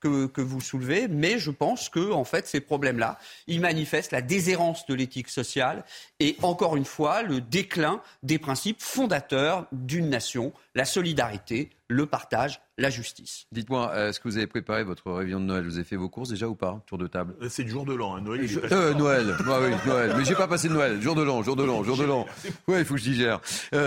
que, 0.01 0.41
vous 0.41 0.61
soulevez, 0.61 1.09
mais 1.09 1.39
je 1.39 1.51
pense 1.51 1.89
que 1.89 2.13
en 2.13 2.25
fait 2.25 2.47
ces 2.47 2.61
problèmes-là, 2.61 3.19
ils 3.47 3.61
manifestent 3.61 4.13
la 4.13 4.23
déshérence 4.23 4.87
de 4.87 4.95
l'éthique 4.95 5.29
sociale 5.29 5.85
et 6.21 6.37
encore 6.43 6.77
une 6.77 6.85
fois 6.85 7.23
le 7.23 7.41
déclin 7.41 8.01
des 8.23 8.39
principes 8.39 8.83
fondateurs 8.83 9.67
d'une 9.73 10.09
nation, 10.09 10.53
la 10.75 10.85
solidarité, 10.85 11.71
le 11.89 12.07
partage, 12.07 12.61
la 12.79 12.91
justice. 12.91 13.47
Dites-moi, 13.53 13.91
euh, 13.95 14.09
est-ce 14.11 14.21
que 14.21 14.29
vous 14.29 14.37
avez 14.37 14.47
préparé 14.47 14.83
votre 14.85 15.11
réunion 15.13 15.41
de 15.41 15.45
Noël? 15.45 15.65
Vous 15.65 15.77
avez 15.77 15.85
fait 15.85 15.97
vos 15.97 16.09
courses 16.09 16.29
déjà 16.29 16.49
ou 16.49 16.55
pas 16.55 16.83
Tour 16.87 16.99
de 16.99 17.07
table? 17.07 17.35
Euh, 17.41 17.49
C'est 17.49 17.63
le 17.63 17.69
jour 17.69 17.87
de 17.87 17.95
l'an, 17.95 18.17
hein. 18.17 18.21
Noël. 18.21 18.47
Euh, 18.73 18.93
Noël, 18.95 19.35
bah 19.47 19.61
oui, 19.63 19.71
Noël. 19.87 20.15
Mais 20.19 20.25
j'ai 20.25 20.35
pas 20.35 20.49
passé 20.49 20.69
de 20.69 20.75
Noël. 20.75 21.01
Jour 21.01 21.15
de 21.15 21.23
l'an, 21.23 21.43
jour 21.43 21.57
de 21.57 21.65
l'an, 21.65 21.83
jour 21.85 21.97
de 21.97 22.05
l'an. 22.05 22.27
Ouais, 22.69 22.81
il 22.81 22.85
faut 22.85 22.95
que 22.95 23.01
je 23.01 23.05
digère. 23.11 23.41
vous 23.73 23.79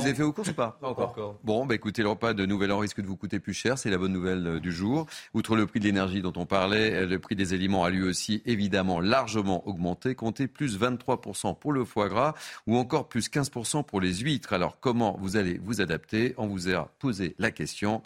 avez 0.00 0.14
fait 0.14 0.22
vos 0.22 0.32
courses 0.32 0.50
ou 0.50 0.54
pas? 0.54 0.78
Pas 0.80 0.88
encore. 0.88 1.38
Bon, 1.42 1.66
bah 1.66 1.74
écoutez, 1.74 2.02
le 2.02 2.08
repas 2.08 2.32
de 2.32 2.46
Nouvel 2.46 2.70
An 2.72 2.78
risque 2.78 3.00
de 3.00 3.06
vous 3.06 3.16
coûter 3.16 3.40
plus 3.40 3.54
cher. 3.54 3.76
C'est 3.78 3.90
la 3.90 3.98
bonne 3.98 4.12
nouvelle 4.12 4.60
du 4.60 4.72
jour. 4.72 5.06
Outre 5.50 5.56
le 5.56 5.66
prix 5.66 5.80
de 5.80 5.84
l'énergie 5.86 6.22
dont 6.22 6.32
on 6.36 6.46
parlait, 6.46 7.04
le 7.06 7.18
prix 7.18 7.34
des 7.34 7.54
aliments 7.54 7.82
a 7.82 7.90
lui 7.90 8.04
aussi 8.04 8.40
évidemment 8.46 9.00
largement 9.00 9.66
augmenté. 9.66 10.14
Comptez 10.14 10.46
plus 10.46 10.78
23% 10.78 11.58
pour 11.58 11.72
le 11.72 11.84
foie 11.84 12.08
gras 12.08 12.34
ou 12.68 12.76
encore 12.76 13.08
plus 13.08 13.28
15% 13.28 13.82
pour 13.82 14.00
les 14.00 14.14
huîtres. 14.18 14.52
Alors 14.52 14.78
comment 14.78 15.18
vous 15.20 15.36
allez 15.36 15.58
vous 15.64 15.80
adapter? 15.80 16.34
On 16.36 16.46
vous 16.46 16.70
a 16.72 16.92
posé 17.00 17.34
la 17.40 17.50
question. 17.50 18.04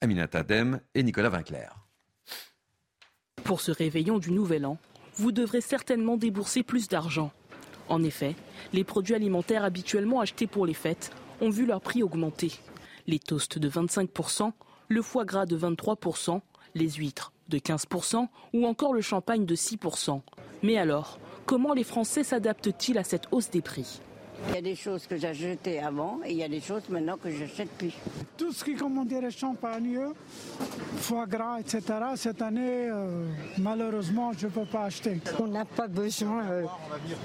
Aminata 0.00 0.42
Dem 0.42 0.80
et 0.96 1.04
Nicolas 1.04 1.28
Vinclair. 1.28 1.76
Pour 3.44 3.60
ce 3.60 3.70
réveillon 3.70 4.18
du 4.18 4.32
Nouvel 4.32 4.66
An, 4.66 4.76
vous 5.14 5.30
devrez 5.30 5.60
certainement 5.60 6.16
débourser 6.16 6.64
plus 6.64 6.88
d'argent. 6.88 7.30
En 7.88 8.02
effet, 8.02 8.34
les 8.72 8.82
produits 8.82 9.14
alimentaires 9.14 9.62
habituellement 9.62 10.18
achetés 10.18 10.48
pour 10.48 10.66
les 10.66 10.74
fêtes 10.74 11.12
ont 11.40 11.50
vu 11.50 11.64
leur 11.64 11.80
prix 11.80 12.02
augmenter. 12.02 12.50
Les 13.06 13.20
toasts 13.20 13.60
de 13.60 13.70
25%, 13.70 14.50
le 14.88 15.00
foie 15.00 15.24
gras 15.24 15.46
de 15.46 15.56
23%, 15.56 16.40
les 16.74 16.90
huîtres 16.90 17.32
de 17.48 17.58
15% 17.58 18.28
ou 18.54 18.66
encore 18.66 18.94
le 18.94 19.00
champagne 19.00 19.44
de 19.44 19.54
6%. 19.54 20.20
Mais 20.62 20.78
alors, 20.78 21.18
comment 21.46 21.74
les 21.74 21.84
Français 21.84 22.24
s'adaptent-ils 22.24 22.98
à 22.98 23.04
cette 23.04 23.28
hausse 23.32 23.50
des 23.50 23.62
prix? 23.62 24.00
Il 24.48 24.54
y 24.54 24.58
a 24.58 24.60
des 24.60 24.74
choses 24.74 25.06
que 25.06 25.16
j'achetais 25.16 25.78
avant 25.78 26.20
et 26.24 26.32
il 26.32 26.36
y 26.38 26.42
a 26.42 26.48
des 26.48 26.60
choses 26.60 26.82
maintenant 26.88 27.16
que 27.16 27.30
je 27.30 27.42
n'achète 27.42 27.70
plus. 27.70 27.92
Tout 28.36 28.52
ce 28.52 28.64
qui, 28.64 28.74
dire, 28.74 29.30
champagne, 29.30 29.98
foie 30.96 31.26
gras, 31.26 31.60
etc., 31.60 31.82
cette 32.16 32.42
année, 32.42 32.88
euh, 32.90 33.26
malheureusement, 33.58 34.32
je 34.36 34.46
ne 34.46 34.52
peux 34.52 34.64
pas 34.64 34.84
acheter. 34.84 35.20
On 35.38 35.46
n'a 35.46 35.64
pas 35.64 35.86
besoin 35.86 36.44
euh, 36.44 36.64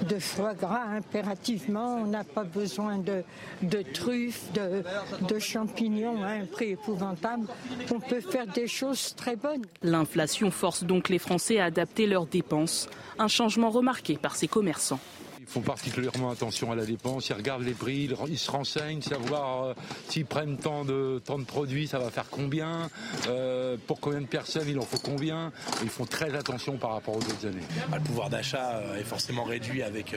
de 0.08 0.18
foie 0.18 0.54
gras 0.54 0.84
impérativement, 0.84 1.96
on 2.02 2.06
n'a 2.06 2.24
pas 2.24 2.44
besoin 2.44 2.98
de, 2.98 3.22
de 3.62 3.82
truffes, 3.82 4.52
de, 4.52 4.82
de 5.26 5.38
champignons 5.38 6.22
à 6.22 6.28
un 6.28 6.46
prix 6.46 6.70
épouvantable. 6.70 7.46
On 7.92 8.00
peut 8.00 8.20
faire 8.20 8.46
des 8.46 8.66
choses 8.66 9.14
très 9.16 9.36
bonnes. 9.36 9.62
L'inflation 9.82 10.50
force 10.50 10.84
donc 10.84 11.08
les 11.08 11.18
Français 11.18 11.58
à 11.58 11.66
adapter 11.66 12.06
leurs 12.06 12.26
dépenses, 12.26 12.88
un 13.18 13.28
changement 13.28 13.70
remarqué 13.70 14.16
par 14.16 14.36
ces 14.36 14.48
commerçants 14.48 15.00
font 15.48 15.60
particulièrement 15.60 16.30
attention 16.30 16.70
à 16.70 16.76
la 16.76 16.84
dépense. 16.84 17.28
Ils 17.30 17.32
regardent 17.34 17.62
les 17.62 17.72
prix, 17.72 18.10
ils 18.28 18.38
se 18.38 18.50
renseignent, 18.50 19.00
savoir 19.00 19.64
euh, 19.64 19.74
s'ils 20.08 20.26
prennent 20.26 20.58
tant 20.58 20.84
de, 20.84 21.20
tant 21.24 21.38
de 21.38 21.44
produits, 21.44 21.88
ça 21.88 21.98
va 21.98 22.10
faire 22.10 22.26
combien, 22.30 22.90
euh, 23.28 23.76
pour 23.86 23.98
combien 23.98 24.20
de 24.20 24.26
personnes 24.26 24.68
il 24.68 24.78
en 24.78 24.82
faut 24.82 24.98
combien. 24.98 25.50
Ils 25.82 25.88
font 25.88 26.04
très 26.04 26.34
attention 26.34 26.76
par 26.76 26.92
rapport 26.92 27.16
aux 27.16 27.20
autres 27.20 27.46
années. 27.46 27.64
Bah, 27.90 27.96
le 27.96 28.04
pouvoir 28.04 28.28
d'achat 28.28 28.76
euh, 28.76 29.00
est 29.00 29.04
forcément 29.04 29.44
réduit 29.44 29.82
avec, 29.82 30.14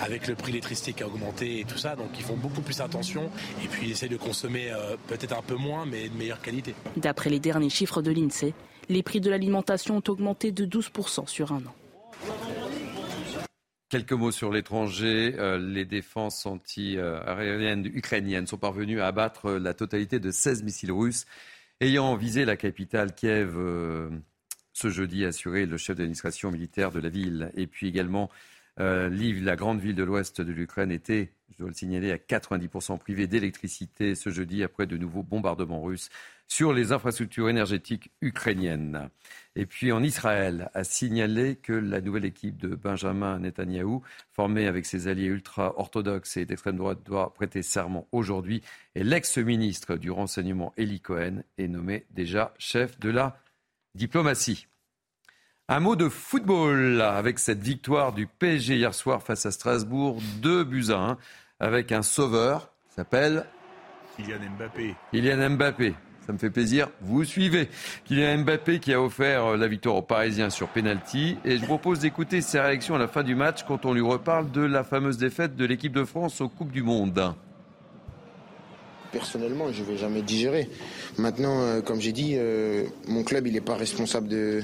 avec 0.00 0.26
le 0.26 0.34
prix 0.34 0.52
de 0.52 0.52
l'électricité 0.52 0.94
qui 0.94 1.02
a 1.02 1.06
augmenté 1.06 1.60
et 1.60 1.64
tout 1.64 1.78
ça, 1.78 1.94
donc 1.94 2.08
ils 2.18 2.24
font 2.24 2.36
beaucoup 2.36 2.62
plus 2.62 2.80
attention 2.80 3.30
et 3.62 3.68
puis 3.68 3.88
ils 3.88 3.92
essaient 3.92 4.08
de 4.08 4.16
consommer 4.16 4.72
peut-être 5.06 5.36
un 5.36 5.42
peu 5.42 5.56
moins 5.56 5.84
mais 5.84 6.08
de 6.08 6.16
meilleure 6.16 6.40
qualité. 6.40 6.74
D'après 6.96 7.28
les 7.28 7.38
derniers 7.38 7.70
chiffres 7.70 8.02
de 8.02 8.10
l'INSEE, 8.10 8.54
les 8.88 9.02
prix 9.02 9.20
de 9.20 9.30
l'alimentation 9.30 9.96
ont 9.98 10.10
augmenté 10.10 10.52
de 10.52 10.64
12% 10.64 11.26
sur 11.26 11.52
un 11.52 11.58
an. 11.58 12.79
Quelques 13.90 14.12
mots 14.12 14.30
sur 14.30 14.52
l'étranger. 14.52 15.34
Euh, 15.36 15.58
les 15.58 15.84
défenses 15.84 16.46
anti-aériennes 16.46 17.86
ukrainiennes 17.86 18.46
sont 18.46 18.56
parvenues 18.56 19.00
à 19.00 19.08
abattre 19.08 19.50
la 19.50 19.74
totalité 19.74 20.20
de 20.20 20.30
16 20.30 20.62
missiles 20.62 20.92
russes 20.92 21.26
ayant 21.80 22.14
visé 22.14 22.44
la 22.44 22.56
capitale 22.56 23.12
Kiev 23.12 23.54
euh, 23.56 24.08
ce 24.72 24.90
jeudi, 24.90 25.24
assuré 25.24 25.66
le 25.66 25.76
chef 25.76 25.96
d'administration 25.96 26.52
militaire 26.52 26.92
de 26.92 27.00
la 27.00 27.08
ville. 27.08 27.50
Et 27.56 27.66
puis 27.66 27.88
également, 27.88 28.30
euh, 28.78 29.10
la 29.10 29.56
grande 29.56 29.80
ville 29.80 29.96
de 29.96 30.04
l'ouest 30.04 30.40
de 30.40 30.52
l'Ukraine, 30.52 30.92
était, 30.92 31.32
je 31.50 31.58
dois 31.58 31.68
le 31.68 31.74
signaler, 31.74 32.12
à 32.12 32.16
90% 32.16 32.96
privée 32.96 33.26
d'électricité 33.26 34.14
ce 34.14 34.30
jeudi 34.30 34.62
après 34.62 34.86
de 34.86 34.96
nouveaux 34.98 35.24
bombardements 35.24 35.82
russes 35.82 36.10
sur 36.50 36.72
les 36.72 36.90
infrastructures 36.90 37.48
énergétiques 37.48 38.10
ukrainiennes. 38.20 39.08
Et 39.54 39.66
puis 39.66 39.92
en 39.92 40.02
Israël, 40.02 40.68
a 40.74 40.82
signalé 40.82 41.56
que 41.56 41.72
la 41.72 42.00
nouvelle 42.00 42.24
équipe 42.24 42.60
de 42.60 42.74
Benjamin 42.74 43.38
Netanyahou, 43.38 44.02
formée 44.32 44.66
avec 44.66 44.84
ses 44.84 45.06
alliés 45.06 45.26
ultra-orthodoxes 45.26 46.36
et 46.36 46.46
d'extrême 46.46 46.76
droite, 46.76 46.98
doit 47.04 47.32
prêter 47.32 47.62
serment 47.62 48.08
aujourd'hui. 48.10 48.62
Et 48.96 49.04
l'ex-ministre 49.04 49.96
du 49.96 50.10
renseignement 50.10 50.74
Eli 50.76 51.00
Cohen 51.00 51.44
est 51.56 51.68
nommé 51.68 52.04
déjà 52.10 52.52
chef 52.58 52.98
de 52.98 53.10
la 53.10 53.38
diplomatie. 53.94 54.66
Un 55.68 55.78
mot 55.78 55.94
de 55.94 56.08
football 56.08 57.00
avec 57.00 57.38
cette 57.38 57.62
victoire 57.62 58.12
du 58.12 58.26
PSG 58.26 58.74
hier 58.74 58.92
soir 58.92 59.22
face 59.22 59.46
à 59.46 59.52
Strasbourg, 59.52 60.20
2 60.42 60.64
buts 60.64 60.90
à 60.90 61.10
1, 61.10 61.18
avec 61.60 61.92
un 61.92 62.02
sauveur, 62.02 62.72
s'appelle 62.88 63.46
Kylian 64.16 64.50
Mbappé. 64.58 64.96
Kylian 65.12 65.50
Mbappé 65.50 65.94
ça 66.30 66.34
me 66.34 66.38
fait 66.38 66.50
plaisir. 66.50 66.88
Vous 67.00 67.24
suivez. 67.24 67.68
Kylian 68.04 68.44
Mbappé 68.44 68.78
qui 68.78 68.92
a 68.92 69.02
offert 69.02 69.46
euh, 69.46 69.56
la 69.56 69.66
victoire 69.66 69.96
aux 69.96 70.02
Parisiens 70.02 70.48
sur 70.48 70.68
penalty. 70.68 71.36
Et 71.44 71.58
je 71.58 71.64
propose 71.64 71.98
d'écouter 71.98 72.40
ses 72.40 72.60
réactions 72.60 72.94
à 72.94 72.98
la 72.98 73.08
fin 73.08 73.24
du 73.24 73.34
match 73.34 73.64
quand 73.66 73.84
on 73.84 73.92
lui 73.92 74.00
reparle 74.00 74.52
de 74.52 74.60
la 74.60 74.84
fameuse 74.84 75.18
défaite 75.18 75.56
de 75.56 75.64
l'équipe 75.64 75.92
de 75.92 76.04
France 76.04 76.40
aux 76.40 76.48
Coupes 76.48 76.70
du 76.70 76.84
Monde. 76.84 77.34
Personnellement, 79.10 79.72
je 79.72 79.82
ne 79.82 79.88
vais 79.88 79.96
jamais 79.96 80.22
digérer. 80.22 80.68
Maintenant, 81.18 81.62
euh, 81.62 81.80
comme 81.80 82.00
j'ai 82.00 82.12
dit, 82.12 82.34
euh, 82.36 82.84
mon 83.08 83.24
club, 83.24 83.48
il 83.48 83.54
n'est 83.54 83.60
pas 83.60 83.74
responsable 83.74 84.28
de, 84.28 84.62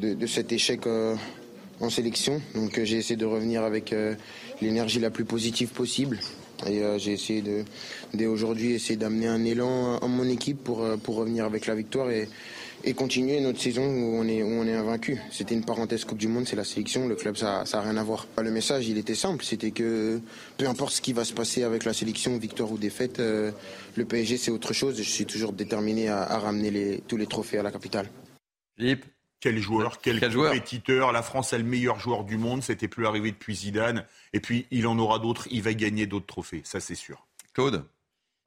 de, 0.00 0.26
cet 0.26 0.50
échec 0.50 0.88
en 0.88 1.88
sélection. 1.88 2.42
Donc 2.56 2.80
j'ai 2.82 2.96
essayé 2.96 3.16
de 3.16 3.26
revenir 3.26 3.62
avec 3.62 3.94
l'énergie 4.60 4.98
la 4.98 5.10
plus 5.10 5.24
positive 5.24 5.68
possible. 5.68 6.18
Et 6.66 6.82
euh, 6.82 6.98
j'ai 6.98 7.12
essayé 7.12 7.42
de, 7.42 7.64
dès 8.14 8.26
aujourd'hui, 8.26 8.72
essayer 8.72 8.96
d'amener 8.96 9.26
un 9.26 9.44
élan 9.44 9.98
en 10.00 10.08
mon 10.08 10.28
équipe 10.28 10.62
pour, 10.64 10.82
euh, 10.82 10.96
pour 10.96 11.16
revenir 11.16 11.44
avec 11.44 11.66
la 11.66 11.74
victoire 11.74 12.10
et, 12.10 12.28
et 12.84 12.94
continuer 12.94 13.40
notre 13.40 13.60
saison 13.60 13.84
où 13.84 14.16
on 14.16 14.26
est, 14.28 14.42
où 14.42 14.48
on 14.48 14.66
est 14.66 14.74
invaincu. 14.74 15.20
C'était 15.30 15.54
une 15.54 15.64
parenthèse 15.64 16.04
Coupe 16.04 16.18
du 16.18 16.28
Monde, 16.28 16.46
c'est 16.46 16.56
la 16.56 16.64
sélection, 16.64 17.08
le 17.08 17.16
club, 17.16 17.36
ça 17.36 17.64
n'a 17.70 17.80
rien 17.80 17.96
à 17.96 18.02
voir. 18.02 18.26
Le 18.40 18.50
message, 18.50 18.88
il 18.88 18.96
était 18.96 19.14
simple, 19.14 19.44
c'était 19.44 19.72
que 19.72 20.20
peu 20.56 20.68
importe 20.68 20.94
ce 20.94 21.00
qui 21.00 21.12
va 21.12 21.24
se 21.24 21.32
passer 21.32 21.64
avec 21.64 21.84
la 21.84 21.92
sélection, 21.92 22.38
victoire 22.38 22.70
ou 22.70 22.78
défaite, 22.78 23.18
euh, 23.20 23.50
le 23.96 24.04
PSG, 24.04 24.36
c'est 24.36 24.50
autre 24.50 24.72
chose. 24.72 24.96
Je 24.96 25.02
suis 25.02 25.26
toujours 25.26 25.52
déterminé 25.52 26.08
à, 26.08 26.38
ramener 26.38 26.70
les, 26.70 27.02
tous 27.08 27.16
les 27.16 27.26
trophées 27.26 27.58
à 27.58 27.62
la 27.62 27.72
capitale. 27.72 28.08
Philippe 28.78 29.04
quel 29.40 29.58
joueur, 29.58 30.00
quel, 30.00 30.20
compétiteur. 30.34 31.12
La 31.12 31.22
France 31.22 31.52
a 31.52 31.58
le 31.58 31.64
meilleur 31.64 31.98
joueur 31.98 32.24
du 32.24 32.36
monde. 32.36 32.62
C'était 32.62 32.88
plus 32.88 33.06
arrivé 33.06 33.30
depuis 33.30 33.54
Zidane. 33.54 34.04
Et 34.32 34.40
puis, 34.40 34.66
il 34.70 34.86
en 34.86 34.98
aura 34.98 35.18
d'autres. 35.18 35.46
Il 35.50 35.62
va 35.62 35.74
gagner 35.74 36.06
d'autres 36.06 36.26
trophées. 36.26 36.62
Ça, 36.64 36.80
c'est 36.80 36.94
sûr. 36.94 37.26
Claude 37.52 37.84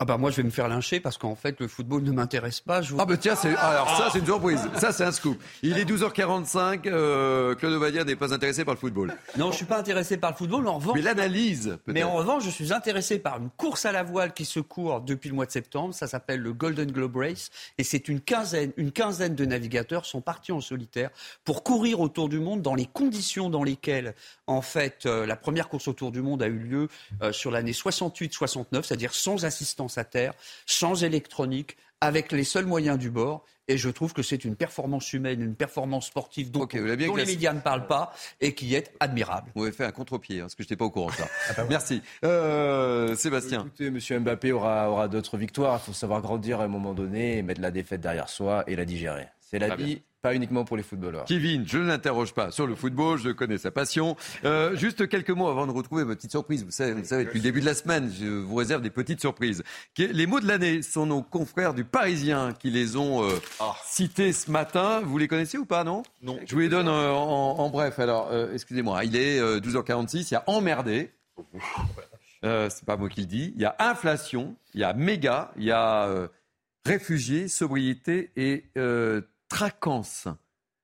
ah 0.02 0.06
bah 0.06 0.18
moi 0.18 0.32
je 0.32 0.38
vais 0.38 0.44
me 0.44 0.50
faire 0.50 0.70
lyncher 0.70 1.02
parce 1.02 1.18
qu'en 1.18 1.36
fait 1.36 1.60
le 1.60 1.68
football 1.68 2.04
ne 2.04 2.14
m'intéresse 2.14 2.62
pas. 2.62 2.80
Ah 2.98 3.04
bah 3.04 3.18
tiens, 3.18 3.36
c'est... 3.36 3.54
alors 3.58 3.98
ça 3.98 4.08
c'est 4.14 4.20
une 4.20 4.26
surprise, 4.26 4.62
ça 4.78 4.94
c'est 4.94 5.04
un 5.04 5.12
scoop. 5.12 5.38
Il 5.62 5.78
est 5.78 5.84
12h45, 5.84 6.84
euh, 6.86 7.54
Claude 7.56 7.74
Ovadia 7.74 8.06
n'est 8.06 8.16
pas 8.16 8.34
intéressé 8.34 8.64
par 8.64 8.76
le 8.76 8.80
football. 8.80 9.14
Non, 9.38 9.52
je 9.52 9.58
suis 9.58 9.66
pas 9.66 9.78
intéressé 9.78 10.16
par 10.16 10.32
le 10.32 10.38
football, 10.38 10.70
en 10.70 10.76
revanche... 10.76 10.96
Mais 10.96 11.02
l'analyse 11.02 11.78
peut-être. 11.84 11.94
Mais 11.94 12.04
en 12.04 12.14
revanche, 12.14 12.46
je 12.46 12.50
suis 12.50 12.72
intéressé 12.72 13.20
par 13.20 13.40
une 13.40 13.50
course 13.50 13.84
à 13.84 13.92
la 13.92 14.04
voile 14.04 14.34
qui 14.34 14.46
se 14.46 14.62
court 14.62 15.02
depuis 15.02 15.28
le 15.28 15.36
mois 15.36 15.46
de 15.46 15.52
septembre, 15.52 15.94
ça 15.94 16.08
s'appelle 16.08 16.40
le 16.40 16.54
Golden 16.54 16.90
Globe 16.90 17.18
Race, 17.18 17.50
et 17.78 17.84
c'est 17.84 18.08
une 18.08 18.22
quinzaine, 18.22 18.72
une 18.78 18.94
quinzaine 18.94 19.36
de 19.36 19.44
navigateurs 19.44 20.06
sont 20.06 20.22
partis 20.22 20.54
en 20.54 20.62
solitaire 20.62 21.10
pour 21.44 21.62
courir 21.62 22.00
autour 22.00 22.30
du 22.30 22.40
monde 22.40 22.62
dans 22.62 22.76
les 22.76 22.86
conditions 22.86 23.50
dans 23.50 23.66
lesquelles 23.66 24.16
en 24.48 24.62
fait 24.62 25.06
euh, 25.06 25.26
la 25.26 25.36
première 25.36 25.68
course 25.68 25.90
autour 25.90 26.14
du 26.14 26.22
monde 26.22 26.42
a 26.42 26.48
eu 26.48 26.58
lieu 26.58 26.88
euh, 27.22 27.34
sur 27.34 27.52
l'année 27.52 27.74
68-69, 27.74 28.84
c'est-à-dire 28.84 29.14
sans 29.14 29.44
assistance 29.44 29.89
à 29.98 30.04
terre 30.04 30.34
sans 30.66 31.04
électronique, 31.04 31.78
avec 32.02 32.32
les 32.32 32.44
seuls 32.44 32.66
moyens 32.66 32.98
du 32.98 33.10
bord. 33.10 33.46
Et 33.68 33.78
je 33.78 33.90
trouve 33.90 34.14
que 34.14 34.24
c'est 34.24 34.46
une 34.46 34.56
performance 34.56 35.14
humaine, 35.14 35.42
une 35.42 35.54
performance 35.54 36.08
sportive 36.08 36.50
dont, 36.50 36.66
bien 36.66 36.98
les 36.98 37.26
médias 37.26 37.54
ne 37.54 37.60
parlent 37.60 37.86
pas 37.86 38.12
et 38.42 38.56
qui 38.56 38.74
est 38.74 38.92
admirable. 39.00 39.52
Vous 39.54 39.62
avez 39.62 39.72
fait 39.72 39.86
un 39.86 39.92
contre-pied, 39.92 40.40
hein, 40.40 40.46
parce 40.46 40.56
que 40.56 40.64
je 40.64 40.66
n'étais 40.66 40.76
pas 40.76 40.86
au 40.86 40.90
courant 40.90 41.12
de 41.12 41.14
ça. 41.14 41.66
Merci. 41.70 42.02
Euh, 42.26 43.16
Sébastien. 43.16 43.68
Écoutez, 43.68 43.88
M. 43.88 44.24
Mbappé 44.24 44.52
aura, 44.52 44.90
aura 44.90 45.08
d'autres 45.08 45.38
victoires. 45.38 45.80
Il 45.84 45.86
faut 45.86 45.94
savoir 45.94 46.20
grandir 46.22 46.62
à 46.62 46.64
un 46.64 46.68
moment 46.68 46.96
donné, 46.96 47.38
et 47.38 47.44
mettre 47.44 47.62
la 47.62 47.70
défaite 47.70 48.02
derrière 48.02 48.28
soi 48.28 48.64
et 48.66 48.76
la 48.76 48.86
digérer. 48.86 49.28
C'est 49.40 49.60
la 49.60 49.68
Très 49.68 49.78
vie, 49.78 49.96
bien. 49.96 50.04
Pas 50.22 50.36
uniquement 50.36 50.66
pour 50.66 50.76
les 50.76 50.84
footballeurs. 50.84 51.26
Kevin, 51.26 51.66
je 51.66 51.78
ne 51.78 51.86
l'interroge 51.86 52.34
pas 52.34 52.52
sur 52.52 52.68
le 52.68 52.76
football, 52.76 53.18
je 53.18 53.30
connais 53.30 53.58
sa 53.58 53.72
passion. 53.72 54.18
Euh, 54.44 54.76
juste 54.76 55.08
quelques 55.08 55.30
mots 55.30 55.48
avant 55.48 55.66
de 55.66 55.72
retrouver 55.72 56.04
votre 56.04 56.18
petite 56.18 56.32
surprise. 56.32 56.66
Vous 56.66 56.72
savez, 56.72 56.94
vous 56.94 57.06
savez, 57.06 57.26
depuis 57.26 57.40
le 57.40 57.44
début 57.44 57.62
de 57.62 57.66
la 57.66 57.74
semaine, 57.74 58.12
je 58.12 58.26
vous 58.28 58.56
réserve 58.56 58.82
des 58.82 58.90
petites 58.90 59.22
surprises. 59.22 59.64
Les 59.98 60.26
mots 60.28 60.40
de 60.42 60.48
l'année 60.48 60.82
sont 60.82 61.06
nos 61.06 61.22
confrères 61.22 61.74
du 61.74 61.86
Parisien 61.86 62.54
qui 62.54 62.70
les 62.70 62.98
ont 62.98 63.24
euh, 63.24 63.30
cités 63.86 64.34
ce 64.34 64.52
matin. 64.52 65.02
Vous 65.04 65.18
les 65.18 65.28
connaissez 65.28 65.58
ou 65.58 65.66
pas, 65.66 65.84
non? 65.84 66.04
Non. 66.22 66.38
Je 66.46 66.54
vous 66.54 66.60
les 66.62 66.70
donne 66.70 66.90
euh, 66.90 67.12
en, 67.14 67.60
en 67.60 67.70
bref. 67.70 67.98
Alors, 68.00 68.30
euh, 68.32 68.54
excusez-moi, 68.54 69.06
il 69.06 69.16
est 69.16 69.40
euh, 69.40 69.60
12h46, 69.60 70.28
il 70.32 70.34
y 70.34 70.36
a 70.36 70.44
emmerdé. 70.48 71.12
Euh, 72.44 72.70
c'est 72.70 72.86
pas 72.86 72.98
moi 72.98 73.10
qui 73.10 73.22
le 73.22 73.28
dis. 73.28 73.54
Il 73.56 73.62
y 73.62 73.66
a 73.66 73.76
inflation, 73.80 74.56
il 74.74 74.82
y 74.82 74.84
a 74.84 74.94
méga, 74.94 75.52
il 75.58 75.64
y 75.64 75.72
a 75.72 76.06
euh, 76.08 76.28
réfugiés, 76.86 77.48
sobriété 77.48 78.32
et 78.36 78.66
euh, 78.78 79.22
traquance. 79.50 80.28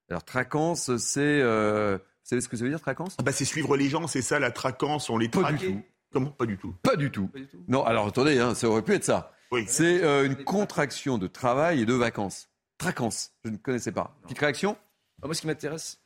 Alors 0.10 0.24
traquance, 0.24 0.98
c'est 0.98 1.22
euh, 1.22 1.98
vous 1.98 2.04
savez 2.30 2.42
ce 2.42 2.50
que 2.50 2.58
ça 2.58 2.64
veut 2.64 2.70
dire 2.70 2.82
traquance 2.82 3.16
Ah 3.20 3.24
bah, 3.24 3.32
c'est 3.32 3.46
suivre 3.46 3.78
les 3.78 3.90
gens, 3.90 4.08
c'est 4.08 4.22
ça 4.22 4.40
la 4.40 4.52
traquance, 4.52 5.10
on 5.10 5.18
les 5.18 5.30
Pas 5.30 5.42
traque. 5.42 5.58
du 5.58 5.68
tout. 5.74 5.82
Comment? 6.12 6.32
Pas 6.32 6.46
du 6.46 6.58
tout. 6.58 6.74
Pas 6.84 6.96
du 6.96 7.10
tout. 7.12 7.30
Non, 7.68 7.84
alors 7.84 8.08
attendez, 8.08 8.40
hein, 8.40 8.54
ça 8.56 8.68
aurait 8.70 8.82
pu 8.82 8.94
être 8.94 9.04
ça. 9.04 9.32
Oui. 9.52 9.64
C'est 9.68 10.04
euh, 10.04 10.26
une 10.26 10.36
contraction 10.44 11.18
de 11.18 11.28
travail 11.28 11.82
et 11.82 11.86
de 11.86 11.94
vacances. 11.94 12.50
Traquance, 12.78 13.32
je 13.44 13.50
ne 13.52 13.58
connaissais 13.58 13.92
pas. 13.92 14.16
Petite 14.24 14.40
réaction? 14.40 14.78
Ah, 15.22 15.28
moi, 15.28 15.36
ce 15.36 15.42
qui 15.42 15.48
m'intéresse, 15.48 16.00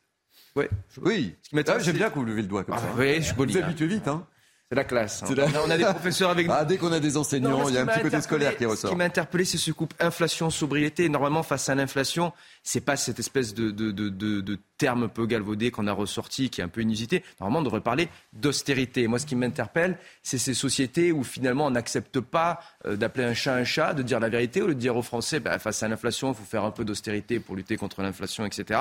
Ouais. 0.56 0.68
Oui. 1.02 1.36
ce 1.42 1.48
qui 1.50 1.56
m'intéresse, 1.56 1.82
Ah, 1.82 1.84
J'aime 1.84 1.96
bien 1.96 2.10
que 2.10 2.14
vous 2.14 2.24
levez 2.24 2.42
le 2.42 2.48
doigt 2.48 2.64
comme 2.64 2.74
Ah, 2.76 2.80
ça. 2.80 2.92
oui, 2.96 3.16
je 3.16 3.20
suis 3.22 3.34
poli, 3.34 3.52
vous 3.52 3.58
hein. 3.58 3.64
habituez 3.64 3.86
vite, 3.86 4.08
hein 4.08 4.26
c'est 4.70 4.76
la 4.76 4.84
classe. 4.84 5.22
hein. 5.24 5.34
La- 5.36 5.46
On, 5.46 5.48
a, 5.48 5.60
on 5.66 5.70
a 5.70 5.76
des 5.76 5.84
professeurs 5.84 6.30
avec 6.30 6.46
nous. 6.46 6.52
Ah, 6.56 6.64
dès 6.64 6.76
qu'on 6.78 6.92
a 6.92 7.00
des 7.00 7.16
enseignants, 7.16 7.64
ce 7.64 7.70
il 7.70 7.74
y 7.74 7.78
a 7.78 7.82
un 7.82 7.86
petit 7.86 8.02
côté 8.02 8.20
scolaire 8.20 8.56
qui 8.56 8.62
Ce 8.62 8.68
ressort. 8.68 8.90
qui 8.90 8.96
m'a 8.96 9.04
interpellé, 9.04 9.44
c'est 9.44 9.58
ce 9.58 9.72
couple 9.72 9.96
inflation-sobriété. 9.98 11.08
Normalement, 11.08 11.42
face 11.42 11.68
à 11.68 11.74
l'inflation, 11.74 12.32
c'est 12.62 12.80
pas 12.80 12.96
cette 12.96 13.18
espèce 13.18 13.52
de, 13.52 13.70
de, 13.72 13.90
de, 13.90 14.08
de, 14.08 14.40
de 14.40 14.58
terme 14.78 15.02
un 15.04 15.08
peu 15.08 15.26
galvaudé 15.26 15.70
qu'on 15.72 15.86
a 15.88 15.92
ressorti, 15.92 16.50
qui 16.50 16.60
est 16.60 16.64
un 16.64 16.68
peu 16.68 16.82
inusité. 16.82 17.24
Normalement, 17.40 17.58
on 17.60 17.62
devrait 17.64 17.80
parler 17.80 18.08
d'austérité. 18.32 19.06
Moi, 19.08 19.18
ce 19.18 19.26
qui 19.26 19.34
m'interpelle, 19.36 19.98
c'est 20.22 20.38
ces 20.38 20.54
sociétés 20.54 21.10
où 21.12 21.24
finalement 21.24 21.66
on 21.66 21.70
n'accepte 21.70 22.20
pas 22.20 22.60
euh, 22.86 22.96
d'appeler 22.96 23.24
un 23.24 23.34
chat 23.34 23.54
un 23.54 23.64
chat, 23.64 23.92
de 23.92 24.02
dire 24.02 24.20
la 24.20 24.28
vérité, 24.28 24.62
au 24.62 24.68
lieu 24.68 24.74
de 24.74 24.80
dire 24.80 24.96
aux 24.96 25.02
Français, 25.02 25.40
bah, 25.40 25.58
face 25.58 25.82
à 25.82 25.88
l'inflation, 25.88 26.30
il 26.30 26.36
faut 26.36 26.44
faire 26.44 26.64
un 26.64 26.70
peu 26.70 26.84
d'austérité 26.84 27.40
pour 27.40 27.56
lutter 27.56 27.76
contre 27.76 28.02
l'inflation, 28.02 28.46
etc. 28.46 28.80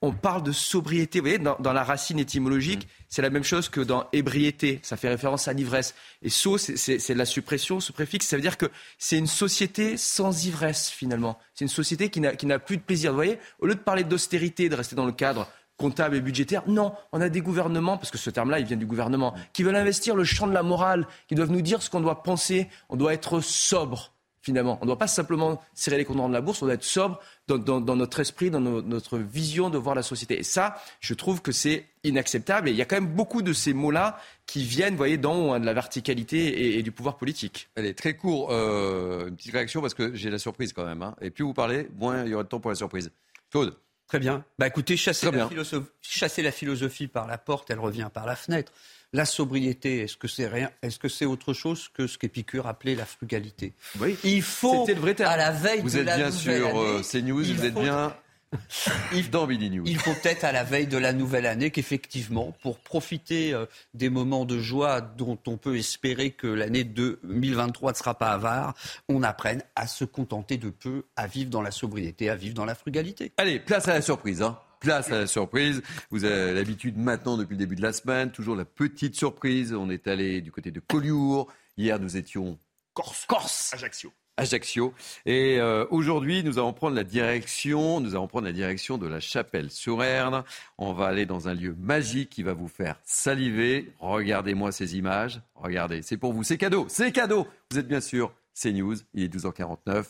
On 0.00 0.12
parle 0.12 0.44
de 0.44 0.52
sobriété. 0.52 1.18
Vous 1.18 1.24
voyez, 1.24 1.38
dans, 1.38 1.56
dans 1.58 1.72
la 1.72 1.82
racine 1.82 2.20
étymologique, 2.20 2.86
c'est 3.08 3.22
la 3.22 3.30
même 3.30 3.42
chose 3.42 3.68
que 3.68 3.80
dans 3.80 4.06
ébriété. 4.12 4.78
Ça 4.82 4.96
fait 4.96 5.08
référence 5.08 5.48
à 5.48 5.52
l'ivresse. 5.52 5.94
Et 6.22 6.30
so, 6.30 6.56
c'est- 6.56 7.08
la 7.14 7.24
suppression, 7.24 7.80
ce 7.80 7.90
préfixe. 7.90 8.26
Ça 8.28 8.36
veut 8.36 8.42
dire 8.42 8.56
que 8.58 8.66
c'est 8.98 9.18
une 9.18 9.26
société 9.26 9.96
sans 9.96 10.44
ivresse, 10.46 10.88
finalement. 10.88 11.38
C'est 11.54 11.64
une 11.64 11.68
société 11.70 12.10
qui 12.10 12.20
n'a 12.20 12.36
qui 12.36 12.46
n'a 12.46 12.58
plus 12.60 12.76
de 12.76 12.82
plaisir. 12.82 13.10
Vous 13.10 13.16
voyez, 13.16 13.38
au 13.58 13.66
lieu 13.66 13.74
de 13.74 13.80
parler 13.80 14.04
d'austérité, 14.04 14.68
de 14.68 14.76
rester 14.76 14.94
dans 14.94 15.06
le 15.06 15.12
cadre 15.12 15.48
comptable 15.76 16.16
et 16.16 16.20
budgétaire, 16.20 16.62
non, 16.66 16.92
on 17.12 17.20
a 17.20 17.28
des 17.28 17.40
gouvernements, 17.40 17.96
parce 17.98 18.10
que 18.10 18.18
ce 18.18 18.30
terme-là, 18.30 18.58
il 18.58 18.66
vient 18.66 18.76
du 18.76 18.86
gouvernement, 18.86 19.34
qui 19.52 19.62
veulent 19.62 19.76
investir 19.76 20.16
le 20.16 20.24
champ 20.24 20.48
de 20.48 20.52
la 20.52 20.64
morale, 20.64 21.06
qui 21.28 21.36
doivent 21.36 21.52
nous 21.52 21.62
dire 21.62 21.82
ce 21.82 21.88
qu'on 21.90 22.00
doit 22.00 22.22
penser. 22.24 22.68
On 22.88 22.96
doit 22.96 23.14
être 23.14 23.40
sobre 23.40 24.12
finalement. 24.48 24.78
On 24.80 24.84
ne 24.84 24.88
doit 24.88 24.98
pas 24.98 25.06
simplement 25.06 25.60
serrer 25.74 25.98
les 25.98 26.04
condamnants 26.04 26.28
de 26.30 26.34
la 26.34 26.40
bourse, 26.40 26.62
on 26.62 26.66
doit 26.66 26.74
être 26.74 26.84
sobre 26.84 27.20
dans, 27.48 27.58
dans- 27.58 27.80
dans 27.80 27.96
notre 27.96 28.20
esprit, 28.20 28.50
dans 28.50 28.60
notre 28.60 29.18
vision 29.18 29.68
de 29.70 29.76
voir 29.78 29.94
la 29.94 30.02
société. 30.02 30.38
Et 30.38 30.42
ça, 30.42 30.76
je 31.00 31.12
trouve 31.14 31.42
que 31.42 31.52
c'est 31.52 31.86
inacceptable. 32.04 32.68
Et 32.68 32.72
il 32.72 32.76
y 32.78 32.82
a 32.82 32.86
quand 32.86 32.96
même 32.96 33.12
beaucoup 33.14 33.42
de 33.42 33.52
ces 33.52 33.74
mots-là 33.74 34.18
qui 34.46 34.64
viennent, 34.64 34.94
vous 34.94 34.98
voyez, 34.98 35.18
dans 35.18 35.52
hein, 35.52 35.60
de 35.60 35.66
la 35.66 35.74
verticalité 35.74 36.38
et, 36.48 36.78
et 36.78 36.82
du 36.82 36.90
pouvoir 36.92 37.16
politique. 37.18 37.68
Allez, 37.76 37.92
très 37.94 38.14
court, 38.16 38.48
euh, 38.50 39.28
une 39.28 39.36
petite 39.36 39.52
réaction 39.52 39.80
parce 39.82 39.94
que 39.94 40.14
j'ai 40.14 40.30
la 40.30 40.38
surprise 40.38 40.72
quand 40.72 40.84
même. 40.86 41.02
hein. 41.02 41.14
Et 41.20 41.30
plus 41.30 41.44
vous 41.44 41.54
parlez, 41.54 41.88
moins 41.98 42.24
il 42.24 42.30
y 42.30 42.34
aura 42.34 42.44
de 42.44 42.48
temps 42.48 42.60
pour 42.60 42.70
la 42.70 42.76
surprise. 42.76 43.10
Claude. 43.50 43.74
Très 44.08 44.18
bien. 44.18 44.42
Bah 44.58 44.66
écoutez, 44.66 44.96
chasser 44.96 45.26
Très 45.26 45.36
la, 45.36 45.44
bien. 45.46 45.54
philosophe- 45.54 45.90
chasser 46.00 46.40
la 46.42 46.50
philosophie 46.50 47.08
par 47.08 47.26
la 47.26 47.36
porte, 47.36 47.70
elle 47.70 47.78
revient 47.78 48.08
par 48.12 48.24
la 48.24 48.36
fenêtre. 48.36 48.72
La 49.14 49.24
sobriété, 49.24 50.00
est-ce 50.02 50.16
que 50.16 50.28
c'est 50.28 50.46
rien 50.48 50.70
Est-ce 50.82 50.98
que 50.98 51.08
c'est 51.08 51.24
autre 51.24 51.54
chose 51.54 51.88
que 51.94 52.06
ce 52.06 52.18
qu'Épicure 52.18 52.66
appelait 52.66 52.94
la 52.94 53.06
frugalité 53.06 53.72
Oui. 53.98 54.16
Il 54.22 54.42
faut, 54.42 54.80
C'était 54.84 54.94
le 54.94 55.00
vrai 55.00 55.14
terme. 55.14 55.32
à 55.32 55.36
la 55.36 55.50
veille 55.50 55.80
Vous 55.80 55.90
de 55.90 55.98
êtes 55.98 56.04
la 56.04 56.16
bien 56.16 56.26
nouvelle 56.30 56.60
sur 56.60 56.68
année, 56.68 57.02
CNews, 57.02 57.42
vous 57.54 57.64
êtes 57.64 57.74
bien 57.74 58.14
dans 59.32 59.46
Billy 59.46 59.70
News. 59.70 59.84
Il 59.86 59.98
faut 59.98 60.12
peut-être 60.14 60.44
à 60.44 60.52
la 60.52 60.64
veille 60.64 60.86
de 60.86 60.98
la 60.98 61.12
nouvelle 61.12 61.46
année 61.46 61.70
qu'effectivement, 61.70 62.54
pour 62.62 62.78
profiter 62.80 63.52
euh, 63.52 63.66
des 63.94 64.10
moments 64.10 64.44
de 64.44 64.58
joie 64.58 65.00
dont 65.00 65.38
on 65.46 65.56
peut 65.56 65.76
espérer 65.76 66.30
que 66.30 66.46
l'année 66.46 66.84
2023 66.84 67.92
ne 67.92 67.96
sera 67.96 68.14
pas 68.14 68.30
avare, 68.32 68.74
on 69.08 69.22
apprenne 69.22 69.62
à 69.74 69.86
se 69.86 70.04
contenter 70.04 70.56
de 70.56 70.70
peu, 70.70 71.04
à 71.16 71.26
vivre 71.26 71.50
dans 71.50 71.62
la 71.62 71.70
sobriété, 71.70 72.30
à 72.30 72.36
vivre 72.36 72.54
dans 72.54 72.64
la 72.64 72.74
frugalité. 72.74 73.32
Allez, 73.38 73.58
place 73.58 73.88
à 73.88 73.94
la 73.94 74.02
surprise. 74.02 74.42
Hein. 74.42 74.58
Place 74.80 75.10
à 75.10 75.18
la 75.18 75.26
surprise. 75.26 75.82
Vous 76.10 76.24
avez 76.24 76.54
l'habitude 76.54 76.96
maintenant 76.96 77.36
depuis 77.36 77.54
le 77.54 77.58
début 77.58 77.76
de 77.76 77.82
la 77.82 77.92
semaine, 77.92 78.30
toujours 78.30 78.56
la 78.56 78.64
petite 78.64 79.16
surprise. 79.16 79.74
On 79.74 79.90
est 79.90 80.06
allé 80.06 80.40
du 80.40 80.52
côté 80.52 80.70
de 80.70 80.80
Collioure. 80.80 81.48
Hier, 81.76 81.98
nous 81.98 82.16
étions 82.16 82.58
Corse. 82.94 83.26
Corse. 83.26 83.74
Ajaccio. 83.74 84.12
Ajaccio. 84.36 84.94
Et 85.26 85.58
euh, 85.60 85.84
aujourd'hui, 85.90 86.42
nous 86.44 86.58
allons 86.58 86.72
prendre 86.72 86.94
la 86.94 87.04
direction, 87.04 88.00
nous 88.00 88.14
allons 88.14 88.28
prendre 88.28 88.46
la 88.46 88.52
direction 88.52 88.98
de 88.98 89.06
la 89.06 89.20
chapelle 89.20 89.70
sur 89.70 90.02
Erne. 90.02 90.44
On 90.78 90.92
va 90.92 91.06
aller 91.06 91.26
dans 91.26 91.48
un 91.48 91.54
lieu 91.54 91.74
magique 91.78 92.30
qui 92.30 92.42
va 92.42 92.54
vous 92.54 92.68
faire 92.68 92.98
saliver. 93.04 93.92
Regardez-moi 93.98 94.72
ces 94.72 94.96
images. 94.96 95.40
Regardez, 95.54 96.02
c'est 96.02 96.16
pour 96.16 96.32
vous, 96.32 96.44
c'est 96.44 96.58
cadeau, 96.58 96.86
c'est 96.88 97.12
cadeau. 97.12 97.46
Vous 97.70 97.78
êtes 97.78 97.88
bien 97.88 98.00
sûr 98.00 98.32
CNews, 98.54 98.96
il 99.14 99.24
est 99.24 99.34
12h49. 99.34 100.04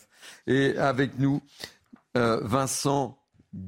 Et 0.47 0.77
avec 0.77 1.17
nous, 1.17 1.41
euh, 2.17 2.39
Vincent 2.43 3.17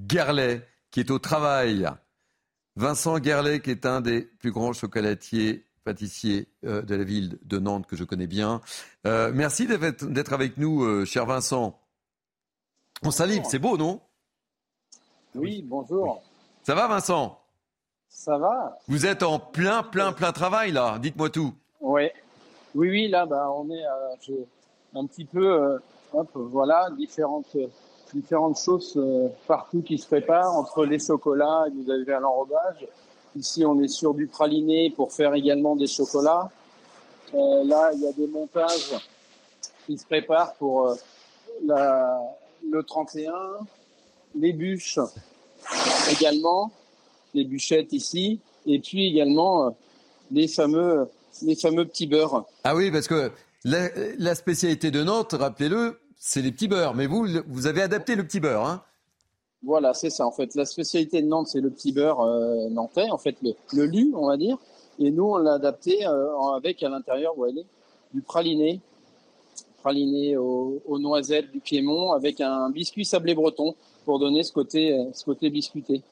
Gerlet, 0.10 0.68
qui 0.91 0.99
est 0.99 1.09
au 1.11 1.19
travail. 1.19 1.89
Vincent 2.76 3.22
Gerlet, 3.22 3.61
qui 3.61 3.72
est 3.72 3.85
un 3.85 4.01
des 4.01 4.22
plus 4.22 4.51
grands 4.51 4.73
chocolatiers 4.73 5.65
pâtissiers 5.84 6.47
euh, 6.63 6.81
de 6.81 6.95
la 6.95 7.03
ville 7.03 7.39
de 7.43 7.59
Nantes 7.59 7.88
que 7.88 7.95
je 7.95 8.03
connais 8.03 8.27
bien. 8.27 8.61
Euh, 9.07 9.31
merci 9.34 9.68
d'être 9.68 10.34
avec 10.34 10.57
nous, 10.57 10.84
euh, 10.84 11.05
cher 11.05 11.26
Vincent. 11.26 11.80
On 13.03 13.11
salive, 13.11 13.43
c'est 13.49 13.59
beau, 13.59 13.77
non? 13.77 13.99
Oui, 15.34 15.63
bonjour. 15.65 16.22
Ça 16.63 16.76
va, 16.76 16.88
Vincent? 16.88 17.39
Ça 18.09 18.38
va? 18.38 18.77
Vous 18.88 19.05
êtes 19.05 19.23
en 19.23 19.39
plein, 19.39 19.81
plein, 19.81 20.11
plein 20.11 20.31
travail, 20.31 20.72
là. 20.72 20.99
Dites-moi 20.99 21.30
tout. 21.30 21.55
Ouais. 21.80 22.13
Oui, 22.76 22.89
oui, 22.89 23.07
là, 23.07 23.26
bah, 23.26 23.49
on 23.51 23.69
est 23.72 23.84
euh, 23.84 24.43
un 24.93 25.05
petit 25.07 25.26
peu, 25.26 25.80
hop, 26.13 26.30
voilà, 26.35 26.89
différentes, 26.95 27.57
différentes 28.13 28.59
choses 28.59 28.93
euh, 28.97 29.29
partout 29.47 29.81
qui 29.81 29.97
se 29.97 30.07
préparent, 30.07 30.55
entre 30.55 30.85
les 30.85 30.99
chocolats 30.99 31.65
vous 31.73 31.91
avez 31.91 32.13
à 32.13 32.19
l'enrobage. 32.19 32.88
Ici, 33.35 33.65
on 33.65 33.79
est 33.81 33.88
sur 33.88 34.13
du 34.13 34.27
praliné 34.27 34.89
pour 34.89 35.13
faire 35.13 35.33
également 35.33 35.75
des 35.75 35.88
chocolats. 35.88 36.49
Euh, 37.33 37.63
là, 37.63 37.91
il 37.93 38.01
y 38.01 38.07
a 38.07 38.11
des 38.11 38.27
montages 38.27 38.93
qui 39.85 39.97
se 39.97 40.05
préparent 40.05 40.53
pour 40.55 40.88
euh, 40.88 40.95
la, 41.65 42.19
le 42.69 42.83
31, 42.83 43.31
les 44.35 44.51
bûches 44.51 44.99
également, 46.11 46.71
les 47.33 47.45
bûchettes 47.45 47.93
ici, 47.93 48.41
et 48.65 48.79
puis 48.79 49.07
également 49.07 49.67
euh, 49.67 49.69
les 50.31 50.49
fameux, 50.49 51.07
les 51.41 51.55
fameux 51.55 51.85
petits 51.85 52.07
beurres. 52.07 52.45
Ah 52.65 52.75
oui, 52.75 52.91
parce 52.91 53.07
que 53.07 53.31
la, 53.63 53.88
la 54.17 54.35
spécialité 54.35 54.91
de 54.91 55.03
Nantes, 55.03 55.35
rappelez-le, 55.38 56.01
c'est 56.23 56.41
les 56.43 56.52
petits 56.52 56.68
beurres. 56.68 56.93
Mais 56.93 57.07
vous, 57.07 57.27
vous 57.48 57.65
avez 57.68 57.81
adapté 57.81 58.15
le 58.15 58.23
petit 58.23 58.39
beurre, 58.39 58.64
hein 58.65 58.84
Voilà, 59.64 59.93
c'est 59.95 60.11
ça. 60.11 60.26
En 60.27 60.31
fait, 60.31 60.53
la 60.56 60.65
spécialité 60.65 61.22
de 61.22 61.27
Nantes, 61.27 61.48
c'est 61.48 61.60
le 61.61 61.72
petit 61.72 61.91
beurre 61.91 62.22
euh, 62.22 62.69
nantais, 62.69 63.10
en 63.10 63.18
fait, 63.18 63.35
le, 63.41 63.53
le 63.73 63.85
lu, 63.85 64.14
on 64.15 64.27
va 64.27 64.38
dire. 64.38 64.57
Et 64.99 65.10
nous, 65.10 65.23
on 65.26 65.38
l'a 65.38 65.53
adapté 65.53 66.06
euh, 66.06 66.38
avec 66.56 66.84
à 66.84 66.89
l'intérieur, 66.89 67.34
vous 67.34 67.39
voyez, 67.41 67.65
du 68.14 68.22
praliné, 68.22 68.80
praliné 69.81 70.38
aux, 70.38 70.80
aux 70.85 70.99
noisettes 70.99 71.52
du 71.52 71.60
Piémont, 71.60 72.11
avec 72.11 72.39
un 72.39 72.69
biscuit 72.69 73.03
sablé 73.03 73.34
breton 73.34 73.73
pour 74.06 74.19
donner 74.19 74.43
ce 74.43 74.52
côté, 74.52 74.93
euh, 74.93 75.06
ce 75.14 75.26
côté 75.26 75.49
biscuité. 75.49 76.03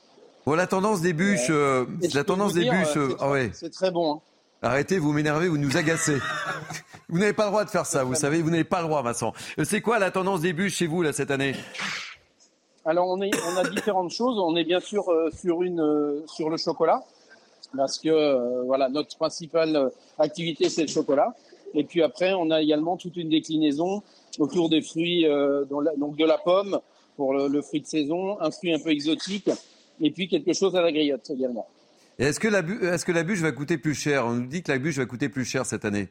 Bon, 0.45 0.55
la 0.55 0.65
tendance 0.65 1.01
des 1.01 1.13
bûches, 1.13 1.49
la 1.51 2.23
tendance 2.23 2.53
des 2.53 2.61
dire, 2.61 2.73
bûches, 2.73 2.93
c'est 2.93 2.99
ah 3.13 3.15
très- 3.17 3.31
ouais. 3.31 3.51
C'est 3.53 3.69
très 3.69 3.91
bon. 3.91 4.13
hein. 4.15 4.19
Arrêtez, 4.61 4.99
vous 4.99 5.13
m'énervez, 5.13 5.47
vous 5.47 5.57
nous 5.57 5.77
agacez. 5.77 6.17
vous 7.09 7.17
n'avez 7.17 7.33
pas 7.33 7.45
le 7.45 7.51
droit 7.51 7.65
de 7.65 7.69
faire 7.69 7.85
ça, 7.85 8.03
vous 8.03 8.15
savez, 8.15 8.41
vous 8.41 8.49
n'avez 8.49 8.63
pas 8.63 8.81
le 8.81 8.87
droit, 8.87 9.01
Vincent. 9.01 9.33
Euh, 9.57 9.63
C'est 9.63 9.81
quoi 9.81 9.99
la 9.99 10.11
tendance 10.11 10.41
des 10.41 10.53
bûches 10.53 10.75
chez 10.75 10.87
vous, 10.87 11.01
là, 11.01 11.13
cette 11.13 11.31
année? 11.31 11.55
Alors 12.85 13.07
on, 13.07 13.21
est, 13.21 13.31
on 13.45 13.57
a 13.57 13.69
différentes 13.69 14.11
choses. 14.11 14.39
On 14.39 14.55
est 14.55 14.63
bien 14.63 14.79
sûr 14.79 15.07
euh, 15.09 15.29
sur 15.31 15.61
une 15.63 15.79
euh, 15.81 16.23
sur 16.27 16.49
le 16.49 16.57
chocolat 16.57 17.03
parce 17.77 17.99
que 17.99 18.09
euh, 18.09 18.63
voilà 18.63 18.89
notre 18.89 19.15
principale 19.15 19.75
euh, 19.75 19.89
activité 20.17 20.69
c'est 20.69 20.83
le 20.83 20.87
chocolat. 20.87 21.35
Et 21.73 21.83
puis 21.83 22.01
après 22.01 22.33
on 22.33 22.49
a 22.49 22.61
également 22.61 22.97
toute 22.97 23.15
une 23.17 23.29
déclinaison 23.29 24.01
autour 24.39 24.69
des 24.69 24.81
fruits, 24.81 25.25
donc 25.69 26.15
de 26.15 26.25
la 26.25 26.37
pomme 26.37 26.79
pour 27.17 27.33
le, 27.33 27.61
fruit 27.61 27.81
de 27.81 27.85
saison, 27.85 28.39
un 28.41 28.49
fruit 28.49 28.73
un 28.73 28.79
peu 28.79 28.89
exotique, 28.89 29.49
et 29.99 30.09
puis 30.09 30.29
quelque 30.29 30.53
chose 30.53 30.75
à 30.75 30.81
la 30.81 30.91
griotte 30.91 31.29
également. 31.29 31.67
Est-ce 32.19 32.39
que, 32.39 32.47
la 32.47 32.59
est 32.59 33.03
que 33.03 33.11
la 33.11 33.23
bûche 33.23 33.39
va 33.39 33.51
coûter 33.51 33.77
plus 33.77 33.95
cher? 33.95 34.25
On 34.25 34.33
nous 34.33 34.47
dit 34.47 34.61
que 34.61 34.71
la 34.71 34.77
bûche 34.77 34.97
va 34.97 35.05
coûter 35.05 35.29
plus 35.29 35.45
cher 35.45 35.65
cette 35.65 35.85
année. 35.85 36.09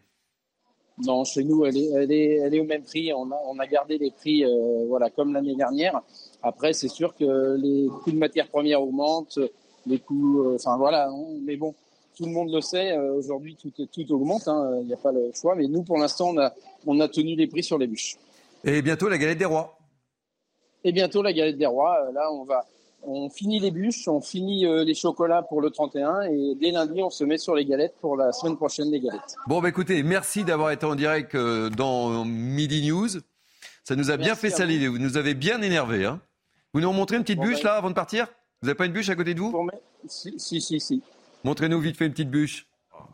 Non, 1.05 1.23
chez 1.25 1.45
nous, 1.45 1.65
elle 1.65 1.77
est, 1.77 1.91
elle 1.95 2.11
est, 2.11 2.35
elle 2.37 2.55
est 2.55 2.61
au 2.61 2.65
même 2.65 2.83
prix. 2.83 3.13
On 3.13 3.31
a, 3.31 3.39
on 3.47 3.59
a 3.59 3.67
gardé 3.67 3.99
les 3.99 4.11
prix 4.11 4.43
voilà, 4.89 5.11
comme 5.11 5.33
l'année 5.33 5.55
dernière. 5.55 6.01
Après, 6.43 6.73
c'est 6.73 6.89
sûr 6.89 7.15
que 7.15 7.57
les 7.57 7.89
coûts 8.03 8.11
de 8.11 8.17
matières 8.17 8.49
premières 8.49 8.83
augmentent, 8.83 9.39
les 9.87 9.99
coûts, 9.99 10.55
enfin 10.55 10.77
voilà, 10.77 11.09
mais 11.43 11.57
bon, 11.57 11.75
tout 12.17 12.25
le 12.25 12.33
monde 12.33 12.53
le 12.53 12.61
sait, 12.63 12.97
aujourd'hui 12.99 13.57
tout, 13.57 13.71
tout 13.71 14.13
augmente, 14.13 14.49
hein, 14.49 14.79
il 14.81 14.87
n'y 14.87 14.95
a 14.95 14.97
pas 14.97 15.13
le 15.13 15.31
choix, 15.35 15.55
mais 15.55 15.69
nous 15.69 15.83
pour 15.83 15.99
l'instant 15.99 16.31
on 16.31 16.39
a, 16.39 16.53
on 16.87 16.99
a 17.01 17.09
tenu 17.09 17.37
les 17.37 17.47
prix 17.47 17.63
sur 17.63 17.79
les 17.79 17.87
bûches. 17.87 18.17
Et 18.65 18.83
bientôt 18.83 19.09
la 19.09 19.19
galette 19.19 19.39
des 19.39 19.45
rois 19.45 19.79
et 20.85 20.93
bientôt 20.93 21.23
la 21.23 21.33
galette 21.33 21.59
des 21.59 21.67
rois. 21.67 22.07
Euh, 22.07 22.13
là, 22.13 22.33
on 22.33 22.45
va, 22.45 22.65
on 23.03 23.31
finit 23.31 23.61
les 23.61 23.71
bûches, 23.71 24.09
on 24.09 24.21
finit 24.21 24.67
euh, 24.67 24.85
les 24.85 24.95
chocolats 24.95 25.43
pour 25.43 25.61
le 25.61 25.71
31 25.71 26.23
et 26.23 26.55
dès 26.61 26.71
lundi, 26.71 27.03
on 27.03 27.11
se 27.11 27.25
met 27.25 27.39
sur 27.39 27.55
les 27.55 27.65
galettes 27.65 27.95
pour 28.01 28.17
la 28.17 28.33
semaine 28.33 28.57
prochaine 28.57 28.91
des 28.91 29.01
galettes. 29.01 29.37
Bon, 29.47 29.61
bah 29.61 29.69
écoutez, 29.69 30.03
merci 30.03 30.45
d'avoir 30.45 30.71
été 30.71 30.85
en 30.85 30.95
direct 30.95 31.35
euh, 31.35 31.71
dans 31.71 32.25
Midi 32.25 32.89
News. 32.89 33.09
Ça 33.85 33.97
nous 33.97 34.11
a 34.11 34.17
bien 34.17 34.35
fait 34.35 34.51
saliver, 34.51 34.89
vous. 34.89 34.99
nous 34.99 35.17
avez 35.17 35.35
bien 35.35 35.63
énervé. 35.63 36.05
Hein. 36.05 36.21
Vous 36.75 36.81
nous 36.81 36.93
montrez 36.93 37.17
une 37.17 37.23
petite 37.23 37.41
bûche 37.41 37.63
bah, 37.63 37.71
là 37.71 37.77
avant 37.77 37.89
de 37.89 37.95
partir? 37.95 38.27
Vous 38.61 38.67
n'avez 38.67 38.77
pas 38.77 38.87
une 38.87 38.93
bûche 38.93 39.09
à 39.09 39.15
côté 39.15 39.35
de 39.35 39.41
vous? 39.41 39.69
Si, 40.07 40.35
si, 40.39 40.61
si, 40.61 40.81
si. 40.81 41.03
Montrez-nous 41.45 41.81
vite 41.81 41.97
fait 41.97 42.07
une 42.07 42.13
petite 42.13 42.31
bûche. 42.31 42.67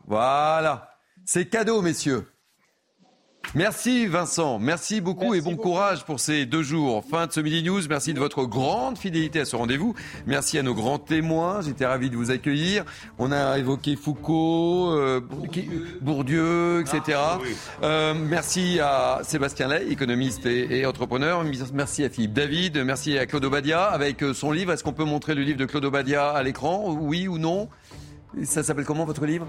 Voilà. 0.07 0.89
C'est 1.25 1.47
cadeau, 1.47 1.81
messieurs. 1.81 2.27
Merci 3.53 4.07
Vincent, 4.07 4.59
merci 4.59 4.99
beaucoup 4.99 5.33
et 5.33 5.41
bon 5.41 5.55
courage 5.55 6.03
pour 6.03 6.19
ces 6.19 6.45
deux 6.45 6.63
jours. 6.63 7.03
Fin 7.09 7.27
de 7.27 7.31
ce 7.31 7.39
Midi 7.39 7.63
News, 7.63 7.81
merci 7.87 8.13
de 8.13 8.19
votre 8.19 8.45
grande 8.45 8.97
fidélité 8.97 9.39
à 9.39 9.45
ce 9.45 9.55
rendez-vous. 9.55 9.95
Merci 10.25 10.57
à 10.57 10.63
nos 10.63 10.73
grands 10.73 10.99
témoins, 10.99 11.61
j'étais 11.61 11.85
ravi 11.85 12.09
de 12.09 12.17
vous 12.17 12.31
accueillir. 12.31 12.83
On 13.17 13.31
a 13.31 13.57
évoqué 13.57 13.95
Foucault, 13.95 14.89
euh, 14.91 15.21
Bourdieu, 16.01 16.81
etc. 16.81 17.17
Ah, 17.17 17.39
euh, 17.83 18.13
merci 18.13 18.79
à 18.81 19.21
Sébastien 19.23 19.69
Lay, 19.69 19.87
économiste 19.89 20.45
et, 20.45 20.85
entrepreneur. 20.85 21.43
Merci 21.73 22.03
à 22.03 22.09
Philippe 22.09 22.33
David, 22.33 22.77
merci 22.83 23.17
à 23.17 23.25
Claude 23.25 23.45
Obadia 23.45 23.85
avec 23.85 24.21
euh, 24.23 24.33
son 24.33 24.51
livre. 24.51 24.73
Est-ce 24.73 24.83
qu'on 24.83 24.93
peut 24.93 25.05
montrer 25.05 25.35
le 25.35 25.43
livre 25.43 25.57
de 25.57 25.65
Claude 25.65 25.85
Obadia 25.85 26.29
à 26.29 26.43
l'écran? 26.43 26.85
Oui 26.89 27.27
ou 27.27 27.37
non? 27.37 27.69
Ça 28.43 28.63
s'appelle 28.63 28.85
comment 28.85 29.05
votre 29.05 29.25
livre? 29.25 29.47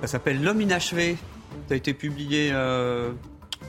Ça 0.00 0.06
s'appelle 0.06 0.42
L'homme 0.42 0.60
inachevé. 0.60 1.16
Ça 1.68 1.74
a 1.74 1.76
été 1.76 1.92
publié 1.92 2.50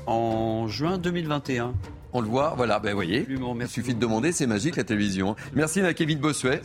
en 0.07 0.67
juin 0.67 0.97
2021. 0.97 1.73
On 2.15 2.21
le 2.21 2.27
voit, 2.27 2.53
voilà, 2.55 2.79
ben 2.79 2.93
voyez, 2.93 3.25
il 3.27 3.67
suffit 3.67 3.95
de 3.95 3.99
demander, 3.99 4.31
c'est 4.31 4.45
magique 4.45 4.75
la 4.75 4.83
télévision. 4.83 5.35
Merci 5.53 5.81
à 5.81 5.93
Kevin 5.93 6.19
Bossuet. 6.19 6.61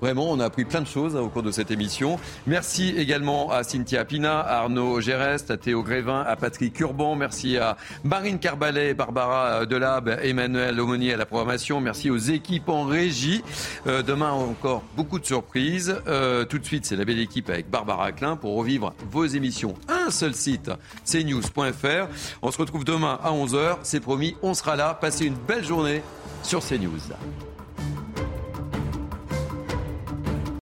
Vraiment, 0.00 0.30
on 0.30 0.40
a 0.40 0.46
appris 0.46 0.64
plein 0.64 0.80
de 0.80 0.86
choses 0.86 1.14
hein, 1.16 1.20
au 1.20 1.28
cours 1.28 1.44
de 1.44 1.52
cette 1.52 1.70
émission. 1.70 2.18
Merci 2.48 2.92
également 2.96 3.52
à 3.52 3.62
Cynthia 3.62 4.04
Pina, 4.04 4.40
à 4.40 4.62
Arnaud 4.62 5.00
Gérest, 5.00 5.52
à 5.52 5.56
Théo 5.56 5.84
Grévin, 5.84 6.24
à 6.26 6.34
Patrick 6.34 6.78
Urban. 6.80 7.14
Merci 7.14 7.56
à 7.56 7.76
Marine 8.02 8.40
Carbalet, 8.40 8.94
Barbara 8.94 9.64
Delab, 9.64 10.18
Emmanuel 10.22 10.80
Aumonier 10.80 11.14
à 11.14 11.16
la 11.16 11.24
programmation. 11.24 11.80
Merci 11.80 12.10
aux 12.10 12.16
équipes 12.16 12.68
en 12.68 12.84
régie. 12.84 13.44
Euh, 13.86 14.02
demain, 14.02 14.32
encore 14.32 14.82
beaucoup 14.96 15.20
de 15.20 15.24
surprises. 15.24 15.94
Euh, 16.08 16.44
tout 16.44 16.58
de 16.58 16.64
suite, 16.64 16.84
c'est 16.84 16.96
la 16.96 17.04
belle 17.04 17.20
équipe 17.20 17.48
avec 17.48 17.70
Barbara 17.70 18.10
Klein 18.10 18.36
pour 18.36 18.56
revivre 18.56 18.94
vos 19.08 19.24
émissions. 19.24 19.74
Un 19.88 20.10
seul 20.10 20.34
site, 20.34 20.70
cnews.fr. 21.04 22.08
On 22.42 22.50
se 22.50 22.58
retrouve 22.58 22.84
demain 22.84 23.20
à 23.22 23.30
11h. 23.30 23.78
C'est 23.84 24.00
promis, 24.00 24.36
on 24.42 24.54
sera 24.54 24.74
là. 24.74 24.94
Passez 25.00 25.26
une 25.26 25.36
belle 25.36 25.64
journée 25.64 26.02
sur 26.42 26.60
CNews. 26.60 27.12